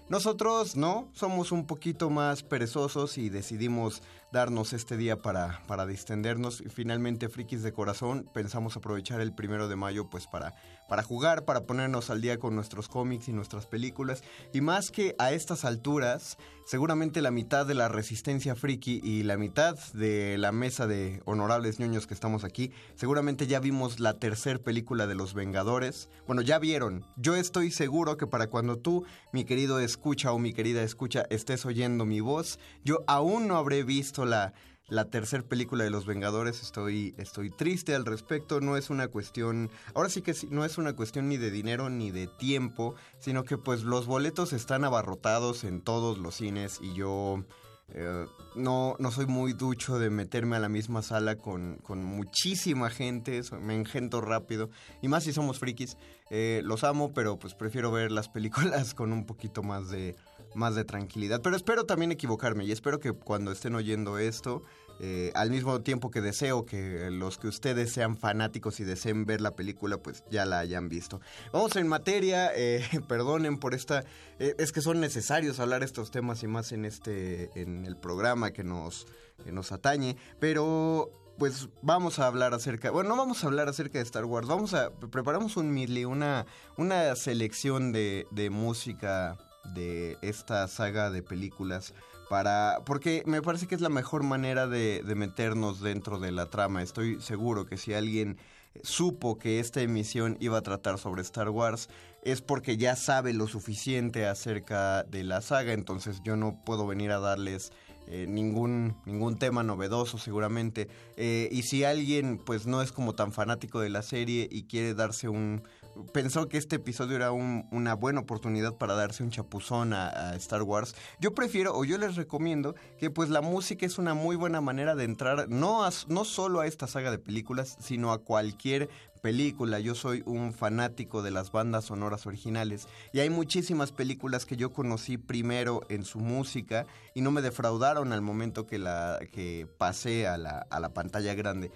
nosotros 0.09 0.75
no, 0.75 1.09
somos 1.13 1.51
un 1.51 1.65
poquito 1.65 2.09
más 2.09 2.43
perezosos 2.43 3.17
y 3.17 3.29
decidimos 3.29 4.01
darnos 4.33 4.73
este 4.73 4.97
día 4.97 5.19
para, 5.19 5.61
para 5.67 5.85
distendernos. 5.85 6.59
Y 6.59 6.69
finalmente, 6.69 7.29
frikis 7.29 7.61
de 7.61 7.71
corazón, 7.71 8.27
pensamos 8.33 8.75
aprovechar 8.75 9.21
el 9.21 9.33
primero 9.33 9.69
de 9.69 9.75
mayo 9.77 10.09
pues 10.09 10.27
para, 10.27 10.55
para 10.89 11.03
jugar, 11.03 11.45
para 11.45 11.61
ponernos 11.61 12.09
al 12.09 12.19
día 12.19 12.39
con 12.39 12.55
nuestros 12.55 12.89
cómics 12.89 13.29
y 13.29 13.31
nuestras 13.31 13.67
películas. 13.67 14.23
Y 14.51 14.61
más 14.61 14.89
que 14.91 15.15
a 15.19 15.31
estas 15.31 15.63
alturas, 15.65 16.37
seguramente 16.65 17.21
la 17.21 17.29
mitad 17.29 17.65
de 17.65 17.75
la 17.75 17.87
resistencia 17.89 18.55
friki 18.55 18.99
y 19.03 19.21
la 19.21 19.37
mitad 19.37 19.77
de 19.93 20.37
la 20.39 20.51
mesa 20.51 20.87
de 20.87 21.21
honorables 21.25 21.79
ñoños 21.79 22.07
que 22.07 22.15
estamos 22.15 22.43
aquí, 22.43 22.71
seguramente 22.95 23.45
ya 23.45 23.59
vimos 23.59 23.99
la 23.99 24.15
tercera 24.15 24.57
película 24.57 25.05
de 25.05 25.13
Los 25.13 25.35
Vengadores. 25.35 26.09
Bueno, 26.25 26.41
ya 26.41 26.57
vieron. 26.57 27.05
Yo 27.17 27.35
estoy 27.35 27.69
seguro 27.69 28.17
que 28.17 28.25
para 28.25 28.47
cuando 28.47 28.79
tú, 28.79 29.05
mi 29.31 29.45
querido 29.45 29.79
escucha 29.79 30.31
o 30.31 30.39
mi 30.39 30.53
querida 30.53 30.81
escucha, 30.81 31.27
estés 31.29 31.67
oyendo 31.67 32.05
mi 32.05 32.19
voz, 32.19 32.57
yo 32.83 33.03
aún 33.05 33.47
no 33.47 33.57
habré 33.57 33.83
visto 33.83 34.22
la, 34.25 34.53
la 34.89 35.05
tercera 35.05 35.43
película 35.43 35.83
de 35.83 35.89
Los 35.89 36.05
Vengadores. 36.05 36.61
Estoy, 36.61 37.15
estoy 37.17 37.49
triste 37.49 37.95
al 37.95 38.05
respecto. 38.05 38.61
No 38.61 38.77
es 38.77 38.89
una 38.89 39.07
cuestión. 39.07 39.69
Ahora 39.93 40.09
sí 40.09 40.21
que 40.21 40.33
no 40.49 40.65
es 40.65 40.77
una 40.77 40.93
cuestión 40.93 41.29
ni 41.29 41.37
de 41.37 41.51
dinero 41.51 41.89
ni 41.89 42.11
de 42.11 42.27
tiempo. 42.27 42.95
Sino 43.19 43.43
que 43.43 43.57
pues 43.57 43.83
los 43.83 44.05
boletos 44.05 44.53
están 44.53 44.83
abarrotados 44.83 45.63
en 45.63 45.81
todos 45.81 46.17
los 46.17 46.35
cines. 46.35 46.79
Y 46.81 46.93
yo. 46.93 47.43
eh, 47.89 48.25
no, 48.55 48.95
no 48.99 49.11
soy 49.11 49.25
muy 49.25 49.53
ducho 49.53 49.99
de 49.99 50.09
meterme 50.09 50.55
a 50.55 50.59
la 50.59 50.69
misma 50.69 51.01
sala 51.01 51.35
con, 51.37 51.77
con 51.83 52.03
muchísima 52.03 52.89
gente, 52.89 53.41
me 53.61 53.75
engento 53.75 54.21
rápido, 54.21 54.69
y 55.01 55.07
más 55.07 55.23
si 55.23 55.33
somos 55.33 55.59
frikis, 55.59 55.97
Eh, 56.29 56.61
los 56.63 56.83
amo, 56.83 57.13
pero 57.13 57.37
pues 57.37 57.53
prefiero 57.53 57.91
ver 57.91 58.11
las 58.11 58.27
películas 58.29 58.93
con 58.95 59.11
un 59.13 59.25
poquito 59.25 59.61
más 59.61 59.89
de, 59.89 60.15
más 60.55 60.75
de 60.75 60.85
tranquilidad. 60.85 61.41
Pero 61.41 61.55
espero 61.55 61.85
también 61.85 62.11
equivocarme 62.11 62.65
y 62.65 62.71
espero 62.71 62.99
que 62.99 63.13
cuando 63.13 63.51
estén 63.51 63.75
oyendo 63.75 64.17
esto, 64.17 64.63
eh, 64.99 65.31
al 65.33 65.49
mismo 65.49 65.81
tiempo 65.81 66.11
que 66.11 66.21
deseo 66.21 66.65
que 66.65 67.09
los 67.11 67.37
que 67.37 67.47
ustedes 67.47 67.91
sean 67.91 68.15
fanáticos 68.15 68.79
y 68.79 68.83
deseen 68.83 69.25
ver 69.25 69.41
la 69.41 69.55
película, 69.55 69.97
pues 69.97 70.23
ya 70.29 70.45
la 70.45 70.59
hayan 70.59 70.87
visto. 70.87 71.19
Vamos 71.51 71.75
en 71.75 71.87
materia, 71.87 72.51
eh, 72.55 72.83
perdonen 73.07 73.57
por 73.57 73.73
esta, 73.73 74.03
eh, 74.39 74.55
es 74.59 74.71
que 74.71 74.81
son 74.81 74.99
necesarios 74.99 75.59
hablar 75.59 75.83
estos 75.83 76.11
temas 76.11 76.43
y 76.43 76.47
más 76.47 76.71
en 76.71 76.85
este, 76.85 77.49
en 77.59 77.85
el 77.85 77.97
programa 77.97 78.51
que 78.51 78.63
nos, 78.63 79.07
que 79.43 79.51
nos 79.51 79.71
atañe, 79.71 80.15
pero 80.39 81.11
pues 81.37 81.69
vamos 81.81 82.19
a 82.19 82.27
hablar 82.27 82.53
acerca, 82.53 82.91
bueno, 82.91 83.09
no 83.09 83.17
vamos 83.17 83.43
a 83.43 83.47
hablar 83.47 83.67
acerca 83.67 83.97
de 83.97 84.03
Star 84.03 84.25
Wars, 84.25 84.47
vamos 84.47 84.75
a, 84.75 84.91
preparamos 84.91 85.57
un 85.57 85.73
medley, 85.73 86.05
una, 86.05 86.45
una 86.77 87.15
selección 87.15 87.91
de, 87.91 88.27
de 88.29 88.51
música 88.51 89.37
de 89.73 90.17
esta 90.21 90.67
saga 90.67 91.09
de 91.09 91.23
películas 91.23 91.93
para 92.29 92.79
porque 92.85 93.23
me 93.25 93.41
parece 93.41 93.67
que 93.67 93.75
es 93.75 93.81
la 93.81 93.89
mejor 93.89 94.23
manera 94.23 94.67
de, 94.67 95.03
de 95.03 95.15
meternos 95.15 95.81
dentro 95.81 96.19
de 96.19 96.31
la 96.31 96.47
trama. 96.47 96.81
Estoy 96.81 97.21
seguro 97.21 97.65
que 97.65 97.77
si 97.77 97.93
alguien 97.93 98.37
supo 98.81 99.37
que 99.37 99.59
esta 99.59 99.81
emisión 99.81 100.37
iba 100.39 100.57
a 100.57 100.61
tratar 100.61 100.97
sobre 100.97 101.21
Star 101.21 101.49
Wars 101.49 101.89
es 102.23 102.41
porque 102.41 102.77
ya 102.77 102.95
sabe 102.95 103.33
lo 103.33 103.47
suficiente 103.47 104.25
acerca 104.25 105.03
de 105.03 105.23
la 105.23 105.41
saga, 105.41 105.73
entonces 105.73 106.21
yo 106.23 106.35
no 106.35 106.63
puedo 106.65 106.87
venir 106.87 107.11
a 107.11 107.19
darles 107.19 107.71
eh, 108.07 108.25
ningún, 108.27 108.97
ningún 109.05 109.37
tema 109.37 109.63
novedoso 109.63 110.17
seguramente. 110.17 110.87
Eh, 111.17 111.49
y 111.51 111.63
si 111.63 111.83
alguien 111.83 112.37
pues 112.37 112.65
no 112.65 112.81
es 112.81 112.91
como 112.91 113.13
tan 113.13 113.31
fanático 113.31 113.79
de 113.79 113.89
la 113.89 114.01
serie 114.01 114.47
y 114.51 114.63
quiere 114.63 114.93
darse 114.93 115.29
un... 115.29 115.63
Pensó 116.11 116.49
que 116.49 116.57
este 116.57 116.77
episodio 116.77 117.15
era 117.15 117.31
un- 117.31 117.67
una 117.71 117.93
buena 117.93 118.21
oportunidad 118.21 118.75
para 118.75 118.95
darse 118.95 119.23
un 119.23 119.29
chapuzón 119.29 119.93
a, 119.93 120.35
Star 120.35 120.63
Wars. 120.63 120.95
Yo 121.19 121.33
prefiero, 121.33 121.75
o 121.75 121.85
yo 121.85 121.97
les 121.97 122.15
recomiendo, 122.15 122.75
que 122.97 123.09
pues 123.09 123.29
la 123.29 123.41
música 123.41 123.85
es 123.85 123.97
una 123.97 124.13
muy 124.13 124.35
buena 124.35 124.59
manera 124.61 124.95
de 124.95 125.03
entrar, 125.03 125.47
no, 125.49 125.87
no 126.07 126.25
solo 126.25 126.59
a 126.61 126.67
esta 126.67 126.87
saga 126.87 127.11
de 127.11 127.19
películas, 127.19 127.77
sino 127.79 128.11
a 128.11 128.19
cualquier 128.23 128.89
película. 129.21 129.79
Yo 129.79 129.95
soy 129.95 130.21
un 130.25 130.51
fanático 130.53 131.21
de 131.21 131.31
las 131.31 131.51
bandas 131.51 131.85
sonoras 131.85 132.25
originales 132.27 132.87
y 133.13 133.19
hay 133.19 133.29
muchísimas 133.29 133.91
películas 133.91 134.45
que 134.45 134.57
yo 134.57 134.73
conocí 134.73 135.17
primero 135.17 135.81
en 135.89 136.03
su 136.03 136.19
música 136.19 136.85
y 137.13 137.21
no 137.21 137.31
me 137.31 137.41
defraudaron 137.41 138.11
al 138.11 138.21
momento 138.21 138.67
que 138.67 138.79
la 138.79 139.19
que 139.31 139.67
pasé 139.77 140.27
a 140.27 140.37
la, 140.37 140.65
a 140.69 140.79
la 140.81 140.89
pantalla 140.89 141.33
grande 141.35 141.71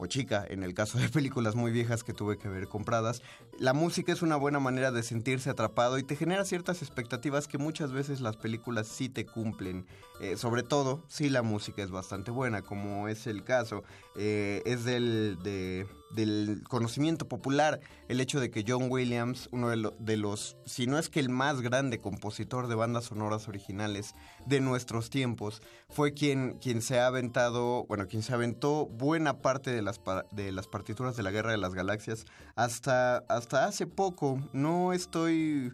o 0.00 0.06
chica, 0.06 0.44
en 0.48 0.62
el 0.62 0.72
caso 0.72 0.98
de 0.98 1.08
películas 1.10 1.54
muy 1.54 1.70
viejas 1.70 2.02
que 2.02 2.14
tuve 2.14 2.38
que 2.38 2.48
ver 2.48 2.68
compradas, 2.68 3.20
la 3.58 3.74
música 3.74 4.12
es 4.12 4.22
una 4.22 4.36
buena 4.36 4.58
manera 4.58 4.90
de 4.90 5.02
sentirse 5.02 5.50
atrapado 5.50 5.98
y 5.98 6.02
te 6.02 6.16
genera 6.16 6.44
ciertas 6.46 6.80
expectativas 6.80 7.46
que 7.46 7.58
muchas 7.58 7.92
veces 7.92 8.20
las 8.22 8.36
películas 8.38 8.88
sí 8.88 9.08
te 9.10 9.26
cumplen. 9.26 9.86
Eh, 10.20 10.36
sobre 10.38 10.62
todo, 10.62 11.04
si 11.06 11.28
la 11.28 11.42
música 11.42 11.82
es 11.82 11.90
bastante 11.90 12.30
buena, 12.30 12.62
como 12.62 13.08
es 13.08 13.26
el 13.26 13.44
caso. 13.44 13.84
Eh, 14.16 14.62
es 14.64 14.84
del, 14.84 15.38
de- 15.42 15.86
del 16.10 16.62
conocimiento 16.68 17.28
popular 17.28 17.80
el 18.08 18.20
hecho 18.20 18.40
de 18.40 18.50
que 18.50 18.64
John 18.66 18.88
Williams, 18.90 19.48
uno 19.52 19.68
de, 19.70 19.92
de 19.98 20.16
los, 20.16 20.56
si 20.64 20.86
no 20.86 20.98
es 20.98 21.08
que 21.08 21.20
el 21.20 21.28
más 21.28 21.60
grande 21.60 22.00
compositor 22.00 22.66
de 22.66 22.74
bandas 22.74 23.04
sonoras 23.04 23.48
originales 23.48 24.14
de 24.46 24.60
nuestros 24.60 25.10
tiempos, 25.10 25.62
fue 25.88 26.12
quien, 26.14 26.58
quien 26.60 26.82
se 26.82 26.98
ha 26.98 27.06
aventado, 27.06 27.84
bueno, 27.84 28.06
quien 28.06 28.22
se 28.22 28.34
aventó 28.34 28.86
buena 28.86 29.38
parte 29.38 29.70
de 29.70 29.82
las, 29.82 30.00
de 30.32 30.52
las 30.52 30.66
partituras 30.66 31.16
de 31.16 31.22
la 31.22 31.30
Guerra 31.30 31.50
de 31.50 31.58
las 31.58 31.74
Galaxias 31.74 32.26
hasta, 32.56 33.18
hasta 33.28 33.66
hace 33.66 33.86
poco. 33.86 34.38
No 34.52 34.92
estoy... 34.92 35.72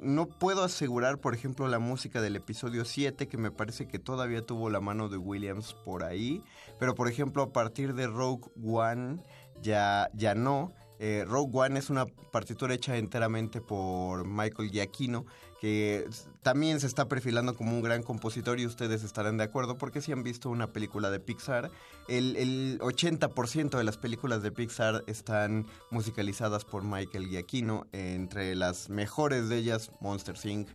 No 0.00 0.30
puedo 0.30 0.64
asegurar, 0.64 1.18
por 1.18 1.34
ejemplo, 1.34 1.68
la 1.68 1.78
música 1.78 2.22
del 2.22 2.36
episodio 2.36 2.86
7, 2.86 3.28
que 3.28 3.36
me 3.36 3.50
parece 3.50 3.86
que 3.86 3.98
todavía 3.98 4.40
tuvo 4.40 4.70
la 4.70 4.80
mano 4.80 5.10
de 5.10 5.18
Williams 5.18 5.74
por 5.84 6.04
ahí. 6.04 6.42
Pero, 6.78 6.94
por 6.94 7.08
ejemplo, 7.08 7.42
a 7.42 7.52
partir 7.52 7.94
de 7.94 8.06
Rogue 8.06 8.50
One 8.62 9.22
ya, 9.62 10.10
ya 10.14 10.34
no. 10.34 10.72
Eh, 11.00 11.24
Rogue 11.26 11.50
One 11.52 11.78
es 11.78 11.90
una 11.90 12.06
partitura 12.06 12.74
hecha 12.74 12.96
enteramente 12.96 13.60
por 13.60 14.26
Michael 14.26 14.70
Giacchino, 14.70 15.26
que 15.60 16.08
también 16.42 16.80
se 16.80 16.88
está 16.88 17.06
perfilando 17.06 17.54
como 17.54 17.72
un 17.72 17.82
gran 17.82 18.02
compositor 18.02 18.58
y 18.58 18.66
ustedes 18.66 19.04
estarán 19.04 19.36
de 19.36 19.44
acuerdo 19.44 19.78
porque 19.78 20.00
si 20.00 20.10
han 20.10 20.24
visto 20.24 20.50
una 20.50 20.68
película 20.72 21.10
de 21.10 21.20
Pixar, 21.20 21.70
el, 22.08 22.36
el 22.36 22.78
80% 22.80 23.76
de 23.76 23.84
las 23.84 23.96
películas 23.96 24.42
de 24.42 24.50
Pixar 24.50 25.04
están 25.06 25.66
musicalizadas 25.90 26.64
por 26.64 26.82
Michael 26.82 27.28
Giacchino, 27.28 27.86
entre 27.92 28.56
las 28.56 28.88
mejores 28.88 29.48
de 29.48 29.58
ellas 29.58 29.92
Monster 30.00 30.34
Inc., 30.44 30.68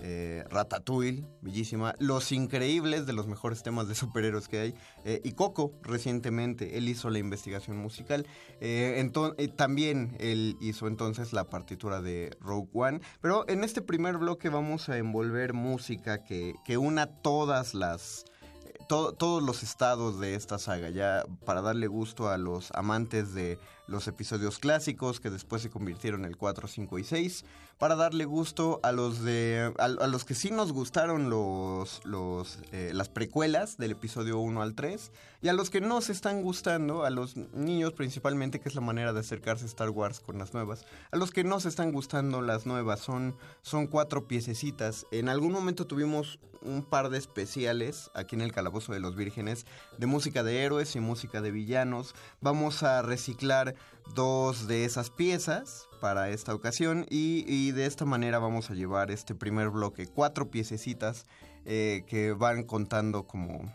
eh, 0.00 0.44
Ratatouille, 0.50 1.24
bellísima, 1.42 1.94
Los 1.98 2.32
Increíbles, 2.32 3.06
de 3.06 3.12
los 3.12 3.26
mejores 3.26 3.62
temas 3.62 3.88
de 3.88 3.94
superhéroes 3.94 4.48
que 4.48 4.58
hay, 4.60 4.74
eh, 5.04 5.20
y 5.24 5.32
Coco, 5.32 5.72
recientemente, 5.82 6.78
él 6.78 6.88
hizo 6.88 7.10
la 7.10 7.18
investigación 7.18 7.76
musical, 7.76 8.26
eh, 8.60 9.00
eh, 9.38 9.48
también 9.48 10.16
él 10.20 10.56
hizo 10.60 10.86
entonces 10.86 11.32
la 11.32 11.44
partitura 11.44 12.00
de 12.00 12.36
Rogue 12.40 12.70
One, 12.72 13.00
pero 13.20 13.48
en 13.48 13.64
este 13.64 13.82
primer 13.82 14.18
bloque 14.18 14.48
vamos 14.48 14.88
a 14.88 14.98
envolver 14.98 15.52
música 15.52 16.24
que, 16.24 16.54
que 16.64 16.78
una 16.78 17.06
todas 17.06 17.74
las... 17.74 18.24
eh, 18.64 18.72
to- 18.88 19.12
todos 19.14 19.42
los 19.42 19.62
estados 19.62 20.20
de 20.20 20.34
esta 20.34 20.58
saga, 20.58 20.90
ya 20.90 21.24
para 21.44 21.60
darle 21.62 21.86
gusto 21.88 22.28
a 22.28 22.38
los 22.38 22.70
amantes 22.72 23.34
de 23.34 23.58
los 23.88 24.06
episodios 24.06 24.58
clásicos 24.58 25.18
que 25.18 25.30
después 25.30 25.62
se 25.62 25.70
convirtieron 25.70 26.20
en 26.20 26.30
el 26.30 26.36
4, 26.36 26.68
5 26.68 26.98
y 26.98 27.04
6, 27.04 27.44
para 27.78 27.96
darle 27.96 28.24
gusto 28.24 28.80
a 28.82 28.92
los 28.92 29.22
de 29.24 29.72
a, 29.78 29.88
los 29.88 30.24
que 30.24 30.34
sí 30.34 30.50
nos 30.50 30.72
gustaron 30.72 31.30
los, 31.30 32.04
los 32.04 32.58
eh, 32.72 32.92
las 32.94 33.08
precuelas 33.08 33.78
del 33.78 33.92
episodio 33.92 34.38
1 34.38 34.62
al 34.62 34.74
3 34.74 35.10
y 35.40 35.48
a 35.48 35.52
los 35.52 35.70
que 35.70 35.80
no 35.80 36.00
se 36.00 36.12
están 36.12 36.42
gustando, 36.42 37.04
a 37.04 37.10
los 37.10 37.36
niños 37.36 37.92
principalmente, 37.92 38.60
que 38.60 38.68
es 38.68 38.74
la 38.74 38.80
manera 38.80 39.12
de 39.12 39.20
acercarse 39.20 39.64
a 39.64 39.68
Star 39.68 39.90
Wars 39.90 40.20
con 40.20 40.38
las 40.38 40.52
nuevas, 40.52 40.84
a 41.10 41.16
los 41.16 41.30
que 41.30 41.44
no 41.44 41.60
se 41.60 41.68
están 41.68 41.92
gustando 41.92 42.42
las 42.42 42.66
nuevas, 42.66 43.00
son, 43.00 43.36
son 43.62 43.86
cuatro 43.86 44.26
piececitas. 44.26 45.06
En 45.10 45.28
algún 45.28 45.52
momento 45.52 45.86
tuvimos 45.86 46.38
un 46.62 46.82
par 46.82 47.10
de 47.10 47.18
especiales 47.18 48.10
aquí 48.14 48.34
en 48.34 48.42
el 48.42 48.52
Calabozo 48.52 48.92
de 48.92 49.00
los 49.00 49.16
Vírgenes 49.16 49.66
de 49.96 50.06
música 50.06 50.42
de 50.42 50.64
héroes 50.64 50.96
y 50.96 51.00
música 51.00 51.40
de 51.40 51.50
villanos. 51.50 52.14
Vamos 52.40 52.82
a 52.82 53.02
reciclar 53.02 53.74
dos 54.14 54.66
de 54.66 54.84
esas 54.84 55.10
piezas 55.10 55.88
para 56.00 56.30
esta 56.30 56.54
ocasión 56.54 57.06
y, 57.10 57.72
de 57.72 57.86
esta 57.86 58.04
manera 58.04 58.38
vamos 58.38 58.70
a 58.70 58.74
llevar 58.74 59.10
este 59.10 59.34
primer 59.34 59.70
bloque, 59.70 60.06
cuatro 60.06 60.50
piececitas 60.50 61.26
eh, 61.64 62.04
que 62.06 62.32
van 62.32 62.62
contando 62.62 63.24
como, 63.24 63.72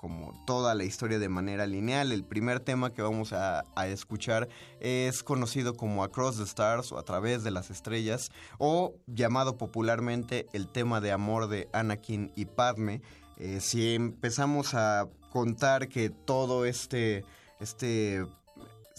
como 0.00 0.32
toda 0.46 0.74
la 0.74 0.84
historia 0.84 1.18
de 1.18 1.28
manera 1.28 1.66
lineal. 1.66 2.12
El 2.12 2.24
primer 2.24 2.60
tema 2.60 2.92
que 2.92 3.02
vamos 3.02 3.32
a, 3.32 3.64
a 3.74 3.88
escuchar 3.88 4.48
es 4.80 5.22
conocido 5.22 5.74
como 5.74 6.04
Across 6.04 6.38
the 6.38 6.44
Stars 6.44 6.92
o 6.92 6.98
A 6.98 7.02
través 7.04 7.44
de 7.44 7.50
las 7.50 7.70
estrellas 7.70 8.30
o 8.58 8.94
llamado 9.06 9.56
popularmente 9.56 10.46
el 10.52 10.68
tema 10.68 11.00
de 11.00 11.12
amor 11.12 11.48
de 11.48 11.68
Anakin 11.72 12.32
y 12.36 12.46
Padme. 12.46 13.02
Eh, 13.38 13.60
si 13.60 13.94
empezamos 13.94 14.74
a 14.74 15.08
contar 15.30 15.88
que 15.88 16.08
todo 16.08 16.64
este, 16.64 17.24
este, 17.60 18.24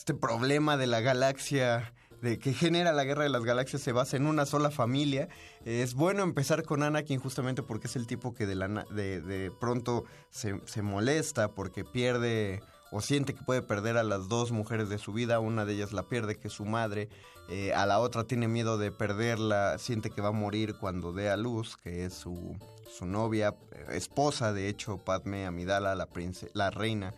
este 0.07 0.17
problema 0.17 0.77
de 0.77 0.87
la 0.87 1.01
galaxia 1.01 1.93
de 2.21 2.39
que 2.39 2.53
genera 2.53 2.93
la 2.93 3.03
guerra 3.03 3.23
de 3.23 3.29
las 3.29 3.43
galaxias 3.43 3.81
se 3.81 3.91
basa 3.91 4.15
en 4.15 4.25
una 4.25 4.45
sola 4.45 4.71
familia. 4.71 5.27
Es 5.65 5.95
bueno 5.95 6.23
empezar 6.23 6.63
con 6.63 6.81
Anakin 6.81 7.19
justamente 7.19 7.61
porque 7.61 7.87
es 7.87 7.97
el 7.97 8.07
tipo 8.07 8.33
que 8.33 8.45
de, 8.45 9.51
pronto 9.59 10.05
se, 10.29 10.81
molesta 10.81 11.51
porque 11.51 11.83
pierde 11.83 12.61
o 12.89 13.01
siente 13.01 13.33
que 13.33 13.43
puede 13.43 13.61
perder 13.61 13.97
a 13.97 14.03
las 14.03 14.29
dos 14.29 14.53
mujeres 14.53 14.87
de 14.87 14.97
su 14.97 15.11
vida. 15.11 15.41
Una 15.41 15.65
de 15.65 15.73
ellas 15.73 15.91
la 15.91 16.03
pierde, 16.03 16.37
que 16.37 16.47
es 16.47 16.53
su 16.53 16.63
madre. 16.63 17.09
Eh, 17.49 17.73
a 17.73 17.85
la 17.85 17.99
otra 17.99 18.23
tiene 18.23 18.47
miedo 18.47 18.77
de 18.77 18.93
perderla, 18.93 19.77
siente 19.77 20.09
que 20.09 20.21
va 20.21 20.29
a 20.29 20.31
morir 20.31 20.75
cuando 20.79 21.11
dé 21.11 21.29
a 21.29 21.35
luz, 21.35 21.75
que 21.75 22.05
es 22.05 22.13
su, 22.13 22.55
su 22.89 23.05
novia, 23.05 23.55
eh, 23.73 23.87
esposa 23.89 24.53
de 24.53 24.69
hecho, 24.69 24.99
Padme 24.99 25.45
Amidala, 25.45 25.95
la, 25.95 26.07
la 26.53 26.69
reina 26.69 27.13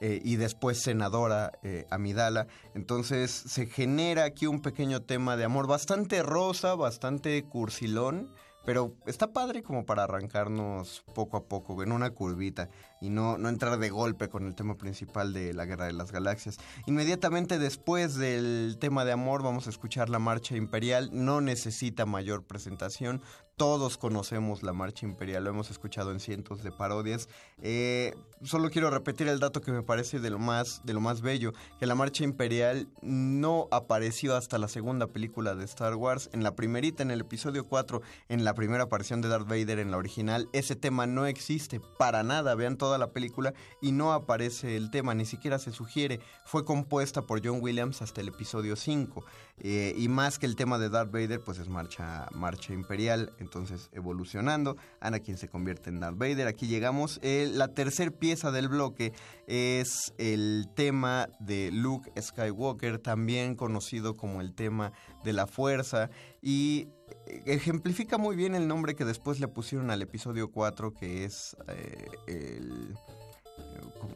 eh, 0.00 0.20
y 0.24 0.36
después 0.36 0.80
senadora 0.80 1.52
eh, 1.62 1.86
Amidala. 1.90 2.46
Entonces 2.74 3.30
se 3.30 3.66
genera 3.66 4.24
aquí 4.24 4.46
un 4.46 4.60
pequeño 4.60 5.02
tema 5.02 5.36
de 5.36 5.44
amor 5.44 5.66
bastante 5.66 6.22
rosa, 6.22 6.74
bastante 6.74 7.42
cursilón. 7.44 8.30
Pero 8.64 8.94
está 9.06 9.32
padre 9.32 9.62
como 9.62 9.86
para 9.86 10.04
arrancarnos 10.04 11.02
poco 11.14 11.38
a 11.38 11.44
poco 11.44 11.82
en 11.82 11.92
una 11.92 12.10
curvita 12.10 12.68
y 13.00 13.08
no, 13.08 13.38
no 13.38 13.48
entrar 13.48 13.78
de 13.78 13.88
golpe 13.88 14.28
con 14.28 14.46
el 14.46 14.54
tema 14.54 14.76
principal 14.76 15.32
de 15.32 15.54
la 15.54 15.64
Guerra 15.64 15.86
de 15.86 15.94
las 15.94 16.12
Galaxias. 16.12 16.58
Inmediatamente 16.86 17.58
después 17.58 18.16
del 18.16 18.76
tema 18.78 19.06
de 19.06 19.12
amor 19.12 19.42
vamos 19.42 19.66
a 19.66 19.70
escuchar 19.70 20.10
la 20.10 20.18
Marcha 20.18 20.56
Imperial. 20.56 21.08
No 21.12 21.40
necesita 21.40 22.04
mayor 22.04 22.44
presentación. 22.44 23.22
Todos 23.56 23.96
conocemos 23.96 24.62
la 24.62 24.74
Marcha 24.74 25.06
Imperial, 25.06 25.44
lo 25.44 25.50
hemos 25.50 25.70
escuchado 25.70 26.12
en 26.12 26.20
cientos 26.20 26.62
de 26.62 26.70
parodias. 26.70 27.30
Eh, 27.62 28.14
solo 28.42 28.70
quiero 28.70 28.90
repetir 28.90 29.28
el 29.28 29.38
dato 29.38 29.60
que 29.60 29.72
me 29.72 29.82
parece 29.82 30.18
de 30.18 30.30
lo 30.30 30.38
más, 30.38 30.80
de 30.84 30.94
lo 30.94 31.00
más 31.00 31.20
bello, 31.20 31.52
que 31.78 31.86
la 31.86 31.94
Marcha 31.94 32.24
Imperial 32.24 32.88
no 33.02 33.68
apareció 33.70 34.36
hasta 34.36 34.58
la 34.58 34.68
segunda 34.68 35.06
película 35.06 35.54
de 35.54 35.64
Star 35.64 35.94
Wars. 35.94 36.30
En 36.32 36.42
la 36.42 36.54
primerita, 36.54 37.02
en 37.02 37.10
el 37.10 37.20
episodio 37.20 37.66
4, 37.66 38.00
en 38.28 38.44
la 38.44 38.54
primera 38.54 38.84
aparición 38.84 39.20
de 39.20 39.28
Darth 39.28 39.48
Vader 39.48 39.78
en 39.78 39.90
la 39.90 39.98
original, 39.98 40.48
ese 40.52 40.76
tema 40.76 41.06
no 41.06 41.26
existe 41.26 41.80
para 41.98 42.22
nada. 42.22 42.54
Vean 42.54 42.76
toda 42.76 42.98
la 42.98 43.12
película 43.12 43.52
y 43.82 43.92
no 43.92 44.12
aparece 44.12 44.76
el 44.76 44.90
tema, 44.90 45.14
ni 45.14 45.26
siquiera 45.26 45.58
se 45.58 45.72
sugiere. 45.72 46.20
Fue 46.44 46.64
compuesta 46.64 47.22
por 47.22 47.44
John 47.44 47.58
Williams 47.60 48.02
hasta 48.02 48.20
el 48.20 48.28
episodio 48.28 48.76
5. 48.76 49.24
Eh, 49.62 49.94
y 49.96 50.08
más 50.08 50.38
que 50.38 50.46
el 50.46 50.56
tema 50.56 50.78
de 50.78 50.88
Darth 50.88 51.12
Vader, 51.12 51.40
pues 51.40 51.58
es 51.58 51.68
marcha, 51.68 52.26
marcha 52.32 52.72
imperial. 52.72 53.32
Entonces, 53.38 53.90
evolucionando, 53.92 54.76
Anakin 55.00 55.36
se 55.36 55.48
convierte 55.48 55.90
en 55.90 56.00
Darth 56.00 56.16
Vader. 56.16 56.46
Aquí 56.46 56.66
llegamos. 56.66 57.20
Eh, 57.22 57.50
la 57.52 57.68
tercer 57.68 58.12
pieza 58.14 58.29
del 58.30 58.68
bloque 58.68 59.12
es 59.48 60.14
el 60.16 60.68
tema 60.76 61.28
de 61.40 61.70
Luke 61.72 62.10
Skywalker, 62.20 62.98
también 62.98 63.56
conocido 63.56 64.16
como 64.16 64.40
el 64.40 64.54
tema 64.54 64.92
de 65.24 65.32
la 65.32 65.48
fuerza. 65.48 66.10
Y 66.40 66.88
eh, 67.26 67.42
ejemplifica 67.46 68.18
muy 68.18 68.36
bien 68.36 68.54
el 68.54 68.68
nombre 68.68 68.94
que 68.94 69.04
después 69.04 69.40
le 69.40 69.48
pusieron 69.48 69.90
al 69.90 70.00
episodio 70.00 70.50
4, 70.52 70.94
que 70.94 71.24
es 71.24 71.56
eh, 71.68 72.06
el... 72.28 72.94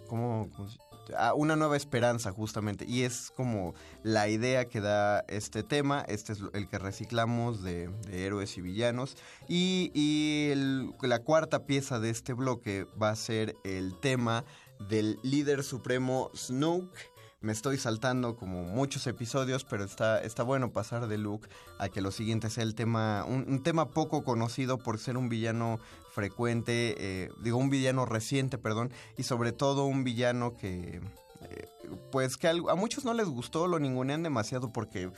¿Cómo, 0.07 0.49
cómo 0.51 0.69
una 1.37 1.57
nueva 1.57 1.77
esperanza 1.77 2.33
justamente. 2.33 2.85
Y 2.87 3.03
es 3.03 3.33
como 3.37 3.75
la 4.03 4.29
idea 4.29 4.67
que 4.67 4.81
da 4.81 5.21
este 5.29 5.63
tema. 5.63 6.05
Este 6.09 6.33
es 6.33 6.41
el 6.53 6.69
que 6.69 6.79
reciclamos 6.79 7.63
de, 7.63 7.91
héroes 8.11 8.57
y 8.57 8.61
villanos. 8.61 9.17
Y, 9.49 10.53
la 11.03 11.19
cuarta 11.21 11.67
pieza 11.67 12.01
de 12.01 12.11
este 12.11 12.33
bloque 12.33 12.87
va 13.01 13.11
a 13.11 13.17
ser 13.17 13.57
el 13.65 13.99
tema 14.01 14.45
del 14.89 15.19
líder 15.23 15.63
supremo 15.63 16.31
Snoke. 16.35 17.13
Me 17.41 17.53
estoy 17.53 17.77
saltando 17.77 18.37
como 18.37 18.63
muchos 18.63 19.07
episodios, 19.07 19.65
pero 19.65 19.85
está, 19.85 20.23
está 20.23 20.43
bueno 20.43 20.73
pasar 20.73 21.09
de 21.09 21.19
Luke 21.19 21.47
a 21.79 21.91
que 21.91 22.01
lo 22.01 22.11
siguiente 22.11 22.49
sea 22.49 22.65
el 22.65 22.75
tema, 22.75 23.27
un 23.29 23.63
tema 23.63 23.91
poco 23.91 24.25
conocido 24.25 24.79
por 24.79 24.99
ser 24.99 25.19
un 25.19 25.29
villano 25.29 25.79
frecuente, 26.15 26.95
eh, 26.97 27.31
digo 27.43 27.59
un 27.59 27.71
villano 27.71 28.07
reciente, 28.07 28.57
perdón, 28.57 28.93
y 29.19 29.25
sobre 29.25 29.53
todo 29.53 29.85
un 29.85 30.05
villano 30.05 30.55
que, 30.55 31.01
eh, 31.43 31.69
pues 32.13 32.37
que 32.37 32.49
a 32.49 32.75
muchos 32.77 33.05
no 33.05 33.15
les 33.15 33.29
gustó, 33.29 33.67
lo 33.67 33.81
ningunean 33.81 34.23
demasiado 34.23 34.73
porque 34.73 35.11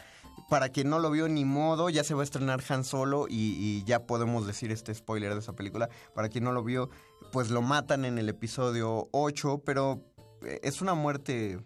para 0.49 0.71
quien 0.71 0.89
no 0.89 0.99
lo 0.99 1.11
vio 1.11 1.29
ni 1.29 1.45
modo, 1.45 1.91
ya 1.91 2.03
se 2.03 2.15
va 2.15 2.23
a 2.23 2.25
estrenar 2.25 2.63
Han 2.69 2.85
Solo 2.85 3.27
y, 3.29 3.85
ya 3.85 4.07
podemos 4.07 4.47
decir 4.47 4.73
este 4.73 4.95
spoiler 4.95 5.35
de 5.35 5.41
esa 5.41 5.55
película. 5.55 5.89
Para 6.15 6.29
quien 6.29 6.45
no 6.45 6.53
lo 6.53 6.65
vio, 6.65 6.89
pues 7.31 7.51
lo 7.51 7.61
matan 7.61 8.05
en 8.05 8.19
el 8.19 8.29
episodio 8.29 9.09
8, 9.13 9.63
pero 9.67 10.03
eh, 10.43 10.61
es 10.63 10.81
una 10.81 10.95
muerte 10.95 11.59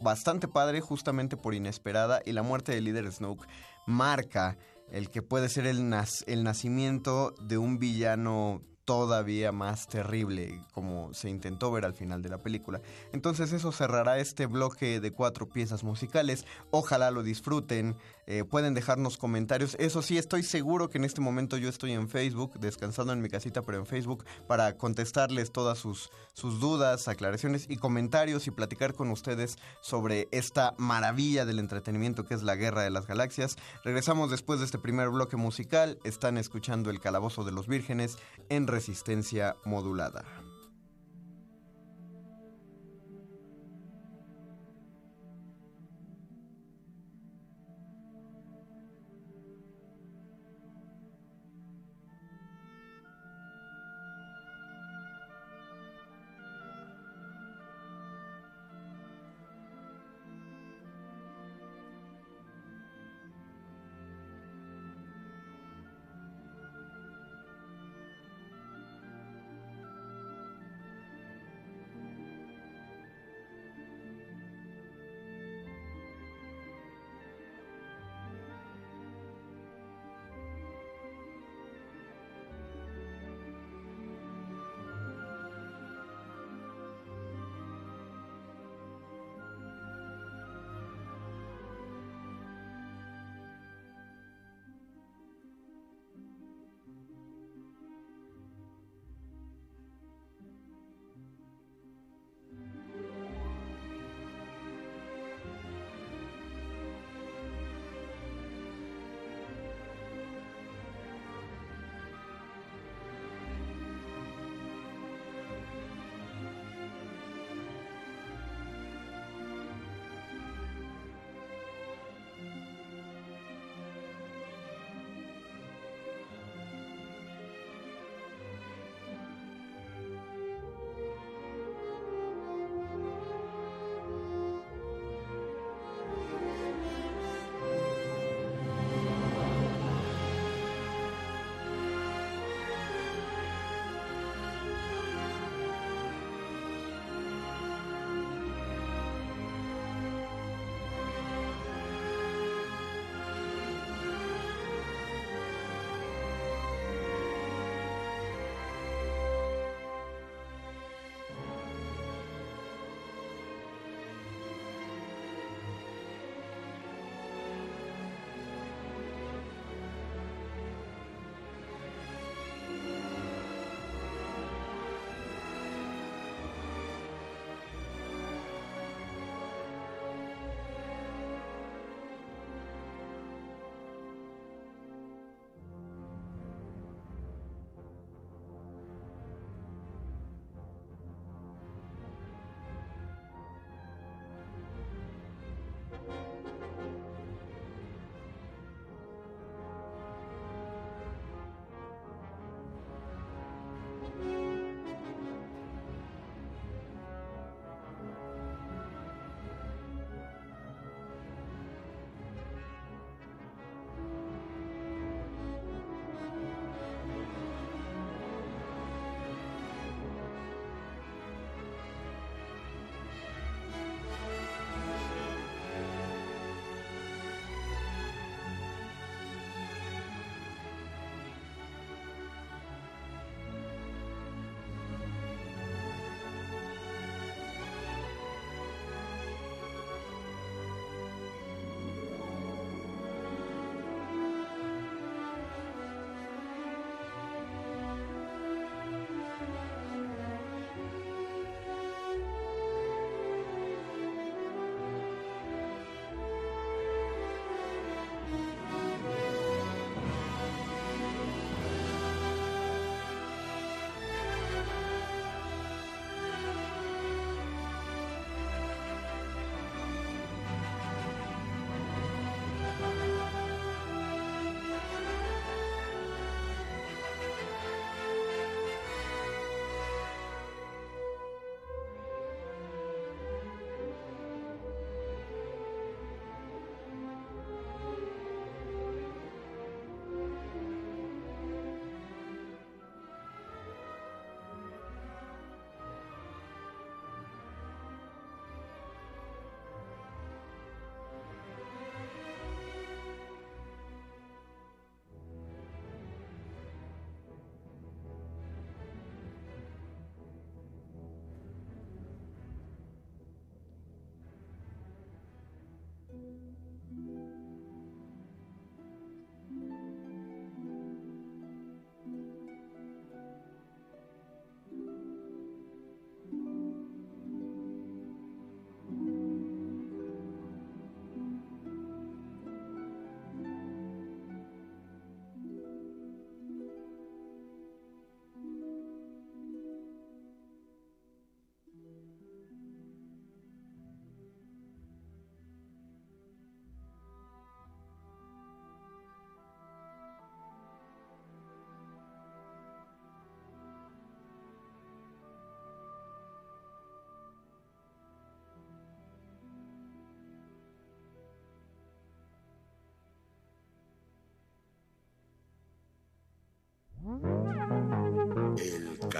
bastante 0.00 0.46
padre 0.46 0.80
justamente 0.80 1.36
por 1.36 1.52
inesperada 1.52 2.20
y 2.24 2.32
la 2.32 2.42
muerte 2.42 2.72
del 2.72 2.84
líder 2.84 3.10
Snoke 3.10 3.48
marca 3.86 4.56
el 4.90 5.10
que 5.10 5.22
puede 5.22 5.48
ser 5.48 5.66
el, 5.66 5.82
nas- 5.90 6.24
el 6.26 6.44
nacimiento 6.44 7.34
de 7.40 7.58
un 7.58 7.78
villano 7.78 8.62
todavía 8.84 9.50
más 9.50 9.88
terrible 9.88 10.62
como 10.72 11.12
se 11.12 11.28
intentó 11.28 11.72
ver 11.72 11.84
al 11.84 11.94
final 11.94 12.22
de 12.22 12.28
la 12.28 12.38
película. 12.38 12.80
Entonces 13.12 13.52
eso 13.52 13.72
cerrará 13.72 14.18
este 14.18 14.46
bloque 14.46 15.00
de 15.00 15.10
cuatro 15.10 15.48
piezas 15.48 15.82
musicales. 15.82 16.46
Ojalá 16.70 17.10
lo 17.10 17.24
disfruten. 17.24 17.96
Eh, 18.26 18.44
pueden 18.44 18.74
dejarnos 18.74 19.16
comentarios. 19.16 19.76
Eso 19.78 20.02
sí, 20.02 20.18
estoy 20.18 20.42
seguro 20.42 20.90
que 20.90 20.98
en 20.98 21.04
este 21.04 21.20
momento 21.20 21.56
yo 21.56 21.68
estoy 21.68 21.92
en 21.92 22.08
Facebook, 22.08 22.58
descansando 22.58 23.12
en 23.12 23.22
mi 23.22 23.28
casita, 23.28 23.62
pero 23.62 23.78
en 23.78 23.86
Facebook, 23.86 24.24
para 24.46 24.76
contestarles 24.76 25.52
todas 25.52 25.78
sus, 25.78 26.10
sus 26.32 26.60
dudas, 26.60 27.08
aclaraciones 27.08 27.66
y 27.68 27.76
comentarios 27.76 28.46
y 28.46 28.50
platicar 28.50 28.94
con 28.94 29.10
ustedes 29.10 29.56
sobre 29.80 30.28
esta 30.32 30.74
maravilla 30.76 31.44
del 31.44 31.58
entretenimiento 31.58 32.24
que 32.24 32.34
es 32.34 32.42
la 32.42 32.56
Guerra 32.56 32.82
de 32.82 32.90
las 32.90 33.06
Galaxias. 33.06 33.56
Regresamos 33.84 34.30
después 34.30 34.58
de 34.58 34.66
este 34.66 34.78
primer 34.78 35.08
bloque 35.10 35.36
musical. 35.36 35.98
Están 36.04 36.36
escuchando 36.36 36.90
El 36.90 37.00
Calabozo 37.00 37.44
de 37.44 37.52
los 37.52 37.68
Vírgenes 37.68 38.16
en 38.48 38.66
resistencia 38.66 39.56
modulada. 39.64 40.24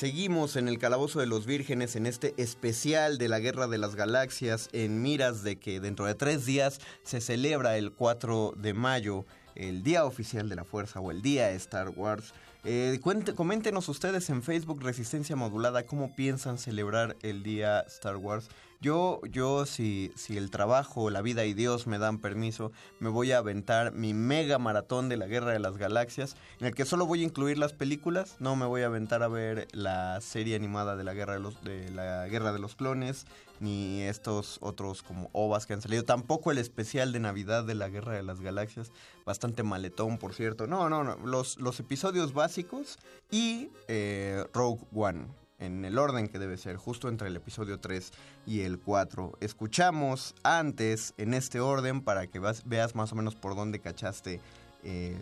Seguimos 0.00 0.56
en 0.56 0.66
el 0.68 0.78
Calabozo 0.78 1.20
de 1.20 1.26
los 1.26 1.44
Vírgenes 1.44 1.94
en 1.94 2.06
este 2.06 2.32
especial 2.38 3.18
de 3.18 3.28
la 3.28 3.38
Guerra 3.38 3.68
de 3.68 3.76
las 3.76 3.96
Galaxias 3.96 4.70
en 4.72 5.02
miras 5.02 5.42
de 5.42 5.56
que 5.56 5.78
dentro 5.78 6.06
de 6.06 6.14
tres 6.14 6.46
días 6.46 6.80
se 7.02 7.20
celebra 7.20 7.76
el 7.76 7.92
4 7.92 8.54
de 8.56 8.72
mayo 8.72 9.26
el 9.56 9.82
Día 9.82 10.06
Oficial 10.06 10.48
de 10.48 10.56
la 10.56 10.64
Fuerza 10.64 11.00
o 11.00 11.10
el 11.10 11.20
Día 11.20 11.48
de 11.48 11.56
Star 11.56 11.90
Wars. 11.90 12.32
Eh, 12.64 12.98
coméntenos 13.36 13.90
ustedes 13.90 14.30
en 14.30 14.42
Facebook 14.42 14.82
Resistencia 14.82 15.36
Modulada 15.36 15.84
cómo 15.84 16.14
piensan 16.14 16.56
celebrar 16.56 17.18
el 17.20 17.42
Día 17.42 17.80
Star 17.80 18.16
Wars. 18.16 18.48
Yo, 18.82 19.20
yo 19.30 19.66
si, 19.66 20.10
si 20.16 20.38
el 20.38 20.50
trabajo, 20.50 21.10
la 21.10 21.20
vida 21.20 21.44
y 21.44 21.52
Dios 21.52 21.86
me 21.86 21.98
dan 21.98 22.18
permiso, 22.18 22.72
me 22.98 23.10
voy 23.10 23.30
a 23.30 23.36
aventar 23.36 23.92
mi 23.92 24.14
mega 24.14 24.58
maratón 24.58 25.10
de 25.10 25.18
la 25.18 25.26
Guerra 25.26 25.52
de 25.52 25.58
las 25.58 25.76
Galaxias, 25.76 26.34
en 26.60 26.66
el 26.68 26.74
que 26.74 26.86
solo 26.86 27.04
voy 27.04 27.20
a 27.20 27.24
incluir 27.24 27.58
las 27.58 27.74
películas, 27.74 28.36
no 28.38 28.56
me 28.56 28.64
voy 28.64 28.80
a 28.80 28.86
aventar 28.86 29.22
a 29.22 29.28
ver 29.28 29.68
la 29.72 30.18
serie 30.22 30.56
animada 30.56 30.96
de 30.96 31.04
la 31.04 31.12
Guerra 31.12 31.34
de 31.34 31.40
los, 31.40 31.62
de 31.62 31.90
la 31.90 32.26
Guerra 32.28 32.54
de 32.54 32.58
los 32.58 32.74
Clones, 32.74 33.26
ni 33.60 34.00
estos 34.00 34.56
otros 34.62 35.02
como 35.02 35.28
ovas 35.32 35.66
que 35.66 35.74
han 35.74 35.82
salido, 35.82 36.04
tampoco 36.04 36.50
el 36.50 36.56
especial 36.56 37.12
de 37.12 37.20
Navidad 37.20 37.64
de 37.64 37.74
la 37.74 37.90
Guerra 37.90 38.14
de 38.14 38.22
las 38.22 38.40
Galaxias, 38.40 38.92
bastante 39.26 39.62
maletón 39.62 40.16
por 40.16 40.32
cierto. 40.32 40.66
No, 40.66 40.88
no, 40.88 41.04
no, 41.04 41.16
los, 41.16 41.58
los 41.58 41.78
episodios 41.80 42.32
básicos 42.32 42.98
y 43.30 43.68
eh, 43.88 44.42
Rogue 44.54 44.86
One 44.94 45.26
en 45.60 45.84
el 45.84 45.98
orden 45.98 46.28
que 46.28 46.38
debe 46.38 46.56
ser, 46.56 46.76
justo 46.76 47.08
entre 47.08 47.28
el 47.28 47.36
episodio 47.36 47.78
3 47.78 48.10
y 48.46 48.62
el 48.62 48.80
4. 48.80 49.38
Escuchamos 49.40 50.34
antes 50.42 51.14
en 51.18 51.34
este 51.34 51.60
orden 51.60 52.00
para 52.00 52.26
que 52.26 52.40
veas 52.40 52.94
más 52.94 53.12
o 53.12 53.16
menos 53.16 53.36
por 53.36 53.54
dónde 53.54 53.78
cachaste 53.78 54.40
eh, 54.82 55.14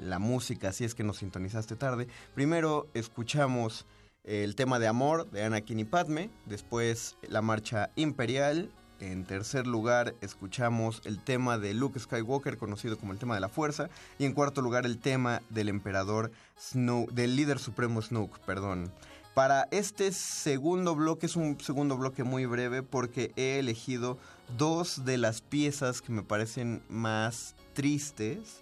la 0.00 0.18
música, 0.18 0.72
si 0.72 0.84
es 0.84 0.94
que 0.94 1.04
nos 1.04 1.18
sintonizaste 1.18 1.76
tarde. 1.76 2.08
Primero 2.34 2.88
escuchamos 2.94 3.86
el 4.24 4.56
tema 4.56 4.78
de 4.78 4.86
amor 4.86 5.30
de 5.30 5.44
Anakin 5.44 5.80
y 5.80 5.84
Padme, 5.84 6.30
después 6.46 7.16
la 7.28 7.42
marcha 7.42 7.90
imperial. 7.96 8.70
En 9.00 9.24
tercer 9.24 9.66
lugar, 9.66 10.14
escuchamos 10.22 11.02
el 11.04 11.22
tema 11.22 11.58
de 11.58 11.74
Luke 11.74 11.98
Skywalker, 11.98 12.56
conocido 12.56 12.96
como 12.96 13.12
el 13.12 13.18
tema 13.18 13.34
de 13.34 13.40
la 13.40 13.50
fuerza. 13.50 13.90
Y 14.18 14.24
en 14.24 14.32
cuarto 14.32 14.62
lugar, 14.62 14.86
el 14.86 14.98
tema 14.98 15.42
del 15.50 15.68
emperador 15.68 16.30
Snoke, 16.58 17.12
del 17.12 17.36
líder 17.36 17.58
supremo 17.58 18.00
Snoke, 18.00 18.38
perdón. 18.46 18.90
Para 19.34 19.66
este 19.72 20.12
segundo 20.12 20.94
bloque 20.94 21.26
es 21.26 21.34
un 21.34 21.60
segundo 21.60 21.96
bloque 21.96 22.22
muy 22.22 22.46
breve 22.46 22.84
porque 22.84 23.32
he 23.34 23.58
elegido 23.58 24.16
dos 24.56 25.04
de 25.04 25.18
las 25.18 25.40
piezas 25.40 26.00
que 26.00 26.12
me 26.12 26.22
parecen 26.22 26.84
más 26.88 27.56
tristes 27.72 28.60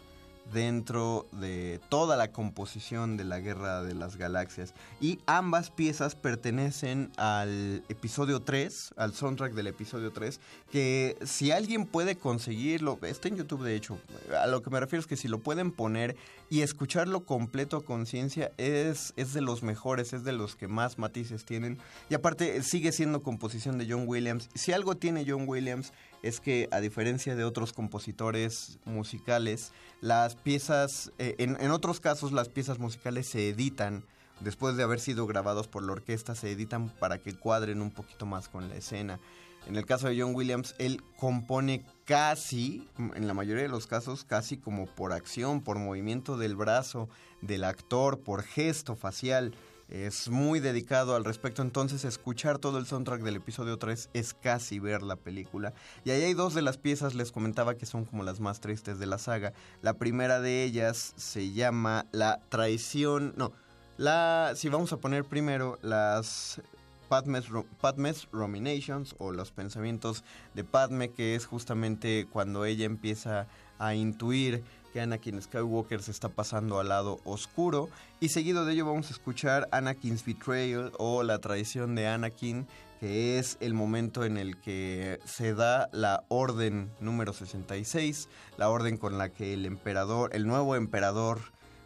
dentro 0.53 1.27
de 1.33 1.81
toda 1.89 2.17
la 2.17 2.33
composición 2.33 3.17
de 3.17 3.25
la 3.25 3.41
Guerra 3.41 3.83
de 3.83 3.95
las 3.95 4.17
Galaxias. 4.17 4.75
Y 5.01 5.21
ambas 5.27 5.71
piezas 5.71 6.15
pertenecen 6.15 7.11
al 7.17 7.83
episodio 7.89 8.41
3, 8.41 8.95
al 8.97 9.15
soundtrack 9.15 9.55
del 9.55 9.69
episodio 9.69 10.13
3, 10.13 10.41
que 10.71 11.17
si 11.25 11.51
alguien 11.51 11.87
puede 11.87 12.17
conseguirlo, 12.17 12.99
está 13.03 13.29
en 13.29 13.37
YouTube 13.37 13.63
de 13.63 13.77
hecho, 13.77 13.99
a 14.39 14.47
lo 14.47 14.63
que 14.63 14.71
me 14.71 14.81
refiero 14.81 15.01
es 15.01 15.07
que 15.07 15.17
si 15.17 15.29
lo 15.29 15.39
pueden 15.39 15.73
poner 15.73 16.17
y 16.51 16.61
escucharlo 16.61 17.25
completo 17.25 17.79
a 17.79 17.85
conciencia 17.85 18.53
es, 18.59 19.15
es 19.17 19.33
de 19.33 19.41
los 19.41 19.63
mejores, 19.63 20.13
es 20.13 20.25
de 20.25 20.33
los 20.33 20.55
que 20.55 20.69
más 20.69 20.99
matices 20.99 21.45
tienen. 21.45 21.79
Y 22.11 22.15
aparte 22.15 22.63
sigue 22.63 22.93
siendo 22.93 23.23
composición 23.23 23.79
de 23.79 23.87
John 23.89 24.05
Williams. 24.07 24.51
Si 24.55 24.73
algo 24.73 24.97
tiene 24.97 25.25
John 25.27 25.49
Williams 25.49 25.93
es 26.23 26.41
que 26.41 26.69
a 26.71 26.81
diferencia 26.81 27.37
de 27.37 27.45
otros 27.45 27.73
compositores 27.73 28.79
musicales, 28.85 29.73
las 30.01 30.37
piezas, 30.37 31.13
eh, 31.19 31.35
en, 31.39 31.57
en 31.61 31.71
otros 31.71 32.01
casos 32.01 32.33
las 32.33 32.49
piezas 32.49 32.79
musicales 32.79 33.29
se 33.29 33.49
editan 33.49 34.05
después 34.41 34.77
de 34.77 34.83
haber 34.83 35.01
sido 35.01 35.27
grabados 35.27 35.69
por 35.69 35.83
la 35.83 35.93
orquesta, 35.93 36.35
se 36.35 36.51
editan 36.51 36.89
para 36.89 37.19
que 37.19 37.35
cuadren 37.35 37.81
un 37.81 37.91
poquito 37.91 38.27
más 38.27 38.49
con 38.49 38.69
la 38.69 38.77
escena. 38.77 39.21
En 39.67 39.77
el 39.77 39.87
caso 39.87 40.09
de 40.09 40.21
John 40.21 40.35
Williams, 40.35 40.75
él 40.79 41.03
compone 41.17 41.85
casi, 42.05 42.89
en 42.99 43.29
la 43.29 43.35
mayoría 43.35 43.63
de 43.63 43.69
los 43.69 43.87
casos, 43.87 44.25
casi 44.25 44.57
como 44.57 44.87
por 44.87 45.13
acción, 45.13 45.61
por 45.61 45.79
movimiento 45.79 46.37
del 46.37 46.57
brazo 46.57 47.09
del 47.43 47.65
actor, 47.65 48.21
por 48.21 48.43
gesto 48.43 48.97
facial. 48.97 49.55
Es 49.93 50.31
muy 50.31 50.59
dedicado 50.59 51.15
al 51.15 51.23
respecto, 51.23 51.61
entonces 51.61 52.07
escuchar 52.07 52.59
todo 52.59 52.79
el 52.79 52.87
soundtrack 52.87 53.21
del 53.21 53.37
episodio 53.37 53.77
3 53.77 54.09
es 54.15 54.33
casi 54.33 54.79
ver 54.79 55.03
la 55.03 55.17
película. 55.17 55.75
Y 56.03 56.13
ahí 56.13 56.23
hay 56.23 56.33
dos 56.33 56.55
de 56.55 56.63
las 56.63 56.79
piezas, 56.79 57.15
les 57.15 57.31
comentaba 57.31 57.75
que 57.75 57.85
son 57.85 58.07
como 58.07 58.23
las 58.23 58.41
más 58.41 58.61
tristes 58.61 58.99
de 58.99 59.05
la 59.05 59.19
saga. 59.19 59.53
La 59.83 59.93
primera 59.99 60.41
de 60.41 60.65
ellas 60.65 61.13
se 61.17 61.53
llama 61.53 62.07
La 62.11 62.41
traición, 62.49 63.35
no, 63.37 63.53
la, 63.99 64.55
si 64.57 64.71
vamos 64.71 64.95
a 64.95 64.97
poner 64.97 65.27
primero 65.27 65.79
las 65.83 66.63
Padme's, 67.11 67.49
Padme's 67.83 68.29
Ruminations 68.33 69.15
o 69.19 69.31
los 69.31 69.53
pensamientos 69.53 70.25
de 70.55 70.65
Padme, 70.65 71.11
que 71.11 71.35
es 71.35 71.45
justamente 71.45 72.27
cuando 72.33 72.65
ella 72.65 72.87
empieza 72.87 73.47
a 73.79 73.95
intuir 73.95 74.65
que 74.93 75.01
Anakin 75.01 75.41
Skywalker 75.41 76.03
se 76.03 76.11
está 76.11 76.29
pasando 76.29 76.79
al 76.79 76.91
lado 76.91 77.21
oscuro. 77.25 77.89
Y 78.21 78.29
seguido 78.29 78.65
de 78.65 78.75
ello 78.75 78.87
vamos 78.87 79.09
a 79.09 79.15
escuchar 79.15 79.69
Anakin's 79.73 80.25
Betrayal 80.25 80.93
o 80.99 81.23
la 81.23 81.39
traición 81.39 81.95
de 81.95 82.07
Anakin, 82.07 82.67
que 83.01 83.39
es 83.39 83.57
el 83.61 83.75
momento 83.75 84.25
en 84.25 84.37
el 84.37 84.61
que 84.61 85.19
se 85.25 85.55
da 85.55 85.89
la 85.93 86.25
orden 86.29 86.91
número 87.01 87.33
66, 87.33 88.29
la 88.59 88.69
orden 88.69 88.97
con 88.97 89.19
la 89.19 89.31
que 89.31 89.55
el 89.55 89.67
emperador, 89.67 90.31
el 90.35 90.47
nuevo 90.47 90.77
emperador 90.77 91.41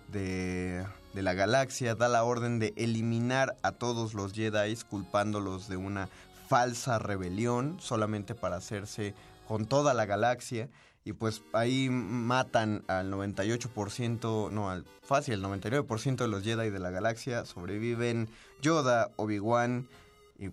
de, 0.09 0.85
de 1.15 1.23
la 1.23 1.35
galaxia, 1.35 1.95
da 1.95 2.09
la 2.09 2.25
orden 2.25 2.59
de 2.59 2.75
eliminar 2.77 3.57
a 3.63 3.73
todos 3.73 4.15
los 4.15 4.33
Jedi 4.33 4.77
culpándolos 4.91 5.69
de 5.69 5.77
una 5.77 6.09
falsa 6.49 6.99
rebelión 6.99 7.79
solamente 7.81 8.35
para 8.35 8.57
hacerse 8.57 9.15
con 9.47 9.67
toda 9.67 9.95
la 9.95 10.07
galaxia 10.07 10.69
y 11.07 11.13
pues 11.13 11.43
ahí 11.53 11.89
matan 11.89 12.83
al 12.89 13.13
98%, 13.13 14.51
no, 14.51 14.71
al 14.71 14.85
fácil, 15.03 15.35
el 15.35 15.43
99% 15.45 16.17
de 16.17 16.27
los 16.27 16.43
Jedi 16.43 16.69
de 16.69 16.81
la 16.81 16.91
galaxia, 16.91 17.45
sobreviven 17.45 18.29
Yoda, 18.61 19.13
Obi-Wan 19.15 19.87
y, 20.37 20.51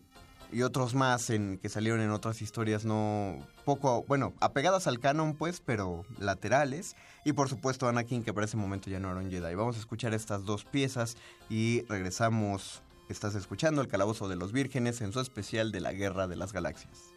y, 0.56 0.62
otros 0.62 0.94
más 0.94 1.32
en, 1.32 1.58
que 1.58 1.70
salieron 1.70 2.02
en 2.02 2.12
otras 2.12 2.44
historias 2.44 2.86
no 2.86 3.40
poco, 3.66 4.06
bueno, 4.08 4.34
apegadas 4.42 4.86
al 4.86 5.00
canon 5.00 5.34
pues, 5.34 5.60
pero 5.60 6.06
laterales. 6.20 6.96
Y 7.26 7.34
por 7.34 7.50
supuesto 7.50 7.88
Anakin 7.88 8.24
que 8.24 8.32
para 8.32 8.46
ese 8.46 8.58
momento 8.58 8.92
ya 8.92 9.00
no 9.00 9.10
era 9.10 9.22
un 9.22 9.32
Jedi. 9.32 9.56
Vamos 9.56 9.78
a 9.78 9.80
escuchar 9.80 10.14
estas 10.14 10.46
dos 10.46 10.66
piezas 10.66 11.18
y 11.50 11.84
regresamos. 11.90 12.84
Estás 13.10 13.34
escuchando 13.34 13.82
el 13.82 13.88
Calabozo 13.88 14.30
de 14.30 14.36
los 14.36 14.52
Vírgenes 14.52 15.02
en 15.02 15.14
su 15.14 15.20
especial 15.20 15.72
de 15.72 15.82
la 15.82 15.94
Guerra 15.94 16.28
de 16.28 16.36
las 16.36 16.54
Galaxias. 16.54 17.13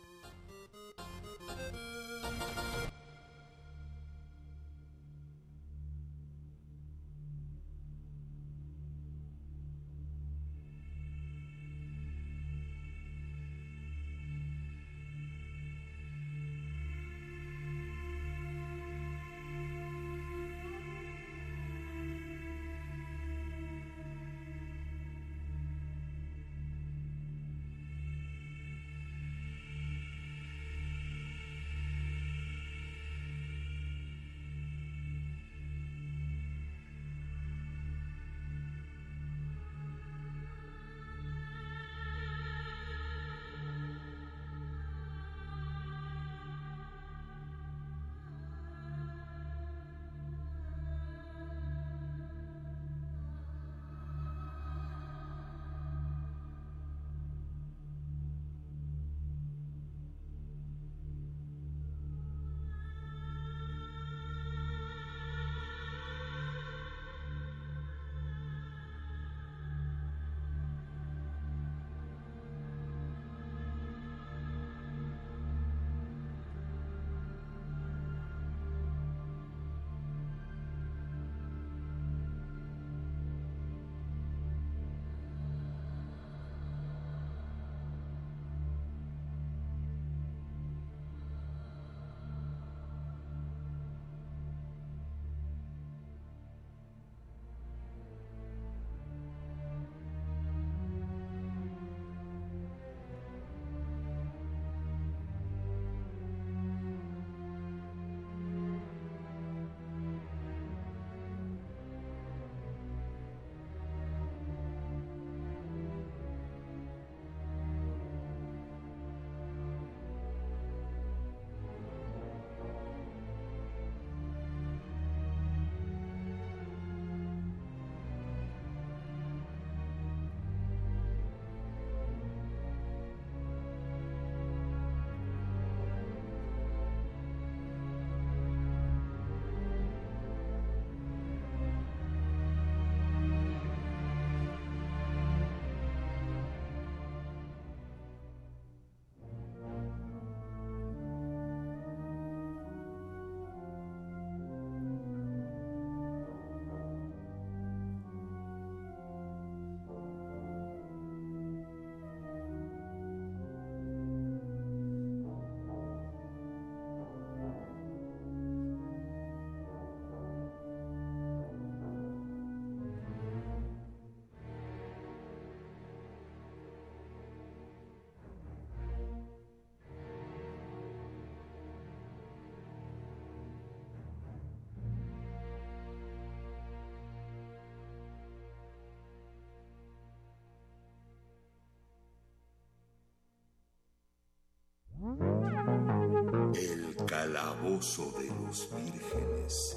Calabozo 197.66 198.12
de 198.18 198.28
los 198.28 198.68
vírgenes. 198.70 199.76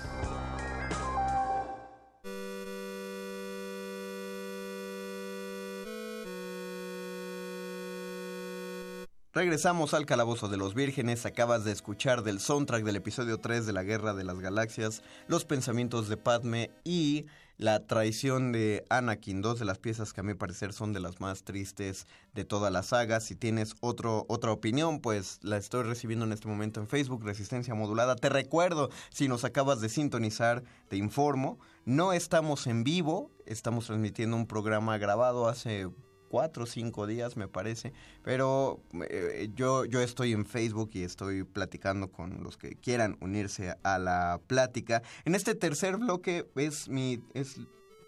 Regresamos 9.41 9.95
al 9.95 10.05
Calabozo 10.05 10.49
de 10.49 10.57
los 10.57 10.75
Vírgenes. 10.75 11.25
Acabas 11.25 11.63
de 11.63 11.71
escuchar 11.71 12.21
del 12.21 12.39
soundtrack 12.39 12.83
del 12.83 12.97
episodio 12.97 13.39
3 13.39 13.65
de 13.65 13.73
la 13.73 13.81
Guerra 13.81 14.13
de 14.13 14.23
las 14.23 14.39
Galaxias, 14.39 15.01
los 15.25 15.45
pensamientos 15.45 16.07
de 16.09 16.15
Padme 16.15 16.69
y 16.83 17.25
la 17.57 17.87
traición 17.87 18.51
de 18.51 18.85
Anakin, 18.89 19.41
dos 19.41 19.57
de 19.57 19.65
las 19.65 19.79
piezas 19.79 20.13
que 20.13 20.21
a 20.21 20.23
mi 20.23 20.35
parecer 20.35 20.73
son 20.73 20.93
de 20.93 20.99
las 20.99 21.19
más 21.19 21.43
tristes 21.43 22.05
de 22.35 22.45
toda 22.45 22.69
la 22.69 22.83
saga. 22.83 23.19
Si 23.19 23.35
tienes 23.35 23.73
otra 23.81 24.51
opinión, 24.51 24.99
pues 24.99 25.39
la 25.41 25.57
estoy 25.57 25.81
recibiendo 25.85 26.25
en 26.25 26.33
este 26.33 26.47
momento 26.47 26.79
en 26.79 26.87
Facebook, 26.87 27.23
Resistencia 27.23 27.73
Modulada. 27.73 28.15
Te 28.15 28.29
recuerdo, 28.29 28.91
si 29.09 29.27
nos 29.27 29.43
acabas 29.43 29.81
de 29.81 29.89
sintonizar, 29.89 30.61
te 30.87 30.97
informo, 30.97 31.57
no 31.83 32.13
estamos 32.13 32.67
en 32.67 32.83
vivo, 32.83 33.31
estamos 33.47 33.87
transmitiendo 33.87 34.37
un 34.37 34.45
programa 34.45 34.99
grabado 34.99 35.49
hace 35.49 35.89
cuatro 36.31 36.63
o 36.63 36.65
cinco 36.65 37.07
días, 37.07 37.35
me 37.35 37.49
parece. 37.49 37.91
Pero 38.23 38.81
eh, 39.09 39.49
yo, 39.53 39.83
yo 39.83 39.99
estoy 39.99 40.31
en 40.31 40.45
Facebook 40.45 40.91
y 40.93 41.03
estoy 41.03 41.43
platicando 41.43 42.09
con 42.09 42.41
los 42.41 42.55
que 42.55 42.77
quieran 42.77 43.17
unirse 43.19 43.75
a 43.83 43.99
la 43.99 44.39
plática. 44.47 45.03
En 45.25 45.35
este 45.35 45.53
tercer 45.55 45.97
bloque 45.97 46.49
es 46.55 46.87
mi... 46.87 47.21
Es, 47.33 47.59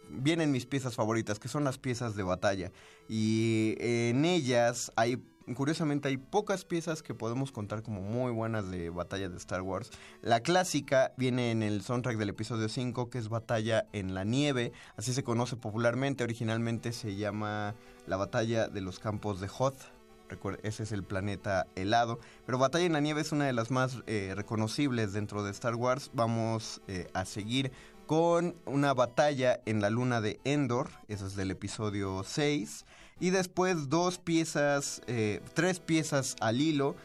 vienen 0.09 0.51
mis 0.51 0.65
piezas 0.65 0.95
favoritas, 0.95 1.39
que 1.39 1.47
son 1.47 1.63
las 1.63 1.77
piezas 1.77 2.15
de 2.15 2.23
batalla. 2.23 2.71
Y 3.09 3.75
en 3.79 4.25
ellas 4.25 4.91
hay 4.95 5.17
curiosamente 5.55 6.07
hay 6.07 6.17
pocas 6.17 6.65
piezas 6.65 7.03
que 7.03 7.13
podemos 7.13 7.51
contar 7.51 7.83
como 7.83 8.01
muy 8.01 8.31
buenas 8.31 8.69
de 8.71 8.89
batalla 8.89 9.29
de 9.29 9.37
Star 9.37 9.61
Wars. 9.61 9.91
La 10.21 10.39
clásica 10.39 11.13
viene 11.17 11.51
en 11.51 11.63
el 11.63 11.81
soundtrack 11.81 12.17
del 12.17 12.29
episodio 12.29 12.69
5, 12.69 13.09
que 13.09 13.17
es 13.17 13.29
Batalla 13.29 13.85
en 13.91 14.13
la 14.13 14.23
Nieve, 14.23 14.71
así 14.95 15.13
se 15.13 15.23
conoce 15.23 15.57
popularmente, 15.57 16.23
originalmente 16.23 16.93
se 16.93 17.15
llama 17.15 17.75
la 18.07 18.17
Batalla 18.17 18.67
de 18.67 18.81
los 18.81 18.99
Campos 18.99 19.39
de 19.39 19.49
Hoth. 19.57 19.77
Ese 20.63 20.83
es 20.83 20.91
el 20.91 21.03
planeta 21.03 21.67
helado. 21.75 22.19
Pero 22.45 22.57
Batalla 22.57 22.85
en 22.85 22.93
la 22.93 23.01
Nieve 23.01 23.21
es 23.21 23.31
una 23.31 23.45
de 23.45 23.53
las 23.53 23.69
más 23.69 23.99
eh, 24.07 24.33
reconocibles 24.35 25.13
dentro 25.13 25.43
de 25.43 25.51
Star 25.51 25.75
Wars. 25.75 26.09
Vamos 26.13 26.81
eh, 26.87 27.07
a 27.13 27.25
seguir 27.25 27.71
con 28.07 28.55
una 28.65 28.93
batalla 28.93 29.61
en 29.65 29.79
la 29.79 29.89
luna 29.89 30.21
de 30.21 30.39
Endor. 30.43 30.89
Eso 31.07 31.27
es 31.27 31.35
del 31.35 31.51
episodio 31.51 32.23
6 32.23 32.85
y 33.19 33.29
después 33.29 33.89
dos 33.89 34.17
piezas, 34.17 35.01
eh, 35.07 35.41
tres 35.53 35.79
piezas 35.79 36.35
al 36.41 36.59
hilo, 36.59 36.95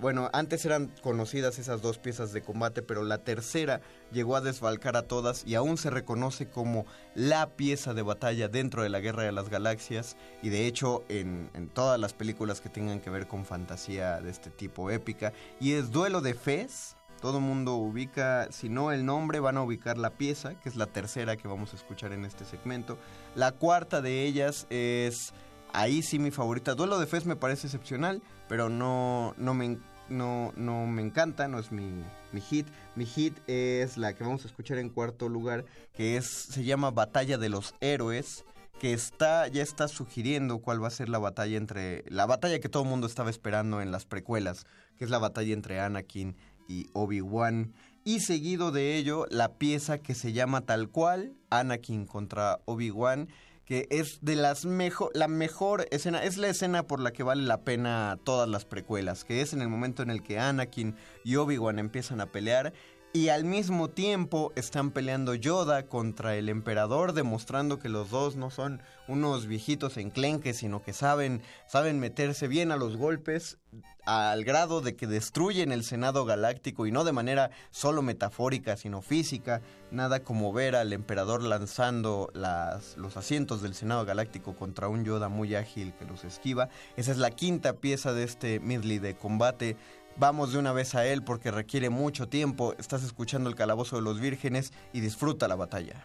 bueno, 0.00 0.30
antes 0.32 0.64
eran 0.64 0.90
conocidas 1.02 1.58
esas 1.58 1.82
dos 1.82 1.98
piezas 1.98 2.32
de 2.32 2.40
combate, 2.40 2.82
pero 2.82 3.02
la 3.04 3.18
tercera 3.18 3.80
llegó 4.10 4.36
a 4.36 4.40
desfalcar 4.40 4.96
a 4.96 5.02
todas 5.02 5.44
y 5.46 5.54
aún 5.54 5.76
se 5.76 5.90
reconoce 5.90 6.48
como 6.48 6.86
la 7.14 7.50
pieza 7.50 7.92
de 7.92 8.02
batalla 8.02 8.48
dentro 8.48 8.82
de 8.82 8.88
la 8.88 9.00
Guerra 9.00 9.24
de 9.24 9.32
las 9.32 9.50
Galaxias 9.50 10.16
y 10.42 10.48
de 10.48 10.66
hecho 10.66 11.04
en, 11.08 11.50
todas 11.74 12.00
las 12.00 12.14
películas 12.14 12.60
que 12.60 12.68
tengan 12.70 13.00
que 13.00 13.10
ver 13.10 13.26
con 13.26 13.44
fantasía 13.44 14.20
de 14.20 14.30
este 14.30 14.50
tipo 14.50 14.90
épica 14.90 15.32
y 15.60 15.72
es 15.72 15.90
Duelo 15.90 16.20
de 16.20 16.34
Fez 16.34 16.96
todo 17.20 17.38
mundo 17.38 17.74
ubica, 17.74 18.50
si 18.50 18.70
no 18.70 18.92
el 18.92 19.04
nombre, 19.04 19.40
van 19.40 19.58
a 19.58 19.62
ubicar 19.62 19.98
la 19.98 20.08
pieza, 20.08 20.54
que 20.58 20.70
es 20.70 20.76
la 20.76 20.86
tercera 20.86 21.36
que 21.36 21.48
vamos 21.48 21.74
a 21.74 21.76
escuchar 21.76 22.14
en 22.14 22.24
este 22.24 22.46
segmento. 22.46 22.96
La 23.34 23.52
cuarta 23.52 24.00
de 24.00 24.24
ellas 24.24 24.66
es, 24.70 25.34
ahí 25.74 26.00
sí 26.00 26.18
mi 26.18 26.30
favorita. 26.30 26.74
Duelo 26.74 26.98
de 26.98 27.06
Fez 27.06 27.26
me 27.26 27.36
parece 27.36 27.66
excepcional, 27.66 28.22
pero 28.50 28.68
no, 28.68 29.32
no, 29.38 29.54
me, 29.54 29.78
no, 30.08 30.52
no 30.56 30.84
me 30.84 31.02
encanta, 31.02 31.46
no 31.46 31.60
es 31.60 31.70
mi, 31.70 32.04
mi 32.32 32.40
hit. 32.40 32.66
Mi 32.96 33.06
hit 33.06 33.38
es 33.46 33.96
la 33.96 34.12
que 34.12 34.24
vamos 34.24 34.44
a 34.44 34.48
escuchar 34.48 34.78
en 34.78 34.88
cuarto 34.88 35.28
lugar, 35.28 35.64
que 35.94 36.16
es, 36.16 36.26
se 36.26 36.64
llama 36.64 36.90
Batalla 36.90 37.38
de 37.38 37.48
los 37.48 37.76
Héroes 37.80 38.44
que 38.80 38.94
está 38.94 39.46
ya 39.46 39.62
está 39.62 39.88
sugiriendo 39.88 40.58
cuál 40.58 40.82
va 40.82 40.88
a 40.88 40.90
ser 40.90 41.10
la 41.10 41.18
batalla 41.18 41.58
entre 41.58 42.02
la 42.08 42.24
batalla 42.24 42.60
que 42.60 42.70
todo 42.70 42.84
el 42.84 42.88
mundo 42.88 43.06
estaba 43.06 43.28
esperando 43.28 43.82
en 43.82 43.92
las 43.92 44.06
precuelas, 44.06 44.64
que 44.96 45.04
es 45.04 45.10
la 45.10 45.18
batalla 45.18 45.52
entre 45.52 45.80
Anakin 45.80 46.34
y 46.66 46.88
Obi-Wan. 46.94 47.72
Y 48.02 48.20
seguido 48.20 48.72
de 48.72 48.96
ello, 48.96 49.26
la 49.30 49.52
pieza 49.52 49.98
que 49.98 50.14
se 50.14 50.32
llama 50.32 50.62
tal 50.62 50.88
cual, 50.88 51.34
Anakin 51.50 52.06
contra 52.06 52.58
Obi-Wan, 52.64 53.28
que 53.70 53.86
es 53.88 54.18
de 54.20 54.34
las 54.34 54.64
mejor, 54.64 55.12
la 55.14 55.28
mejor 55.28 55.86
escena, 55.92 56.24
es 56.24 56.36
la 56.38 56.48
escena 56.48 56.88
por 56.88 56.98
la 56.98 57.12
que 57.12 57.22
vale 57.22 57.44
la 57.44 57.62
pena 57.62 58.18
todas 58.24 58.48
las 58.48 58.64
precuelas, 58.64 59.24
que 59.24 59.42
es 59.42 59.52
en 59.52 59.62
el 59.62 59.68
momento 59.68 60.02
en 60.02 60.10
el 60.10 60.24
que 60.24 60.40
Anakin 60.40 60.96
y 61.22 61.36
Obi-Wan 61.36 61.78
empiezan 61.78 62.20
a 62.20 62.32
pelear 62.32 62.72
y 63.12 63.28
al 63.28 63.44
mismo 63.44 63.90
tiempo 63.90 64.52
están 64.54 64.92
peleando 64.92 65.34
Yoda 65.34 65.86
contra 65.86 66.36
el 66.36 66.48
emperador, 66.48 67.12
demostrando 67.12 67.80
que 67.80 67.88
los 67.88 68.10
dos 68.10 68.36
no 68.36 68.50
son 68.50 68.82
unos 69.08 69.46
viejitos 69.46 69.96
enclenques, 69.96 70.58
sino 70.58 70.82
que 70.82 70.92
saben, 70.92 71.42
saben 71.66 71.98
meterse 71.98 72.46
bien 72.46 72.70
a 72.70 72.76
los 72.76 72.96
golpes 72.96 73.58
al 74.06 74.44
grado 74.44 74.80
de 74.80 74.96
que 74.96 75.06
destruyen 75.06 75.72
el 75.72 75.84
Senado 75.84 76.24
Galáctico 76.24 76.86
y 76.86 76.92
no 76.92 77.04
de 77.04 77.12
manera 77.12 77.50
solo 77.70 78.02
metafórica, 78.02 78.76
sino 78.76 79.02
física. 79.02 79.60
Nada 79.90 80.24
como 80.24 80.52
ver 80.52 80.76
al 80.76 80.92
emperador 80.92 81.42
lanzando 81.42 82.30
las, 82.32 82.96
los 82.96 83.16
asientos 83.16 83.60
del 83.62 83.74
Senado 83.74 84.04
Galáctico 84.04 84.56
contra 84.56 84.88
un 84.88 85.04
Yoda 85.04 85.28
muy 85.28 85.54
ágil 85.54 85.92
que 85.94 86.04
los 86.06 86.24
esquiva. 86.24 86.68
Esa 86.96 87.12
es 87.12 87.18
la 87.18 87.30
quinta 87.30 87.74
pieza 87.74 88.12
de 88.12 88.24
este 88.24 88.60
medley 88.60 88.98
de 88.98 89.16
combate 89.16 89.76
Vamos 90.16 90.52
de 90.52 90.58
una 90.58 90.72
vez 90.72 90.94
a 90.94 91.06
él 91.06 91.22
porque 91.22 91.50
requiere 91.50 91.88
mucho 91.88 92.28
tiempo. 92.28 92.74
Estás 92.78 93.02
escuchando 93.02 93.48
el 93.48 93.56
calabozo 93.56 93.96
de 93.96 94.02
los 94.02 94.20
vírgenes 94.20 94.72
y 94.92 95.00
disfruta 95.00 95.48
la 95.48 95.56
batalla. 95.56 96.04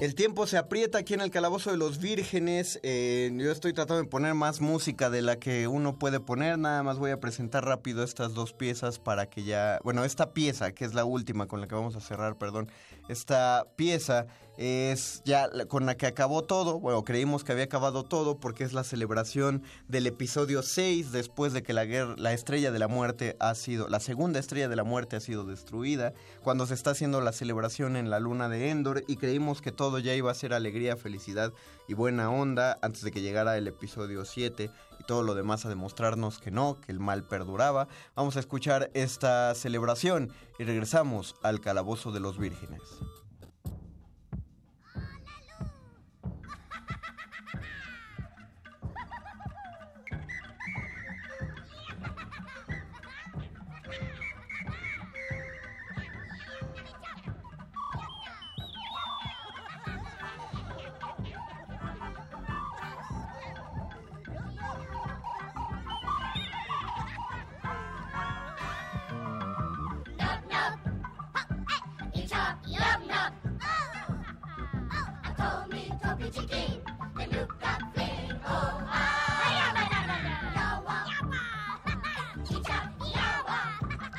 El 0.00 0.14
tiempo 0.14 0.46
se 0.46 0.56
aprieta 0.56 0.98
aquí 0.98 1.14
en 1.14 1.20
el 1.20 1.32
Calabozo 1.32 1.72
de 1.72 1.76
los 1.76 1.98
Vírgenes. 1.98 2.78
Eh, 2.84 3.32
yo 3.34 3.50
estoy 3.50 3.72
tratando 3.72 4.00
de 4.00 4.08
poner 4.08 4.32
más 4.34 4.60
música 4.60 5.10
de 5.10 5.22
la 5.22 5.40
que 5.40 5.66
uno 5.66 5.98
puede 5.98 6.20
poner. 6.20 6.56
Nada 6.56 6.84
más 6.84 7.00
voy 7.00 7.10
a 7.10 7.18
presentar 7.18 7.64
rápido 7.64 8.04
estas 8.04 8.32
dos 8.32 8.52
piezas 8.52 9.00
para 9.00 9.28
que 9.28 9.42
ya... 9.42 9.80
Bueno, 9.82 10.04
esta 10.04 10.32
pieza, 10.32 10.70
que 10.70 10.84
es 10.84 10.94
la 10.94 11.04
última 11.04 11.48
con 11.48 11.60
la 11.60 11.66
que 11.66 11.74
vamos 11.74 11.96
a 11.96 12.00
cerrar, 12.00 12.38
perdón. 12.38 12.70
Esta 13.08 13.66
pieza 13.74 14.28
es 14.58 15.22
ya 15.24 15.48
con 15.68 15.86
la 15.86 15.96
que 15.96 16.06
acabó 16.06 16.42
todo. 16.42 16.80
Bueno, 16.80 17.04
creímos 17.04 17.44
que 17.44 17.52
había 17.52 17.64
acabado 17.64 18.02
todo 18.02 18.38
porque 18.38 18.64
es 18.64 18.72
la 18.72 18.82
celebración 18.82 19.62
del 19.86 20.08
episodio 20.08 20.62
6 20.62 21.12
después 21.12 21.52
de 21.52 21.62
que 21.62 21.72
la, 21.72 21.84
guerra, 21.84 22.16
la 22.18 22.32
estrella 22.32 22.72
de 22.72 22.80
la 22.80 22.88
muerte 22.88 23.36
ha 23.38 23.54
sido... 23.54 23.88
La 23.88 24.00
segunda 24.00 24.40
estrella 24.40 24.68
de 24.68 24.74
la 24.74 24.82
muerte 24.82 25.14
ha 25.14 25.20
sido 25.20 25.44
destruida. 25.44 26.12
Cuando 26.42 26.66
se 26.66 26.74
está 26.74 26.90
haciendo 26.90 27.20
la 27.20 27.32
celebración 27.32 27.96
en 27.96 28.10
la 28.10 28.18
luna 28.18 28.48
de 28.48 28.70
Endor 28.70 29.04
y 29.06 29.16
creímos 29.16 29.62
que 29.62 29.70
todo 29.70 30.00
ya 30.00 30.14
iba 30.14 30.32
a 30.32 30.34
ser 30.34 30.52
alegría, 30.52 30.96
felicidad 30.96 31.52
y 31.86 31.94
buena 31.94 32.28
onda 32.28 32.78
antes 32.82 33.02
de 33.02 33.12
que 33.12 33.22
llegara 33.22 33.56
el 33.56 33.68
episodio 33.68 34.24
7 34.24 34.70
y 34.98 35.04
todo 35.04 35.22
lo 35.22 35.36
demás 35.36 35.66
a 35.66 35.68
demostrarnos 35.68 36.38
que 36.38 36.50
no, 36.50 36.80
que 36.80 36.90
el 36.90 36.98
mal 36.98 37.22
perduraba. 37.22 37.86
Vamos 38.16 38.36
a 38.36 38.40
escuchar 38.40 38.90
esta 38.94 39.54
celebración 39.54 40.32
y 40.58 40.64
regresamos 40.64 41.36
al 41.44 41.60
calabozo 41.60 42.10
de 42.10 42.18
los 42.18 42.38
vírgenes. 42.38 42.82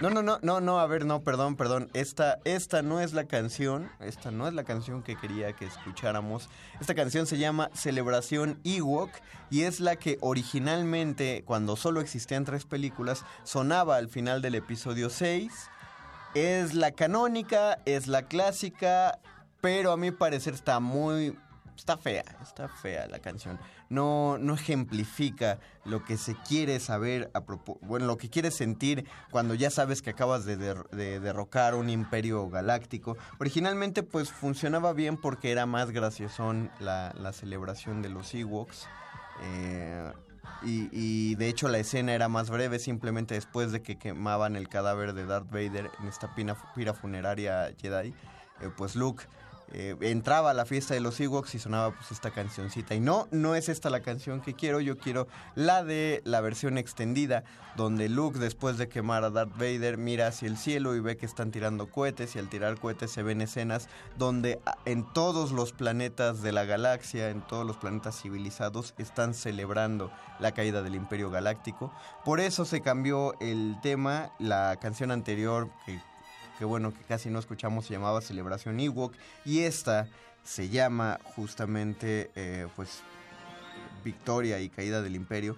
No, 0.01 0.09
no, 0.09 0.23
no, 0.23 0.39
no, 0.41 0.61
no, 0.61 0.79
a 0.79 0.87
ver, 0.87 1.05
no, 1.05 1.23
perdón, 1.23 1.57
perdón. 1.57 1.89
Esta, 1.93 2.39
esta 2.45 2.81
no 2.81 3.01
es 3.01 3.11
la 3.11 3.25
canción, 3.25 3.91
esta 3.99 4.31
no 4.31 4.47
es 4.47 4.53
la 4.53 4.63
canción 4.63 5.03
que 5.03 5.17
quería 5.17 5.51
que 5.51 5.65
escucháramos. 5.65 6.47
Esta 6.79 6.95
canción 6.95 7.27
se 7.27 7.37
llama 7.37 7.69
Celebración 7.73 8.61
Ewok 8.63 9.09
y 9.49 9.63
es 9.63 9.81
la 9.81 9.97
que 9.97 10.17
originalmente, 10.21 11.43
cuando 11.45 11.75
solo 11.75 11.99
existían 11.99 12.45
tres 12.45 12.63
películas, 12.63 13.25
sonaba 13.43 13.97
al 13.97 14.07
final 14.07 14.41
del 14.41 14.55
episodio 14.55 15.09
6. 15.09 15.51
Es 16.33 16.73
la 16.75 16.91
canónica, 16.91 17.79
es 17.85 18.07
la 18.07 18.21
clásica, 18.21 19.19
pero 19.59 19.91
a 19.91 19.97
mi 19.97 20.11
parecer 20.11 20.53
está 20.53 20.79
muy... 20.79 21.37
Está 21.75 21.97
fea, 21.97 22.23
está 22.41 22.69
fea 22.69 23.05
la 23.07 23.19
canción. 23.19 23.59
No, 23.89 24.37
no 24.37 24.53
ejemplifica 24.53 25.59
lo 25.83 26.03
que 26.05 26.17
se 26.17 26.35
quiere 26.35 26.79
saber, 26.79 27.31
bueno, 27.81 28.05
lo 28.05 28.17
que 28.17 28.29
quieres 28.29 28.53
sentir 28.55 29.05
cuando 29.31 29.55
ya 29.55 29.71
sabes 29.71 30.03
que 30.03 30.11
acabas 30.11 30.45
de, 30.45 30.57
der- 30.57 30.87
de 30.91 31.19
derrocar 31.19 31.73
un 31.73 31.89
imperio 31.89 32.47
galáctico. 32.49 33.17
Originalmente 33.39 34.03
pues 34.03 34.31
funcionaba 34.31 34.93
bien 34.93 35.17
porque 35.17 35.51
era 35.51 35.65
más 35.65 35.89
graciosón 35.89 36.69
la, 36.79 37.13
la 37.17 37.33
celebración 37.33 38.03
de 38.03 38.09
los 38.09 38.33
Ewoks. 38.35 38.87
Eh, 39.41 40.11
y, 40.63 40.89
y 40.91 41.35
de 41.35 41.47
hecho 41.47 41.67
la 41.67 41.79
escena 41.79 42.13
era 42.13 42.27
más 42.27 42.49
breve, 42.49 42.77
simplemente 42.79 43.33
después 43.33 43.71
de 43.71 43.81
que 43.81 43.97
quemaban 43.97 44.55
el 44.55 44.67
cadáver 44.69 45.13
de 45.13 45.25
Darth 45.25 45.49
Vader 45.49 45.89
en 45.99 46.07
esta 46.07 46.35
pira 46.35 46.93
funeraria 46.93 47.73
Jedi, 47.79 48.09
eh, 48.61 48.69
pues 48.75 48.95
Luke 48.95 49.23
eh, 49.71 49.95
entraba 50.01 50.51
a 50.51 50.53
la 50.53 50.65
fiesta 50.65 50.93
de 50.93 50.99
los 50.99 51.19
Ewoks 51.19 51.55
y 51.55 51.59
sonaba 51.59 51.93
pues 51.95 52.11
esta 52.11 52.31
cancioncita. 52.31 52.95
Y 52.95 52.99
no, 52.99 53.27
no 53.31 53.55
es 53.55 53.69
esta 53.69 53.89
la 53.89 54.01
canción 54.01 54.41
que 54.41 54.53
quiero, 54.53 54.79
yo 54.81 54.97
quiero 54.97 55.27
la 55.55 55.83
de 55.83 56.21
la 56.25 56.41
versión 56.41 56.77
extendida, 56.77 57.43
donde 57.75 58.09
Luke 58.09 58.39
después 58.39 58.77
de 58.77 58.89
quemar 58.89 59.23
a 59.23 59.29
Darth 59.29 59.53
Vader 59.57 59.97
mira 59.97 60.27
hacia 60.27 60.47
el 60.47 60.57
cielo 60.57 60.95
y 60.95 60.99
ve 60.99 61.17
que 61.17 61.25
están 61.25 61.51
tirando 61.51 61.87
cohetes 61.89 62.35
y 62.35 62.39
al 62.39 62.49
tirar 62.49 62.79
cohetes 62.79 63.11
se 63.11 63.23
ven 63.23 63.41
escenas 63.41 63.87
donde 64.17 64.59
a- 64.65 64.77
en 64.85 65.05
todos 65.13 65.51
los 65.51 65.71
planetas 65.71 66.41
de 66.41 66.51
la 66.51 66.65
galaxia, 66.65 67.29
en 67.29 67.41
todos 67.41 67.65
los 67.65 67.77
planetas 67.77 68.19
civilizados, 68.21 68.93
están 68.97 69.33
celebrando 69.33 70.11
la 70.39 70.51
caída 70.53 70.81
del 70.81 70.95
Imperio 70.95 71.29
Galáctico. 71.29 71.93
Por 72.25 72.39
eso 72.39 72.65
se 72.65 72.81
cambió 72.81 73.33
el 73.39 73.77
tema, 73.81 74.31
la 74.39 74.77
canción 74.81 75.11
anterior 75.11 75.69
que 75.85 75.99
que 76.59 76.65
bueno 76.65 76.93
que 76.93 77.03
casi 77.05 77.29
no 77.29 77.39
escuchamos 77.39 77.85
se 77.85 77.93
llamaba 77.93 78.21
Celebración 78.21 78.79
Ewok 78.81 79.13
y 79.45 79.61
esta 79.61 80.09
se 80.43 80.67
llama 80.67 81.17
justamente 81.23 82.29
eh, 82.35 82.67
pues 82.75 83.01
Victoria 84.03 84.59
y 84.59 84.69
Caída 84.69 85.01
del 85.01 85.15
Imperio. 85.15 85.55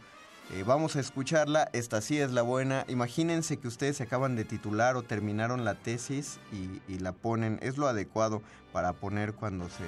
Eh, 0.54 0.64
vamos 0.64 0.96
a 0.96 1.00
escucharla, 1.00 1.70
esta 1.74 2.02
sí 2.02 2.20
es 2.20 2.32
la 2.32 2.42
buena. 2.42 2.86
Imagínense 2.88 3.58
que 3.58 3.68
ustedes 3.68 3.98
se 3.98 4.04
acaban 4.04 4.36
de 4.36 4.44
titular 4.44 4.96
o 4.96 5.02
terminaron 5.02 5.66
la 5.66 5.76
tesis 5.76 6.40
y, 6.52 7.00
la 7.00 7.14
ponen, 7.14 7.58
es 7.62 7.78
lo 7.78 7.88
adecuado 7.88 8.42
para 8.72 8.94
poner 8.94 9.34
cuando 9.34 9.70
se, 9.70 9.86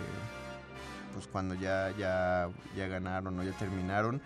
pues 1.14 1.28
cuando 1.28 1.54
ya, 1.54 1.94
ya, 1.98 2.50
ya 2.76 2.88
ganaron 2.88 3.40
o 3.40 3.44
ya 3.44 3.52
terminaron. 3.52 4.22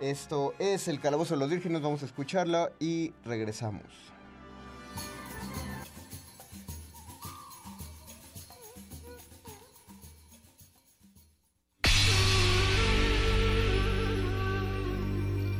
Esto 0.00 0.52
es 0.58 0.88
el 0.88 1.00
Calabozo 1.00 1.34
de 1.34 1.40
los 1.40 1.48
Vírgenes, 1.48 1.80
vamos 1.80 2.02
a 2.02 2.06
escucharla 2.06 2.70
y 2.80 3.14
regresamos. 3.24 4.15